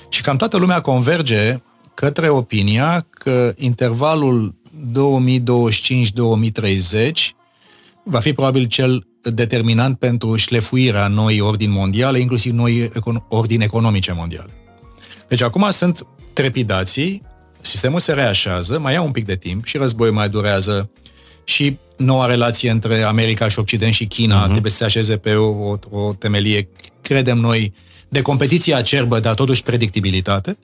Și 0.09 0.21
cam 0.21 0.37
toată 0.37 0.57
lumea 0.57 0.81
converge 0.81 1.61
către 1.93 2.29
opinia 2.29 3.05
că 3.09 3.53
intervalul 3.57 4.55
2025-2030 4.91 4.95
va 8.03 8.19
fi 8.19 8.33
probabil 8.33 8.65
cel 8.65 9.07
determinant 9.21 9.97
pentru 9.97 10.35
șlefuirea 10.35 11.07
noii 11.07 11.39
ordini 11.39 11.73
mondiale, 11.73 12.19
inclusiv 12.19 12.53
noi 12.53 12.89
ordini 13.27 13.63
economice 13.63 14.13
mondiale. 14.13 14.49
Deci 15.27 15.41
acum 15.41 15.69
sunt 15.69 16.05
trepidații, 16.33 17.21
sistemul 17.65 17.99
se 17.99 18.13
reașează, 18.13 18.79
mai 18.79 18.93
ia 18.93 19.01
un 19.01 19.11
pic 19.11 19.25
de 19.25 19.35
timp 19.35 19.65
și 19.65 19.77
războiul 19.77 20.13
mai 20.13 20.29
durează 20.29 20.89
și 21.43 21.77
noua 21.97 22.25
relație 22.25 22.69
între 22.69 23.03
America 23.03 23.47
și 23.47 23.59
Occident 23.59 23.93
și 23.93 24.05
China 24.05 24.45
uh-huh. 24.45 24.51
trebuie 24.51 24.71
să 24.71 24.77
se 24.77 24.83
așeze 24.83 25.17
pe 25.17 25.33
o, 25.33 25.47
o, 25.47 25.77
o 25.89 26.13
temelie, 26.13 26.69
credem 27.01 27.37
noi, 27.37 27.73
de 28.09 28.21
competiție 28.21 28.73
acerbă, 28.73 29.19
dar 29.19 29.33
totuși 29.33 29.63
predictibilitate. 29.63 30.57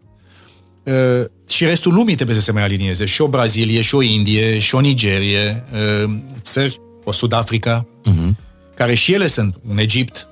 Uh, 0.83 1.25
și 1.49 1.65
restul 1.65 1.93
lumii 1.93 2.15
trebuie 2.15 2.35
să 2.35 2.41
se 2.41 2.51
mai 2.51 2.63
alinieze. 2.63 3.05
Și 3.05 3.21
o 3.21 3.27
Brazilie, 3.27 3.81
și 3.81 3.95
o 3.95 4.01
Indie, 4.01 4.59
și 4.59 4.75
o 4.75 4.79
Nigerie, 4.79 5.63
uh, 6.03 6.11
țări, 6.41 6.79
o 7.03 7.11
Sud-Africa, 7.11 7.87
uh-huh. 8.09 8.35
care 8.75 8.93
și 8.93 9.13
ele 9.13 9.27
sunt, 9.27 9.55
un 9.69 9.77
Egipt, 9.77 10.27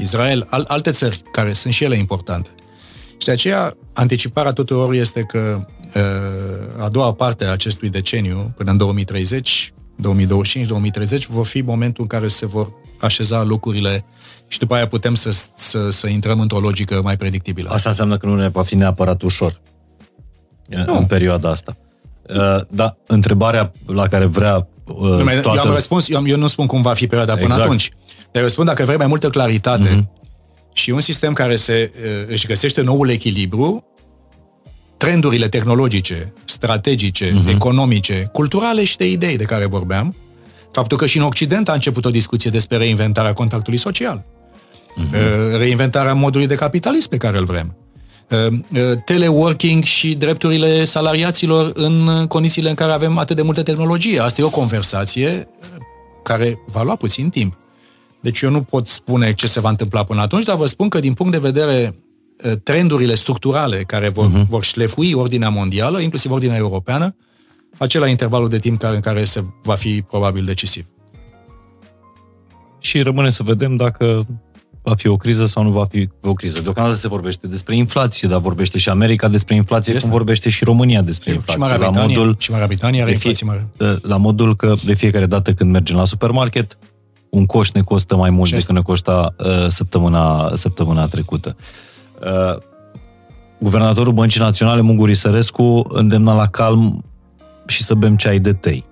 Israel, 0.00 0.46
al, 0.50 0.64
alte 0.68 0.90
țări 0.90 1.22
care 1.32 1.52
sunt 1.52 1.74
și 1.74 1.84
ele 1.84 1.96
importante. 1.96 2.50
Și 3.10 3.26
de 3.26 3.30
aceea, 3.30 3.76
anticiparea 3.92 4.52
tuturor 4.52 4.94
este 4.94 5.22
că 5.22 5.58
uh, 5.58 5.79
a 6.78 6.88
doua 6.88 7.12
parte 7.12 7.44
a 7.44 7.50
acestui 7.50 7.88
deceniu, 7.88 8.52
până 8.56 8.70
în 8.70 8.76
2030, 8.76 9.72
2025-2030, 10.02 11.26
vor 11.28 11.46
fi 11.46 11.60
momentul 11.60 12.02
în 12.02 12.08
care 12.08 12.28
se 12.28 12.46
vor 12.46 12.72
așeza 13.00 13.42
lucrurile 13.42 14.04
și 14.48 14.58
după 14.58 14.74
aia 14.74 14.86
putem 14.86 15.14
să, 15.14 15.44
să, 15.56 15.90
să 15.90 16.08
intrăm 16.08 16.40
într-o 16.40 16.58
logică 16.58 17.00
mai 17.02 17.16
predictibilă. 17.16 17.70
Asta 17.70 17.88
înseamnă 17.88 18.16
că 18.16 18.26
nu 18.26 18.36
ne 18.36 18.48
va 18.48 18.62
fi 18.62 18.74
neapărat 18.74 19.22
ușor 19.22 19.60
nu. 20.68 20.98
în 20.98 21.06
perioada 21.06 21.50
asta. 21.50 21.76
Uh, 22.28 22.60
da, 22.70 22.96
întrebarea 23.06 23.72
la 23.86 24.08
care 24.08 24.24
vrea 24.24 24.68
uh, 24.86 25.40
toată... 25.42 25.58
Eu 25.58 25.68
am 25.68 25.74
răspuns, 25.74 26.08
eu, 26.08 26.26
eu 26.26 26.36
nu 26.36 26.46
spun 26.46 26.66
cum 26.66 26.82
va 26.82 26.92
fi 26.92 27.06
perioada 27.06 27.32
până 27.32 27.46
exact. 27.46 27.62
atunci. 27.62 27.90
Dar 28.30 28.42
răspund 28.42 28.66
dacă 28.66 28.84
vrei 28.84 28.96
mai 28.96 29.06
multă 29.06 29.30
claritate 29.30 29.88
mm-hmm. 29.88 30.72
și 30.72 30.90
un 30.90 31.00
sistem 31.00 31.32
care 31.32 31.56
se, 31.56 31.92
uh, 31.94 32.32
își 32.32 32.46
găsește 32.46 32.82
noul 32.82 33.10
echilibru, 33.10 33.84
trendurile 35.00 35.48
tehnologice, 35.48 36.32
strategice, 36.44 37.30
mm-hmm. 37.30 37.48
economice, 37.48 38.28
culturale 38.32 38.84
și 38.84 38.96
de 38.96 39.10
idei 39.10 39.36
de 39.36 39.44
care 39.44 39.66
vorbeam, 39.66 40.16
faptul 40.72 40.98
că 40.98 41.06
și 41.06 41.16
în 41.16 41.22
Occident 41.22 41.68
a 41.68 41.72
început 41.72 42.04
o 42.04 42.10
discuție 42.10 42.50
despre 42.50 42.76
reinventarea 42.76 43.32
contractului 43.32 43.78
social, 43.78 44.24
mm-hmm. 44.96 45.56
reinventarea 45.58 46.14
modului 46.14 46.46
de 46.46 46.54
capitalism 46.54 47.08
pe 47.08 47.16
care 47.16 47.38
îl 47.38 47.44
vrem, 47.44 47.76
Ehm, 48.30 48.64
eh, 48.72 48.92
teleworking 49.04 49.84
și 49.84 50.14
drepturile 50.14 50.84
salariaților 50.84 51.72
în 51.74 52.26
condițiile 52.28 52.68
în 52.68 52.74
care 52.74 52.92
avem 52.92 53.18
atât 53.18 53.36
de 53.36 53.42
multă 53.42 53.62
tehnologie. 53.62 54.20
Asta 54.20 54.40
e 54.40 54.44
o 54.44 54.50
conversație 54.50 55.28
eh, 55.28 55.68
care 56.22 56.58
va 56.66 56.82
lua 56.82 56.96
puțin 56.96 57.28
timp. 57.28 57.58
Deci 58.20 58.40
eu 58.40 58.50
nu 58.50 58.62
pot 58.62 58.88
spune 58.88 59.32
ce 59.32 59.46
se 59.46 59.60
va 59.60 59.68
întâmpla 59.68 60.04
până 60.04 60.20
atunci, 60.20 60.44
dar 60.44 60.56
vă 60.56 60.66
spun 60.66 60.88
că 60.88 61.00
din 61.00 61.12
punct 61.12 61.32
de 61.32 61.38
vedere 61.38 61.72
eh, 61.72 61.88
trendurile 62.62 63.14
structurale 63.14 63.76
care 63.76 64.08
vor, 64.08 64.30
uh-huh. 64.30 64.46
vor 64.48 64.64
șlefui 64.64 65.12
ordinea 65.12 65.48
mondială, 65.48 66.00
inclusiv 66.00 66.30
ordinea 66.30 66.56
europeană, 66.56 67.16
acela 67.78 68.06
intervalul 68.08 68.48
de 68.48 68.58
timp 68.58 68.78
care, 68.78 68.94
în 68.94 69.00
care 69.00 69.24
se 69.24 69.44
va 69.62 69.74
fi 69.74 70.02
probabil 70.02 70.44
decisiv. 70.44 70.84
Și 72.78 73.02
rămâne 73.02 73.30
să 73.30 73.42
vedem 73.42 73.76
dacă 73.76 74.26
va 74.82 74.94
fi 74.94 75.08
o 75.08 75.16
criză 75.16 75.46
sau 75.46 75.62
nu 75.62 75.70
va 75.70 75.84
fi 75.84 76.08
o 76.22 76.32
criză. 76.32 76.60
Deocamdată 76.60 76.96
se 76.96 77.08
vorbește 77.08 77.46
despre 77.46 77.76
inflație, 77.76 78.28
dar 78.28 78.40
vorbește 78.40 78.78
și 78.78 78.88
America 78.88 79.28
despre 79.28 79.54
inflație, 79.54 79.92
este. 79.92 80.04
cum 80.04 80.16
vorbește 80.16 80.50
și 80.50 80.64
România 80.64 81.02
despre 81.02 81.32
inflație. 81.32 81.52
Și 81.52 81.70
Marea 81.70 81.76
Britanie, 81.76 82.14
la 82.14 82.20
modul, 82.20 82.36
și 82.38 82.50
Marea 82.50 82.66
Britanie 82.66 83.02
are 83.02 83.10
inflație 83.10 83.46
mare. 83.46 83.68
La 84.02 84.16
modul 84.16 84.56
că 84.56 84.74
de 84.84 84.94
fiecare 84.94 85.26
dată 85.26 85.52
când 85.52 85.70
mergem 85.70 85.96
la 85.96 86.04
supermarket, 86.04 86.78
un 87.28 87.46
coș 87.46 87.70
ne 87.70 87.80
costă 87.80 88.16
mai 88.16 88.30
mult 88.30 88.50
decât 88.50 88.70
ne 88.70 88.80
costa 88.80 89.34
uh, 89.38 89.66
săptămâna, 89.68 90.52
săptămâna 90.56 91.06
trecută. 91.06 91.56
Uh, 91.58 91.89
guvernatorul 93.58 94.12
Băncii 94.12 94.40
Naționale, 94.40 94.80
Munguri 94.80 95.14
Sărescu, 95.14 95.86
îndemna 95.88 96.34
la 96.34 96.46
calm 96.46 97.04
și 97.66 97.82
să 97.82 97.94
bem 97.94 98.16
ceai 98.16 98.38
de 98.38 98.52
tei. 98.52 98.84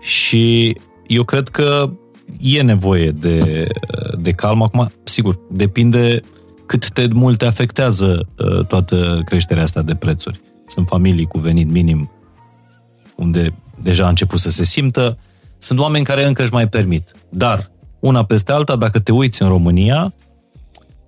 Și 0.00 0.76
eu 1.06 1.22
cred 1.22 1.48
că 1.48 1.90
e 2.40 2.62
nevoie 2.62 3.10
de, 3.10 3.66
de 4.18 4.30
calm. 4.30 4.62
Acum, 4.62 4.92
sigur, 5.04 5.38
depinde 5.50 6.20
cât 6.66 6.92
de 6.92 7.08
mult 7.14 7.38
te 7.38 7.46
afectează 7.46 8.28
uh, 8.38 8.66
toată 8.66 9.22
creșterea 9.24 9.62
asta 9.62 9.82
de 9.82 9.94
prețuri. 9.94 10.40
Sunt 10.66 10.86
familii 10.86 11.26
cu 11.26 11.38
venit 11.38 11.70
minim 11.70 12.10
unde 13.16 13.54
deja 13.82 14.04
a 14.04 14.08
început 14.08 14.38
să 14.38 14.50
se 14.50 14.64
simtă, 14.64 15.18
sunt 15.58 15.78
oameni 15.78 16.04
care 16.04 16.26
încă 16.26 16.42
își 16.42 16.52
mai 16.52 16.68
permit. 16.68 17.12
Dar, 17.28 17.70
una 18.00 18.24
peste 18.24 18.52
alta, 18.52 18.76
dacă 18.76 18.98
te 18.98 19.12
uiți 19.12 19.42
în 19.42 19.48
România, 19.48 20.14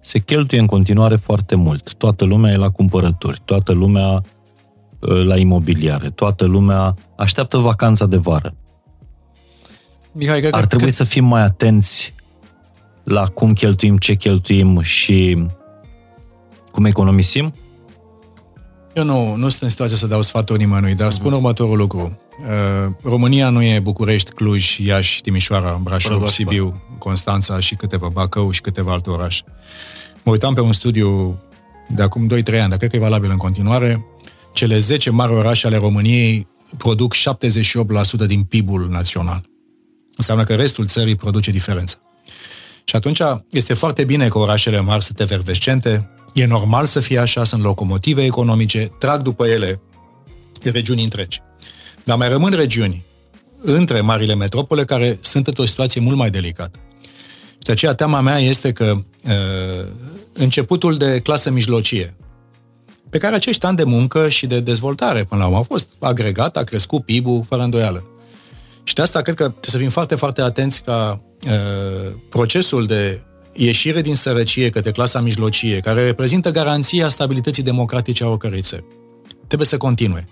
se 0.04 0.18
cheltuie 0.18 0.60
în 0.60 0.66
continuare 0.66 1.16
foarte 1.16 1.54
mult. 1.54 1.94
Toată 1.94 2.24
lumea 2.24 2.52
e 2.52 2.56
la 2.56 2.70
cumpărături, 2.70 3.40
toată 3.44 3.72
lumea 3.72 4.22
uh, 4.98 5.24
la 5.24 5.36
imobiliare, 5.36 6.10
toată 6.10 6.44
lumea 6.44 6.94
așteaptă 7.16 7.56
vacanța 7.56 8.06
de 8.06 8.16
vară. 8.16 8.54
Mihai, 10.12 10.40
cred 10.40 10.54
Ar 10.54 10.66
trebui 10.66 10.86
că... 10.86 10.92
să 10.92 11.04
fim 11.04 11.24
mai 11.24 11.42
atenți 11.42 12.14
la 13.04 13.26
cum 13.26 13.52
cheltuim, 13.52 13.96
ce 13.96 14.14
cheltuim 14.14 14.80
și 14.80 15.46
cum 16.70 16.84
economisim? 16.84 17.54
Eu 18.94 19.04
nu, 19.04 19.34
nu 19.34 19.48
sunt 19.48 19.62
în 19.62 19.68
situația 19.68 19.96
să 19.96 20.06
dau 20.06 20.22
sfaturi 20.22 20.58
nimănui, 20.58 20.94
dar 20.94 21.08
uh-huh. 21.08 21.14
spun 21.14 21.32
următorul 21.32 21.76
lucru. 21.76 22.18
Uh, 22.38 22.92
România 23.02 23.48
nu 23.48 23.62
e 23.62 23.80
București, 23.80 24.30
Cluj, 24.30 24.78
Iași, 24.78 25.20
Timișoara, 25.20 25.80
Brașov, 25.82 26.28
Sibiu, 26.28 26.82
Constanța 26.98 27.60
și 27.60 27.74
câteva 27.74 28.08
Bacău 28.08 28.50
și 28.50 28.60
câteva 28.60 28.92
alte 28.92 29.10
orașe. 29.10 29.42
Mă 30.24 30.32
uitam 30.32 30.54
pe 30.54 30.60
un 30.60 30.72
studiu 30.72 31.40
de 31.88 32.02
acum 32.02 32.26
2-3 32.26 32.30
ani, 32.30 32.68
dar 32.68 32.76
cred 32.78 32.90
că 32.90 32.96
e 32.96 32.98
valabil 32.98 33.30
în 33.30 33.36
continuare. 33.36 34.06
Cele 34.52 34.78
10 34.78 35.10
mari 35.10 35.32
orașe 35.32 35.66
ale 35.66 35.76
României 35.76 36.46
produc 36.78 37.14
78% 37.14 38.26
din 38.26 38.42
PIB-ul 38.42 38.88
național. 38.90 39.48
Înseamnă 40.16 40.44
că 40.44 40.54
restul 40.54 40.86
țării 40.86 41.16
produce 41.16 41.50
diferența. 41.50 41.96
Și 42.84 42.96
atunci 42.96 43.20
este 43.50 43.74
foarte 43.74 44.04
bine 44.04 44.28
că 44.28 44.38
orașele 44.38 44.80
mari 44.80 45.04
sunt 45.04 45.20
efervescente, 45.20 46.10
e 46.32 46.46
normal 46.46 46.86
să 46.86 47.00
fie 47.00 47.18
așa, 47.18 47.44
sunt 47.44 47.62
locomotive 47.62 48.24
economice, 48.24 48.90
trag 48.98 49.22
după 49.22 49.46
ele 49.46 49.80
regiuni 50.62 51.02
întregi. 51.02 51.40
Dar 52.04 52.16
mai 52.16 52.28
rămân 52.28 52.52
regiuni 52.52 53.04
între 53.60 54.00
marile 54.00 54.34
metropole 54.34 54.84
care 54.84 55.18
sunt 55.20 55.46
într-o 55.46 55.64
situație 55.64 56.00
mult 56.00 56.16
mai 56.16 56.30
delicată. 56.30 56.78
Și 57.52 57.66
de 57.66 57.72
aceea 57.72 57.94
teama 57.94 58.20
mea 58.20 58.38
este 58.38 58.72
că 58.72 58.94
uh, 59.24 59.86
începutul 60.32 60.96
de 60.96 61.20
clasă 61.20 61.50
mijlocie, 61.50 62.14
pe 63.10 63.18
care 63.18 63.34
acești 63.34 63.66
ani 63.66 63.76
de 63.76 63.84
muncă 63.84 64.28
și 64.28 64.46
de 64.46 64.60
dezvoltare 64.60 65.24
până 65.24 65.40
la 65.40 65.46
urmă 65.46 65.58
au 65.58 65.66
fost 65.68 65.88
agregat, 65.98 66.56
a 66.56 66.64
crescut 66.64 67.04
PIB-ul 67.04 67.44
fără 67.48 67.62
îndoială. 67.62 68.04
Și 68.84 68.94
de 68.94 69.02
asta 69.02 69.22
cred 69.22 69.34
că 69.34 69.42
trebuie 69.42 69.70
să 69.70 69.78
fim 69.78 69.88
foarte, 69.88 70.14
foarte 70.14 70.42
atenți 70.42 70.82
ca 70.82 71.22
uh, 71.46 72.12
procesul 72.28 72.86
de 72.86 73.20
ieșire 73.52 74.00
din 74.00 74.14
sărăcie 74.14 74.70
către 74.70 74.90
clasa 74.90 75.20
mijlocie, 75.20 75.80
care 75.80 76.04
reprezintă 76.04 76.50
garanția 76.50 77.08
stabilității 77.08 77.62
democratice 77.62 78.24
a 78.24 78.28
oricărei 78.28 78.60
țări, 78.60 78.84
trebuie 79.46 79.66
să 79.66 79.76
continue. 79.76 80.28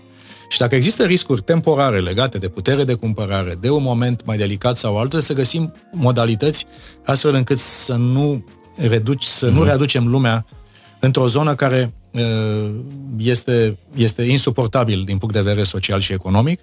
Și 0.52 0.58
dacă 0.58 0.74
există 0.74 1.04
riscuri 1.04 1.42
temporare 1.42 2.00
legate 2.00 2.38
de 2.38 2.48
putere 2.48 2.84
de 2.84 2.94
cumpărare, 2.94 3.56
de 3.60 3.70
un 3.70 3.82
moment 3.82 4.24
mai 4.24 4.36
delicat 4.36 4.76
sau 4.76 4.98
altul, 4.98 5.20
să 5.20 5.32
găsim 5.32 5.74
modalități 5.92 6.66
astfel 7.04 7.34
încât 7.34 7.58
să 7.58 7.94
nu, 7.94 8.44
reduci, 8.88 9.22
să 9.22 9.46
mm-hmm. 9.46 9.52
nu 9.52 9.56
mhm. 9.56 9.66
readucem 9.66 10.08
lumea 10.08 10.46
într-o 11.00 11.26
zonă 11.26 11.54
care 11.54 11.94
uh, 12.10 12.70
este, 13.18 13.78
este 13.94 14.22
insuportabil 14.22 15.02
din 15.04 15.18
punct 15.18 15.34
de 15.34 15.40
vedere 15.40 15.62
social 15.62 16.00
și 16.00 16.12
economic. 16.12 16.60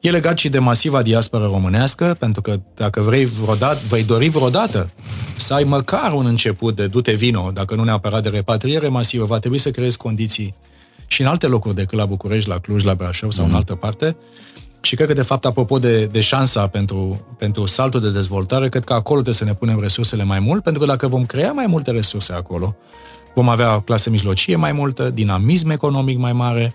E 0.00 0.10
legat 0.10 0.38
și 0.38 0.48
de 0.48 0.58
masiva 0.58 1.02
diasporă 1.02 1.44
românească, 1.44 2.16
pentru 2.18 2.42
că 2.42 2.60
dacă 2.74 3.00
vrei 3.00 3.24
vreodată, 3.24 3.78
vei 3.88 4.04
dori 4.04 4.28
vreodată 4.28 4.90
să 5.36 5.54
ai 5.54 5.64
măcar 5.64 6.12
un 6.12 6.26
început 6.26 6.76
de 6.76 6.86
du-te 6.86 7.12
vino, 7.12 7.50
dacă 7.54 7.74
nu 7.74 7.84
neapărat 7.84 8.22
de 8.22 8.28
repatriere 8.28 8.88
masivă, 8.88 9.24
va 9.24 9.38
trebui 9.38 9.58
să 9.58 9.70
creezi 9.70 9.96
condiții 9.96 10.54
și 11.06 11.20
în 11.20 11.26
alte 11.26 11.46
locuri 11.46 11.74
decât 11.74 11.98
la 11.98 12.06
București, 12.06 12.48
la 12.48 12.58
Cluj, 12.58 12.84
la 12.84 12.94
Brașov 12.94 13.30
sau 13.32 13.44
mm-hmm. 13.44 13.48
în 13.48 13.54
mhm. 13.54 13.56
altă 13.56 13.74
parte. 13.74 14.16
Și 14.80 14.94
cred 14.94 15.06
că, 15.06 15.14
de 15.14 15.22
fapt, 15.22 15.44
apropo 15.44 15.78
de, 15.78 16.04
de 16.04 16.20
șansa 16.20 16.66
pentru, 16.66 17.26
pentru 17.38 17.66
saltul 17.66 18.00
de 18.00 18.10
dezvoltare, 18.10 18.68
cred 18.68 18.84
că 18.84 18.92
acolo 18.92 19.14
trebuie 19.14 19.34
să 19.34 19.44
ne 19.44 19.54
punem 19.54 19.80
resursele 19.80 20.24
mai 20.24 20.38
mult, 20.38 20.62
pentru 20.62 20.80
că 20.82 20.88
dacă 20.88 21.08
vom 21.08 21.26
crea 21.26 21.52
mai 21.52 21.66
multe 21.66 21.90
resurse 21.90 22.32
acolo, 22.32 22.76
vom 23.34 23.48
avea 23.48 23.80
clasă 23.80 24.10
mijlocie 24.10 24.56
mai 24.56 24.72
multă, 24.72 25.10
dinamism 25.10 25.70
economic 25.70 26.18
mai 26.18 26.32
mare, 26.32 26.74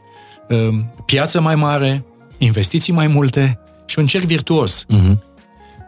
um, 0.49 0.93
piață 1.05 1.41
mai 1.41 1.55
mare, 1.55 2.05
investiții 2.37 2.93
mai 2.93 3.07
multe 3.07 3.59
și 3.85 3.99
un 3.99 4.05
cerc 4.05 4.25
virtuos. 4.25 4.85
Mm-hmm. 4.85 5.17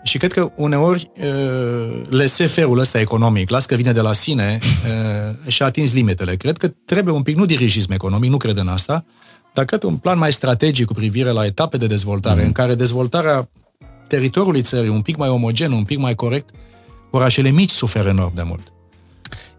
Și 0.03 0.17
cred 0.17 0.33
că 0.33 0.51
uneori 0.55 1.11
uh, 1.19 2.01
leseferul 2.09 2.79
ăsta 2.79 2.99
economic, 2.99 3.49
las 3.49 3.65
că 3.65 3.75
vine 3.75 3.91
de 3.91 4.01
la 4.01 4.13
sine, 4.13 4.59
uh, 4.61 5.35
și-a 5.53 5.65
atins 5.65 5.93
limitele. 5.93 6.35
Cred 6.35 6.57
că 6.57 6.67
trebuie 6.85 7.13
un 7.13 7.21
pic, 7.21 7.35
nu 7.35 7.45
dirigism 7.45 7.91
economic, 7.91 8.29
nu 8.29 8.37
cred 8.37 8.57
în 8.57 8.67
asta, 8.67 9.05
dar 9.53 9.65
cred 9.65 9.83
un 9.83 9.95
plan 9.95 10.17
mai 10.17 10.33
strategic 10.33 10.85
cu 10.85 10.93
privire 10.93 11.29
la 11.29 11.45
etape 11.45 11.77
de 11.77 11.87
dezvoltare, 11.87 12.39
mm. 12.39 12.45
în 12.45 12.51
care 12.51 12.75
dezvoltarea 12.75 13.49
teritoriului 14.07 14.61
țării 14.61 14.89
un 14.89 15.01
pic 15.01 15.17
mai 15.17 15.29
omogen, 15.29 15.71
un 15.71 15.83
pic 15.83 15.97
mai 15.97 16.15
corect, 16.15 16.49
orașele 17.11 17.49
mici 17.49 17.69
suferă 17.69 18.09
enorm 18.09 18.35
de 18.35 18.43
mult. 18.45 18.73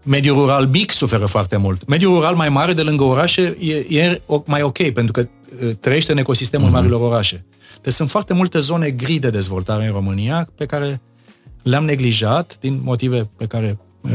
Mediul 0.03 0.37
rural 0.37 0.67
mic 0.67 0.91
suferă 0.91 1.25
foarte 1.25 1.57
mult. 1.57 1.87
Mediul 1.87 2.13
rural 2.13 2.35
mai 2.35 2.49
mare 2.49 2.73
de 2.73 2.81
lângă 2.81 3.03
orașe 3.03 3.57
e, 3.59 3.99
e 3.99 4.21
mai 4.45 4.61
ok, 4.61 4.89
pentru 4.89 5.11
că 5.11 5.27
uh, 5.63 5.71
trăiește 5.79 6.11
în 6.11 6.17
ecosistemul 6.17 6.69
mm-hmm. 6.69 6.71
marilor 6.71 7.01
orașe. 7.01 7.45
Deci 7.85 7.93
sunt 7.93 8.09
foarte 8.09 8.33
multe 8.33 8.59
zone 8.59 8.89
gri 8.89 9.17
de 9.17 9.29
dezvoltare 9.29 9.85
în 9.85 9.91
România 9.91 10.47
pe 10.55 10.65
care 10.65 11.01
le-am 11.63 11.85
neglijat 11.85 12.57
din 12.59 12.81
motive 12.83 13.29
pe 13.37 13.45
care 13.45 13.77
uh, 14.01 14.11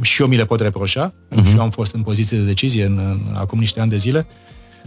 și 0.00 0.22
eu 0.22 0.28
mi 0.28 0.36
le 0.36 0.44
pot 0.44 0.60
reproșa, 0.60 1.14
uh-huh. 1.14 1.44
și 1.44 1.54
eu 1.54 1.60
am 1.60 1.70
fost 1.70 1.94
în 1.94 2.02
poziție 2.02 2.38
de 2.38 2.44
decizie 2.44 2.84
în, 2.84 2.98
în, 2.98 3.34
acum 3.34 3.58
niște 3.58 3.80
ani 3.80 3.90
de 3.90 3.96
zile, 3.96 4.26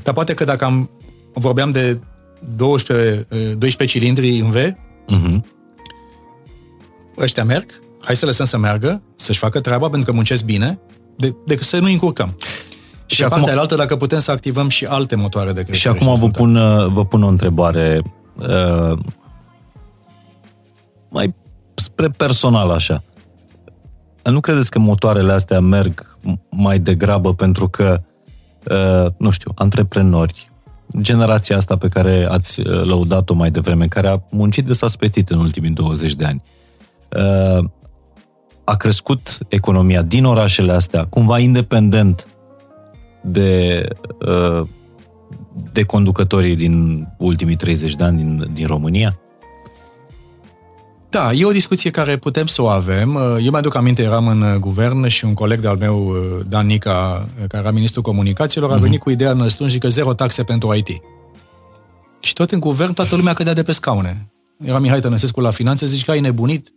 dar 0.03 0.13
poate 0.13 0.33
că 0.33 0.43
dacă 0.43 0.65
am 0.65 0.89
vorbeam 1.33 1.71
de 1.71 1.99
12, 2.55 3.27
12 3.29 3.83
uh, 3.83 3.87
cilindri 3.87 4.39
în 4.39 4.51
V, 4.51 4.55
uh-huh. 4.55 5.39
ăștia 7.17 7.43
merg, 7.43 7.71
hai 8.01 8.15
să 8.15 8.25
lăsăm 8.25 8.45
să 8.45 8.57
meargă, 8.57 9.01
să-și 9.15 9.39
facă 9.39 9.59
treaba 9.59 9.89
pentru 9.89 10.09
că 10.09 10.15
muncesc 10.15 10.43
bine, 10.43 10.79
de, 11.17 11.35
decât 11.45 11.65
să 11.65 11.79
nu 11.79 11.87
încurcăm. 11.87 12.35
Și, 13.05 13.15
și 13.15 13.23
acum, 13.23 13.41
partea 13.41 13.59
altă, 13.59 13.75
dacă 13.75 13.95
putem 13.95 14.19
să 14.19 14.31
activăm 14.31 14.69
și 14.69 14.85
alte 14.85 15.15
motoare 15.15 15.51
de 15.51 15.63
creștere. 15.63 15.77
Și 15.95 16.01
acum 16.01 16.13
și 16.15 16.19
vă 16.19 16.29
pun, 16.29 16.55
uh, 16.55 16.87
vă 16.91 17.05
pun 17.05 17.23
o 17.23 17.27
întrebare 17.27 18.01
uh, 18.39 18.99
mai 21.09 21.35
spre 21.73 22.07
personal 22.09 22.69
așa. 22.69 23.03
Nu 24.23 24.39
credeți 24.39 24.69
că 24.69 24.79
motoarele 24.79 25.33
astea 25.33 25.59
merg 25.59 26.17
mai 26.49 26.79
degrabă 26.79 27.33
pentru 27.33 27.69
că, 27.69 28.01
uh, 28.71 29.11
nu 29.17 29.29
știu, 29.29 29.51
antreprenori, 29.55 30.49
generația 31.01 31.57
asta 31.57 31.77
pe 31.77 31.87
care 31.87 32.27
ați 32.29 32.67
uh, 32.67 32.83
lăudat-o 32.83 33.33
mai 33.33 33.51
devreme, 33.51 33.87
care 33.87 34.07
a 34.07 34.19
muncit 34.29 34.65
de 34.65 34.73
s-a 34.73 34.87
spetit 34.87 35.29
în 35.29 35.39
ultimii 35.39 35.69
20 35.69 36.15
de 36.15 36.25
ani, 36.25 36.41
uh, 37.09 37.65
a 38.63 38.75
crescut 38.75 39.37
economia 39.47 40.01
din 40.01 40.25
orașele 40.25 40.71
astea, 40.71 41.05
cumva 41.05 41.39
independent 41.39 42.27
de 43.21 43.83
uh, 44.27 44.67
de 45.71 45.83
conducătorii 45.83 46.55
din 46.55 47.07
ultimii 47.17 47.55
30 47.55 47.95
de 47.95 48.03
ani 48.03 48.17
din, 48.17 48.49
din 48.53 48.67
România? 48.67 49.19
Da, 51.09 51.31
e 51.31 51.45
o 51.45 51.51
discuție 51.51 51.89
care 51.89 52.17
putem 52.17 52.45
să 52.45 52.61
o 52.61 52.67
avem. 52.67 53.15
Eu 53.15 53.49
mi-aduc 53.49 53.75
aminte, 53.75 54.01
eram 54.01 54.27
în 54.27 54.57
guvern 54.59 55.07
și 55.07 55.25
un 55.25 55.33
coleg 55.33 55.59
de-al 55.59 55.77
meu, 55.77 56.15
Dan 56.47 56.65
Nica, 56.65 57.27
care 57.37 57.63
era 57.63 57.71
ministrul 57.71 58.03
comunicațiilor, 58.03 58.69
a 58.69 58.73
mhm. 58.73 58.83
venit 58.83 58.99
uh-huh. 58.99 59.03
cu 59.03 59.09
ideea 59.09 59.31
în 59.31 59.67
și 59.67 59.77
că 59.77 59.89
zero 59.89 60.13
taxe 60.13 60.43
pentru 60.43 60.73
IT. 60.73 60.87
Și 62.19 62.33
tot 62.33 62.51
în 62.51 62.59
guvern 62.59 62.93
toată 62.93 63.15
lumea 63.15 63.33
cădea 63.33 63.53
de 63.53 63.63
pe 63.63 63.71
scaune. 63.71 64.31
Era 64.63 64.79
Mihai 64.79 64.99
Tănăsescu 64.99 65.41
la 65.41 65.51
finanțe, 65.51 65.85
zice 65.85 66.05
că 66.05 66.11
ai 66.11 66.19
nebunit. 66.19 66.73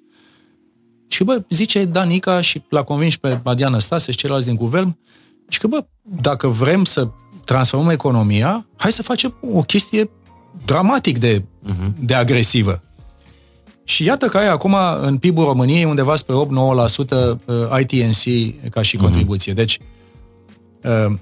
Și 1.09 1.25
bă, 1.25 1.43
zice 1.49 1.85
Danica 1.85 2.41
și 2.41 2.63
l-a 2.69 2.83
convins 2.83 3.17
pe 3.17 3.41
Badiana 3.43 3.79
Stase 3.79 4.11
și 4.11 4.19
ceilalți 4.19 4.47
din 4.47 4.57
guvern, 4.57 4.97
și 5.49 5.59
că 5.59 5.67
bă, 5.67 5.85
dacă 6.03 6.49
vrem 6.49 6.85
să 6.85 7.09
transformăm 7.45 7.91
economia, 7.91 8.67
hai 8.77 8.93
să 8.93 9.03
facem 9.03 9.35
o 9.53 9.61
chestie 9.61 10.11
dramatic 10.65 11.19
de, 11.19 11.41
uh-huh. 11.41 11.93
de 11.99 12.15
agresivă. 12.15 12.83
Și 13.85 14.05
iată 14.05 14.27
că 14.27 14.39
ai 14.39 14.49
acum 14.49 14.77
în 15.01 15.17
PIB-ul 15.17 15.45
României 15.45 15.85
undeva 15.85 16.17
spre 16.17 16.35
8-9% 16.35 17.81
ITNC 17.81 18.55
ca 18.71 18.83
și 18.83 18.97
uh-huh. 18.97 19.01
contribuție. 19.01 19.53
Deci, 19.53 19.79
uh, 20.83 21.15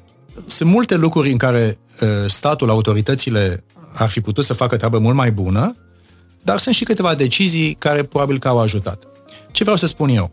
sunt 0.46 0.70
multe 0.70 0.96
lucruri 0.96 1.30
în 1.30 1.36
care 1.36 1.78
uh, 2.02 2.08
statul, 2.26 2.70
autoritățile 2.70 3.64
ar 3.94 4.08
fi 4.08 4.20
putut 4.20 4.44
să 4.44 4.54
facă 4.54 4.76
treabă 4.76 4.98
mult 4.98 5.14
mai 5.14 5.32
bună, 5.32 5.76
dar 6.42 6.58
sunt 6.58 6.74
și 6.74 6.84
câteva 6.84 7.14
decizii 7.14 7.74
care 7.74 8.02
probabil 8.02 8.38
că 8.38 8.48
au 8.48 8.58
ajutat. 8.58 9.04
Ce 9.52 9.62
vreau 9.62 9.78
să 9.78 9.86
spun 9.86 10.08
eu 10.08 10.32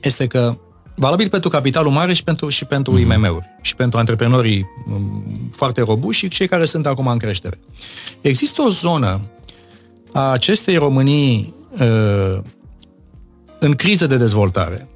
este 0.00 0.26
că 0.26 0.56
valabil 0.94 1.28
pentru 1.28 1.50
capitalul 1.50 1.92
mare 1.92 2.12
și 2.12 2.24
pentru, 2.24 2.48
și 2.48 2.64
pentru 2.64 2.98
mm-hmm. 2.98 3.14
IMM-uri 3.14 3.51
și 3.62 3.74
pentru 3.74 3.98
antreprenorii 3.98 4.66
mm, 4.86 5.50
foarte 5.52 5.80
robuși 5.82 6.18
și 6.18 6.28
cei 6.28 6.48
care 6.48 6.64
sunt 6.64 6.86
acum 6.86 7.06
în 7.06 7.18
creștere. 7.18 7.58
Există 8.20 8.62
o 8.62 8.68
zonă 8.68 9.20
a 10.12 10.30
acestei 10.30 10.76
Românii 10.76 11.54
uh, 11.80 12.38
în 13.58 13.74
criză 13.74 14.06
de 14.06 14.16
dezvoltare, 14.16 14.88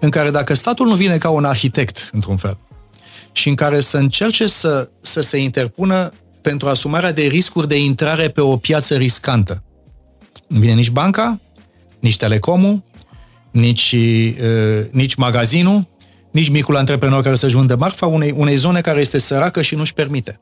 în 0.00 0.10
care 0.10 0.30
dacă 0.30 0.54
statul 0.54 0.86
nu 0.86 0.94
vine 0.94 1.18
ca 1.18 1.30
un 1.30 1.44
arhitect, 1.44 2.08
într-un 2.12 2.36
fel, 2.36 2.58
și 3.32 3.48
în 3.48 3.54
care 3.54 3.80
să 3.80 3.96
încerce 3.96 4.46
să, 4.46 4.88
să 5.00 5.20
se 5.20 5.36
interpună 5.36 6.12
pentru 6.42 6.68
asumarea 6.68 7.12
de 7.12 7.22
riscuri 7.22 7.68
de 7.68 7.78
intrare 7.78 8.28
pe 8.28 8.40
o 8.40 8.56
piață 8.56 8.94
riscantă. 8.94 9.62
Nu 10.46 10.58
vine 10.58 10.72
nici 10.72 10.90
banca, 10.90 11.40
nici 12.00 12.16
telecomul, 12.16 12.82
nici, 13.50 13.92
uh, 13.92 14.84
nici 14.90 15.14
magazinul, 15.14 15.86
nici 16.34 16.48
micul 16.48 16.76
antreprenor 16.76 17.22
care 17.22 17.34
să-și 17.36 17.54
vândă 17.54 17.76
marfa 17.76 18.06
unei, 18.06 18.34
unei 18.36 18.56
zone 18.56 18.80
care 18.80 19.00
este 19.00 19.18
săracă 19.18 19.62
și 19.62 19.74
nu-și 19.74 19.94
permite. 19.94 20.40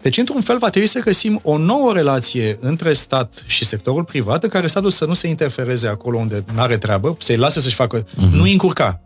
Deci, 0.00 0.16
într-un 0.16 0.40
fel, 0.40 0.58
va 0.58 0.68
trebui 0.68 0.88
să 0.88 1.00
găsim 1.00 1.40
o 1.42 1.58
nouă 1.58 1.92
relație 1.92 2.58
între 2.60 2.92
stat 2.92 3.44
și 3.46 3.64
sectorul 3.64 4.04
privat, 4.04 4.42
în 4.42 4.48
care 4.48 4.66
statul 4.66 4.90
să 4.90 5.04
nu 5.04 5.14
se 5.14 5.28
interfereze 5.28 5.88
acolo 5.88 6.18
unde 6.18 6.44
nu 6.54 6.60
are 6.60 6.76
treabă, 6.76 7.16
să-i 7.18 7.36
lase 7.36 7.60
să-și 7.60 7.74
facă, 7.74 8.02
uh-huh. 8.02 8.32
nu-i 8.32 8.52
încurca, 8.52 9.00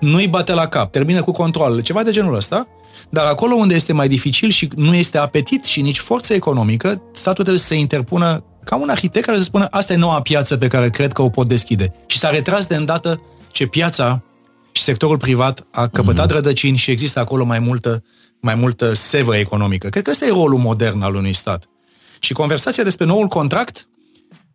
nu-i 0.00 0.28
bate 0.28 0.52
la 0.52 0.66
cap, 0.66 0.92
termină 0.92 1.22
cu 1.22 1.32
controlele, 1.32 1.82
ceva 1.82 2.02
de 2.02 2.10
genul 2.10 2.34
ăsta, 2.34 2.68
dar 3.10 3.26
acolo 3.26 3.54
unde 3.54 3.74
este 3.74 3.92
mai 3.92 4.08
dificil 4.08 4.50
și 4.50 4.68
nu 4.76 4.94
este 4.94 5.18
apetit 5.18 5.64
și 5.64 5.80
nici 5.80 5.98
forță 5.98 6.34
economică, 6.34 7.02
statul 7.12 7.44
trebuie 7.44 7.58
să 7.58 7.66
se 7.66 7.78
interpună 7.78 8.44
ca 8.64 8.76
un 8.76 8.88
arhitect 8.88 9.24
care 9.24 9.38
să 9.38 9.44
spună 9.44 9.66
asta 9.70 9.92
e 9.92 9.96
noua 9.96 10.20
piață 10.20 10.56
pe 10.56 10.68
care 10.68 10.90
cred 10.90 11.12
că 11.12 11.22
o 11.22 11.28
pot 11.28 11.48
deschide. 11.48 11.94
Și 12.06 12.18
s-a 12.18 12.30
retras 12.30 12.66
de 12.66 12.76
îndată 12.76 13.20
ce 13.50 13.66
piața 13.66 14.22
și 14.76 14.82
sectorul 14.82 15.18
privat 15.18 15.66
a 15.72 15.86
căpătat 15.86 16.30
mm-hmm. 16.30 16.34
rădăcini 16.34 16.76
și 16.76 16.90
există 16.90 17.20
acolo 17.20 17.44
mai 17.44 17.58
multă, 17.58 18.04
mai 18.40 18.54
multă 18.54 18.92
sevă 18.92 19.36
economică. 19.36 19.88
Cred 19.88 20.02
că 20.02 20.10
ăsta 20.10 20.24
e 20.24 20.28
rolul 20.28 20.58
modern 20.58 21.02
al 21.02 21.14
unui 21.14 21.32
stat. 21.32 21.68
Și 22.18 22.32
conversația 22.32 22.82
despre 22.82 23.04
noul 23.04 23.26
contract 23.26 23.88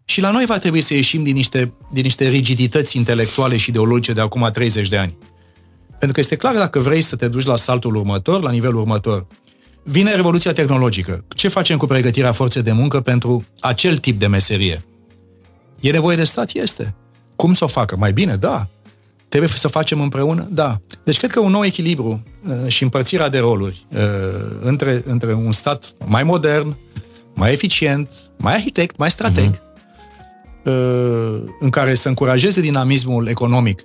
și 0.05 0.21
la 0.21 0.31
noi 0.31 0.45
va 0.45 0.59
trebui 0.59 0.81
să 0.81 0.93
ieșim 0.93 1.23
din 1.23 1.35
niște, 1.35 1.73
din 1.91 2.03
niște 2.03 2.27
rigidități 2.27 2.97
intelectuale 2.97 3.57
și 3.57 3.69
ideologice 3.69 4.13
de 4.13 4.21
acum 4.21 4.49
30 4.53 4.89
de 4.89 4.97
ani. 4.97 5.17
Pentru 5.87 6.11
că 6.11 6.19
este 6.19 6.35
clar 6.35 6.55
dacă 6.55 6.79
vrei 6.79 7.01
să 7.01 7.15
te 7.15 7.27
duci 7.27 7.45
la 7.45 7.55
saltul 7.55 7.95
următor, 7.95 8.41
la 8.41 8.51
nivelul 8.51 8.79
următor. 8.79 9.27
Vine 9.83 10.15
revoluția 10.15 10.53
tehnologică. 10.53 11.25
Ce 11.27 11.47
facem 11.47 11.77
cu 11.77 11.85
pregătirea 11.85 12.31
forței 12.31 12.61
de 12.61 12.71
muncă 12.71 13.01
pentru 13.01 13.43
acel 13.59 13.97
tip 13.97 14.19
de 14.19 14.27
meserie? 14.27 14.85
E 15.79 15.91
nevoie 15.91 16.15
de 16.15 16.23
stat? 16.23 16.51
Este. 16.53 16.95
Cum 17.35 17.53
să 17.53 17.63
o 17.63 17.67
facă? 17.67 17.95
Mai 17.95 18.13
bine? 18.13 18.35
Da. 18.35 18.67
Trebuie 19.29 19.49
să 19.49 19.67
facem 19.67 20.01
împreună? 20.01 20.47
Da. 20.51 20.81
Deci 21.03 21.17
cred 21.17 21.31
că 21.31 21.39
un 21.39 21.51
nou 21.51 21.65
echilibru 21.65 22.23
uh, 22.47 22.67
și 22.67 22.83
împărțirea 22.83 23.29
de 23.29 23.39
roluri 23.39 23.85
uh, 23.91 23.99
între, 24.61 25.03
între 25.05 25.33
un 25.33 25.51
stat 25.51 25.93
mai 26.05 26.23
modern, 26.23 26.75
mai 27.35 27.51
eficient, 27.51 28.09
mai 28.37 28.53
arhitect, 28.53 28.97
mai 28.97 29.11
strateg, 29.11 29.55
uh-huh. 29.55 30.69
în 31.59 31.69
care 31.69 31.93
să 31.93 32.07
încurajeze 32.07 32.61
dinamismul 32.61 33.27
economic 33.27 33.81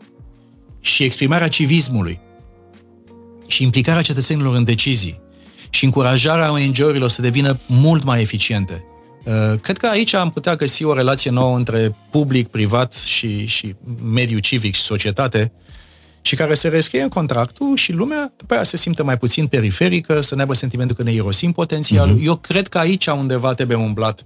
și 0.81 1.03
exprimarea 1.03 1.49
civismului 1.49 2.21
și 3.47 3.63
implicarea 3.63 4.03
cetățenilor 4.03 4.55
în 4.55 4.65
decizii 4.65 5.21
și 5.71 5.85
încurajarea 5.85 6.53
ONG-urilor 6.53 7.11
să 7.11 7.23
devină 7.23 7.59
mult 7.67 8.05
mai 8.05 8.21
eficiente. 8.21 8.85
Uh, 9.25 9.61
cred 9.61 9.77
că 9.77 9.87
aici 9.87 10.15
am 10.15 10.31
putea 10.31 10.57
găsi 10.57 10.85
o 10.85 10.95
relație 10.95 11.31
nouă 11.31 11.57
între 11.57 11.95
public, 12.11 12.49
privat 12.49 12.93
și, 12.93 13.47
și 13.47 13.75
mediu 14.13 14.39
civic 14.39 14.75
și 14.75 14.81
societate 14.81 15.53
și 16.21 16.37
care 16.37 16.55
se 16.55 16.69
rescrie 16.69 17.03
în 17.03 17.09
contractul 17.09 17.77
și 17.77 17.93
lumea 17.93 18.33
după 18.37 18.55
aia 18.55 18.63
se 18.63 18.77
simte 18.77 19.03
mai 19.03 19.19
puțin 19.19 19.47
periferică, 19.47 20.21
să 20.21 20.35
ne 20.35 20.41
aibă 20.41 20.55
sentimentul 20.55 20.97
că 20.97 21.03
ne 21.03 21.13
irosim 21.13 21.53
potențialul. 21.53 22.19
Uh-huh. 22.19 22.25
Eu 22.25 22.37
cred 22.37 22.69
că 22.69 22.79
aici 22.79 23.07
undeva 23.07 23.55
trebuie 23.55 23.77
umblat. 23.77 24.25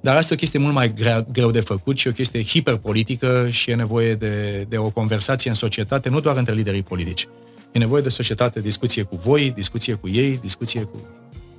Dar 0.00 0.16
asta 0.16 0.32
e 0.32 0.36
o 0.36 0.38
chestie 0.38 0.58
mult 0.58 0.74
mai 0.74 0.92
grea, 0.92 1.26
greu 1.32 1.50
de 1.50 1.60
făcut 1.60 1.98
și 1.98 2.08
o 2.08 2.12
chestie 2.12 2.44
hiperpolitică 2.44 3.48
și 3.50 3.70
e 3.70 3.74
nevoie 3.74 4.14
de, 4.14 4.66
de 4.68 4.76
o 4.76 4.90
conversație 4.90 5.50
în 5.50 5.56
societate, 5.56 6.08
nu 6.08 6.20
doar 6.20 6.36
între 6.36 6.54
liderii 6.54 6.82
politici. 6.82 7.28
E 7.72 7.78
nevoie 7.78 8.02
de 8.02 8.08
societate, 8.08 8.60
discuție 8.60 9.02
cu 9.02 9.16
voi, 9.16 9.52
discuție 9.54 9.94
cu 9.94 10.08
ei, 10.08 10.38
discuție 10.42 10.82
cu 10.82 10.96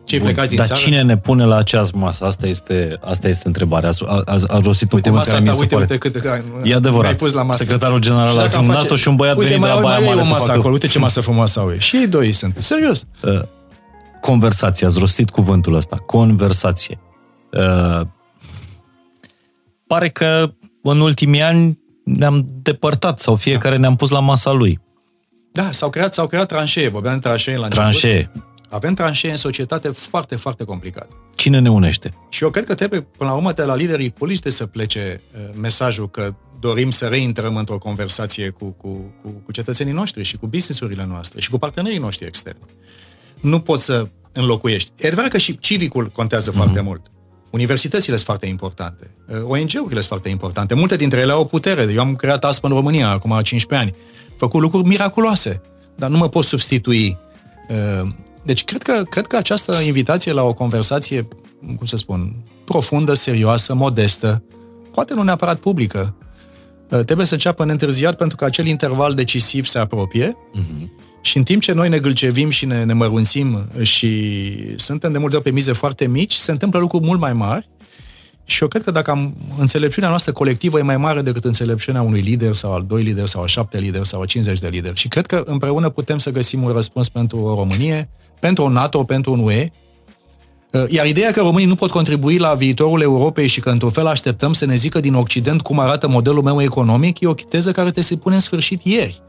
cei 0.10 0.19
plecați 0.19 0.48
din 0.48 0.57
Dar 0.57 0.65
țară. 0.65 0.80
cine 0.80 1.02
ne 1.02 1.18
pune 1.18 1.45
la 1.45 1.56
această 1.57 1.98
masă? 1.98 2.26
Asta 2.26 2.48
este, 2.48 2.98
asta 3.02 3.27
este 3.27 3.48
întrebarea. 3.48 3.90
A, 4.06 4.22
a, 4.26 4.38
a 4.48 4.60
rostit 4.64 4.91
un 4.91 4.95
Uite 4.98 5.10
cuvânt 5.10 5.26
care 5.27 5.38
masa 5.38 5.40
mi 5.40 5.45
ta, 5.45 5.52
se 5.53 5.60
uite, 5.60 5.73
pare. 5.76 5.88
uite 5.90 5.98
cât 5.98 6.15
E 6.69 6.73
adevărat. 6.76 7.03
mi-ai 7.03 7.15
pus 7.15 7.34
la 7.34 7.44
masă. 7.44 7.64
Secretarul 7.64 7.99
general 7.99 8.27
Și 8.27 8.38
a 8.38 8.41
dacă 8.41 8.57
am 8.57 8.64
adunat-o 8.64 8.95
și 8.95 9.07
un 9.07 9.15
băiat 9.15 9.38
uite, 9.38 9.48
venit 9.49 9.64
de 9.64 9.68
mai, 9.69 9.76
la 9.81 9.81
Baia 9.88 9.98
mai 9.99 10.07
Mare 10.07 10.18
e 10.18 10.22
o 10.22 10.23
să 10.23 10.31
masă 10.31 10.45
facă- 10.45 10.57
acolo, 10.57 10.73
uite 10.73 10.88
ce 10.88 10.99
masă 10.99 11.22
frumoasă 11.22 11.60
au 11.60 11.72
ei. 11.72 11.80
Și 11.80 11.95
ei 11.95 12.07
doi 12.07 12.31
sunt. 12.31 12.56
Serios. 12.57 13.03
Uh, 13.23 13.41
conversație, 14.22 14.86
ați 14.88 14.99
rostit 14.99 15.30
cuvântul 15.30 15.73
ăsta, 15.76 15.95
conversație. 16.06 16.99
Uh, 17.52 18.02
pare 19.88 20.10
că 20.10 20.52
în 20.84 20.99
ultimii 20.99 21.41
ani 21.41 21.80
ne-am 22.06 22.48
depărtat 22.61 23.19
sau 23.19 23.36
fiecare 23.36 23.77
ne-am 23.77 23.95
pus 23.95 24.10
la 24.10 24.19
masa 24.19 24.52
lui. 24.52 24.80
Da, 25.52 25.68
s-au 25.72 25.90
creat, 25.90 26.14
s-au 26.14 26.27
creat 26.27 26.48
tranșee. 26.48 26.90
Vorbeam 26.90 27.14
de 27.14 27.19
tranșee 27.19 27.57
la 27.57 27.64
început. 27.64 27.77
Tranșee. 27.84 28.31
Avem 28.69 28.93
tranșee 28.93 29.29
în 29.29 29.35
societate 29.35 29.89
foarte, 29.89 30.35
foarte 30.35 30.63
complicat. 30.63 31.09
Cine 31.35 31.59
ne 31.59 31.69
unește? 31.69 32.13
Și 32.29 32.43
eu 32.43 32.49
cred 32.49 32.65
că 32.65 32.73
trebuie, 32.73 33.01
până 33.01 33.29
la 33.29 33.35
urmă, 33.35 33.51
de 33.51 33.63
la 33.63 33.75
liderii 33.75 34.11
politici 34.11 34.53
să 34.53 34.65
plece 34.65 35.21
uh, 35.33 35.41
mesajul 35.59 36.09
că 36.09 36.33
dorim 36.59 36.91
să 36.91 37.05
reintrăm 37.05 37.55
într-o 37.55 37.77
conversație 37.77 38.49
cu, 38.49 38.65
cu, 38.65 38.87
cu, 39.21 39.41
cu 39.45 39.51
cetățenii 39.51 39.93
noștri 39.93 40.23
și 40.23 40.37
cu 40.37 40.47
businessurile 40.47 41.05
noastre 41.05 41.41
și 41.41 41.49
cu 41.49 41.57
partenerii 41.57 41.97
noștri 41.97 42.27
externi. 42.27 42.59
Nu 43.41 43.59
poți 43.59 43.85
să 43.85 44.07
înlocuiești. 44.31 44.91
E 44.97 45.07
adevărat 45.07 45.31
că 45.31 45.37
și 45.37 45.57
civicul 45.57 46.07
contează 46.07 46.51
mm-hmm. 46.51 46.55
foarte 46.55 46.81
mult. 46.81 47.01
Universitățile 47.49 48.15
sunt 48.15 48.25
foarte 48.25 48.45
importante. 48.45 49.11
Uh, 49.27 49.35
ONG-urile 49.43 49.99
sunt 49.99 50.05
foarte 50.05 50.29
importante. 50.29 50.73
Multe 50.73 50.95
dintre 50.95 51.19
ele 51.19 51.31
au 51.31 51.45
putere. 51.45 51.91
Eu 51.93 51.99
am 51.99 52.15
creat 52.15 52.45
ASP 52.45 52.63
în 52.63 52.69
România 52.69 53.09
acum 53.09 53.39
15 53.41 53.87
ani. 53.87 53.95
Făcut 54.37 54.61
lucruri 54.61 54.87
miraculoase. 54.87 55.61
Dar 55.95 56.09
nu 56.09 56.17
mă 56.17 56.29
pot 56.29 56.43
substitui. 56.43 57.17
Uh, 57.69 58.09
Deci 58.49 58.63
cred 58.63 58.84
că, 58.84 59.03
cred 59.09 59.27
că 59.27 59.35
această 59.35 59.76
invitație 59.85 60.31
la 60.31 60.43
o 60.43 60.53
conversație, 60.53 61.27
cum 61.77 61.85
să 61.85 61.97
spun, 61.97 62.35
profundă, 62.65 63.13
serioasă, 63.13 63.73
modestă, 63.73 64.43
poate 64.91 65.13
nu 65.13 65.23
neapărat 65.23 65.59
publică, 65.59 66.15
uh, 66.89 66.99
trebuie 67.05 67.26
să 67.26 67.34
înceapă 67.34 67.65
neîntârziat 67.65 68.15
pentru 68.15 68.38
că 68.38 68.45
acel 68.45 68.65
interval 68.65 69.13
decisiv 69.13 69.65
se 69.65 69.80
apropie. 69.80 70.38
Și 71.21 71.38
în 71.38 71.43
timp 71.43 71.61
ce 71.61 71.73
noi 71.73 71.89
ne 71.89 71.99
gâlcevim 71.99 72.49
și 72.49 72.65
ne, 72.65 72.84
ne 72.84 72.93
mărunțim 72.93 73.67
și 73.81 74.34
suntem 74.76 75.11
de 75.11 75.17
multe 75.17 75.35
ori 75.35 75.43
pe 75.43 75.51
mize 75.51 75.71
foarte 75.71 76.07
mici, 76.07 76.34
se 76.34 76.51
întâmplă 76.51 76.80
lucruri 76.80 77.05
mult 77.05 77.19
mai 77.19 77.34
mari. 77.34 77.69
Și 78.43 78.61
eu 78.61 78.67
cred 78.67 78.84
că 78.84 78.91
dacă 78.91 79.11
am, 79.11 79.35
înțelepciunea 79.57 80.09
noastră 80.09 80.31
colectivă 80.31 80.80
e 80.80 80.81
mai 80.81 80.97
mare 80.97 81.21
decât 81.21 81.45
înțelepciunea 81.45 82.01
unui 82.01 82.21
lider 82.21 82.53
sau 82.53 82.73
al 82.73 82.84
doi 82.88 83.03
lideri 83.03 83.30
sau 83.30 83.41
al 83.41 83.47
șapte 83.47 83.80
lideri 83.80 84.07
sau 84.07 84.19
al 84.19 84.26
50 84.26 84.59
de 84.59 84.67
lideri. 84.67 84.99
Și 84.99 85.07
cred 85.07 85.26
că 85.26 85.43
împreună 85.45 85.89
putem 85.89 86.17
să 86.17 86.31
găsim 86.31 86.63
un 86.63 86.71
răspuns 86.71 87.09
pentru 87.09 87.39
o 87.39 87.55
Românie, 87.55 88.09
pentru 88.39 88.65
un 88.65 88.71
NATO, 88.71 89.03
pentru 89.03 89.31
un 89.31 89.39
UE. 89.39 89.69
Uh, 90.71 90.83
Iar 90.87 91.05
ideea 91.05 91.31
că 91.31 91.39
românii 91.39 91.67
nu 91.67 91.75
pot 91.75 91.89
contribui 91.89 92.37
la 92.37 92.53
viitorul 92.53 93.01
Europei 93.01 93.47
și 93.47 93.59
că 93.59 93.69
într-un 93.69 93.89
fel 93.89 94.07
așteptăm 94.07 94.53
să 94.53 94.65
ne 94.65 94.75
zică 94.75 94.99
din 94.99 95.13
Occident 95.13 95.61
cum 95.61 95.79
arată 95.79 96.07
modelul 96.07 96.43
meu 96.43 96.61
economic, 96.61 97.19
e 97.19 97.27
o 97.27 97.33
teză 97.33 97.71
care 97.71 97.91
te 97.91 98.01
se 98.01 98.15
pune 98.15 98.35
în 98.35 98.41
sfârșit 98.41 98.83
ieri. 98.83 99.21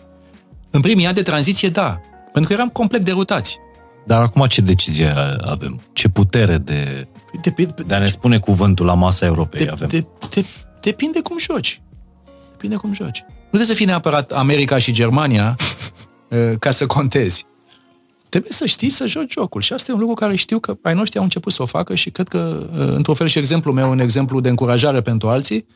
În 0.70 0.80
primii 0.80 1.06
ani 1.06 1.14
de 1.14 1.22
tranziție, 1.22 1.68
da. 1.68 2.00
Pentru 2.32 2.50
că 2.50 2.52
eram 2.52 2.68
complet 2.68 3.04
derutați. 3.04 3.58
Dar 4.06 4.22
acum 4.22 4.46
ce 4.46 4.60
decizie 4.60 5.14
avem? 5.40 5.80
Ce 5.92 6.08
putere 6.08 6.58
de, 6.58 7.08
Depinde, 7.42 7.74
de 7.86 7.94
a 7.94 7.98
ne 7.98 8.08
spune 8.08 8.38
cuvântul 8.38 8.86
la 8.86 8.94
masa 8.94 9.26
Europei 9.26 9.64
de, 9.64 9.70
avem? 9.70 9.88
de, 9.88 10.06
de, 10.30 10.44
depinde 10.80 11.20
cum 11.20 11.38
joci. 11.38 11.82
Depinde 12.50 12.76
cum 12.76 12.94
joci. 12.94 13.24
Nu 13.26 13.46
trebuie 13.46 13.68
să 13.68 13.74
fii 13.74 13.86
neapărat 13.86 14.32
America 14.32 14.78
și 14.78 14.92
Germania 14.92 15.56
uh, 16.28 16.38
ca 16.58 16.70
să 16.70 16.86
contezi. 16.86 17.46
Trebuie 18.30 18.52
să 18.52 18.66
știi 18.66 18.90
să 18.90 19.06
joci 19.06 19.32
jocul. 19.32 19.60
Și 19.60 19.72
asta 19.72 19.90
e 19.90 19.94
un 19.94 20.00
lucru 20.00 20.14
care 20.14 20.34
știu 20.34 20.58
că 20.58 20.74
ai 20.82 20.94
noștri 20.94 21.18
au 21.18 21.24
început 21.24 21.52
să 21.52 21.62
o 21.62 21.66
facă 21.66 21.94
și 21.94 22.10
cred 22.10 22.28
că, 22.28 22.66
uh, 22.72 22.92
într-un 22.94 23.14
fel 23.14 23.26
și 23.26 23.38
exemplul 23.38 23.74
meu, 23.74 23.90
un 23.90 23.98
exemplu 23.98 24.40
de 24.40 24.48
încurajare 24.48 25.00
pentru 25.00 25.28
alții, 25.28 25.66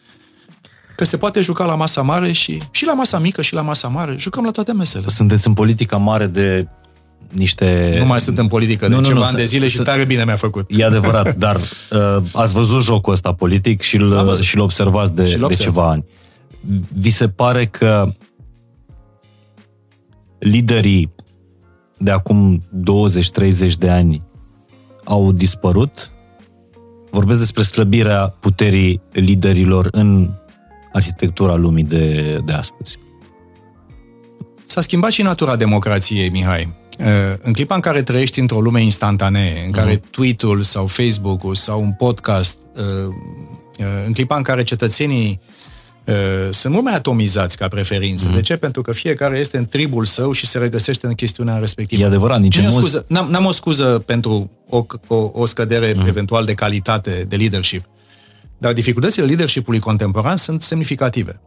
că 0.96 1.04
se 1.04 1.16
poate 1.16 1.40
juca 1.40 1.64
la 1.64 1.74
masa 1.74 2.02
mare 2.02 2.32
și, 2.32 2.62
și 2.70 2.84
la 2.86 2.94
masa 2.94 3.18
mică 3.18 3.42
și 3.42 3.54
la 3.54 3.60
masa 3.60 3.88
mare. 3.88 4.14
Jucăm 4.18 4.44
la 4.44 4.50
toate 4.50 4.72
mesele. 4.72 5.04
Sunteți 5.08 5.46
în 5.46 5.52
politica 5.54 5.96
mare 5.96 6.26
de 6.26 6.66
niște... 7.30 7.96
Nu 7.98 8.06
mai 8.06 8.20
sunt 8.20 8.38
în 8.38 8.46
politică 8.48 8.88
de 8.88 8.94
Nu, 8.94 9.00
nu, 9.00 9.06
ceva 9.06 9.18
nu, 9.18 9.24
ani 9.24 9.34
de 9.34 9.40
să- 9.40 9.46
zile 9.48 9.66
și 9.68 9.76
să- 9.76 9.82
tare 9.82 10.04
bine 10.04 10.24
mi-a 10.24 10.36
făcut. 10.36 10.66
E 10.68 10.84
adevărat, 10.84 11.34
dar 11.44 11.56
uh, 11.56 12.16
ați 12.32 12.52
văzut 12.52 12.82
jocul 12.82 13.12
ăsta 13.12 13.32
politic 13.32 13.80
și 13.82 13.96
Am 13.96 14.02
îl, 14.02 14.24
văzut. 14.24 14.44
și 14.44 14.56
îl 14.56 14.62
observați 14.62 15.12
de, 15.14 15.24
Și-l 15.26 15.38
de 15.38 15.44
observ. 15.44 15.68
ceva 15.74 15.88
ani. 15.90 16.04
Vi 16.98 17.10
se 17.10 17.28
pare 17.28 17.66
că 17.66 18.12
liderii 20.38 21.12
de 22.04 22.10
acum 22.10 22.62
20-30 23.68 23.72
de 23.78 23.90
ani 23.90 24.22
au 25.04 25.32
dispărut? 25.32 26.12
Vorbesc 27.10 27.38
despre 27.38 27.62
slăbirea 27.62 28.36
puterii 28.40 29.00
liderilor 29.12 29.88
în 29.90 30.30
arhitectura 30.92 31.54
lumii 31.54 31.84
de, 31.84 32.38
de 32.44 32.52
astăzi. 32.52 32.98
S-a 34.64 34.80
schimbat 34.80 35.10
și 35.10 35.22
natura 35.22 35.56
democrației, 35.56 36.30
Mihai. 36.30 36.72
Uh, 36.98 37.06
În 37.42 37.52
clipa 37.52 37.74
în 37.74 37.80
care 37.80 38.02
trăiești 38.02 38.40
într-o 38.40 38.60
lume 38.60 38.82
instantanee, 38.82 39.64
în 39.64 39.70
care 39.70 39.96
tweet-ul 39.96 40.60
sau 40.60 40.86
Facebook-ul 40.86 41.54
sau 41.54 41.80
un 41.80 41.92
podcast, 41.92 42.58
uh, 42.76 43.14
uh, 43.78 43.86
în 44.06 44.12
clipa 44.12 44.36
în 44.36 44.42
care 44.42 44.62
cetățenii 44.62 45.40
uh, 45.40 45.53
sunt 46.50 46.72
mult 46.72 46.84
mai 46.84 46.94
atomizați 46.94 47.56
ca 47.56 47.68
preferință. 47.68 48.28
Mm-hmm. 48.28 48.34
De 48.34 48.40
ce? 48.40 48.56
Pentru 48.56 48.82
că 48.82 48.92
fiecare 48.92 49.38
este 49.38 49.56
în 49.56 49.64
tribul 49.64 50.04
său 50.04 50.32
și 50.32 50.46
se 50.46 50.58
regăsește 50.58 51.06
în 51.06 51.14
chestiunea 51.14 51.56
respectivă. 51.56 52.02
E 52.02 52.06
adevărat, 52.06 52.40
nici 52.40 52.60
nu 52.60 52.70
scuză, 52.70 53.04
n-am, 53.08 53.30
n-am 53.30 53.44
o 53.44 53.52
scuză 53.52 54.02
pentru 54.06 54.50
o, 54.68 54.86
o, 55.06 55.30
o 55.32 55.46
scădere 55.46 55.92
mm-hmm. 55.92 56.06
eventual 56.06 56.44
de 56.44 56.54
calitate 56.54 57.24
de 57.28 57.36
leadership. 57.36 57.84
Dar 58.58 58.72
dificultățile 58.72 59.26
leadership-ului 59.26 59.80
contemporan 59.80 60.36
sunt 60.36 60.62
semnificative. 60.62 61.40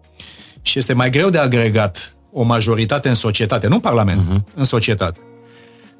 Și 0.61 0.79
este 0.79 0.93
mai 0.93 1.09
greu 1.09 1.29
de 1.29 1.37
agregat 1.37 2.15
o 2.31 2.43
majoritate 2.43 3.09
în 3.09 3.15
societate, 3.15 3.67
nu 3.67 3.73
în 3.73 3.81
Parlament, 3.81 4.21
uh-huh. 4.21 4.53
în 4.53 4.63
societate. 4.63 5.19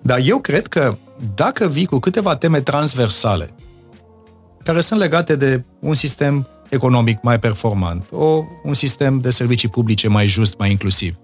Dar 0.02 0.20
eu 0.24 0.40
cred 0.40 0.68
că 0.68 0.98
dacă 1.36 1.68
vii 1.68 1.86
cu 1.86 2.00
câteva 2.00 2.36
teme 2.36 2.62
transversale, 2.62 3.50
care 4.64 4.82
sunt 4.82 5.00
legate 5.00 5.36
de 5.36 5.64
un 5.80 5.94
sistem 5.94 6.48
economic 6.70 7.22
mai 7.22 7.40
performant, 7.40 8.10
o, 8.12 8.44
un 8.64 8.74
sistem 8.74 9.20
de 9.20 9.30
servicii 9.30 9.70
publice 9.70 10.08
mai 10.08 10.28
just, 10.28 10.58
mai 10.58 10.72
inclusiv, 10.72 11.16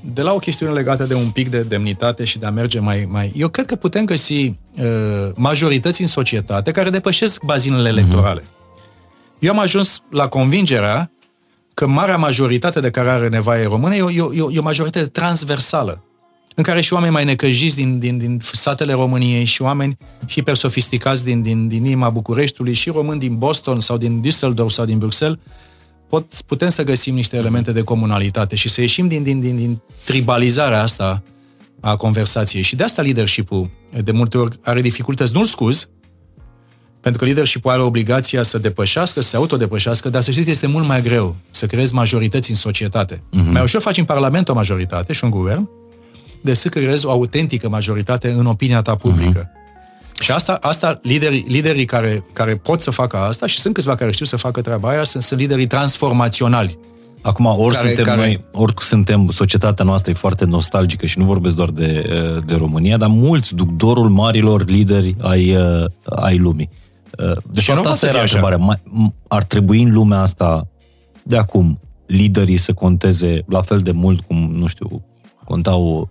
de 0.00 0.22
la 0.22 0.32
o 0.32 0.38
chestiune 0.38 0.72
legată 0.72 1.04
de 1.04 1.14
un 1.14 1.30
pic 1.30 1.48
de 1.48 1.62
demnitate 1.62 2.24
și 2.24 2.38
de 2.38 2.46
a 2.46 2.50
merge 2.50 2.78
mai... 2.78 3.06
mai... 3.10 3.32
Eu 3.36 3.48
cred 3.48 3.66
că 3.66 3.76
putem 3.76 4.04
găsi 4.04 4.34
uh, 4.34 4.54
majorități 5.36 6.00
în 6.00 6.06
societate 6.06 6.70
care 6.70 6.90
depășesc 6.90 7.42
bazinele 7.42 7.88
electorale. 7.88 8.40
Uh-huh. 8.40 8.58
Eu 9.38 9.50
am 9.50 9.58
ajuns 9.58 10.02
la 10.10 10.28
convingerea 10.28 11.10
că 11.74 11.86
marea 11.86 12.16
majoritate 12.16 12.80
de 12.80 12.90
care 12.90 13.10
are 13.10 13.28
nevoie 13.28 13.64
română 13.64 13.94
e 13.94 14.02
o, 14.02 14.10
e, 14.10 14.20
o, 14.20 14.52
e 14.52 14.58
o 14.58 14.62
majoritate 14.62 15.06
transversală, 15.06 16.04
în 16.54 16.62
care 16.62 16.80
și 16.80 16.92
oameni 16.92 17.12
mai 17.12 17.24
necăjiți 17.24 17.76
din, 17.76 17.98
din, 17.98 18.18
din 18.18 18.40
satele 18.52 18.92
României 18.92 19.44
și 19.44 19.62
oameni 19.62 19.96
hipersofisticați 20.28 21.24
din, 21.24 21.42
din, 21.42 21.68
din 21.68 21.84
inima 21.84 22.10
Bucureștiului 22.10 22.72
și 22.72 22.90
români 22.90 23.18
din 23.18 23.34
Boston 23.34 23.80
sau 23.80 23.96
din 23.96 24.22
Düsseldorf 24.24 24.68
sau 24.68 24.84
din 24.84 24.98
Bruxelles, 24.98 25.38
pot, 26.08 26.42
putem 26.46 26.68
să 26.68 26.84
găsim 26.84 27.14
niște 27.14 27.36
elemente 27.36 27.72
de 27.72 27.82
comunalitate 27.82 28.56
și 28.56 28.68
să 28.68 28.80
ieșim 28.80 29.08
din, 29.08 29.22
din, 29.22 29.40
din, 29.40 29.56
din 29.56 29.80
tribalizarea 30.04 30.82
asta 30.82 31.22
a 31.80 31.96
conversației. 31.96 32.62
Și 32.62 32.76
de 32.76 32.82
asta 32.82 33.02
leadership-ul 33.02 33.70
de 34.04 34.12
multe 34.12 34.38
ori 34.38 34.58
are 34.62 34.80
dificultăți. 34.80 35.32
Nu-l 35.32 35.46
scuz, 35.46 35.88
pentru 37.00 37.20
că 37.20 37.26
leadership 37.26 37.66
are 37.66 37.82
obligația 37.82 38.42
să 38.42 38.58
depășească, 38.58 39.20
să 39.20 39.28
se 39.28 39.36
autodepășească, 39.36 40.08
dar 40.08 40.22
să 40.22 40.30
știți 40.30 40.44
că 40.44 40.50
este 40.50 40.66
mult 40.66 40.86
mai 40.86 41.02
greu 41.02 41.36
să 41.50 41.66
creezi 41.66 41.94
majorități 41.94 42.50
în 42.50 42.56
societate. 42.56 43.16
Uh-huh. 43.16 43.50
Mai 43.50 43.62
ușor 43.62 43.80
faci 43.80 43.98
în 43.98 44.04
Parlament 44.04 44.48
o 44.48 44.54
majoritate 44.54 45.12
și 45.12 45.24
un 45.24 45.30
guvern, 45.30 45.68
decât 46.40 46.58
să 46.58 46.68
creezi 46.68 47.06
o 47.06 47.10
autentică 47.10 47.68
majoritate 47.68 48.30
în 48.30 48.46
opinia 48.46 48.82
ta 48.82 48.94
publică. 48.94 49.44
Uh-huh. 49.44 49.58
Și 50.20 50.32
asta, 50.32 50.58
asta 50.60 50.98
liderii, 51.02 51.44
liderii 51.48 51.84
care, 51.84 52.24
care 52.32 52.54
pot 52.54 52.80
să 52.80 52.90
facă 52.90 53.16
asta, 53.16 53.46
și 53.46 53.60
sunt 53.60 53.74
câțiva 53.74 53.94
care 53.94 54.10
știu 54.10 54.26
să 54.26 54.36
facă 54.36 54.60
treaba 54.60 54.88
aia, 54.88 55.04
sunt, 55.04 55.22
sunt 55.22 55.40
liderii 55.40 55.66
transformaționali. 55.66 56.78
Acum, 57.22 57.46
ori 57.46 57.74
care, 57.74 57.86
suntem 57.86 58.04
care... 58.04 58.20
noi, 58.20 58.44
ori 58.52 58.74
suntem, 58.78 59.30
societatea 59.30 59.84
noastră 59.84 60.10
e 60.10 60.14
foarte 60.14 60.44
nostalgică 60.44 61.06
și 61.06 61.18
nu 61.18 61.24
vorbesc 61.24 61.56
doar 61.56 61.68
de, 61.68 62.04
de 62.46 62.54
România, 62.54 62.96
dar 62.96 63.08
mulți 63.08 63.54
duc 63.54 63.70
dorul 63.70 64.08
marilor 64.08 64.64
lideri 64.64 65.16
ai, 65.20 65.56
ai 66.04 66.38
lumii. 66.38 66.70
De 67.50 67.60
fapt, 67.60 67.86
asta 67.86 68.06
era 68.06 68.20
întrebarea. 68.20 68.80
Ar 69.28 69.44
trebui 69.44 69.82
în 69.82 69.92
lumea 69.92 70.20
asta 70.20 70.68
de 71.22 71.36
acum 71.36 71.80
liderii 72.06 72.56
să 72.56 72.72
conteze 72.72 73.44
la 73.48 73.62
fel 73.62 73.78
de 73.78 73.90
mult 73.90 74.20
cum, 74.20 74.50
nu 74.54 74.66
știu, 74.66 75.04
contau 75.44 76.08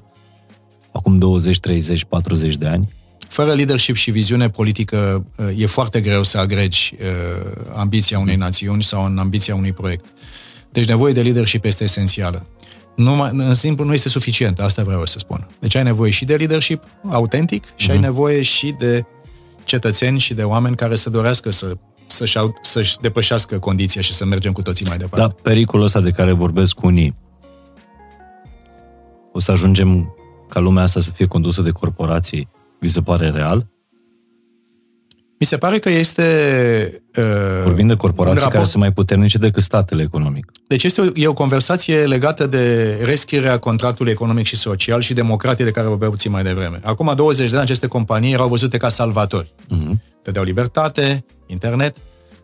acum 0.92 1.18
20, 1.18 1.60
30, 1.60 2.04
40 2.04 2.56
de 2.56 2.68
ani? 2.68 2.90
Fără 3.28 3.54
leadership 3.54 3.96
și 3.96 4.12
viziune 4.12 4.50
politică 4.50 5.26
e 5.58 5.66
foarte 5.66 6.02
greu 6.02 6.24
să 6.24 6.38
agregi 6.38 6.96
ambiția 7.76 8.20
unei 8.20 8.36
națiuni 8.36 8.84
sau 8.84 9.06
în 9.06 9.18
ambiția 9.18 9.56
unui 9.56 9.74
proiect. 9.74 10.06
Deci 10.72 10.86
nevoie 10.88 11.14
de 11.14 11.22
leadership 11.22 11.66
este 11.66 11.84
esențială. 11.84 12.46
Nu, 12.96 13.30
în 13.32 13.54
simplu 13.54 13.86
nu 13.86 13.94
este 13.94 14.10
suficient, 14.10 14.60
asta 14.60 14.84
vreau 14.84 15.06
să 15.06 15.18
spun. 15.18 15.48
Deci 15.60 15.76
ai 15.76 15.84
nevoie 15.84 16.12
și 16.12 16.26
de 16.26 16.36
leadership 16.36 16.84
autentic 17.10 17.64
și 17.76 17.88
mm-hmm. 17.88 17.92
ai 17.92 17.98
mhm. 17.98 18.06
nevoie 18.06 18.42
și 18.42 18.76
de 18.80 19.06
cetățeni 19.64 20.20
și 20.20 20.34
de 20.34 20.44
oameni 20.44 20.76
care 20.76 20.96
să 20.96 21.10
dorească 21.10 21.50
să 21.50 21.78
să-și, 22.12 22.38
să-și 22.62 22.98
depășească 23.02 23.60
condiția 23.60 24.02
și 24.02 24.14
să 24.14 24.26
mergem 24.26 24.52
cu 24.52 24.62
toții 24.62 24.86
mai 24.86 24.98
departe. 24.98 25.28
Da, 25.28 25.50
pericolul 25.50 25.86
ăsta 25.86 26.02
de 26.02 26.10
care 26.10 26.32
vorbesc 26.32 26.82
unii, 26.82 27.16
o 29.34 29.40
să 29.40 29.52
ajungem 29.52 30.14
ca 30.50 30.60
lumea 30.60 30.84
asta 30.84 31.02
să 31.02 31.12
fie 31.12 31.26
condusă 31.26 31.62
de 31.62 31.70
corporații, 31.70 32.48
vi 32.80 32.90
se 32.90 33.02
pare 33.02 33.30
real? 33.30 33.68
Mi 35.40 35.46
se 35.46 35.58
pare 35.58 35.80
că 35.80 35.90
este... 35.90 37.02
Uh, 37.18 37.24
Vorbim 37.64 37.88
de 37.88 37.96
corporații 37.96 38.38
raport... 38.38 38.56
care 38.56 38.66
sunt 38.66 38.82
mai 38.82 38.94
puternice 38.94 39.38
decât 39.38 39.64
statele 39.64 40.02
economic. 40.02 40.52
Deci 40.68 40.84
este 40.84 41.02
o, 41.02 41.06
e 41.14 41.28
o 41.28 41.34
conversație 41.34 42.06
legată 42.06 42.48
de 42.48 42.94
reschirea 43.04 43.58
contractului 43.58 44.12
economic 44.12 44.46
și 44.46 44.56
social 44.56 45.02
și 45.02 45.14
democratie 45.14 45.66
de 45.66 45.72
care 45.72 45.88
vorbeam 45.88 46.12
puțin 46.12 46.32
mai 46.32 46.44
devreme. 46.44 46.80
Acum 46.84 47.14
20 47.16 47.50
de 47.50 47.56
ani 47.56 47.64
aceste 47.64 47.88
companii 47.88 48.34
erau 48.34 48.48
văzute 48.48 48.78
ca 48.78 48.90
salvatori. 48.90 49.52
Uh-huh. 49.64 49.92
Dădeau 50.24 50.44
libertate, 50.44 51.26
internet. 51.46 51.96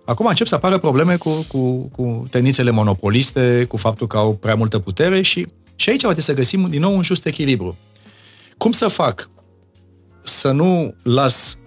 Acum 0.06 0.26
încep 0.26 0.48
să 0.48 0.56
apară 0.56 0.78
probleme 0.78 1.16
cu, 1.16 1.46
cu, 1.48 1.90
cu 1.96 2.28
tendințele 2.30 2.70
monopoliste, 2.70 3.66
cu 3.68 3.78
faptul 3.78 4.08
că 4.08 4.18
au 4.18 4.36
prea 4.36 4.56
multă 4.56 4.80
putere 4.80 5.22
și, 5.22 5.48
și 5.76 5.90
aici 5.90 6.00
trebuie 6.00 6.24
să 6.24 6.34
găsim 6.34 6.68
din 6.70 6.82
nou 6.82 6.96
un 6.96 7.02
just 7.02 7.26
echilibru. 7.26 7.78
Cum 8.58 8.72
să 8.72 8.88
fac 8.88 9.30
să 10.20 10.52
nu 10.52 10.96
las 11.04 11.58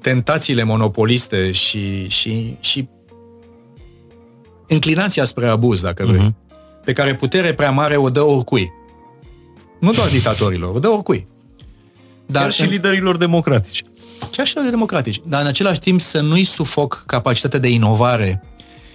tentațiile 0.00 0.62
monopoliste 0.62 1.52
și, 1.52 2.08
și, 2.08 2.56
și 2.60 2.88
inclinația 4.66 5.24
spre 5.24 5.48
abuz, 5.48 5.80
dacă 5.80 6.04
vrei, 6.06 6.28
uh-huh. 6.28 6.84
pe 6.84 6.92
care 6.92 7.14
putere 7.14 7.54
prea 7.54 7.70
mare 7.70 7.96
o 7.96 8.10
dă 8.10 8.20
oricui. 8.20 8.72
Nu 9.80 9.92
doar 9.92 10.08
dictatorilor, 10.08 10.74
o 10.74 10.78
dă 10.78 10.88
oricui. 10.88 11.26
Dar 12.26 12.42
Chiar 12.42 12.52
și 12.52 12.62
în... 12.62 12.68
liderilor 12.68 13.16
democratici. 13.16 13.84
Chiar 14.18 14.46
și 14.46 14.54
liderilor 14.54 14.70
democratici. 14.70 15.20
Dar 15.24 15.40
în 15.40 15.46
același 15.46 15.80
timp 15.80 16.00
să 16.00 16.20
nu-i 16.20 16.44
sufoc 16.44 17.02
capacitatea 17.06 17.58
de 17.58 17.68
inovare 17.68 18.42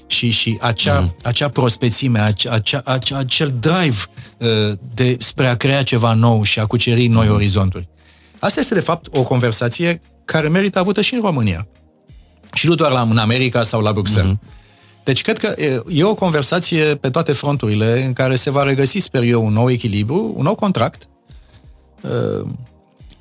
și, 0.08 0.30
și 0.30 0.58
acea, 0.62 1.08
uh-huh. 1.08 1.24
acea 1.24 1.50
prospețime, 1.50 2.20
acea, 2.20 2.52
acea, 2.52 2.82
acea, 2.86 3.18
acel 3.18 3.56
drive 3.60 3.98
uh, 4.38 4.78
de, 4.94 5.16
spre 5.20 5.48
a 5.48 5.56
crea 5.56 5.84
ceva 5.84 6.14
nou 6.14 6.44
și 6.44 6.60
a 6.60 6.66
cuceri 6.66 7.08
noi 7.08 7.28
uh-huh. 7.28 7.32
orizonturi. 7.32 7.88
Asta 8.40 8.60
este, 8.60 8.74
de 8.74 8.80
fapt, 8.80 9.16
o 9.16 9.24
conversație 9.24 10.02
care 10.26 10.48
merită 10.48 10.80
avută 10.80 11.02
și 11.02 11.14
în 11.14 11.22
România. 11.22 11.68
Și 12.54 12.68
nu 12.68 12.76
doar 12.76 12.92
la, 12.92 13.02
în 13.02 13.18
America 13.18 13.64
sau 13.64 13.82
la 13.82 13.92
Bruxelles. 13.92 14.34
Mm-hmm. 14.34 14.56
Deci 15.04 15.22
cred 15.22 15.38
că 15.38 15.54
e 15.88 16.04
o 16.04 16.16
conversație 16.16 16.84
pe 16.96 17.10
toate 17.10 17.32
fronturile 17.32 18.04
în 18.06 18.14
care 18.14 18.36
se 18.36 18.50
va 18.50 18.64
regăsi, 18.64 18.98
sper 18.98 19.24
eu, 19.24 19.46
un 19.46 19.54
nou 19.54 19.70
echilibru, 19.70 20.34
un 20.36 20.44
nou 20.44 20.56
contract. 20.56 21.08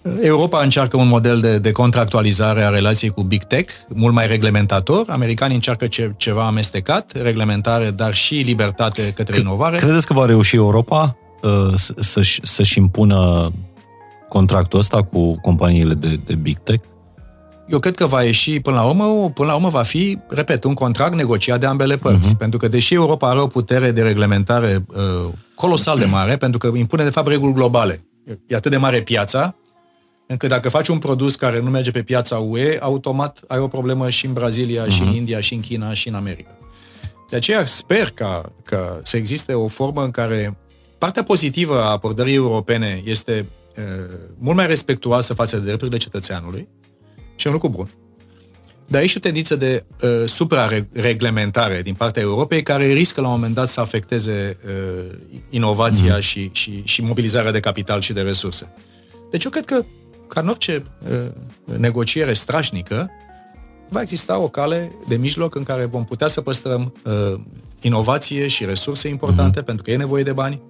Uh, 0.06 0.12
Europa 0.20 0.62
încearcă 0.62 0.96
un 0.96 1.08
model 1.08 1.40
de, 1.40 1.58
de 1.58 1.72
contractualizare 1.72 2.62
a 2.62 2.68
relației 2.68 3.10
cu 3.10 3.22
Big 3.22 3.42
Tech, 3.42 3.72
mult 3.88 4.14
mai 4.14 4.26
reglementator. 4.26 5.04
Americanii 5.08 5.54
încearcă 5.54 5.86
ce, 5.86 6.12
ceva 6.16 6.46
amestecat, 6.46 7.12
reglementare, 7.22 7.90
dar 7.90 8.14
și 8.14 8.34
libertate 8.34 9.12
către 9.14 9.38
inovare. 9.38 9.76
Credeți 9.76 10.06
că 10.06 10.12
va 10.12 10.26
reuși 10.26 10.56
Europa 10.56 11.16
uh, 11.42 11.74
să-și, 12.00 12.40
să-și 12.42 12.78
impună 12.78 13.52
contractul 14.28 14.78
ăsta 14.78 15.02
cu 15.02 15.40
companiile 15.40 15.94
de, 15.94 16.20
de 16.26 16.34
Big 16.34 16.58
Tech? 16.58 16.84
eu 17.66 17.78
cred 17.78 17.94
că 17.94 18.06
va 18.06 18.22
ieși, 18.22 18.60
până 18.60 18.76
la 18.76 18.82
urmă, 18.82 19.30
până 19.34 19.48
la 19.48 19.54
urmă 19.54 19.68
va 19.68 19.82
fi, 19.82 20.18
repet, 20.28 20.64
un 20.64 20.74
contract 20.74 21.14
negociat 21.14 21.60
de 21.60 21.66
ambele 21.66 21.96
părți. 21.96 22.34
Uh-huh. 22.34 22.38
Pentru 22.38 22.58
că, 22.58 22.68
deși 22.68 22.94
Europa 22.94 23.28
are 23.28 23.38
o 23.38 23.46
putere 23.46 23.90
de 23.90 24.02
reglementare 24.02 24.84
uh, 24.88 25.32
colosal 25.54 25.98
de 25.98 26.04
mare, 26.04 26.36
pentru 26.36 26.58
că 26.58 26.70
impune, 26.74 27.04
de 27.04 27.10
fapt, 27.10 27.28
reguli 27.28 27.52
globale. 27.52 28.04
E 28.46 28.56
atât 28.56 28.70
de 28.70 28.76
mare 28.76 29.00
piața, 29.00 29.54
încât 30.26 30.48
dacă 30.48 30.68
faci 30.68 30.88
un 30.88 30.98
produs 30.98 31.36
care 31.36 31.60
nu 31.60 31.70
merge 31.70 31.90
pe 31.90 32.02
piața 32.02 32.38
UE, 32.38 32.78
automat 32.80 33.40
ai 33.46 33.58
o 33.58 33.68
problemă 33.68 34.10
și 34.10 34.26
în 34.26 34.32
Brazilia, 34.32 34.86
uh-huh. 34.86 34.90
și 34.90 35.00
în 35.00 35.06
mhm. 35.06 35.16
India, 35.16 35.40
și 35.40 35.54
în 35.54 35.60
China, 35.60 35.92
și 35.92 36.08
în 36.08 36.14
America. 36.14 36.58
De 37.30 37.36
aceea 37.36 37.66
sper 37.66 38.10
ca, 38.10 38.52
ca 38.64 39.00
să 39.02 39.16
existe 39.16 39.54
o 39.54 39.68
formă 39.68 40.04
în 40.04 40.10
care 40.10 40.58
partea 40.98 41.22
pozitivă 41.22 41.82
a 41.82 41.90
abordării 41.90 42.34
europene 42.34 43.02
este 43.04 43.46
uh, 43.76 43.82
mult 44.38 44.56
mai 44.56 44.66
respectuoasă 44.66 45.34
față 45.34 45.56
de 45.56 45.64
drepturile 45.64 45.96
cetățeanului, 45.96 46.68
și 47.36 47.46
un 47.46 47.52
lucru 47.52 47.68
bun. 47.68 47.90
Dar 48.88 49.02
e 49.02 49.06
și 49.06 49.16
o 49.16 49.20
tendință 49.20 49.56
de 49.56 49.84
uh, 50.02 50.10
suprareglementare 50.24 51.82
din 51.82 51.94
partea 51.94 52.22
Europei 52.22 52.62
care 52.62 52.92
riscă 52.92 53.20
la 53.20 53.26
un 53.26 53.32
moment 53.32 53.54
dat 53.54 53.68
să 53.68 53.80
afecteze 53.80 54.56
uh, 54.66 55.04
inovația 55.50 56.18
mm-hmm. 56.18 56.22
și, 56.22 56.50
și, 56.52 56.82
și 56.84 57.02
mobilizarea 57.02 57.50
de 57.50 57.60
capital 57.60 58.00
și 58.00 58.12
de 58.12 58.20
resurse. 58.20 58.72
Deci 59.30 59.44
eu 59.44 59.50
cred 59.50 59.64
că, 59.64 59.84
ca 60.28 60.40
în 60.40 60.48
orice 60.48 60.82
uh, 61.10 61.32
negociere 61.78 62.32
strașnică, 62.32 63.10
va 63.88 64.00
exista 64.00 64.38
o 64.38 64.48
cale 64.48 64.92
de 65.08 65.16
mijloc 65.16 65.54
în 65.54 65.62
care 65.62 65.84
vom 65.84 66.04
putea 66.04 66.28
să 66.28 66.40
păstrăm 66.40 66.92
uh, 67.04 67.40
inovație 67.80 68.48
și 68.48 68.64
resurse 68.64 69.08
importante, 69.08 69.60
mm-hmm. 69.60 69.64
pentru 69.64 69.84
că 69.84 69.90
e 69.90 69.96
nevoie 69.96 70.22
de 70.22 70.32
bani. 70.32 70.60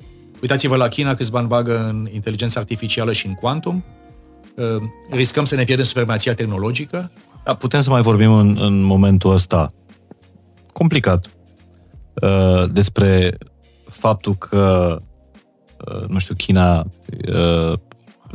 Uitați-vă 0.42 0.76
la 0.76 0.88
China 0.88 1.14
câți 1.14 1.30
bani 1.30 1.48
bagă 1.48 1.88
în 1.88 2.08
inteligență 2.12 2.58
artificială 2.58 3.12
și 3.12 3.26
în 3.26 3.32
quantum. 3.32 3.84
Uh, 4.56 4.82
riscăm 5.10 5.44
să 5.44 5.54
ne 5.54 5.64
pierdem 5.64 5.84
supremația 5.84 6.34
tehnologică. 6.34 7.10
Da, 7.44 7.54
putem 7.54 7.80
să 7.80 7.90
mai 7.90 8.02
vorbim 8.02 8.32
în, 8.32 8.56
în 8.60 8.82
momentul 8.82 9.32
ăsta 9.32 9.72
complicat 10.72 11.30
uh, 12.14 12.70
despre 12.70 13.38
faptul 13.88 14.34
că, 14.34 14.98
uh, 15.86 16.08
nu 16.08 16.18
știu, 16.18 16.34
China 16.34 16.78
uh, 16.78 17.78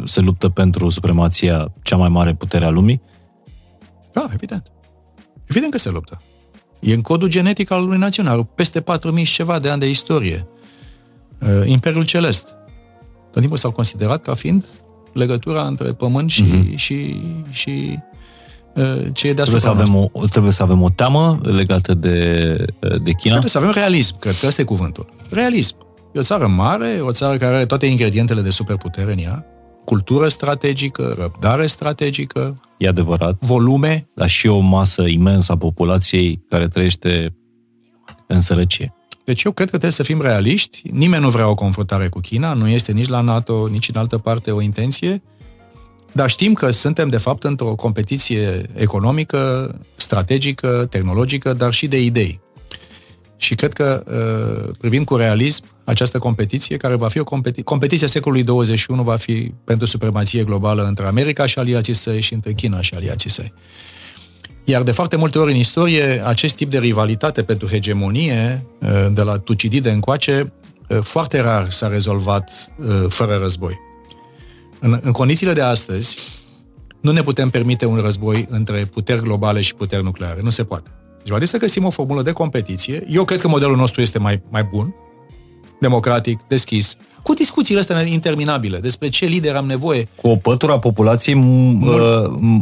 se 0.05 0.22
luptă 0.22 0.49
pentru 0.49 0.89
supremația 0.89 1.73
cea 1.81 1.95
mai 1.95 2.09
mare 2.09 2.34
putere 2.34 2.65
a 2.65 2.69
lumii? 2.69 3.01
Da, 4.13 4.30
evident. 4.34 4.72
Evident 5.45 5.72
că 5.72 5.77
se 5.77 5.89
luptă. 5.89 6.22
E 6.80 6.93
în 6.93 7.01
codul 7.01 7.27
genetic 7.27 7.72
al 7.72 7.85
lui 7.85 7.97
național, 7.97 8.43
peste 8.43 8.81
4.000 8.81 9.23
și 9.23 9.34
ceva 9.34 9.59
de 9.59 9.69
ani 9.69 9.80
de 9.80 9.89
istorie. 9.89 10.47
Uh, 11.39 11.61
Imperiul 11.65 12.05
Celest. 12.05 12.55
Tot 13.31 13.39
timpul 13.39 13.57
s-au 13.57 13.72
considerat 13.72 14.22
ca 14.22 14.34
fiind 14.34 14.65
legătura 15.13 15.61
între 15.65 15.91
pământ 15.91 16.30
și, 16.30 16.43
mm-hmm. 16.43 16.76
și, 16.76 17.22
și 17.49 17.99
uh, 18.76 19.05
ce 19.13 19.27
e 19.27 19.34
deasupra 19.34 19.59
trebuie 19.59 19.85
să, 19.85 19.93
avem 19.93 20.09
o, 20.13 20.26
trebuie 20.27 20.51
să 20.51 20.63
avem 20.63 20.81
o 20.81 20.89
teamă 20.89 21.39
legată 21.43 21.93
de, 21.93 22.55
uh, 22.81 23.01
de 23.03 23.11
China? 23.11 23.39
Trebuie 23.39 23.49
să 23.49 23.57
avem 23.57 23.72
realism, 23.72 24.19
cred 24.19 24.38
că 24.39 24.47
ăsta 24.47 24.61
e 24.61 24.65
cuvântul. 24.65 25.13
Realism. 25.30 25.77
E 26.13 26.19
o 26.19 26.23
țară 26.23 26.47
mare, 26.47 26.99
o 27.01 27.11
țară 27.11 27.38
care 27.38 27.55
are 27.55 27.65
toate 27.65 27.85
ingredientele 27.85 28.41
de 28.41 28.49
superputere 28.49 29.11
în 29.11 29.18
ea, 29.18 29.45
cultură 29.86 30.28
strategică, 30.28 31.16
răbdare 31.20 31.68
strategică. 31.68 32.62
E 32.78 32.88
adevărat. 32.88 33.38
Volume. 33.40 34.10
Dar 34.16 34.30
și 34.30 34.48
o 34.48 34.60
masă 34.60 35.02
imensă 35.02 35.52
a 35.52 35.58
populației 35.58 36.45
care 36.49 36.68
trăiește 36.68 37.36
în 38.28 38.41
sărăcie. 38.41 38.94
Deci 39.26 39.44
eu 39.44 39.52
cred 39.52 39.70
că 39.70 39.78
trebuie 39.78 39.98
să 39.98 40.03
fim 40.03 40.22
realiști. 40.22 40.82
Nimeni 40.91 41.24
nu 41.24 41.30
vrea 41.30 41.48
o 41.48 41.56
confruntare 41.56 42.08
cu 42.08 42.20
China, 42.20 42.53
nu 42.53 42.68
este 42.68 42.91
nici 42.91 43.08
la 43.08 43.22
NATO, 43.22 43.68
nici 43.68 43.90
în 43.90 43.99
altă 43.99 44.18
parte 44.18 44.52
o 44.52 44.62
intenție. 44.62 45.22
Dar 46.12 46.30
știm 46.30 46.53
că 46.53 46.72
suntem, 46.72 47.10
de 47.10 47.18
fapt, 47.18 47.44
într-o 47.44 47.76
competiție 47.76 48.70
economică, 48.74 49.76
strategică, 49.95 50.88
tehnologică, 50.90 51.53
dar 51.53 51.74
și 51.74 51.88
de 51.88 52.03
idei. 52.03 52.40
Și 53.38 53.56
cred 53.56 53.74
că, 53.74 54.03
uh, 54.08 54.76
privind 54.80 55.06
cu 55.06 55.16
realism, 55.16 55.66
această 55.84 56.20
competiție, 56.20 56.78
care 56.78 56.95
va 56.95 57.08
fi 57.08 57.20
o 57.20 57.24
competi- 57.24 57.64
competiție 57.64 58.08
secolului 58.08 58.44
21, 58.44 59.03
va 59.03 59.16
fi 59.16 59.53
pentru 59.64 59.88
supremație 59.88 60.44
globală 60.44 60.84
între 60.84 61.06
America 61.06 61.45
și 61.45 61.60
aliații 61.60 61.94
săi 61.94 62.22
și 62.22 62.34
între 62.34 62.53
China 62.53 62.82
și 62.82 62.94
aliații 62.94 63.30
săi. 63.30 63.53
Iar 64.64 64.84
de 64.84 64.91
foarte 64.91 65.16
multe 65.16 65.40
ori 65.40 65.52
în 65.52 65.58
istorie, 65.58 66.22
acest 66.26 66.56
tip 66.56 66.72
de 66.72 66.80
rivalitate 66.80 67.44
pentru 67.44 67.68
hegemonie, 67.68 68.66
uh, 68.80 69.08
de 69.14 69.22
la 69.22 69.38
Tucidide 69.38 69.91
încoace, 69.91 70.53
uh, 70.90 70.99
foarte 71.02 71.41
rar 71.41 71.70
s-a 71.70 71.88
rezolvat 71.88 72.52
fără 73.10 73.36
război. 73.41 73.80
În, 74.80 74.99
în 75.02 75.12
condițiile 75.12 75.53
de 75.53 75.62
astăzi, 75.62 76.18
nu 77.02 77.12
ne 77.12 77.22
putem 77.22 77.49
permite 77.49 77.86
un 77.86 77.98
război 77.98 78.48
între 78.49 78.86
puteri 78.86 79.22
globale 79.22 79.62
și 79.62 79.76
puteri 79.76 80.03
nucleare. 80.03 80.40
Nu 80.44 80.49
se 80.49 80.64
poate. 80.64 80.90
Deci 81.24 81.32
va 81.32 81.45
să 81.45 81.58
găsim 81.58 81.86
o 81.86 81.90
formulă 81.90 82.22
de 82.22 82.32
competiție. 82.32 83.03
Eu 83.10 83.26
cred 83.26 83.40
că 83.40 83.48
modelul 83.48 83.76
nostru 83.76 84.02
este 84.02 84.20
mai, 84.20 84.41
mai 84.49 84.64
bun, 84.64 84.95
democratic, 85.82 86.40
deschis, 86.48 86.95
cu 87.22 87.34
discuțiile 87.34 87.80
astea 87.80 88.02
interminabile 88.02 88.80
despre 88.80 89.10
ce 89.10 89.26
lider 89.26 89.56
am 89.56 89.66
nevoie. 89.66 90.08
Cu 90.16 90.28
o 90.28 90.36
pătură 90.36 90.72
a 90.72 90.80
populației 90.80 91.36
mult, 91.36 91.99
uh, 91.99 92.62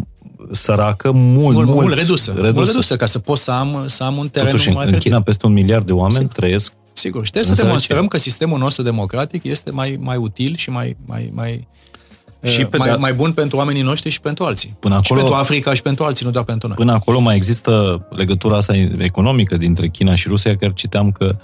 săracă 0.52 1.12
mult, 1.12 1.56
mult, 1.56 1.68
mult, 1.68 1.82
mult 1.82 1.94
redusă, 1.94 2.32
redusă. 2.32 2.54
Mult 2.54 2.68
redusă, 2.68 2.96
ca 2.96 3.06
să 3.06 3.20
pot 3.20 3.38
să 3.38 3.52
am, 3.52 3.84
să 3.86 4.04
am 4.04 4.18
un 4.18 4.30
teren 4.30 4.50
Totuși, 4.50 4.70
mai 4.70 4.88
în 4.92 4.98
China 4.98 5.22
peste 5.22 5.46
un 5.46 5.54
miliard 5.54 5.86
de 5.86 5.92
oameni 5.92 6.20
Sigur. 6.20 6.34
trăiesc 6.34 6.74
Sigur, 6.94 7.26
și 7.26 7.32
trebuie 7.32 7.56
să 7.56 7.62
demonstrăm 7.64 8.08
că 8.08 8.18
sistemul 8.18 8.60
nostru 8.60 8.84
democratic 8.84 9.44
este 9.44 9.72
mai, 9.72 9.98
mai 10.00 10.18
util 10.18 10.56
și 10.56 10.70
mai, 10.70 10.98
mai, 11.06 11.32
mai, 11.34 11.68
și 12.44 12.66
pe 12.66 12.78
mai, 12.78 12.90
de 12.90 12.96
mai 12.96 13.14
bun 13.14 13.32
pentru 13.32 13.58
oamenii 13.58 13.82
noștri 13.82 14.10
și 14.10 14.22
pentru 14.22 14.44
alții. 14.44 14.76
Până 14.80 14.94
acolo, 14.94 15.20
și 15.20 15.26
pentru 15.26 15.34
Africa 15.34 15.74
și 15.74 15.82
pentru 15.82 16.04
alții, 16.04 16.26
nu 16.26 16.32
doar 16.32 16.44
pentru 16.44 16.68
noi. 16.68 16.78
Până 16.78 16.92
acolo 16.92 17.20
mai 17.20 17.36
există 17.36 18.06
legătura 18.10 18.58
asta 18.58 18.76
economică 18.98 19.58
dintre 19.58 19.88
China 19.88 20.16
și 20.16 20.28
Rusia, 20.28 20.56
chiar 20.56 20.74
citeam 20.74 21.12
că 21.12 21.26
uh, 21.26 21.40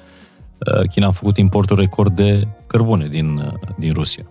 China 0.90 1.08
a 1.08 1.12
făcut 1.12 1.38
importul 1.38 1.78
record 1.78 2.16
de 2.16 2.48
cărbune 2.68 3.08
din, 3.08 3.38
uh, 3.38 3.54
din 3.78 3.94
Rusia. 3.94 4.28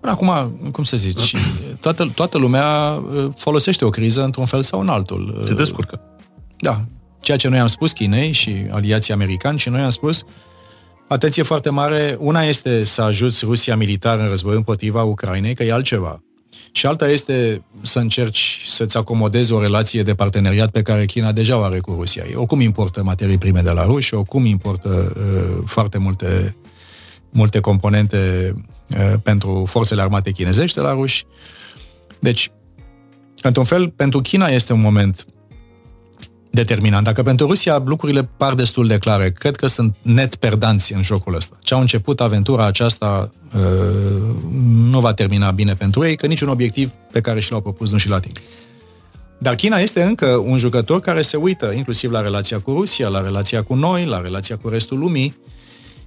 Până 0.00 0.12
acum, 0.12 0.58
cum 0.72 0.84
să 0.84 0.96
zici, 0.96 1.36
toată, 1.80 2.10
toată 2.14 2.38
lumea 2.38 2.92
uh, 2.92 3.28
folosește 3.36 3.84
o 3.84 3.90
criză 3.90 4.24
într-un 4.24 4.44
fel 4.44 4.62
sau 4.62 4.80
în 4.80 4.88
altul. 4.88 5.42
Se 5.46 5.54
descurcă. 5.54 6.00
Da. 6.58 6.80
Ceea 7.20 7.36
ce 7.36 7.48
noi 7.48 7.58
am 7.58 7.66
spus 7.66 7.92
Chinei 7.92 8.32
și 8.32 8.66
aliații 8.70 9.12
americani 9.12 9.58
și 9.58 9.68
noi 9.68 9.80
am 9.80 9.90
spus 9.90 10.24
atenție 11.08 11.42
foarte 11.42 11.70
mare, 11.70 12.16
una 12.18 12.42
este 12.42 12.84
să 12.84 13.02
ajuți 13.02 13.44
Rusia 13.44 13.76
militar 13.76 14.18
în 14.18 14.28
război 14.28 14.56
împotriva 14.56 15.02
Ucrainei, 15.02 15.54
că 15.54 15.62
e 15.62 15.72
altceva. 15.72 16.22
Și 16.72 16.86
alta 16.86 17.08
este 17.08 17.62
să 17.82 17.98
încerci 17.98 18.64
să-ți 18.68 18.96
acomodezi 18.96 19.52
o 19.52 19.60
relație 19.60 20.02
de 20.02 20.14
parteneriat 20.14 20.70
pe 20.70 20.82
care 20.82 21.04
China 21.04 21.32
deja 21.32 21.58
o 21.58 21.62
are 21.62 21.78
cu 21.78 21.92
Rusia. 21.98 22.24
Oricum 22.34 22.60
importă 22.60 23.02
materii 23.02 23.38
prime 23.38 23.60
de 23.60 23.70
la 23.70 23.84
ruși, 23.84 24.14
oricum 24.14 24.44
importă 24.44 25.12
uh, 25.16 25.64
foarte 25.66 25.98
multe, 25.98 26.56
multe 27.30 27.60
componente 27.60 28.54
uh, 28.88 29.12
pentru 29.22 29.64
forțele 29.66 30.02
armate 30.02 30.30
chinezești 30.30 30.76
de 30.76 30.82
la 30.82 30.92
ruși. 30.92 31.24
Deci, 32.18 32.50
într-un 33.42 33.64
fel, 33.64 33.88
pentru 33.88 34.20
China 34.20 34.46
este 34.46 34.72
un 34.72 34.80
moment 34.80 35.26
determinant. 36.52 37.04
Dacă 37.04 37.22
pentru 37.22 37.46
Rusia 37.46 37.82
lucrurile 37.84 38.28
par 38.36 38.54
destul 38.54 38.86
de 38.86 38.98
clare, 38.98 39.30
cred 39.30 39.56
că 39.56 39.66
sunt 39.66 39.96
net 40.02 40.34
perdanți 40.34 40.92
în 40.92 41.02
jocul 41.02 41.34
ăsta. 41.34 41.56
Ce 41.62 41.74
au 41.74 41.80
început 41.80 42.20
aventura 42.20 42.66
aceasta 42.66 43.32
uh, 43.54 43.60
nu 44.90 45.00
va 45.00 45.12
termina 45.12 45.50
bine 45.50 45.74
pentru 45.74 46.06
ei, 46.06 46.16
că 46.16 46.26
niciun 46.26 46.48
obiectiv 46.48 46.90
pe 47.12 47.20
care 47.20 47.40
și 47.40 47.50
l-au 47.50 47.60
propus 47.60 47.90
nu 47.90 47.98
și 47.98 48.08
l 48.08 48.12
ating. 48.12 48.36
Dar 49.38 49.54
China 49.54 49.78
este 49.78 50.02
încă 50.02 50.26
un 50.26 50.58
jucător 50.58 51.00
care 51.00 51.22
se 51.22 51.36
uită 51.36 51.72
inclusiv 51.76 52.10
la 52.10 52.20
relația 52.20 52.60
cu 52.60 52.72
Rusia, 52.72 53.08
la 53.08 53.20
relația 53.20 53.62
cu 53.62 53.74
noi, 53.74 54.04
la 54.04 54.20
relația 54.20 54.56
cu 54.56 54.68
restul 54.68 54.98
lumii 54.98 55.36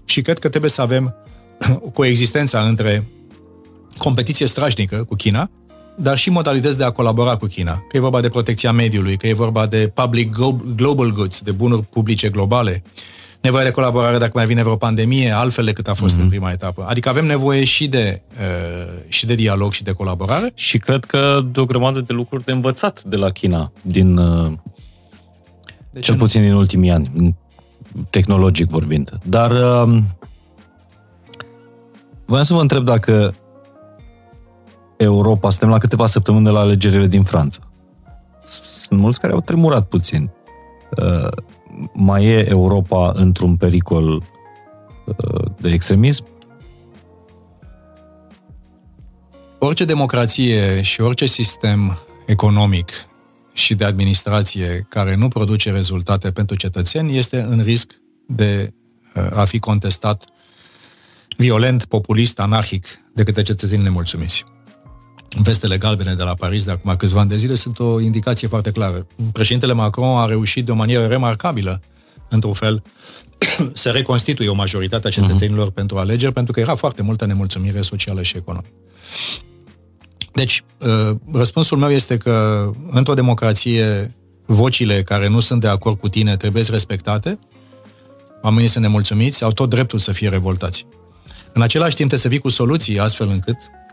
și 0.05 0.21
cred 0.21 0.39
că 0.39 0.49
trebuie 0.49 0.69
să 0.69 0.81
avem 0.81 1.15
coexistența 1.93 2.61
între 2.61 3.03
competiție 3.97 4.45
strașnică 4.45 5.03
cu 5.03 5.15
China, 5.15 5.49
dar 5.97 6.17
și 6.17 6.29
modalități 6.29 6.77
de 6.77 6.83
a 6.83 6.89
colabora 6.89 7.35
cu 7.35 7.45
China. 7.45 7.83
Că 7.87 7.97
e 7.97 7.99
vorba 7.99 8.21
de 8.21 8.29
protecția 8.29 8.71
mediului, 8.71 9.17
că 9.17 9.27
e 9.27 9.33
vorba 9.33 9.65
de 9.65 9.91
public 9.93 10.35
global 10.75 11.11
goods, 11.11 11.39
de 11.41 11.51
bunuri 11.51 11.83
publice 11.83 12.29
globale, 12.29 12.83
nevoie 13.41 13.63
de 13.63 13.71
colaborare 13.71 14.17
dacă 14.17 14.31
mai 14.33 14.45
vine 14.45 14.61
vreo 14.63 14.75
pandemie, 14.75 15.31
altfel 15.31 15.65
decât 15.65 15.87
a 15.87 15.93
fost 15.93 16.17
mm-hmm. 16.17 16.21
în 16.21 16.27
prima 16.29 16.51
etapă. 16.51 16.85
Adică 16.87 17.09
avem 17.09 17.25
nevoie 17.25 17.63
și 17.63 17.87
de, 17.87 18.21
uh, 18.39 19.03
și 19.07 19.25
de 19.25 19.35
dialog 19.35 19.71
și 19.71 19.83
de 19.83 19.91
colaborare. 19.91 20.51
Și 20.53 20.77
cred 20.77 21.05
că 21.05 21.41
de 21.51 21.59
o 21.59 21.65
grămadă 21.65 21.99
de 21.99 22.13
lucruri 22.13 22.43
de 22.43 22.51
învățat 22.51 23.03
de 23.03 23.15
la 23.15 23.29
China, 23.29 23.71
din, 23.81 24.17
uh, 24.17 24.51
de 25.91 25.99
cel 25.99 26.15
puțin 26.15 26.41
din 26.41 26.53
ultimii 26.53 26.91
ani, 26.91 27.35
tehnologic 28.09 28.69
vorbind. 28.69 29.19
Dar 29.23 29.51
uh, 29.51 29.97
voiam 32.25 32.43
să 32.43 32.53
vă 32.53 32.61
întreb 32.61 32.83
dacă 32.83 33.35
Europa, 34.97 35.49
suntem 35.49 35.69
la 35.69 35.77
câteva 35.77 36.05
săptămâni 36.05 36.43
de 36.43 36.49
la 36.49 36.59
alegerile 36.59 37.07
din 37.07 37.23
Franța. 37.23 37.59
Sunt 38.45 38.99
mulți 38.99 39.19
care 39.19 39.33
au 39.33 39.41
tremurat 39.41 39.87
puțin. 39.87 40.31
Uh, 40.97 41.27
mai 41.93 42.25
e 42.25 42.49
Europa 42.49 43.11
într-un 43.15 43.55
pericol 43.55 44.23
uh, 45.05 45.45
de 45.57 45.69
extremism? 45.69 46.25
Orice 49.59 49.85
democrație 49.85 50.81
și 50.81 51.01
orice 51.01 51.25
sistem 51.25 51.97
economic 52.25 52.91
și 53.53 53.75
de 53.75 53.85
administrație 53.85 54.85
care 54.89 55.15
nu 55.15 55.27
produce 55.27 55.71
rezultate 55.71 56.31
pentru 56.31 56.55
cetățeni 56.55 57.17
este 57.17 57.41
în 57.41 57.61
risc 57.61 57.93
de 58.27 58.73
uh, 59.15 59.37
a 59.37 59.45
fi 59.45 59.59
contestat 59.59 60.23
violent, 61.37 61.85
populist, 61.85 62.39
anarhic 62.39 62.87
de 63.13 63.23
către 63.23 63.41
cetățenii 63.41 63.83
nemulțumiți 63.83 64.45
vestele 65.41 65.77
galbene 65.77 66.13
de 66.13 66.23
la 66.23 66.33
Paris 66.33 66.65
de 66.65 66.71
acum 66.71 66.95
câțiva 66.95 67.19
ani 67.19 67.29
de 67.29 67.37
zile 67.37 67.55
sunt 67.55 67.79
o 67.79 67.99
indicație 67.99 68.47
foarte 68.47 68.71
clară. 68.71 69.07
Președintele 69.31 69.73
Macron 69.73 70.17
a 70.17 70.25
reușit 70.25 70.65
de 70.65 70.71
o 70.71 70.75
manieră 70.75 71.05
remarcabilă, 71.05 71.81
într-un 72.29 72.53
fel, 72.53 72.83
să 73.73 73.89
reconstituie 73.89 74.49
o 74.49 74.53
majoritate 74.53 75.07
a 75.07 75.11
cetățenilor 75.11 75.71
uh-huh. 75.71 75.73
pentru 75.73 75.97
alegeri, 75.97 76.33
pentru 76.33 76.53
că 76.53 76.59
era 76.59 76.75
foarte 76.75 77.01
multă 77.01 77.25
nemulțumire 77.25 77.81
socială 77.81 78.21
și 78.21 78.37
economică. 78.37 78.73
Deci, 80.33 80.63
uh, 80.77 81.15
răspunsul 81.33 81.77
meu 81.77 81.89
este 81.89 82.17
că, 82.17 82.69
într-o 82.91 83.13
democrație, 83.13 84.15
vocile 84.45 85.01
care 85.01 85.27
nu 85.27 85.39
sunt 85.39 85.61
de 85.61 85.67
acord 85.67 85.99
cu 85.99 86.09
tine 86.09 86.37
trebuie 86.37 86.63
respectate, 86.69 87.39
oamenii 88.41 88.69
sunt 88.69 88.83
nemulțumiți, 88.83 89.43
au 89.43 89.51
tot 89.51 89.69
dreptul 89.69 89.99
să 89.99 90.11
fie 90.11 90.29
revoltați. 90.29 90.85
În 91.53 91.61
același 91.61 91.95
timp, 91.95 92.09
trebuie 92.09 92.19
să 92.19 92.27
vii 92.27 92.39
cu 92.39 92.49
soluții 92.49 92.99
astfel 92.99 93.27
încât 93.27 93.57
uh, 93.57 93.84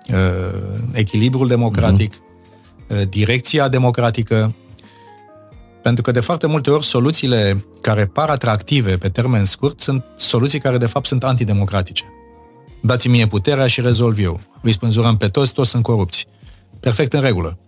echilibrul 0.92 1.46
democratic, 1.46 2.14
uh-huh. 2.14 3.08
direcția 3.08 3.68
democratică, 3.68 4.54
pentru 5.82 6.02
că 6.02 6.10
de 6.10 6.20
foarte 6.20 6.46
multe 6.46 6.70
ori 6.70 6.84
soluțiile 6.84 7.64
care 7.80 8.06
par 8.06 8.28
atractive 8.28 8.96
pe 8.96 9.08
termen 9.08 9.44
scurt 9.44 9.80
sunt 9.80 10.04
soluții 10.16 10.58
care 10.58 10.78
de 10.78 10.86
fapt 10.86 11.06
sunt 11.06 11.24
antidemocratice. 11.24 12.04
Dați-mi 12.80 13.14
mie 13.14 13.26
puterea 13.26 13.66
și 13.66 13.80
rezolv 13.80 14.18
eu. 14.18 14.40
Îi 14.62 14.72
spânzurăm 14.72 15.16
pe 15.16 15.28
toți, 15.28 15.52
toți 15.52 15.70
sunt 15.70 15.82
corupți. 15.82 16.26
Perfect 16.80 17.12
în 17.12 17.20
regulă. 17.20 17.58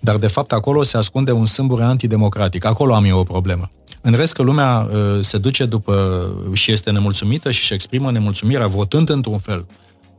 dar 0.00 0.16
de 0.16 0.26
fapt 0.26 0.52
acolo 0.52 0.82
se 0.82 0.96
ascunde 0.96 1.32
un 1.32 1.46
sâmbure 1.46 1.82
antidemocratic. 1.82 2.64
Acolo 2.64 2.94
am 2.94 3.04
eu 3.04 3.18
o 3.18 3.22
problemă. 3.22 3.70
În 4.00 4.12
rest 4.12 4.32
că 4.32 4.42
lumea 4.42 4.88
uh, 4.90 4.96
se 5.20 5.38
duce 5.38 5.64
după 5.64 6.26
și 6.52 6.72
este 6.72 6.90
nemulțumită 6.90 7.50
și 7.50 7.60
își 7.60 7.72
exprimă 7.72 8.10
nemulțumirea 8.10 8.66
votând 8.66 9.08
într-un 9.08 9.38
fel. 9.38 9.66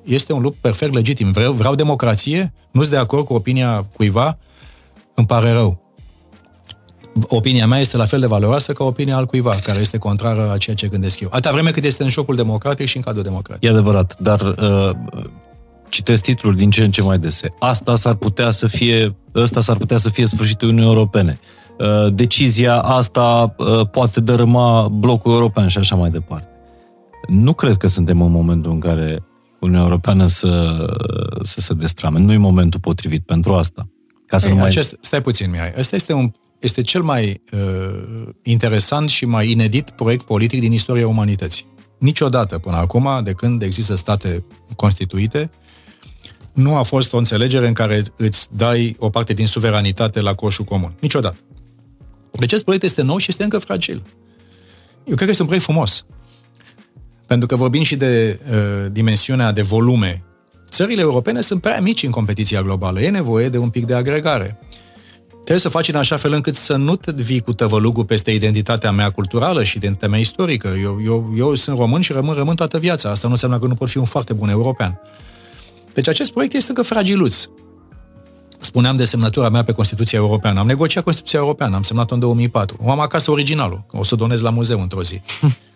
Este 0.03 0.33
un 0.33 0.41
lucru 0.41 0.57
perfect 0.61 0.93
legitim. 0.93 1.31
Vreau, 1.31 1.53
vreau 1.53 1.75
democrație, 1.75 2.53
nu 2.71 2.81
sunt 2.81 2.93
de 2.93 2.99
acord 2.99 3.25
cu 3.25 3.33
opinia 3.33 3.87
cuiva, 3.95 4.37
îmi 5.15 5.27
pare 5.27 5.51
rău. 5.51 5.79
Opinia 7.27 7.67
mea 7.67 7.79
este 7.79 7.97
la 7.97 8.05
fel 8.05 8.19
de 8.19 8.25
valoroasă 8.25 8.73
ca 8.73 8.83
opinia 8.83 9.15
al 9.15 9.25
cuiva, 9.25 9.55
care 9.63 9.79
este 9.79 9.97
contrară 9.97 10.51
a 10.51 10.57
ceea 10.57 10.75
ce 10.75 10.87
gândesc 10.87 11.19
eu. 11.19 11.29
Atâta 11.31 11.51
vreme 11.51 11.71
cât 11.71 11.83
este 11.83 12.03
în 12.03 12.09
șocul 12.09 12.35
democratic 12.35 12.87
și 12.87 12.95
în 12.95 13.01
cadrul 13.01 13.23
democratic. 13.23 13.63
E 13.63 13.69
adevărat, 13.69 14.17
dar 14.19 14.41
uh, 14.41 14.89
citesc 15.89 16.23
titlul 16.23 16.55
din 16.55 16.69
ce 16.69 16.83
în 16.83 16.91
ce 16.91 17.01
mai 17.01 17.19
dese. 17.19 17.53
Asta 17.59 17.95
s-ar 17.95 18.13
putea 18.13 18.49
să 18.49 18.67
fie, 18.67 19.15
ăsta 19.35 19.61
s-ar 19.61 19.77
putea 19.77 19.97
să 19.97 20.09
fie 20.09 20.25
sfârșitul 20.25 20.67
Uniunii 20.67 20.89
Europene. 20.89 21.39
Uh, 21.79 22.13
decizia 22.13 22.81
asta 22.81 23.55
uh, 23.57 23.87
poate 23.91 24.19
dărâma 24.19 24.87
blocul 24.87 25.31
european 25.31 25.67
și 25.67 25.77
așa 25.77 25.95
mai 25.95 26.09
departe. 26.09 26.47
Nu 27.27 27.53
cred 27.53 27.77
că 27.77 27.87
suntem 27.87 28.21
în 28.21 28.31
momentul 28.31 28.71
în 28.71 28.79
care 28.79 29.23
Uniunea 29.61 29.83
Europeană 29.83 30.27
să, 30.27 30.85
să 31.43 31.61
se 31.61 31.73
destrame. 31.73 32.19
Nu 32.19 32.31
e 32.31 32.37
momentul 32.37 32.79
potrivit 32.79 33.25
pentru 33.25 33.53
asta. 33.53 33.87
Ca 34.25 34.37
să 34.37 34.47
Ei, 34.47 34.53
nu 34.53 34.59
mai... 34.59 34.67
acest, 34.67 34.97
stai 35.01 35.21
puțin, 35.21 35.49
Mihai. 35.49 35.73
Ăsta 35.77 35.95
este, 35.95 36.13
un, 36.13 36.31
este 36.59 36.81
cel 36.81 37.01
mai 37.01 37.41
uh, 37.51 38.29
interesant 38.43 39.09
și 39.09 39.25
mai 39.25 39.51
inedit 39.51 39.89
proiect 39.89 40.25
politic 40.25 40.59
din 40.59 40.71
istoria 40.71 41.07
umanității. 41.07 41.65
Niciodată 41.99 42.57
până 42.57 42.75
acum, 42.75 43.09
de 43.23 43.31
când 43.31 43.61
există 43.61 43.95
state 43.95 44.43
constituite, 44.75 45.49
nu 46.53 46.75
a 46.75 46.83
fost 46.83 47.13
o 47.13 47.17
înțelegere 47.17 47.67
în 47.67 47.73
care 47.73 48.03
îți 48.17 48.55
dai 48.55 48.95
o 48.99 49.09
parte 49.09 49.33
din 49.33 49.47
suveranitate 49.47 50.21
la 50.21 50.33
coșul 50.33 50.65
comun. 50.65 50.95
Niciodată. 50.99 51.37
Deci 52.31 52.43
acest 52.43 52.63
proiect 52.63 52.83
este 52.83 53.01
nou 53.01 53.17
și 53.17 53.25
este 53.29 53.43
încă 53.43 53.57
fragil. 53.57 54.01
Eu 55.03 55.15
cred 55.15 55.17
că 55.17 55.29
este 55.29 55.41
un 55.41 55.47
proiect 55.47 55.67
frumos. 55.67 56.05
Pentru 57.31 57.49
că 57.49 57.55
vorbim 57.55 57.83
și 57.83 57.95
de 57.95 58.39
uh, 58.51 58.91
dimensiunea 58.91 59.51
de 59.51 59.61
volume. 59.61 60.23
Țările 60.69 61.01
europene 61.01 61.41
sunt 61.41 61.61
prea 61.61 61.81
mici 61.81 62.03
în 62.03 62.11
competiția 62.11 62.61
globală. 62.61 63.01
E 63.01 63.09
nevoie 63.09 63.49
de 63.49 63.57
un 63.57 63.69
pic 63.69 63.85
de 63.85 63.93
agregare. 63.93 64.59
Trebuie 65.29 65.59
să 65.59 65.69
faci 65.69 65.87
în 65.87 65.95
așa 65.95 66.17
fel 66.17 66.33
încât 66.33 66.55
să 66.55 66.75
nu 66.75 66.95
te 66.95 67.11
vii 67.15 67.39
cu 67.39 67.53
tăvălugul 67.53 68.05
peste 68.05 68.31
identitatea 68.31 68.91
mea 68.91 69.09
culturală 69.09 69.63
și 69.63 69.77
identitatea 69.77 70.09
mea 70.09 70.19
istorică. 70.19 70.67
Eu, 70.81 71.01
eu, 71.05 71.33
eu 71.37 71.55
sunt 71.55 71.77
român 71.77 72.01
și 72.01 72.11
rămân 72.11 72.35
rămân 72.35 72.55
toată 72.55 72.77
viața. 72.77 73.09
Asta 73.09 73.27
nu 73.27 73.33
înseamnă 73.33 73.59
că 73.59 73.67
nu 73.67 73.73
pot 73.73 73.89
fi 73.89 73.97
un 73.97 74.05
foarte 74.05 74.33
bun 74.33 74.49
european. 74.49 74.99
Deci 75.93 76.07
acest 76.07 76.31
proiect 76.31 76.53
este 76.53 76.69
încă 76.69 76.81
fragiluț. 76.81 77.45
Spuneam 78.59 78.97
de 78.97 79.03
semnătura 79.03 79.49
mea 79.49 79.63
pe 79.63 79.71
Constituția 79.71 80.19
Europeană. 80.19 80.59
Am 80.59 80.67
negociat 80.67 81.03
Constituția 81.03 81.39
Europeană, 81.39 81.75
am 81.75 81.83
semnat-o 81.83 82.13
în 82.13 82.19
2004. 82.19 82.77
O 82.83 82.91
am 82.91 82.99
acasă 82.99 83.31
originalul, 83.31 83.85
o 83.91 84.03
să 84.03 84.13
o 84.13 84.17
donez 84.17 84.41
la 84.41 84.49
muzeu 84.49 84.81
într-o 84.81 85.03
zi. 85.03 85.21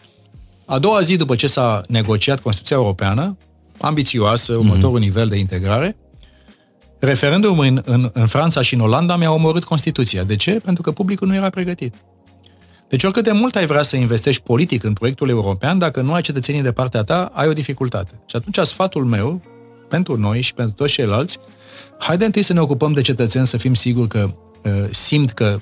A 0.66 0.80
doua 0.80 1.02
zi 1.02 1.16
după 1.18 1.36
ce 1.36 1.48
s-a 1.48 1.82
negociat 1.88 2.40
Constituția 2.40 2.78
Europeană, 2.78 3.38
ambițioasă, 3.78 4.52
mhm. 4.52 4.62
următorul 4.62 4.98
mm-hmm. 4.98 5.02
nivel 5.02 5.28
de 5.28 5.38
integrare, 5.38 5.98
referendumul 7.00 7.66
în, 7.66 7.82
în, 7.86 8.10
în 8.14 8.26
Franța 8.26 8.62
și 8.62 8.74
în 8.74 8.80
Olanda 8.80 9.16
mi-a 9.16 9.32
omorât 9.32 9.64
Constituția. 9.64 10.24
De 10.24 10.36
ce? 10.36 10.52
Pentru 10.52 10.84
că 10.84 10.92
publicul 10.92 11.28
nu 11.28 11.36
era 11.36 11.50
pregătit. 11.50 11.94
Deci 12.90 13.04
oricât 13.04 13.24
de 13.24 13.32
mult 13.32 13.56
ai 13.56 13.66
vrea 13.66 13.84
să 13.84 13.96
investești 13.96 14.42
politic 14.42 14.84
în 14.84 14.94
proiectul 14.94 15.30
european, 15.30 15.78
dacă 15.78 16.02
nu 16.02 16.14
ai 16.14 16.22
cetățenii 16.22 16.62
de 16.62 16.72
partea 16.72 17.04
ta, 17.04 17.32
ai 17.34 17.48
o 17.48 17.54
dificultate. 17.54 18.22
Și 18.26 18.36
atunci 18.36 18.68
sfatul 18.68 19.06
meu, 19.06 19.42
pentru 19.90 20.18
noi 20.18 20.42
și 20.42 20.54
pentru 20.54 20.74
toți 20.76 20.94
ceilalți, 20.94 21.38
haide 22.00 22.26
întâi 22.26 22.42
să 22.42 22.54
ne 22.54 22.60
ocupăm 22.60 22.94
de 22.94 23.02
cetățeni, 23.02 23.48
să 23.48 23.58
fim 23.58 23.74
siguri 23.74 24.08
că 24.08 24.30
uh, 24.64 24.72
simt 24.90 25.32
că 25.32 25.60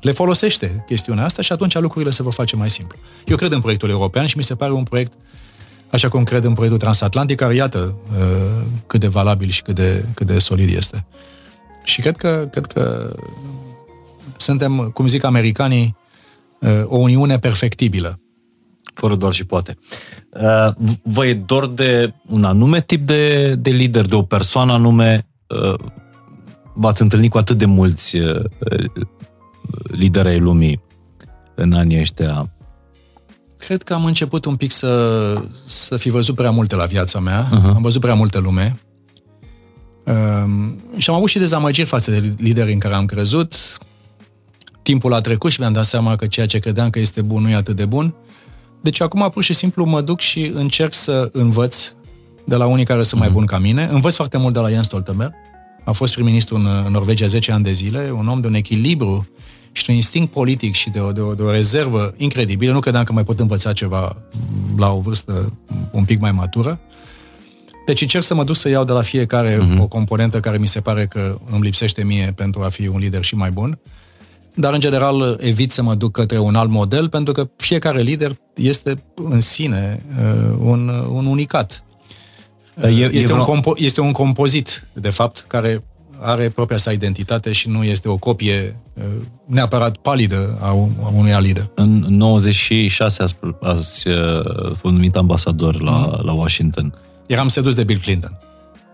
le 0.00 0.10
folosește 0.10 0.84
chestiunea 0.86 1.24
asta 1.24 1.42
și 1.42 1.52
atunci 1.52 1.78
lucrurile 1.78 2.10
se 2.10 2.22
vor 2.22 2.32
face 2.32 2.56
mai 2.56 2.70
simplu. 2.70 2.98
Eu 3.26 3.36
cred 3.36 3.52
în 3.52 3.60
proiectul 3.60 3.90
european 3.90 4.26
și 4.26 4.36
mi 4.36 4.42
se 4.42 4.54
pare 4.54 4.72
un 4.72 4.82
proiect, 4.82 5.12
așa 5.90 6.08
cum 6.08 6.22
cred 6.22 6.44
în 6.44 6.52
proiectul 6.52 6.80
transatlantic, 6.80 7.36
care 7.36 7.54
iată 7.54 7.98
uh, 8.10 8.66
cât 8.86 9.00
de 9.00 9.08
valabil 9.08 9.48
și 9.48 9.62
cât 9.62 9.74
de, 9.74 10.04
cât 10.14 10.26
de 10.26 10.38
solid 10.38 10.76
este. 10.76 11.06
Și 11.84 12.00
cred 12.00 12.16
că, 12.16 12.48
cred 12.50 12.66
că 12.66 13.14
suntem, 14.36 14.90
cum 14.94 15.06
zic 15.06 15.24
americanii, 15.24 15.96
uh, 16.60 16.82
o 16.84 16.96
uniune 16.96 17.38
perfectibilă. 17.38 18.20
Fără 18.94 19.14
doar 19.14 19.32
și 19.32 19.44
poate. 19.44 19.78
Uh, 20.32 20.74
vă 21.02 21.26
e 21.26 21.34
dor 21.34 21.66
de 21.66 22.14
un 22.28 22.44
anume 22.44 22.82
tip 22.82 23.06
de, 23.06 23.54
de 23.54 23.70
lider, 23.70 24.06
de 24.06 24.14
o 24.14 24.22
persoană 24.22 24.72
anume? 24.72 25.22
V-ați 26.74 27.02
întâlnit 27.02 27.30
cu 27.30 27.38
atât 27.38 27.58
de 27.58 27.64
mulți 27.64 28.16
lideri 29.82 30.28
ai 30.28 30.38
lumii 30.38 30.80
în 31.54 31.72
anii 31.72 32.00
ăștia? 32.00 32.50
Cred 33.56 33.82
că 33.82 33.94
am 33.94 34.04
început 34.04 34.44
un 34.44 34.56
pic 34.56 34.70
să, 34.70 35.42
să 35.66 35.96
fi 35.96 36.10
văzut 36.10 36.34
prea 36.34 36.50
multe 36.50 36.74
la 36.74 36.84
viața 36.84 37.20
mea. 37.20 37.46
Uh-huh. 37.46 37.74
Am 37.74 37.82
văzut 37.82 38.00
prea 38.00 38.14
multă 38.14 38.38
lume. 38.38 38.78
Um, 40.04 40.80
și 40.96 41.10
am 41.10 41.16
avut 41.16 41.28
și 41.28 41.38
dezamăgiri 41.38 41.88
față 41.88 42.10
de 42.10 42.34
liderii 42.38 42.72
în 42.72 42.78
care 42.78 42.94
am 42.94 43.06
crezut. 43.06 43.54
Timpul 44.82 45.12
a 45.12 45.20
trecut 45.20 45.50
și 45.50 45.60
mi-am 45.60 45.72
dat 45.72 45.84
seama 45.84 46.16
că 46.16 46.26
ceea 46.26 46.46
ce 46.46 46.58
credeam 46.58 46.90
că 46.90 46.98
este 46.98 47.22
bun 47.22 47.42
nu 47.42 47.48
e 47.48 47.54
atât 47.54 47.76
de 47.76 47.86
bun. 47.86 48.14
Deci 48.80 49.00
acum 49.00 49.30
pur 49.32 49.42
și 49.42 49.52
simplu 49.52 49.84
mă 49.84 50.00
duc 50.00 50.20
și 50.20 50.50
încerc 50.54 50.92
să 50.92 51.28
învăț 51.32 51.92
de 52.44 52.56
la 52.56 52.66
unii 52.66 52.84
care 52.84 53.02
sunt 53.02 53.20
mai 53.20 53.28
mhm. 53.28 53.36
buni 53.36 53.48
ca 53.48 53.58
mine. 53.58 53.88
Învăț 53.92 54.14
foarte 54.14 54.38
mult 54.38 54.54
de 54.54 54.60
la 54.60 54.68
Jens 54.68 54.84
Stoltenberg. 54.84 55.32
A 55.84 55.92
fost 55.92 56.12
prim-ministru 56.12 56.54
în 56.54 56.62
Norvegia 56.90 57.26
10 57.26 57.52
ani 57.52 57.64
de 57.64 57.72
zile, 57.72 58.10
un 58.16 58.28
om 58.28 58.40
de 58.40 58.46
un 58.46 58.54
echilibru 58.54 59.28
și 59.78 59.84
de 59.84 59.90
un 59.90 59.96
instinct 59.96 60.32
politic 60.32 60.74
și 60.74 60.90
de 60.90 61.00
o, 61.00 61.12
de, 61.12 61.20
o, 61.20 61.34
de 61.34 61.42
o 61.42 61.50
rezervă 61.50 62.14
incredibilă. 62.16 62.72
Nu 62.72 62.80
credeam 62.80 63.04
că 63.04 63.12
mai 63.12 63.24
pot 63.24 63.40
învăța 63.40 63.72
ceva 63.72 64.16
la 64.76 64.92
o 64.92 65.00
vârstă 65.00 65.52
un 65.90 66.04
pic 66.04 66.20
mai 66.20 66.32
matură. 66.32 66.80
Deci 67.86 68.00
încerc 68.00 68.24
să 68.24 68.34
mă 68.34 68.44
duc 68.44 68.56
să 68.56 68.68
iau 68.68 68.84
de 68.84 68.92
la 68.92 69.02
fiecare 69.02 69.58
uh-huh. 69.58 69.78
o 69.78 69.86
componentă 69.86 70.40
care 70.40 70.58
mi 70.58 70.68
se 70.68 70.80
pare 70.80 71.06
că 71.06 71.38
îmi 71.50 71.62
lipsește 71.62 72.04
mie 72.04 72.32
pentru 72.36 72.62
a 72.62 72.68
fi 72.68 72.86
un 72.86 72.98
lider 72.98 73.22
și 73.22 73.34
mai 73.34 73.50
bun. 73.50 73.78
Dar, 74.54 74.72
în 74.72 74.80
general, 74.80 75.36
evit 75.40 75.70
să 75.70 75.82
mă 75.82 75.94
duc 75.94 76.12
către 76.12 76.38
un 76.38 76.54
alt 76.54 76.70
model, 76.70 77.08
pentru 77.08 77.32
că 77.32 77.48
fiecare 77.56 78.00
lider 78.00 78.38
este 78.54 79.02
în 79.14 79.40
sine 79.40 80.02
uh, 80.18 80.56
un, 80.58 80.88
un 80.88 81.26
unicat. 81.26 81.84
E, 82.82 82.88
este, 82.88 83.32
e 83.32 83.34
un 83.34 83.44
compo- 83.44 83.76
este 83.76 84.00
un 84.00 84.12
compozit, 84.12 84.86
de 84.92 85.10
fapt, 85.10 85.44
care 85.48 85.84
are 86.20 86.48
propria 86.48 86.76
sa 86.76 86.92
identitate 86.92 87.52
și 87.52 87.68
nu 87.68 87.84
este 87.84 88.08
o 88.08 88.16
copie 88.16 88.80
uh, 88.94 89.04
neapărat 89.44 89.96
palidă 89.96 90.58
a, 90.60 90.72
unui 91.14 91.32
alt 91.32 91.46
lider. 91.46 91.70
În 91.74 92.04
96 92.08 93.22
ați, 93.22 93.36
ați 93.60 94.08
uh, 94.08 94.16
fost 94.76 94.94
numit 94.94 95.16
ambasador 95.16 95.80
la, 95.80 95.96
mm. 95.96 96.20
la 96.24 96.32
Washington. 96.32 96.94
Eram 97.26 97.48
sedus 97.48 97.74
de 97.74 97.84
Bill 97.84 98.00
Clinton. 98.00 98.38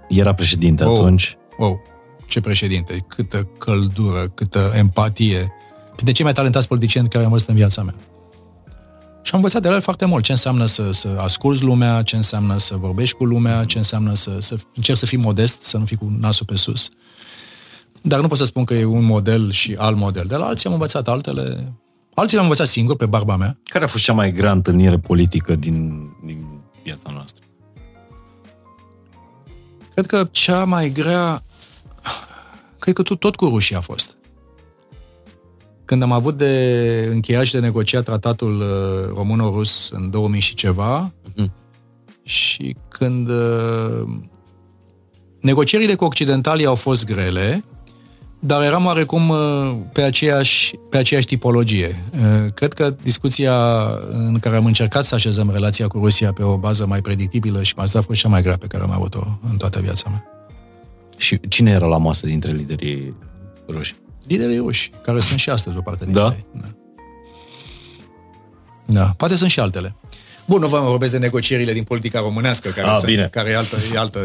Era 0.09 0.35
președinte 0.35 0.85
oh, 0.85 0.99
atunci. 0.99 1.37
Wow, 1.59 1.83
ce 2.27 2.41
președinte, 2.41 3.05
câtă 3.09 3.49
căldură, 3.59 4.29
câtă 4.35 4.73
empatie. 4.77 5.53
De 6.03 6.13
cei 6.13 6.25
mai 6.25 6.35
talentați 6.35 6.69
politicieni 6.69 7.09
care 7.09 7.25
am 7.25 7.31
văzut 7.31 7.49
în 7.49 7.55
viața 7.55 7.83
mea. 7.83 7.95
Și 9.23 9.31
am 9.33 9.39
învățat 9.39 9.63
de 9.63 9.69
la 9.69 9.75
el 9.75 9.81
foarte 9.81 10.05
mult 10.05 10.25
ce 10.25 10.33
înseamnă 10.33 10.67
să, 10.67 10.93
să 10.93 11.09
asculți 11.19 11.63
lumea, 11.63 12.03
ce 12.03 12.17
înseamnă 12.17 12.59
să 12.59 12.77
vorbești 12.77 13.17
cu 13.17 13.25
lumea, 13.25 13.65
ce 13.65 13.79
înseamnă 13.79 14.15
să, 14.15 14.37
să 14.39 14.57
încerci 14.75 14.99
să 14.99 15.07
fii 15.07 15.19
modest, 15.19 15.63
să 15.63 15.79
nu 15.79 15.85
fii 15.85 15.97
cu 15.97 16.17
nasul 16.21 16.47
pe 16.47 16.57
sus. 16.57 16.89
Dar 18.07 18.21
nu 18.21 18.29
pot 18.29 18.39
să 18.39 18.45
spun 18.45 18.65
că 18.65 18.75
e 18.75 18.85
un 18.85 19.05
model 19.05 19.51
și 19.51 19.75
alt 19.79 19.97
model. 19.97 20.25
De 20.29 20.37
la 20.37 20.47
alții 20.47 20.67
am 20.67 20.73
învățat 20.73 21.09
altele. 21.09 21.75
Alții 22.15 22.35
le-am 22.35 22.49
învățat 22.49 22.67
singur, 22.67 22.97
pe 22.97 23.07
barba 23.07 23.37
mea. 23.37 23.59
Care 23.65 23.85
a 23.85 23.87
fost 23.87 24.05
cea 24.05 24.13
mai 24.13 24.33
grea 24.33 24.53
întâlnire 24.53 24.99
politică 24.99 25.55
din, 25.55 26.09
din 26.25 26.47
viața 26.83 27.11
noastră? 27.13 27.45
Cred 29.95 30.07
că 30.07 30.29
cea 30.31 30.65
mai 30.65 30.91
grea... 30.91 31.43
Cred 32.79 32.95
că 32.95 33.03
tot, 33.03 33.21
tot 33.21 33.37
cu 33.37 33.45
rușii 33.45 33.77
a 33.77 33.81
fost. 33.81 34.17
Când 35.85 36.03
am 36.03 36.13
avut 36.13 36.37
de 36.37 37.09
încheiat 37.13 37.45
și 37.45 37.53
de 37.53 37.59
negociat 37.59 38.05
tratatul 38.05 38.61
uh, 38.61 39.15
româno-rus 39.17 39.91
în 39.91 40.11
2000 40.11 40.41
și 40.41 40.55
ceva, 40.55 41.13
uh-huh. 41.13 41.51
și 42.23 42.77
când 42.89 43.29
uh, 43.29 44.03
negocierile 45.41 45.95
cu 45.95 46.05
occidentalii 46.05 46.67
au 46.67 46.75
fost 46.75 47.05
grele, 47.05 47.65
dar 48.47 48.63
eram 48.63 48.85
oarecum 48.85 49.29
uh, 49.29 49.77
pe 49.93 50.03
aceeași, 50.03 50.75
pe 50.91 50.97
aceeași 50.97 51.27
tipologie. 51.27 52.03
Uh, 52.13 52.53
cred 52.55 52.73
că 52.73 52.95
discuția 53.03 53.85
în 54.11 54.39
care 54.39 54.57
am 54.57 54.65
încercat 54.65 55.05
să 55.05 55.15
așezăm 55.15 55.51
relația 55.51 55.89
cu 55.89 55.99
Rusia 55.99 56.33
pe 56.33 56.43
o 56.43 56.57
bază 56.57 56.87
mai 56.87 57.01
predictibilă 57.01 57.63
și 57.63 57.75
mai 57.77 57.87
a 57.95 58.01
fost 58.01 58.21
cea 58.21 58.29
mai 58.29 58.43
grea 58.43 58.57
pe 58.57 58.67
care 58.67 58.83
am 58.83 58.91
avut-o 58.91 59.39
în 59.51 59.57
toată 59.57 59.81
viața 59.81 60.09
mea. 60.09 60.25
Și 61.17 61.41
cine 61.49 61.71
era 61.71 61.87
la 61.87 61.97
masă 61.97 62.27
dintre 62.27 62.53
liderii 62.53 63.15
ruși? 63.69 63.95
Liderii 64.27 64.59
ruși, 64.59 64.91
care 65.03 65.21
sunt 65.21 65.39
și 65.39 65.51
astăzi 65.51 65.77
o 65.77 65.81
parte 65.81 66.05
dintre 66.05 66.23
da? 66.23 66.29
ei. 66.29 66.47
Da. 66.53 66.69
da. 68.85 69.15
Poate 69.17 69.35
sunt 69.35 69.51
și 69.51 69.61
altele. 69.61 69.97
Bun, 70.47 70.61
nu 70.61 70.67
vă 70.69 70.79
vorbesc 70.79 71.13
de 71.13 71.19
negocierile 71.19 71.73
din 71.73 71.83
politica 71.83 72.21
românească, 72.21 72.69
care, 72.69 72.87
Ah, 72.89 72.95
sunt, 72.97 73.07
bine. 73.11 73.29
care 73.33 73.51
e 73.51 73.57
altă... 73.57 73.77
E 73.95 73.99
altă 73.99 74.19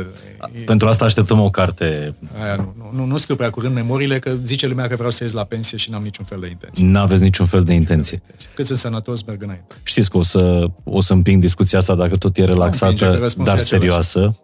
e, 0.56 0.60
Pentru 0.66 0.88
asta 0.88 1.06
așteptăm 1.06 1.40
o 1.40 1.50
carte. 1.50 2.16
aia 2.44 2.56
nu, 2.56 2.74
nu, 2.78 2.92
nu, 3.00 3.06
nu 3.06 3.18
scriu 3.18 3.36
prea 3.36 3.50
curând 3.50 3.74
memoriile, 3.74 4.20
că 4.20 4.32
zice 4.44 4.68
lumea 4.68 4.88
că 4.88 4.96
vreau 4.96 5.12
să 5.12 5.24
ies 5.24 5.34
la 5.34 5.44
pensie 5.44 5.78
și 5.78 5.90
n-am 5.92 6.04
niciun 6.04 6.26
fel 6.26 6.40
de 6.40 6.48
intenție. 6.50 6.86
N-aveți 6.86 7.22
niciun 7.22 7.46
fel 7.46 7.64
de 7.64 7.74
intenție. 7.74 8.22
Cât 8.54 8.66
sunt 8.66 8.78
sănătos, 8.78 9.24
merg 9.24 9.44
înainte. 9.44 9.76
Știți 9.84 10.10
că 10.10 10.18
o 10.18 10.24
să, 10.24 10.66
o 10.84 11.02
să 11.02 11.14
împing 11.14 11.42
discuția 11.42 11.80
asta 11.80 11.96
dacă 11.96 12.16
tot 12.18 12.38
e 12.38 12.42
împinge, 12.42 12.54
relaxată, 12.54 12.94
că 12.96 13.06
răspunsul 13.06 13.34
dar 13.46 13.48
e 13.48 13.62
același. 13.62 13.66
serioasă. 13.66 14.36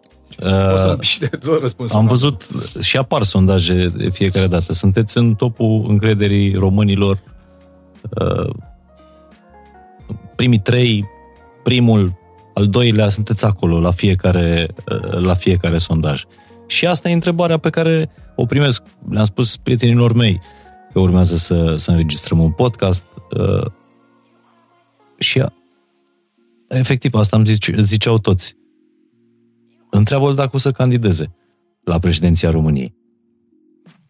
O 0.72 0.76
să 0.76 0.84
Uh, 0.86 0.90
am 0.90 1.00
și 1.00 1.18
de 1.18 1.30
două 1.42 1.58
răspunsuri. 1.60 2.00
am 2.00 2.06
văzut 2.06 2.46
și 2.80 2.96
apar 2.96 3.22
sondaje 3.22 3.92
de 3.96 4.08
fiecare 4.10 4.46
dată. 4.46 4.72
Sunteți 4.72 5.18
în 5.18 5.34
topul 5.34 5.84
încrederii 5.88 6.54
românilor. 6.54 7.18
Uh, 8.10 8.54
primii 10.36 10.58
trei, 10.60 11.04
primul, 11.66 12.18
al 12.54 12.66
doilea, 12.66 13.08
sunteți 13.08 13.44
acolo 13.44 13.80
la 13.80 13.90
fiecare, 13.90 14.68
uh, 14.92 15.12
la 15.12 15.34
fiecare 15.34 15.78
sondaj. 15.78 16.22
Și 16.66 16.86
asta 16.86 17.08
e 17.08 17.12
întrebarea 17.12 17.58
pe 17.58 17.70
care 17.70 18.10
o 18.36 18.46
primesc. 18.46 18.82
Le-am 19.10 19.24
spus 19.24 19.56
prietenilor 19.56 20.12
mei 20.12 20.40
că 20.92 20.98
urmează 20.98 21.36
să, 21.36 21.74
să 21.76 21.90
înregistrăm 21.90 22.38
un 22.38 22.50
podcast 22.50 23.02
uh, 23.38 23.66
și 25.18 25.40
a, 25.40 25.52
efectiv 26.68 27.14
asta 27.14 27.36
îmi 27.36 27.46
zice, 27.46 27.74
ziceau 27.80 28.18
toți. 28.18 28.56
Întreabă-l 29.90 30.34
dacă 30.34 30.50
o 30.52 30.58
să 30.58 30.70
candideze 30.70 31.34
la 31.84 31.98
președinția 31.98 32.50
României. 32.50 32.94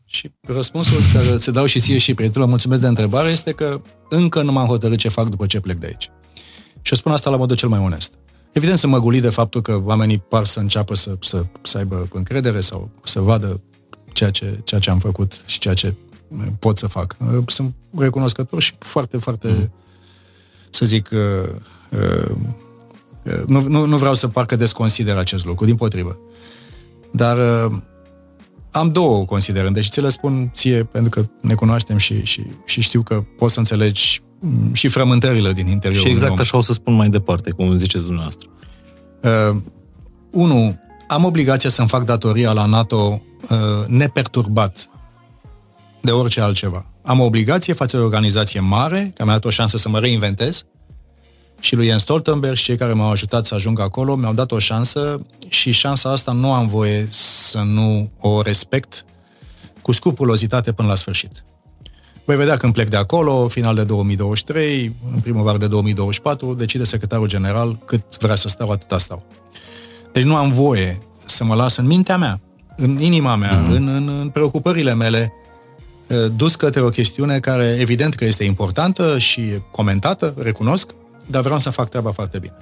Și 0.05 0.31
răspunsul 0.41 0.99
care 1.13 1.37
ți 1.37 1.53
dau 1.53 1.67
și 1.67 1.81
ție 1.81 1.99
și 1.99 2.15
prietenilor, 2.15 2.49
mulțumesc 2.49 2.81
de 2.81 2.89
întrebare, 2.89 3.29
este 3.29 3.53
că 3.53 3.81
încă 4.09 4.43
nu 4.43 4.53
m-am 4.53 4.67
hotărât 4.67 4.99
ce 4.99 5.09
fac 5.09 5.29
după 5.29 5.47
ce 5.47 5.61
plec 5.61 5.79
de 5.79 5.87
aici. 5.87 6.11
Și 6.87 6.93
o 6.93 6.97
spun 6.97 7.13
asta 7.13 7.31
la 7.31 7.37
modul 7.37 7.57
cel 7.57 7.69
mai 7.69 7.79
onest. 7.79 8.13
Evident, 8.53 8.79
sunt 8.79 8.93
măgulit 8.93 9.23
de 9.23 9.29
faptul 9.29 9.63
că 9.63 9.81
oamenii 9.85 10.19
par 10.19 10.45
să 10.45 10.61
înceapă 10.61 10.95
să, 10.95 11.17
să, 11.21 11.47
să 11.63 11.79
aibă 11.79 12.09
încredere 12.13 12.61
sau 12.61 12.91
să 13.05 13.21
vadă 13.21 13.61
ceea 14.13 14.31
ce, 14.31 14.61
ceea 14.65 14.81
ce 14.81 14.91
am 14.91 14.99
făcut 14.99 15.43
și 15.47 15.59
ceea 15.59 15.75
ce 15.75 15.95
pot 16.59 16.79
să 16.79 16.87
fac. 16.87 17.17
Sunt 17.47 17.75
recunoscător 17.99 18.63
și 18.63 18.75
foarte, 18.79 19.19
foarte, 19.19 19.49
mm. 19.49 19.73
să 20.71 20.87
zic, 20.87 21.11
uh, 21.13 21.51
uh, 21.91 23.45
nu, 23.47 23.69
nu, 23.69 23.85
nu 23.85 23.97
vreau 23.97 24.15
să 24.15 24.29
parcă 24.29 24.57
desconsider 24.57 25.17
acest 25.17 25.45
lucru, 25.45 25.65
din 25.65 25.75
potrivă. 25.75 26.19
Dar 27.13 27.37
uh, 27.37 27.77
am 28.71 28.89
două 28.89 29.25
considerente 29.25 29.81
și 29.81 29.91
ți 29.91 30.01
le 30.01 30.09
spun 30.09 30.51
ție 30.55 30.85
pentru 30.85 31.11
că 31.11 31.29
ne 31.41 31.55
cunoaștem 31.55 31.97
și, 31.97 32.25
și, 32.25 32.47
și 32.65 32.81
știu 32.81 33.03
că 33.03 33.25
poți 33.37 33.53
să 33.53 33.59
înțelegi 33.59 34.21
mm, 34.21 34.26
și 34.73 34.89
frământările 34.89 35.53
din 35.53 35.67
interiorul 35.67 36.07
Și 36.07 36.11
exact 36.11 36.33
unui 36.33 36.39
om. 36.39 36.41
așa 36.41 36.57
o 36.57 36.61
să 36.61 36.73
spun 36.73 36.95
mai 36.95 37.09
departe, 37.09 37.51
cum 37.51 37.79
ziceți 37.79 38.05
dumneavoastră. 38.05 38.49
Uh, 39.23 39.57
unu, 40.31 40.79
am 41.09 41.25
obligația 41.25 41.71
să-mi 41.71 41.89
fac 41.89 42.05
datoria 42.05 42.53
la 42.53 42.65
NATO 42.65 43.23
uh, 43.51 43.59
neperturbat 43.87 44.89
de 46.01 46.11
orice 46.11 46.41
altceva. 46.41 46.87
Am 47.03 47.21
o 47.21 47.25
obligație 47.25 47.73
față 47.73 47.97
de 47.97 48.03
o 48.03 48.05
organizație 48.05 48.61
mare, 48.61 48.99
care 48.99 49.25
mi-a 49.25 49.33
dat 49.33 49.45
o 49.45 49.51
șansă 49.51 49.77
să 49.77 49.89
mă 49.89 49.99
reinventez, 49.99 50.65
și 51.61 51.75
lui 51.75 51.87
Jens 51.87 52.03
Stoltenberg 52.03 52.57
și 52.57 52.65
cei 52.65 52.77
care 52.77 52.93
m-au 52.93 53.11
ajutat 53.11 53.47
să 53.47 53.55
ajung 53.55 53.81
acolo 53.81 54.15
mi-au 54.15 54.35
dat 54.35 54.53
o 54.53 54.59
șansă 54.59 55.27
și 55.49 55.71
șansa 55.71 56.11
asta 56.11 56.33
nu 56.33 56.53
am 56.53 56.69
voie 56.69 57.07
să 57.11 57.59
nu 57.59 58.11
o 58.19 58.43
respect 58.43 59.05
cu 59.83 59.93
scrupulozitate 59.93 60.73
până 60.73 60.89
la 60.89 60.95
sfârșit. 60.95 61.45
Voi 62.27 62.37
vedea 62.37 62.57
când 62.57 62.73
plec 62.73 62.89
de 62.89 62.97
acolo, 62.97 63.49
final 63.49 63.75
de 63.75 63.85
2023, 63.85 64.95
în 65.15 65.21
primăvară 65.21 65.59
de 65.59 65.67
2024, 65.67 66.55
decide 66.55 66.85
secretarul 66.85 67.27
general 67.27 67.79
cât 67.85 68.03
vrea 68.19 68.35
să 68.35 68.49
stau, 68.49 68.71
atâta 68.71 68.99
stau. 68.99 69.27
Deci 70.13 70.23
nu 70.23 70.37
am 70.37 70.51
voie 70.51 70.99
să 71.27 71.45
mă 71.45 71.55
las 71.55 71.77
în 71.77 71.87
mintea 71.87 72.17
mea, 72.17 72.41
în 72.77 73.01
inima 73.01 73.37
mea, 73.37 73.65
mm-hmm. 73.65 73.77
în, 73.77 73.89
în, 73.89 74.09
în 74.21 74.29
preocupările 74.29 74.95
mele, 74.95 75.33
eh, 76.07 76.17
dus 76.37 76.55
către 76.55 76.81
o 76.81 76.89
chestiune 76.89 77.39
care 77.39 77.77
evident 77.79 78.15
că 78.15 78.25
este 78.25 78.45
importantă 78.45 79.19
și 79.19 79.43
comentată, 79.71 80.35
recunosc, 80.39 80.91
dar 81.27 81.43
vreau 81.43 81.59
să 81.59 81.71
fac 81.71 81.89
treaba 81.89 82.13
foarte 82.13 82.39
bine. 82.39 82.57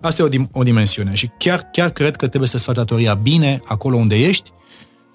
Asta 0.00 0.22
e 0.22 0.24
o, 0.24 0.28
dim- 0.28 0.50
o 0.52 0.62
dimensiune 0.62 1.14
și 1.14 1.30
chiar, 1.38 1.68
chiar 1.72 1.90
cred 1.90 2.16
că 2.16 2.28
trebuie 2.28 2.48
să-ți 2.48 2.64
faci 2.64 2.74
datoria 2.74 3.14
bine 3.14 3.60
acolo 3.64 3.96
unde 3.96 4.16
ești, 4.16 4.50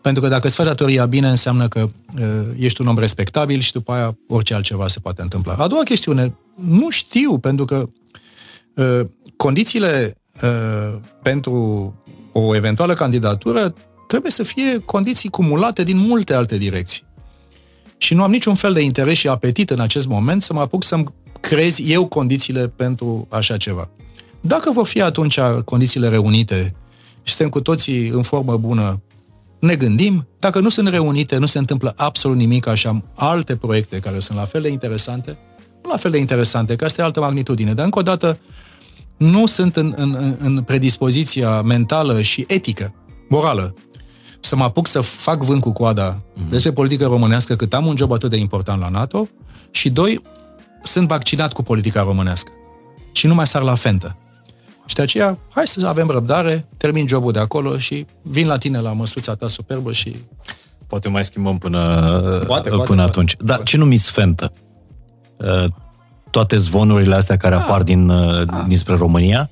pentru 0.01 0.21
că 0.21 0.27
dacă 0.27 0.47
îți 0.47 0.55
faci 0.55 0.65
datoria 0.65 1.05
bine, 1.05 1.29
înseamnă 1.29 1.67
că 1.67 1.79
uh, 1.79 2.23
ești 2.57 2.81
un 2.81 2.87
om 2.87 2.97
respectabil 2.97 3.59
și 3.59 3.71
după 3.71 3.91
aia 3.91 4.17
orice 4.27 4.53
altceva 4.53 4.87
se 4.87 4.99
poate 4.99 5.21
întâmpla. 5.21 5.53
A 5.53 5.67
doua 5.67 5.83
chestiune, 5.83 6.33
nu 6.55 6.89
știu, 6.89 7.37
pentru 7.37 7.65
că 7.65 7.89
uh, 8.75 8.99
condițiile 9.37 10.17
uh, 10.43 10.99
pentru 11.21 11.93
o 12.31 12.55
eventuală 12.55 12.93
candidatură 12.93 13.73
trebuie 14.07 14.31
să 14.31 14.43
fie 14.43 14.79
condiții 14.85 15.29
cumulate 15.29 15.83
din 15.83 15.97
multe 15.97 16.33
alte 16.33 16.57
direcții. 16.57 17.07
Și 17.97 18.13
nu 18.13 18.23
am 18.23 18.31
niciun 18.31 18.55
fel 18.55 18.73
de 18.73 18.81
interes 18.81 19.17
și 19.17 19.27
apetit 19.27 19.69
în 19.69 19.79
acest 19.79 20.07
moment 20.07 20.43
să 20.43 20.53
mă 20.53 20.59
apuc 20.59 20.83
să-mi 20.83 21.05
creez 21.39 21.79
eu 21.85 22.07
condițiile 22.07 22.67
pentru 22.67 23.27
așa 23.29 23.57
ceva. 23.57 23.89
Dacă 24.41 24.71
vor 24.71 24.87
fi 24.87 25.01
atunci 25.01 25.39
condițiile 25.65 26.09
reunite 26.09 26.75
și 27.23 27.33
suntem 27.33 27.49
cu 27.49 27.61
toții 27.61 28.07
în 28.07 28.21
formă 28.21 28.57
bună, 28.57 29.01
ne 29.59 29.75
gândim. 29.75 30.27
Dacă 30.39 30.59
nu 30.59 30.69
sunt 30.69 30.87
reunite, 30.87 31.37
nu 31.37 31.45
se 31.45 31.57
întâmplă 31.57 31.93
absolut 31.95 32.37
nimic, 32.37 32.67
așa 32.67 32.89
am 32.89 33.03
alte 33.15 33.55
proiecte 33.55 33.99
care 33.99 34.19
sunt 34.19 34.37
la 34.37 34.45
fel 34.45 34.61
de 34.61 34.69
interesante, 34.69 35.37
nu 35.83 35.89
la 35.89 35.97
fel 35.97 36.11
de 36.11 36.17
interesante, 36.17 36.75
că 36.75 36.85
asta 36.85 37.01
e 37.01 37.05
altă 37.05 37.19
magnitudine, 37.19 37.73
dar 37.73 37.85
încă 37.85 37.99
o 37.99 38.01
dată 38.01 38.39
nu 39.17 39.45
sunt 39.45 39.75
în, 39.75 39.93
în, 39.95 40.35
în 40.39 40.61
predispoziția 40.61 41.61
mentală 41.61 42.21
și 42.21 42.45
etică, 42.47 42.93
morală, 43.29 43.73
să 44.39 44.55
mă 44.55 44.63
apuc 44.63 44.87
să 44.87 45.01
fac 45.01 45.43
vânt 45.43 45.61
cu 45.61 45.71
coada 45.71 46.21
despre 46.49 46.71
politică 46.71 47.05
românească 47.05 47.55
cât 47.55 47.73
am 47.73 47.85
un 47.85 47.97
job 47.97 48.11
atât 48.11 48.29
de 48.29 48.37
important 48.37 48.81
la 48.81 48.89
NATO 48.89 49.27
și 49.71 49.89
doi, 49.89 50.21
sunt 50.83 51.07
vaccinat 51.07 51.53
cu 51.53 51.63
politica 51.63 52.01
românească 52.01 52.51
și 53.11 53.27
nu 53.27 53.33
mai 53.33 53.47
sar 53.47 53.61
la 53.61 53.75
fentă. 53.75 54.17
Și 54.89 54.95
de 54.95 55.01
aceea, 55.01 55.37
hai 55.49 55.67
să 55.67 55.87
avem 55.87 56.07
răbdare, 56.07 56.67
termin 56.77 57.07
jobul 57.07 57.31
de 57.31 57.39
acolo 57.39 57.77
și 57.77 58.05
vin 58.21 58.47
la 58.47 58.57
tine 58.57 58.79
la 58.79 58.93
măsuța 58.93 59.35
ta 59.35 59.47
superbă 59.47 59.91
și... 59.91 60.15
Poate 60.87 61.09
mai 61.09 61.25
schimbăm 61.25 61.57
până, 61.57 61.79
Poate, 62.47 62.69
până 62.69 62.83
poate, 62.83 63.01
atunci. 63.01 63.35
poate. 63.35 63.53
Dar 63.53 63.63
ce 63.63 63.77
numiți 63.77 64.11
fentă? 64.11 64.51
Uh, 65.37 65.65
Toate 66.29 66.55
zvonurile 66.57 67.15
astea 67.15 67.37
care 67.37 67.55
apar 67.55 67.83
din, 67.83 68.09
uh, 68.09 68.47
dinspre 68.67 68.95
România? 68.95 69.49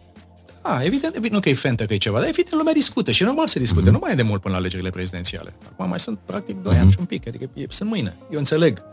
A, 0.61 0.83
evident, 0.83 1.15
evident, 1.15 1.33
nu 1.33 1.39
că 1.39 1.49
e 1.49 1.53
fentă 1.53 1.85
că 1.85 1.93
e 1.93 1.97
ceva, 1.97 2.17
dar 2.19 2.27
evident 2.27 2.55
lumea 2.55 2.73
discută 2.73 3.11
și 3.11 3.23
e 3.23 3.25
normal 3.25 3.47
să 3.47 3.59
discute. 3.59 3.89
Mm-hmm. 3.89 3.93
Nu 3.93 3.99
mai 4.01 4.11
e 4.11 4.15
de 4.15 4.21
mult 4.21 4.41
până 4.41 4.53
la 4.53 4.59
alegerile 4.59 4.89
prezidențiale. 4.89 5.55
Acum 5.71 5.89
mai 5.89 5.99
sunt 5.99 6.19
practic 6.25 6.61
2 6.61 6.73
mm-hmm. 6.73 6.79
ani 6.79 6.91
și 6.91 6.97
un 6.99 7.05
pic, 7.05 7.27
adică 7.27 7.49
e, 7.53 7.65
sunt 7.69 7.89
mâine. 7.89 8.15
Eu 8.31 8.37
înțeleg 8.37 8.83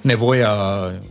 nevoia 0.00 0.50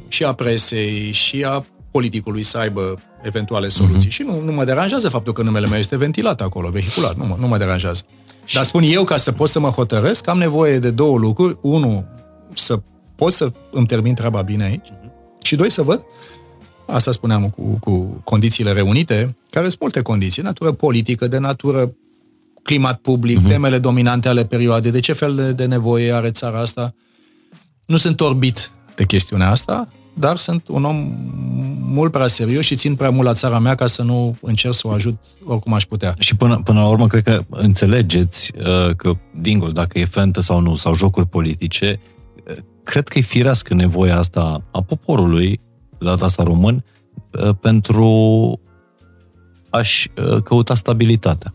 și 0.07 0.23
a 0.23 0.34
presei 0.34 1.11
și 1.11 1.44
a 1.44 1.65
politicului 1.95 2.43
să 2.43 2.57
aibă 2.57 2.99
eventuale 3.22 3.67
soluții. 3.67 4.09
Mm-hmm. 4.09 4.13
Și 4.13 4.23
nu, 4.23 4.41
nu 4.41 4.51
mă 4.51 4.63
deranjează 4.63 5.09
faptul 5.09 5.34
că 5.34 5.41
numele 5.41 5.67
meu 5.67 5.80
este 5.80 5.97
ventilat 5.97 6.41
acolo, 6.41 6.69
vehiculat, 6.69 7.15
nu 7.17 7.26
mă, 7.26 7.35
nu 7.39 7.47
mă 7.47 7.57
deranjează. 7.57 8.03
Dar 8.53 8.63
spun 8.63 8.84
eu, 8.84 9.03
ca 9.03 9.17
să 9.17 9.31
pot 9.31 9.49
să 9.49 9.59
mă 9.59 9.67
hotărăsc, 9.67 10.27
am 10.27 10.38
nevoie 10.38 10.80
de 10.80 10.89
două 10.89 11.17
lucruri. 11.17 11.57
Unu, 11.61 12.05
să 12.53 12.80
pot 13.15 13.34
să 13.34 13.51
îmi 13.72 13.85
termin 13.85 14.13
treaba 14.13 14.41
bine 14.41 14.63
aici 14.63 14.88
și 15.41 15.55
doi, 15.55 15.69
să 15.69 15.81
văd 15.81 16.05
Asta 16.85 17.11
spuneam 17.11 17.49
cu, 17.49 17.61
cu 17.80 18.22
condițiile 18.23 18.72
reunite, 18.72 19.35
care 19.49 19.67
sunt 19.67 19.81
multe 19.81 20.01
condiții, 20.01 20.41
natură 20.41 20.72
politică, 20.72 21.27
de 21.27 21.38
natură 21.38 21.93
climat 22.63 22.99
public, 22.99 23.39
uh-huh. 23.39 23.47
temele 23.47 23.77
dominante 23.77 24.27
ale 24.27 24.45
perioadei, 24.45 24.91
de 24.91 24.99
ce 24.99 25.13
fel 25.13 25.35
de, 25.35 25.51
de 25.51 25.65
nevoie 25.65 26.11
are 26.11 26.31
țara 26.31 26.59
asta. 26.59 26.93
Nu 27.85 27.97
sunt 27.97 28.22
orbit 28.22 28.72
de 28.95 29.05
chestiunea 29.05 29.49
asta, 29.49 29.89
dar 30.17 30.37
sunt 30.37 30.67
un 30.67 30.83
om 30.83 30.95
mult 31.95 32.11
prea 32.11 32.27
serios 32.27 32.65
și 32.65 32.75
țin 32.75 32.95
prea 32.95 33.09
mult 33.09 33.27
la 33.27 33.33
țara 33.33 33.59
mea 33.59 33.75
ca 33.75 33.87
să 33.87 34.03
nu 34.03 34.37
încerc 34.41 34.73
să 34.73 34.87
o 34.87 34.91
ajut 34.91 35.17
oricum 35.43 35.73
aș 35.73 35.83
putea. 35.83 36.13
Și 36.19 36.35
până, 36.35 36.61
până 36.63 36.79
la 36.79 36.87
urmă, 36.87 37.07
cred 37.07 37.23
că 37.23 37.43
înțelegeți 37.49 38.51
uh, 38.57 38.95
că, 38.95 39.11
dincolo, 39.41 39.71
dacă 39.71 39.99
e 39.99 40.05
fentă 40.05 40.41
sau 40.41 40.59
nu, 40.59 40.75
sau 40.75 40.95
jocuri 40.95 41.27
politice, 41.27 41.99
uh, 42.47 42.57
cred 42.83 43.07
că 43.07 43.17
e 43.17 43.21
firească 43.21 43.73
nevoia 43.73 44.17
asta 44.17 44.63
a 44.71 44.81
poporului, 44.81 45.59
de 45.97 46.05
data 46.05 46.25
asta 46.25 46.43
român, 46.43 46.83
uh, 47.31 47.55
pentru 47.61 48.09
a-și 49.69 50.11
uh, 50.17 50.41
căuta 50.41 50.75
stabilitatea. 50.75 51.53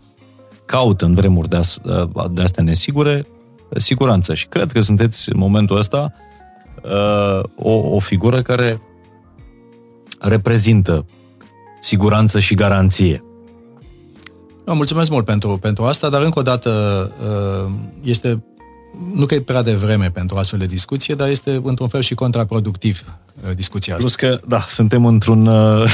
Caută 0.65 1.05
în 1.05 1.15
vremuri 1.15 1.49
de, 1.49 1.57
as, 1.57 1.79
uh, 1.83 2.31
de 2.31 2.43
astea 2.43 2.63
nesigure 2.63 3.27
siguranță. 3.77 4.35
Și 4.35 4.47
cred 4.47 4.73
că 4.73 4.81
sunteți 4.81 5.33
în 5.33 5.39
momentul 5.39 5.77
ăsta 5.77 6.13
uh, 6.13 6.30
o, 7.57 7.71
o 7.71 7.99
figură 7.99 8.43
care 8.43 8.81
reprezintă 10.19 11.05
siguranță 11.81 12.39
și 12.39 12.55
garanție. 12.55 13.25
Vă 14.65 14.73
mulțumesc 14.73 15.11
mult 15.11 15.25
pentru, 15.25 15.59
pentru 15.59 15.85
asta, 15.85 16.09
dar 16.09 16.23
încă 16.23 16.39
o 16.39 16.43
dată 16.43 16.71
uh, 17.65 17.73
este 18.03 18.45
nu 19.15 19.27
că 19.27 19.35
e 19.35 19.41
prea 19.41 19.63
devreme 19.63 20.11
pentru 20.11 20.37
astfel 20.37 20.59
de 20.59 20.67
discuție, 20.67 21.15
dar 21.15 21.29
este 21.29 21.61
într-un 21.65 21.89
fel 21.89 22.01
și 22.01 22.15
contraproductiv 22.15 23.05
uh, 23.45 23.55
discuția 23.55 23.95
asta. 23.95 24.05
Plus 24.05 24.15
că, 24.15 24.41
da, 24.49 24.65
suntem 24.69 25.05
într-un... 25.05 25.47
Uh, 25.47 25.91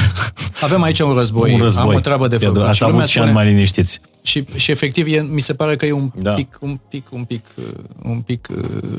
Avem 0.61 0.81
aici 0.81 0.99
un 0.99 1.13
război, 1.13 1.53
un 1.55 1.59
război. 1.59 1.83
am 1.83 1.95
o 1.95 1.99
treabă 1.99 2.27
de 2.27 2.37
făcut. 2.37 2.61
Ați 2.61 2.83
avut 2.83 3.05
și 3.05 3.19
ani 3.19 3.31
mai 3.31 3.45
liniștiți. 3.45 4.01
Și, 4.27 4.43
și 4.55 4.71
efectiv, 4.71 5.13
e, 5.13 5.21
mi 5.21 5.41
se 5.41 5.53
pare 5.53 5.75
că 5.75 5.85
e 5.85 5.91
un 5.91 6.11
da. 6.15 6.33
pic, 6.33 6.57
un 6.61 6.79
pic, 6.89 7.07
un 7.11 7.23
pic, 7.23 7.45
uh, 7.57 7.63
un 8.03 8.19
pic, 8.19 8.47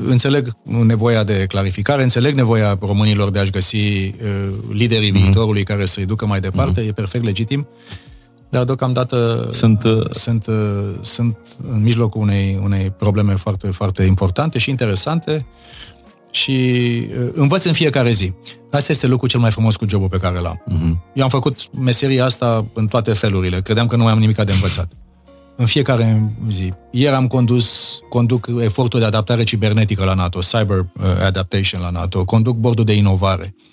înțeleg 0.05 0.57
nevoia 0.63 1.23
de 1.23 1.45
clarificare, 1.47 2.03
înțeleg 2.03 2.35
nevoia 2.35 2.77
românilor 2.81 3.29
de 3.29 3.39
a-și 3.39 3.51
găsi 3.51 3.75
uh, 3.75 4.13
liderii 4.71 5.09
mm-hmm. 5.09 5.21
viitorului 5.21 5.63
care 5.63 5.85
să-i 5.85 6.05
ducă 6.05 6.25
mai 6.25 6.39
departe, 6.39 6.83
mm-hmm. 6.83 6.87
e 6.87 6.91
perfect 6.91 7.23
legitim 7.23 7.67
dar 8.49 8.63
deocamdată 8.63 9.49
sunt, 9.51 9.83
uh, 9.83 10.05
sunt, 10.11 10.47
uh, 10.47 10.55
sunt 11.01 11.37
în 11.71 11.81
mijlocul 11.81 12.21
unei, 12.21 12.59
unei 12.63 12.89
probleme 12.89 13.35
foarte, 13.35 13.67
foarte 13.67 14.03
importante 14.03 14.59
și 14.59 14.69
interesante 14.69 15.45
și 16.31 16.51
uh, 16.51 17.29
învăț 17.33 17.63
în 17.63 17.73
fiecare 17.73 18.11
zi. 18.11 18.33
Asta 18.71 18.91
este 18.91 19.07
lucrul 19.07 19.29
cel 19.29 19.39
mai 19.39 19.51
frumos 19.51 19.75
cu 19.75 19.85
jobul 19.87 20.09
pe 20.09 20.17
care 20.17 20.39
l-am. 20.39 20.63
Uh-huh. 20.67 21.13
Eu 21.13 21.23
am 21.23 21.29
făcut 21.29 21.57
meseria 21.79 22.25
asta 22.25 22.65
în 22.73 22.87
toate 22.87 23.13
felurile. 23.13 23.61
Credeam 23.61 23.87
că 23.87 23.95
nu 23.95 24.03
mai 24.03 24.11
am 24.11 24.19
nimic 24.19 24.35
de 24.35 24.51
învățat. 24.51 24.91
În 25.59 25.65
fiecare 25.65 26.33
zi. 26.49 26.73
Ieri 26.91 27.15
am 27.15 27.27
condus, 27.27 27.99
conduc 28.09 28.49
efortul 28.61 28.99
de 28.99 29.05
adaptare 29.05 29.43
cibernetică 29.43 30.03
la 30.03 30.13
NATO, 30.13 30.39
Cyber 30.39 30.85
Adaptation 31.25 31.81
la 31.81 31.89
NATO, 31.89 32.25
conduc 32.25 32.55
bordul 32.55 32.85
de 32.85 32.93
inovare. 32.93 33.55
Uh, 33.55 33.69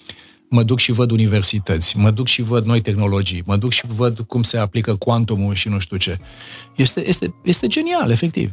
mă 0.48 0.62
duc 0.62 0.78
și 0.78 0.92
văd 0.92 1.10
universități, 1.10 1.98
mă 1.98 2.10
duc 2.10 2.26
și 2.26 2.42
văd 2.42 2.64
noi 2.64 2.80
tehnologii, 2.80 3.42
mă 3.46 3.56
duc 3.56 3.72
și 3.72 3.82
văd 3.96 4.18
cum 4.18 4.42
se 4.42 4.58
aplică 4.58 4.94
quantumul 4.94 5.54
și 5.54 5.68
nu 5.68 5.78
știu 5.78 5.96
ce. 5.96 6.18
Este, 6.76 7.08
este, 7.08 7.34
este 7.44 7.66
genial, 7.66 8.10
efectiv. 8.10 8.50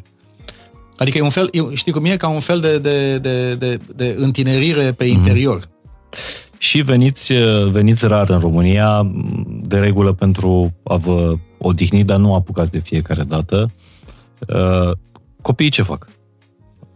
Adică 0.97 1.17
e 1.17 1.21
un 1.21 1.29
fel, 1.29 1.49
știi 1.73 1.91
cum 1.91 2.05
e, 2.05 2.15
ca 2.15 2.27
un 2.27 2.39
fel 2.39 2.59
de, 2.59 2.79
de, 2.79 3.17
de, 3.17 3.55
de, 3.55 3.79
de 3.95 4.15
întinerire 4.17 4.91
pe 4.91 5.05
mhm. 5.05 5.13
interior. 5.13 5.59
Mm-hmm. 5.59 5.71
Și 6.57 6.81
veniți, 6.81 7.33
veniți 7.71 8.07
rar 8.07 8.29
în 8.29 8.39
România, 8.39 9.11
de 9.45 9.77
regulă 9.77 10.13
pentru 10.13 10.73
a 10.83 10.95
vă 10.95 11.35
odihni, 11.63 12.03
dar 12.03 12.17
nu 12.17 12.33
apucați 12.33 12.71
de 12.71 12.79
fiecare 12.79 13.23
dată. 13.23 13.71
Uh, 14.47 14.91
copiii 15.41 15.69
ce 15.69 15.81
fac? 15.81 16.07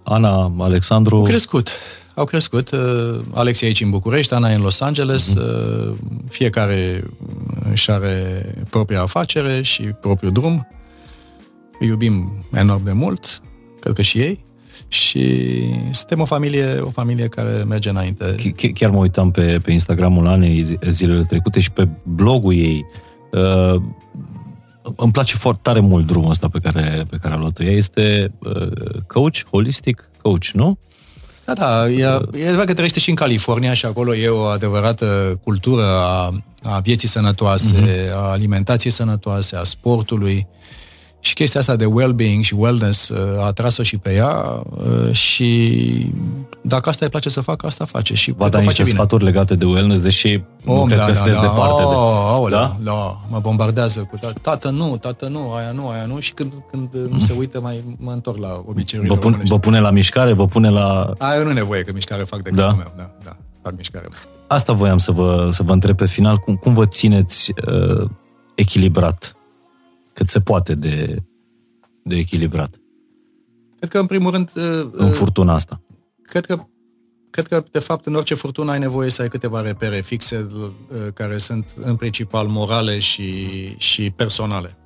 Ana, 0.04 0.54
Alexandru... 0.58 1.16
Au 1.16 1.24
crescut 1.24 1.70
au 2.18 2.26
crescut. 2.26 2.72
Uh, 2.72 3.20
Alex 3.34 3.62
e 3.62 3.66
aici 3.66 3.82
în 3.82 3.90
București, 3.90 4.34
Ana 4.34 4.52
e 4.52 4.56
în 4.56 4.62
Los 4.62 4.82
Angeles, 4.82 5.36
uh-huh. 5.36 5.96
fiecare 6.30 7.04
își 7.72 7.92
are 7.92 8.46
propria 8.70 9.02
afacere 9.02 9.62
și 9.62 9.82
propriul 9.82 10.32
drum. 10.32 10.68
Îi 11.80 11.88
iubim 11.88 12.46
enorm 12.54 12.84
de 12.84 12.92
mult, 12.92 13.42
cred 13.80 13.94
că 13.94 14.02
și 14.02 14.20
ei. 14.20 14.46
Și 14.88 15.44
suntem 15.92 16.20
o 16.20 16.26
familie, 16.26 16.80
o 16.80 16.90
familie 16.90 17.28
care 17.28 17.64
merge 17.68 17.90
înainte. 17.90 18.36
Ch- 18.36 18.74
chiar 18.74 18.90
mă 18.90 18.98
uitam 18.98 19.32
pe, 19.32 19.60
pe 19.64 19.72
Instagramul 19.72 20.28
Anei 20.28 20.78
zilele 20.90 21.24
trecute 21.24 21.60
și 21.60 21.72
pe 21.72 21.88
blogul 22.04 22.54
ei. 22.54 22.86
Uh, 24.88 24.94
îmi 24.96 25.12
place 25.12 25.36
foarte 25.36 25.60
tare 25.64 25.80
mult 25.80 26.06
drumul 26.06 26.30
ăsta 26.30 26.48
pe 26.48 26.60
care, 26.60 27.06
pe 27.10 27.18
care 27.22 27.34
a 27.34 27.38
luat-o. 27.38 27.64
Ea 27.64 27.72
este 27.72 28.32
uh, 28.40 28.68
coach, 29.08 29.38
holistic 29.50 30.10
coach, 30.22 30.48
nu? 30.54 30.78
Da, 31.46 31.54
da, 31.54 31.90
e, 31.90 32.02
e 32.34 32.44
adevărat 32.44 32.66
că 32.66 32.74
trăiește 32.74 33.00
și 33.00 33.10
în 33.10 33.16
California 33.16 33.74
și 33.74 33.86
acolo 33.86 34.16
e 34.16 34.28
o 34.28 34.44
adevărată 34.44 35.40
cultură 35.44 35.84
a, 35.84 36.34
a 36.64 36.80
vieții 36.80 37.08
sănătoase, 37.08 37.76
uh-huh. 37.76 38.14
a 38.14 38.30
alimentației 38.30 38.92
sănătoase, 38.92 39.56
a 39.56 39.64
sportului. 39.64 40.48
Și 41.28 41.34
chestia 41.34 41.60
asta 41.60 41.76
de 41.76 41.86
well-being 41.86 42.44
și 42.44 42.56
wellness 42.58 43.10
uh, 43.10 43.40
a 43.40 43.46
atras-o 43.46 43.84
și 43.84 43.98
pe 43.98 44.14
ea 44.14 44.64
uh, 44.70 45.12
și 45.12 46.12
dacă 46.62 46.90
asta 46.90 47.06
îi 47.06 47.12
place 47.12 47.30
să 47.30 47.42
facă, 47.42 47.66
asta 47.66 47.86
face. 47.86 48.14
Și 48.14 48.34
Va 48.38 48.50
da 48.50 48.60
niște 48.60 48.84
bine. 48.84 48.94
sfaturi 48.94 49.24
legate 49.24 49.56
de 49.56 49.66
wellness, 49.66 50.02
deși 50.02 50.44
oh, 50.66 50.76
nu 50.76 50.86
cred 50.86 50.98
da, 50.98 51.06
că 51.06 51.12
da, 51.12 51.18
sunteți 51.18 51.42
da. 51.42 51.48
departe 51.48 51.84
oh, 51.84 51.90
de... 51.90 51.96
Oh, 52.40 52.50
da? 52.50 52.78
da, 52.84 53.22
mă 53.30 53.40
bombardează 53.40 54.00
cu 54.00 54.20
tată 54.42 54.70
nu, 54.70 54.98
tată 54.98 55.28
nu, 55.28 55.54
aia 55.54 55.72
nu, 55.72 55.90
aia 55.90 56.06
nu 56.06 56.20
și 56.20 56.34
când, 56.34 56.54
când 56.72 56.90
mm. 56.94 57.10
nu 57.12 57.20
se 57.20 57.34
uită 57.38 57.62
mai 57.62 57.84
mă 57.98 58.12
întorc 58.12 58.38
la 58.38 58.64
obiceiurile 58.66 59.16
vă, 59.16 59.20
pun, 59.20 59.42
vă 59.46 59.60
pune 59.60 59.80
la 59.80 59.92
mișcare, 59.92 60.34
vă 60.34 60.46
pune 60.46 60.70
la... 60.70 61.14
Aia 61.18 61.44
nu 61.44 61.52
nevoie, 61.52 61.82
că 61.82 61.92
mișcare 61.94 62.24
fac 62.24 62.42
de 62.42 62.50
da? 62.50 62.68
meu, 62.68 62.94
da, 62.98 63.12
da, 63.24 63.38
fac 63.62 63.74
mișcare. 63.76 64.08
Asta 64.48 64.74
voiam 64.74 64.98
să 64.98 65.12
vă, 65.12 65.50
să 65.52 65.64
vă 65.64 65.72
întreb 65.72 65.98
pe 65.98 66.06
final, 66.06 66.38
cum, 66.38 66.56
cum 66.56 66.74
vă 66.74 66.86
țineți 66.86 67.54
uh, 67.68 68.10
echilibrat 68.56 69.37
cât 70.18 70.30
se 70.30 70.42
poate 70.42 70.76
de, 70.76 71.24
de 72.04 72.16
echilibrat? 72.16 72.80
Cred 73.78 73.90
că, 73.90 74.00
în 74.00 74.06
primul 74.06 74.32
rând... 74.32 74.52
Uh, 74.56 74.90
în 74.92 75.10
furtuna 75.10 75.54
asta. 75.54 75.82
Cred 76.22 76.46
că, 76.46 76.66
cred 77.30 77.48
că, 77.48 77.64
de 77.72 77.80
fapt, 77.80 78.06
în 78.06 78.16
orice 78.16 78.34
furtună 78.34 78.72
ai 78.72 78.80
nevoie 78.80 79.10
să 79.10 79.22
ai 79.22 79.28
câteva 79.28 79.62
repere 79.62 80.02
fixe 80.02 80.48
uh, 80.52 80.70
care 81.14 81.38
sunt, 81.38 81.70
în 81.76 81.96
principal, 81.96 82.48
morale 82.48 83.00
și, 83.00 83.48
și 83.78 84.12
personale. 84.12 84.78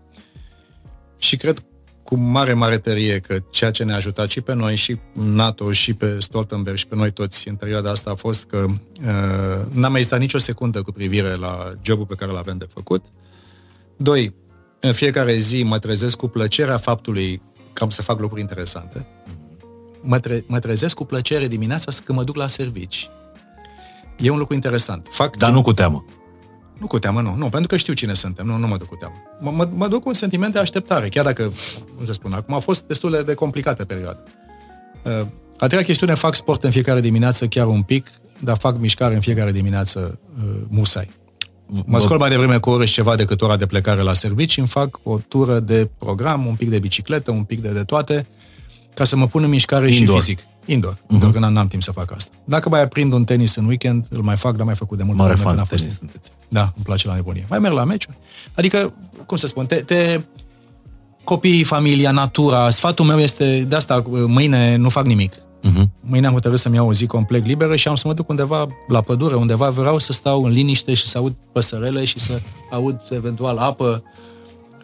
Și 1.18 1.38
cred 1.38 1.64
cu 2.04 2.16
mare, 2.16 2.54
mare 2.54 2.78
tărie 2.78 3.20
că 3.20 3.40
ceea 3.50 3.72
ce 3.72 3.84
ne-a 3.84 3.96
ajutat 3.96 4.30
și 4.30 4.42
pe 4.42 4.54
noi, 4.54 4.76
și 4.76 4.98
NATO, 5.14 5.72
și 5.72 5.94
pe 5.94 6.20
Stoltenberg, 6.20 6.78
și 6.78 6.88
pe 6.88 6.96
noi 6.96 7.12
toți 7.12 7.48
în 7.48 7.56
perioada 7.56 7.90
asta 7.90 8.12
a 8.12 8.16
fost 8.16 8.44
că 8.44 8.66
uh, 8.68 9.74
n-am 9.74 9.92
mai 9.92 10.00
ezitat 10.00 10.20
nicio 10.20 10.38
secundă 10.38 10.82
cu 10.82 10.92
privire 10.92 11.36
la 11.36 11.74
jobul 11.82 12.06
pe 12.06 12.16
care 12.16 12.32
l-avem 12.32 12.58
de 12.58 12.68
făcut. 12.74 13.06
Doi, 13.98 14.41
în 14.82 14.94
fiecare 14.94 15.36
zi 15.36 15.64
mă 15.64 15.80
trezesc 15.80 16.18
cu 16.18 16.28
plăcerea 16.28 16.78
faptului 16.78 17.42
că 17.74 17.84
am 17.84 17.90
să 17.90 18.02
fac 18.02 18.20
lucruri 18.20 18.42
interesante. 18.42 19.08
Mă, 20.02 20.20
tre- 20.20 20.44
mă 20.48 20.60
trezesc 20.60 20.96
cu 20.96 21.06
plăcere 21.06 21.48
dimineața 21.48 21.92
când 22.04 22.18
mă 22.18 22.24
duc 22.24 22.36
la 22.36 22.48
servici. 22.48 23.10
E 24.18 24.30
un 24.30 24.38
lucru 24.38 24.54
interesant. 24.54 25.08
Fac 25.12 25.38
Dar 25.38 25.52
nu 25.52 25.62
cu 25.62 25.74
teamă. 25.74 26.06
Nu 26.78 26.88
cu 26.88 27.00
teamă, 27.00 27.22
nu. 27.22 27.36
Nu, 27.36 27.50
pentru 27.50 27.68
că 27.68 27.78
știu 27.78 27.94
cine 27.94 28.14
suntem. 28.14 28.46
Nu, 28.46 28.58
nu 28.58 28.68
mă 28.68 28.78
duc 28.78 28.88
cu 28.88 28.96
teamă. 28.96 29.16
Mă, 29.40 29.52
mă, 29.52 29.70
mă 29.74 29.88
duc 29.88 30.02
cu 30.02 30.08
un 30.08 30.14
sentiment 30.14 30.54
de 30.54 30.60
așteptare, 30.60 31.10
chiar 31.10 31.26
dacă, 31.26 31.52
cum 31.98 32.06
să 32.06 32.14
spun, 32.14 32.34
acum 32.34 32.54
a 32.54 32.60
fost 32.60 32.84
destul 32.84 33.12
de, 33.12 33.22
de 33.22 33.34
complicată 33.34 33.86
perioada. 33.86 34.24
Uh, 35.04 35.28
a 35.60 35.68
treia 35.68 35.84
chestiune, 35.84 36.14
fac 36.14 36.36
sport 36.36 36.64
în 36.64 36.72
fiecare 36.72 37.02
dimineață 37.02 37.48
chiar 37.48 37.68
un 37.68 37.82
pic, 37.82 38.12
dar 38.40 38.58
fac 38.58 38.80
mișcare 38.80 39.14
în 39.14 39.22
fiecare 39.22 39.52
dimineață 39.52 40.20
uh, 40.38 40.62
musai. 40.70 41.10
Mă 41.86 42.00
scol 42.00 42.18
mai 42.18 42.30
devreme 42.30 42.58
cu 42.58 42.70
ore 42.70 42.86
și 42.86 42.94
ceva 42.94 43.16
decât 43.16 43.42
ora 43.42 43.56
de 43.56 43.66
plecare 43.66 44.02
la 44.02 44.14
servici, 44.14 44.58
îmi 44.58 44.68
fac 44.68 45.00
o 45.04 45.18
tură 45.18 45.60
de 45.60 45.90
program, 45.98 46.46
un 46.46 46.56
pic 46.56 46.70
de 46.70 46.80
bicicletă, 46.80 47.32
un 47.32 47.44
pic 47.44 47.62
de, 47.62 47.70
de 47.70 47.84
toate, 47.84 48.28
ca 48.94 49.04
să 49.04 49.16
mă 49.16 49.28
pun 49.28 49.44
în 49.44 49.50
mișcare 49.50 49.92
Indoor. 49.92 50.22
și 50.22 50.26
fizic. 50.26 50.46
Indoor. 50.66 50.96
Uh-huh. 50.96 51.12
Indoor, 51.12 51.32
că 51.32 51.40
n-am 51.40 51.68
timp 51.68 51.84
să 51.84 51.92
fac 51.92 52.12
asta. 52.16 52.36
Dacă 52.44 52.70
mai 52.70 52.82
aprind 52.82 53.14
un 53.14 53.24
tenis 53.24 53.56
în 53.56 53.66
weekend, 53.66 54.06
îl 54.10 54.22
mai 54.22 54.36
fac, 54.36 54.56
dar 54.56 54.66
mai 54.66 54.76
făcut 54.76 54.98
de 54.98 55.04
mult. 55.04 55.18
Mare 55.18 55.36
fan 55.36 55.56
tenis 55.56 55.84
fost. 55.84 55.98
sunteți. 55.98 56.32
Da, 56.48 56.62
îmi 56.62 56.86
place 56.86 57.08
la 57.08 57.14
nebunie. 57.14 57.46
Mai 57.50 57.60
merg 57.60 57.74
la 57.74 57.84
meciuri. 57.84 58.18
Adică, 58.54 58.94
cum 59.26 59.38
să 59.38 59.48
spun, 59.48 59.66
te, 59.66 59.76
te 59.76 60.22
copiii, 61.24 61.64
familia, 61.64 62.12
natura, 62.12 62.70
sfatul 62.70 63.06
meu 63.06 63.20
este 63.20 63.66
de 63.68 63.76
asta, 63.76 64.04
mâine 64.08 64.76
nu 64.76 64.90
fac 64.90 65.06
nimic. 65.06 65.34
Uh-huh. 65.70 65.84
Mâine 66.00 66.28
am 66.28 66.34
hotărât 66.34 66.60
să-mi 66.60 66.76
iau 66.76 66.88
o 66.88 66.94
zi 66.94 67.06
complet 67.06 67.46
liberă 67.46 67.76
și 67.76 67.88
am 67.88 67.96
să 67.96 68.08
mă 68.08 68.14
duc 68.14 68.30
undeva 68.30 68.68
la 68.88 69.02
pădure, 69.02 69.36
undeva 69.36 69.70
vreau 69.70 69.98
să 70.00 70.14
stau 70.14 70.44
în 70.44 70.52
liniște 70.52 70.94
și 70.94 71.08
să 71.08 71.18
aud 71.18 71.36
păsărele 71.52 72.06
și 72.06 72.20
să 72.20 72.40
aud 72.72 73.02
eventual 73.10 73.58
apă, 73.58 74.04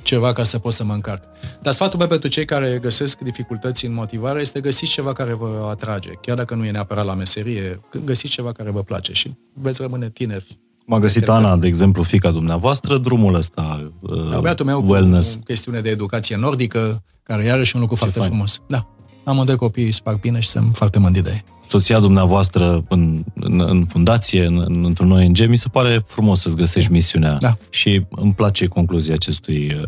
ceva 0.03 0.33
ca 0.33 0.43
să 0.43 0.59
pot 0.59 0.73
să 0.73 0.83
mă 0.83 0.93
încarc. 0.93 1.23
Dar 1.61 1.73
sfatul 1.73 1.99
meu 1.99 2.07
pentru 2.07 2.29
cei 2.29 2.45
care 2.45 2.77
găsesc 2.81 3.19
dificultăți 3.19 3.85
în 3.85 3.93
motivare 3.93 4.41
este 4.41 4.59
găsiți 4.61 4.91
ceva 4.91 5.13
care 5.13 5.33
vă 5.33 5.67
atrage. 5.69 6.09
Chiar 6.21 6.35
dacă 6.35 6.55
nu 6.55 6.65
e 6.65 6.71
neapărat 6.71 7.05
la 7.05 7.13
meserie, 7.13 7.79
găsiți 8.05 8.33
ceva 8.33 8.51
care 8.51 8.69
vă 8.71 8.81
place 8.83 9.13
și 9.13 9.33
veți 9.53 9.81
rămâne 9.81 10.09
tineri. 10.09 10.59
M-a 10.85 10.99
găsit 10.99 11.29
Ana, 11.29 11.57
de 11.57 11.67
exemplu, 11.67 12.03
fica 12.03 12.31
dumneavoastră, 12.31 12.97
drumul 12.97 13.33
ăsta, 13.35 13.91
uh, 13.99 14.37
Băiatul 14.39 14.65
meu 14.65 14.83
wellness. 14.87 15.33
cu 15.35 15.41
chestiune 15.43 15.79
de 15.79 15.89
educație 15.89 16.35
nordică, 16.35 17.03
care 17.23 17.43
iarăși 17.43 17.75
un 17.75 17.81
lucru 17.81 17.95
Ce 17.95 18.01
foarte 18.01 18.19
fain. 18.19 18.31
frumos. 18.31 18.61
Da. 18.67 18.87
Amândoi 19.27 19.55
copii 19.55 19.91
sparg 19.91 20.19
bine 20.19 20.39
și 20.39 20.49
sunt 20.49 20.75
foarte 20.75 20.99
mândri 20.99 21.23
de 21.23 21.29
ei. 21.33 21.43
Soția 21.67 21.99
dumneavoastră 21.99 22.85
în, 22.89 23.23
în, 23.33 23.61
în 23.61 23.85
fundație, 23.85 24.45
în, 24.45 24.83
într-un 24.85 25.11
ONG, 25.11 25.47
mi 25.47 25.57
se 25.57 25.67
pare 25.71 26.03
frumos 26.05 26.41
să-ți 26.41 26.55
găsești 26.55 26.91
misiunea 26.91 27.37
da. 27.37 27.57
și 27.69 28.05
îmi 28.09 28.33
place 28.33 28.65
concluzia 28.65 29.13
acestui, 29.13 29.75
uh, 29.75 29.87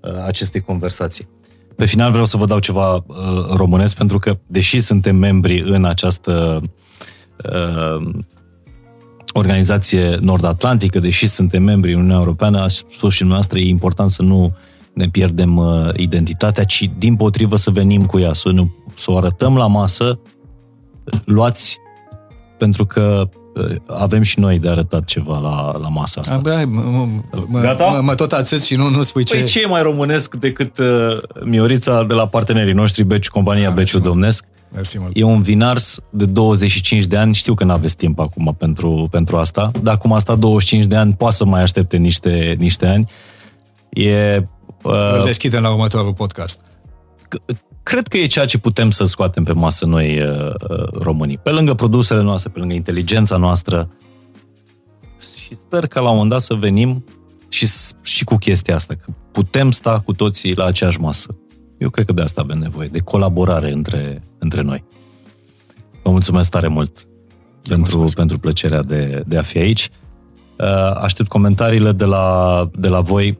uh, 0.00 0.24
acestei 0.26 0.60
conversații. 0.60 1.28
Pe 1.76 1.84
final 1.84 2.10
vreau 2.10 2.24
să 2.24 2.36
vă 2.36 2.46
dau 2.46 2.58
ceva 2.58 2.94
uh, 2.94 3.04
românesc, 3.56 3.96
pentru 3.96 4.18
că, 4.18 4.38
deși 4.46 4.80
suntem 4.80 5.16
membri 5.16 5.60
în 5.60 5.84
această 5.84 6.62
uh, 7.44 8.14
organizație 9.32 10.16
nord-atlantică, 10.20 10.98
deși 10.98 11.26
suntem 11.26 11.62
membri 11.62 11.90
în 11.92 11.96
Uniunea 11.96 12.18
Europeană, 12.18 12.60
aș 12.60 12.72
spus 12.72 13.14
și 13.14 13.24
noastră, 13.24 13.58
e 13.58 13.68
important 13.68 14.10
să 14.10 14.22
nu 14.22 14.56
ne 14.94 15.08
pierdem 15.08 15.56
uh, 15.56 15.88
identitatea, 15.96 16.64
ci 16.64 16.90
din 16.98 17.16
potrivă 17.16 17.56
să 17.56 17.70
venim 17.70 18.04
cu 18.06 18.18
ea, 18.18 18.32
să, 18.32 18.52
ne, 18.52 18.66
să 18.96 19.10
o 19.10 19.16
arătăm 19.16 19.56
la 19.56 19.66
masă, 19.66 20.18
luați 21.24 21.78
pentru 22.58 22.86
că 22.86 23.28
uh, 23.54 23.76
avem 23.86 24.22
și 24.22 24.38
noi 24.40 24.58
de 24.58 24.68
arătat 24.68 25.04
ceva 25.04 25.38
la, 25.38 25.78
la 25.78 25.88
masa 25.88 26.20
asta. 26.20 26.34
Abia, 26.34 26.66
mă, 26.66 27.06
mă, 27.48 27.60
Gata? 27.60 27.84
mă, 27.84 28.00
mă 28.02 28.14
tot 28.14 28.32
ațăți 28.32 28.66
și 28.66 28.76
nu, 28.76 28.88
nu 28.88 29.02
spui 29.02 29.24
ce... 29.24 29.36
Păi 29.36 29.44
ce 29.44 29.62
e 29.62 29.66
mai 29.66 29.82
românesc 29.82 30.34
decât 30.34 30.78
uh, 30.78 30.86
Miorița 31.44 32.04
de 32.04 32.14
la 32.14 32.26
partenerii 32.26 32.72
noștri, 32.72 33.04
Beci, 33.04 33.28
compania 33.28 33.68
Ah, 33.68 33.74
Beciu 33.74 33.78
mersi 33.78 33.96
mult. 33.96 34.12
Domnesc? 34.12 34.44
Mersi 34.74 34.98
mult. 34.98 35.12
E 35.14 35.22
un 35.22 35.42
vinars 35.42 36.00
de 36.10 36.24
25 36.24 37.04
de 37.04 37.16
ani, 37.16 37.34
știu 37.34 37.54
că 37.54 37.64
nu 37.64 37.72
aveți 37.72 37.96
timp 37.96 38.18
acum 38.18 38.54
pentru, 38.58 39.08
pentru 39.10 39.36
asta, 39.36 39.70
dar 39.82 39.94
acum 39.94 40.12
a 40.12 40.18
stat 40.18 40.38
25 40.38 40.86
de 40.86 40.96
ani, 40.96 41.14
poate 41.14 41.34
să 41.34 41.44
mai 41.44 41.62
aștepte 41.62 41.96
niște, 41.96 42.56
niște 42.58 42.86
ani. 42.86 43.08
E, 43.94 44.36
Îl 44.82 45.18
uh, 45.18 45.24
deschidem 45.24 45.62
la 45.62 45.70
următorul 45.70 46.12
podcast. 46.14 46.60
cred 47.82 48.08
că 48.08 48.16
e 48.16 48.26
ceea 48.26 48.44
ce 48.44 48.58
putem 48.58 48.90
să 48.90 49.04
scoatem 49.04 49.44
pe 49.44 49.52
masă 49.52 49.86
noi 49.86 50.20
uh, 50.22 50.50
uh, 50.70 50.88
românii. 50.92 51.38
Pe 51.38 51.50
lângă 51.50 51.74
produsele 51.74 52.22
noastre, 52.22 52.50
pe 52.50 52.58
lângă 52.58 52.74
inteligența 52.74 53.36
noastră. 53.36 53.88
Și 55.44 55.56
sper 55.56 55.86
că 55.86 56.00
la 56.00 56.06
un 56.08 56.12
moment 56.12 56.30
dat 56.30 56.40
să 56.40 56.54
venim 56.54 57.04
și, 57.48 57.66
s- 57.66 57.94
și 58.02 58.24
cu 58.24 58.36
chestia 58.36 58.74
asta, 58.74 58.94
că 58.94 59.10
putem 59.32 59.70
sta 59.70 60.00
cu 60.00 60.12
toții 60.12 60.54
la 60.54 60.64
aceeași 60.64 61.00
masă. 61.00 61.36
Eu 61.78 61.90
cred 61.90 62.06
că 62.06 62.12
de 62.12 62.22
asta 62.22 62.40
avem 62.40 62.58
nevoie, 62.58 62.88
de 62.88 62.98
colaborare 62.98 63.72
între, 63.72 64.22
între 64.38 64.60
noi. 64.62 64.84
Vă 66.02 66.10
mulțumesc 66.10 66.50
tare 66.50 66.68
mult 66.68 67.06
pentru, 67.62 67.78
mulțumesc. 67.78 68.14
pentru 68.16 68.38
plăcerea 68.38 68.82
de, 68.82 69.22
de 69.26 69.38
a 69.38 69.42
fi 69.42 69.58
aici. 69.58 69.88
Uh, 70.58 70.66
Aștept 70.96 71.28
comentariile 71.28 71.92
de 71.92 72.04
la, 72.04 72.68
de 72.74 72.88
la 72.88 73.00
voi 73.00 73.38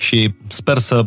și 0.00 0.34
sper 0.46 0.78
să 0.78 1.06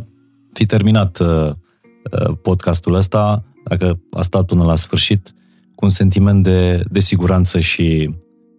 fi 0.54 0.66
terminat 0.66 1.20
uh, 1.20 1.50
uh, 1.50 2.38
podcastul 2.42 2.94
ăsta, 2.94 3.44
dacă 3.64 4.00
a 4.12 4.22
stat 4.22 4.46
până 4.46 4.64
la 4.64 4.76
sfârșit, 4.76 5.34
cu 5.76 5.86
un 5.86 5.92
sentiment 5.92 6.44
de, 6.44 6.84
de 6.92 7.00
siguranță 7.00 7.60
și, 7.60 8.10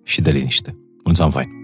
și 0.03 0.21
de 0.21 0.31
liniște. 0.31 0.77
Mulțumesc, 1.05 1.35
fain! 1.35 1.64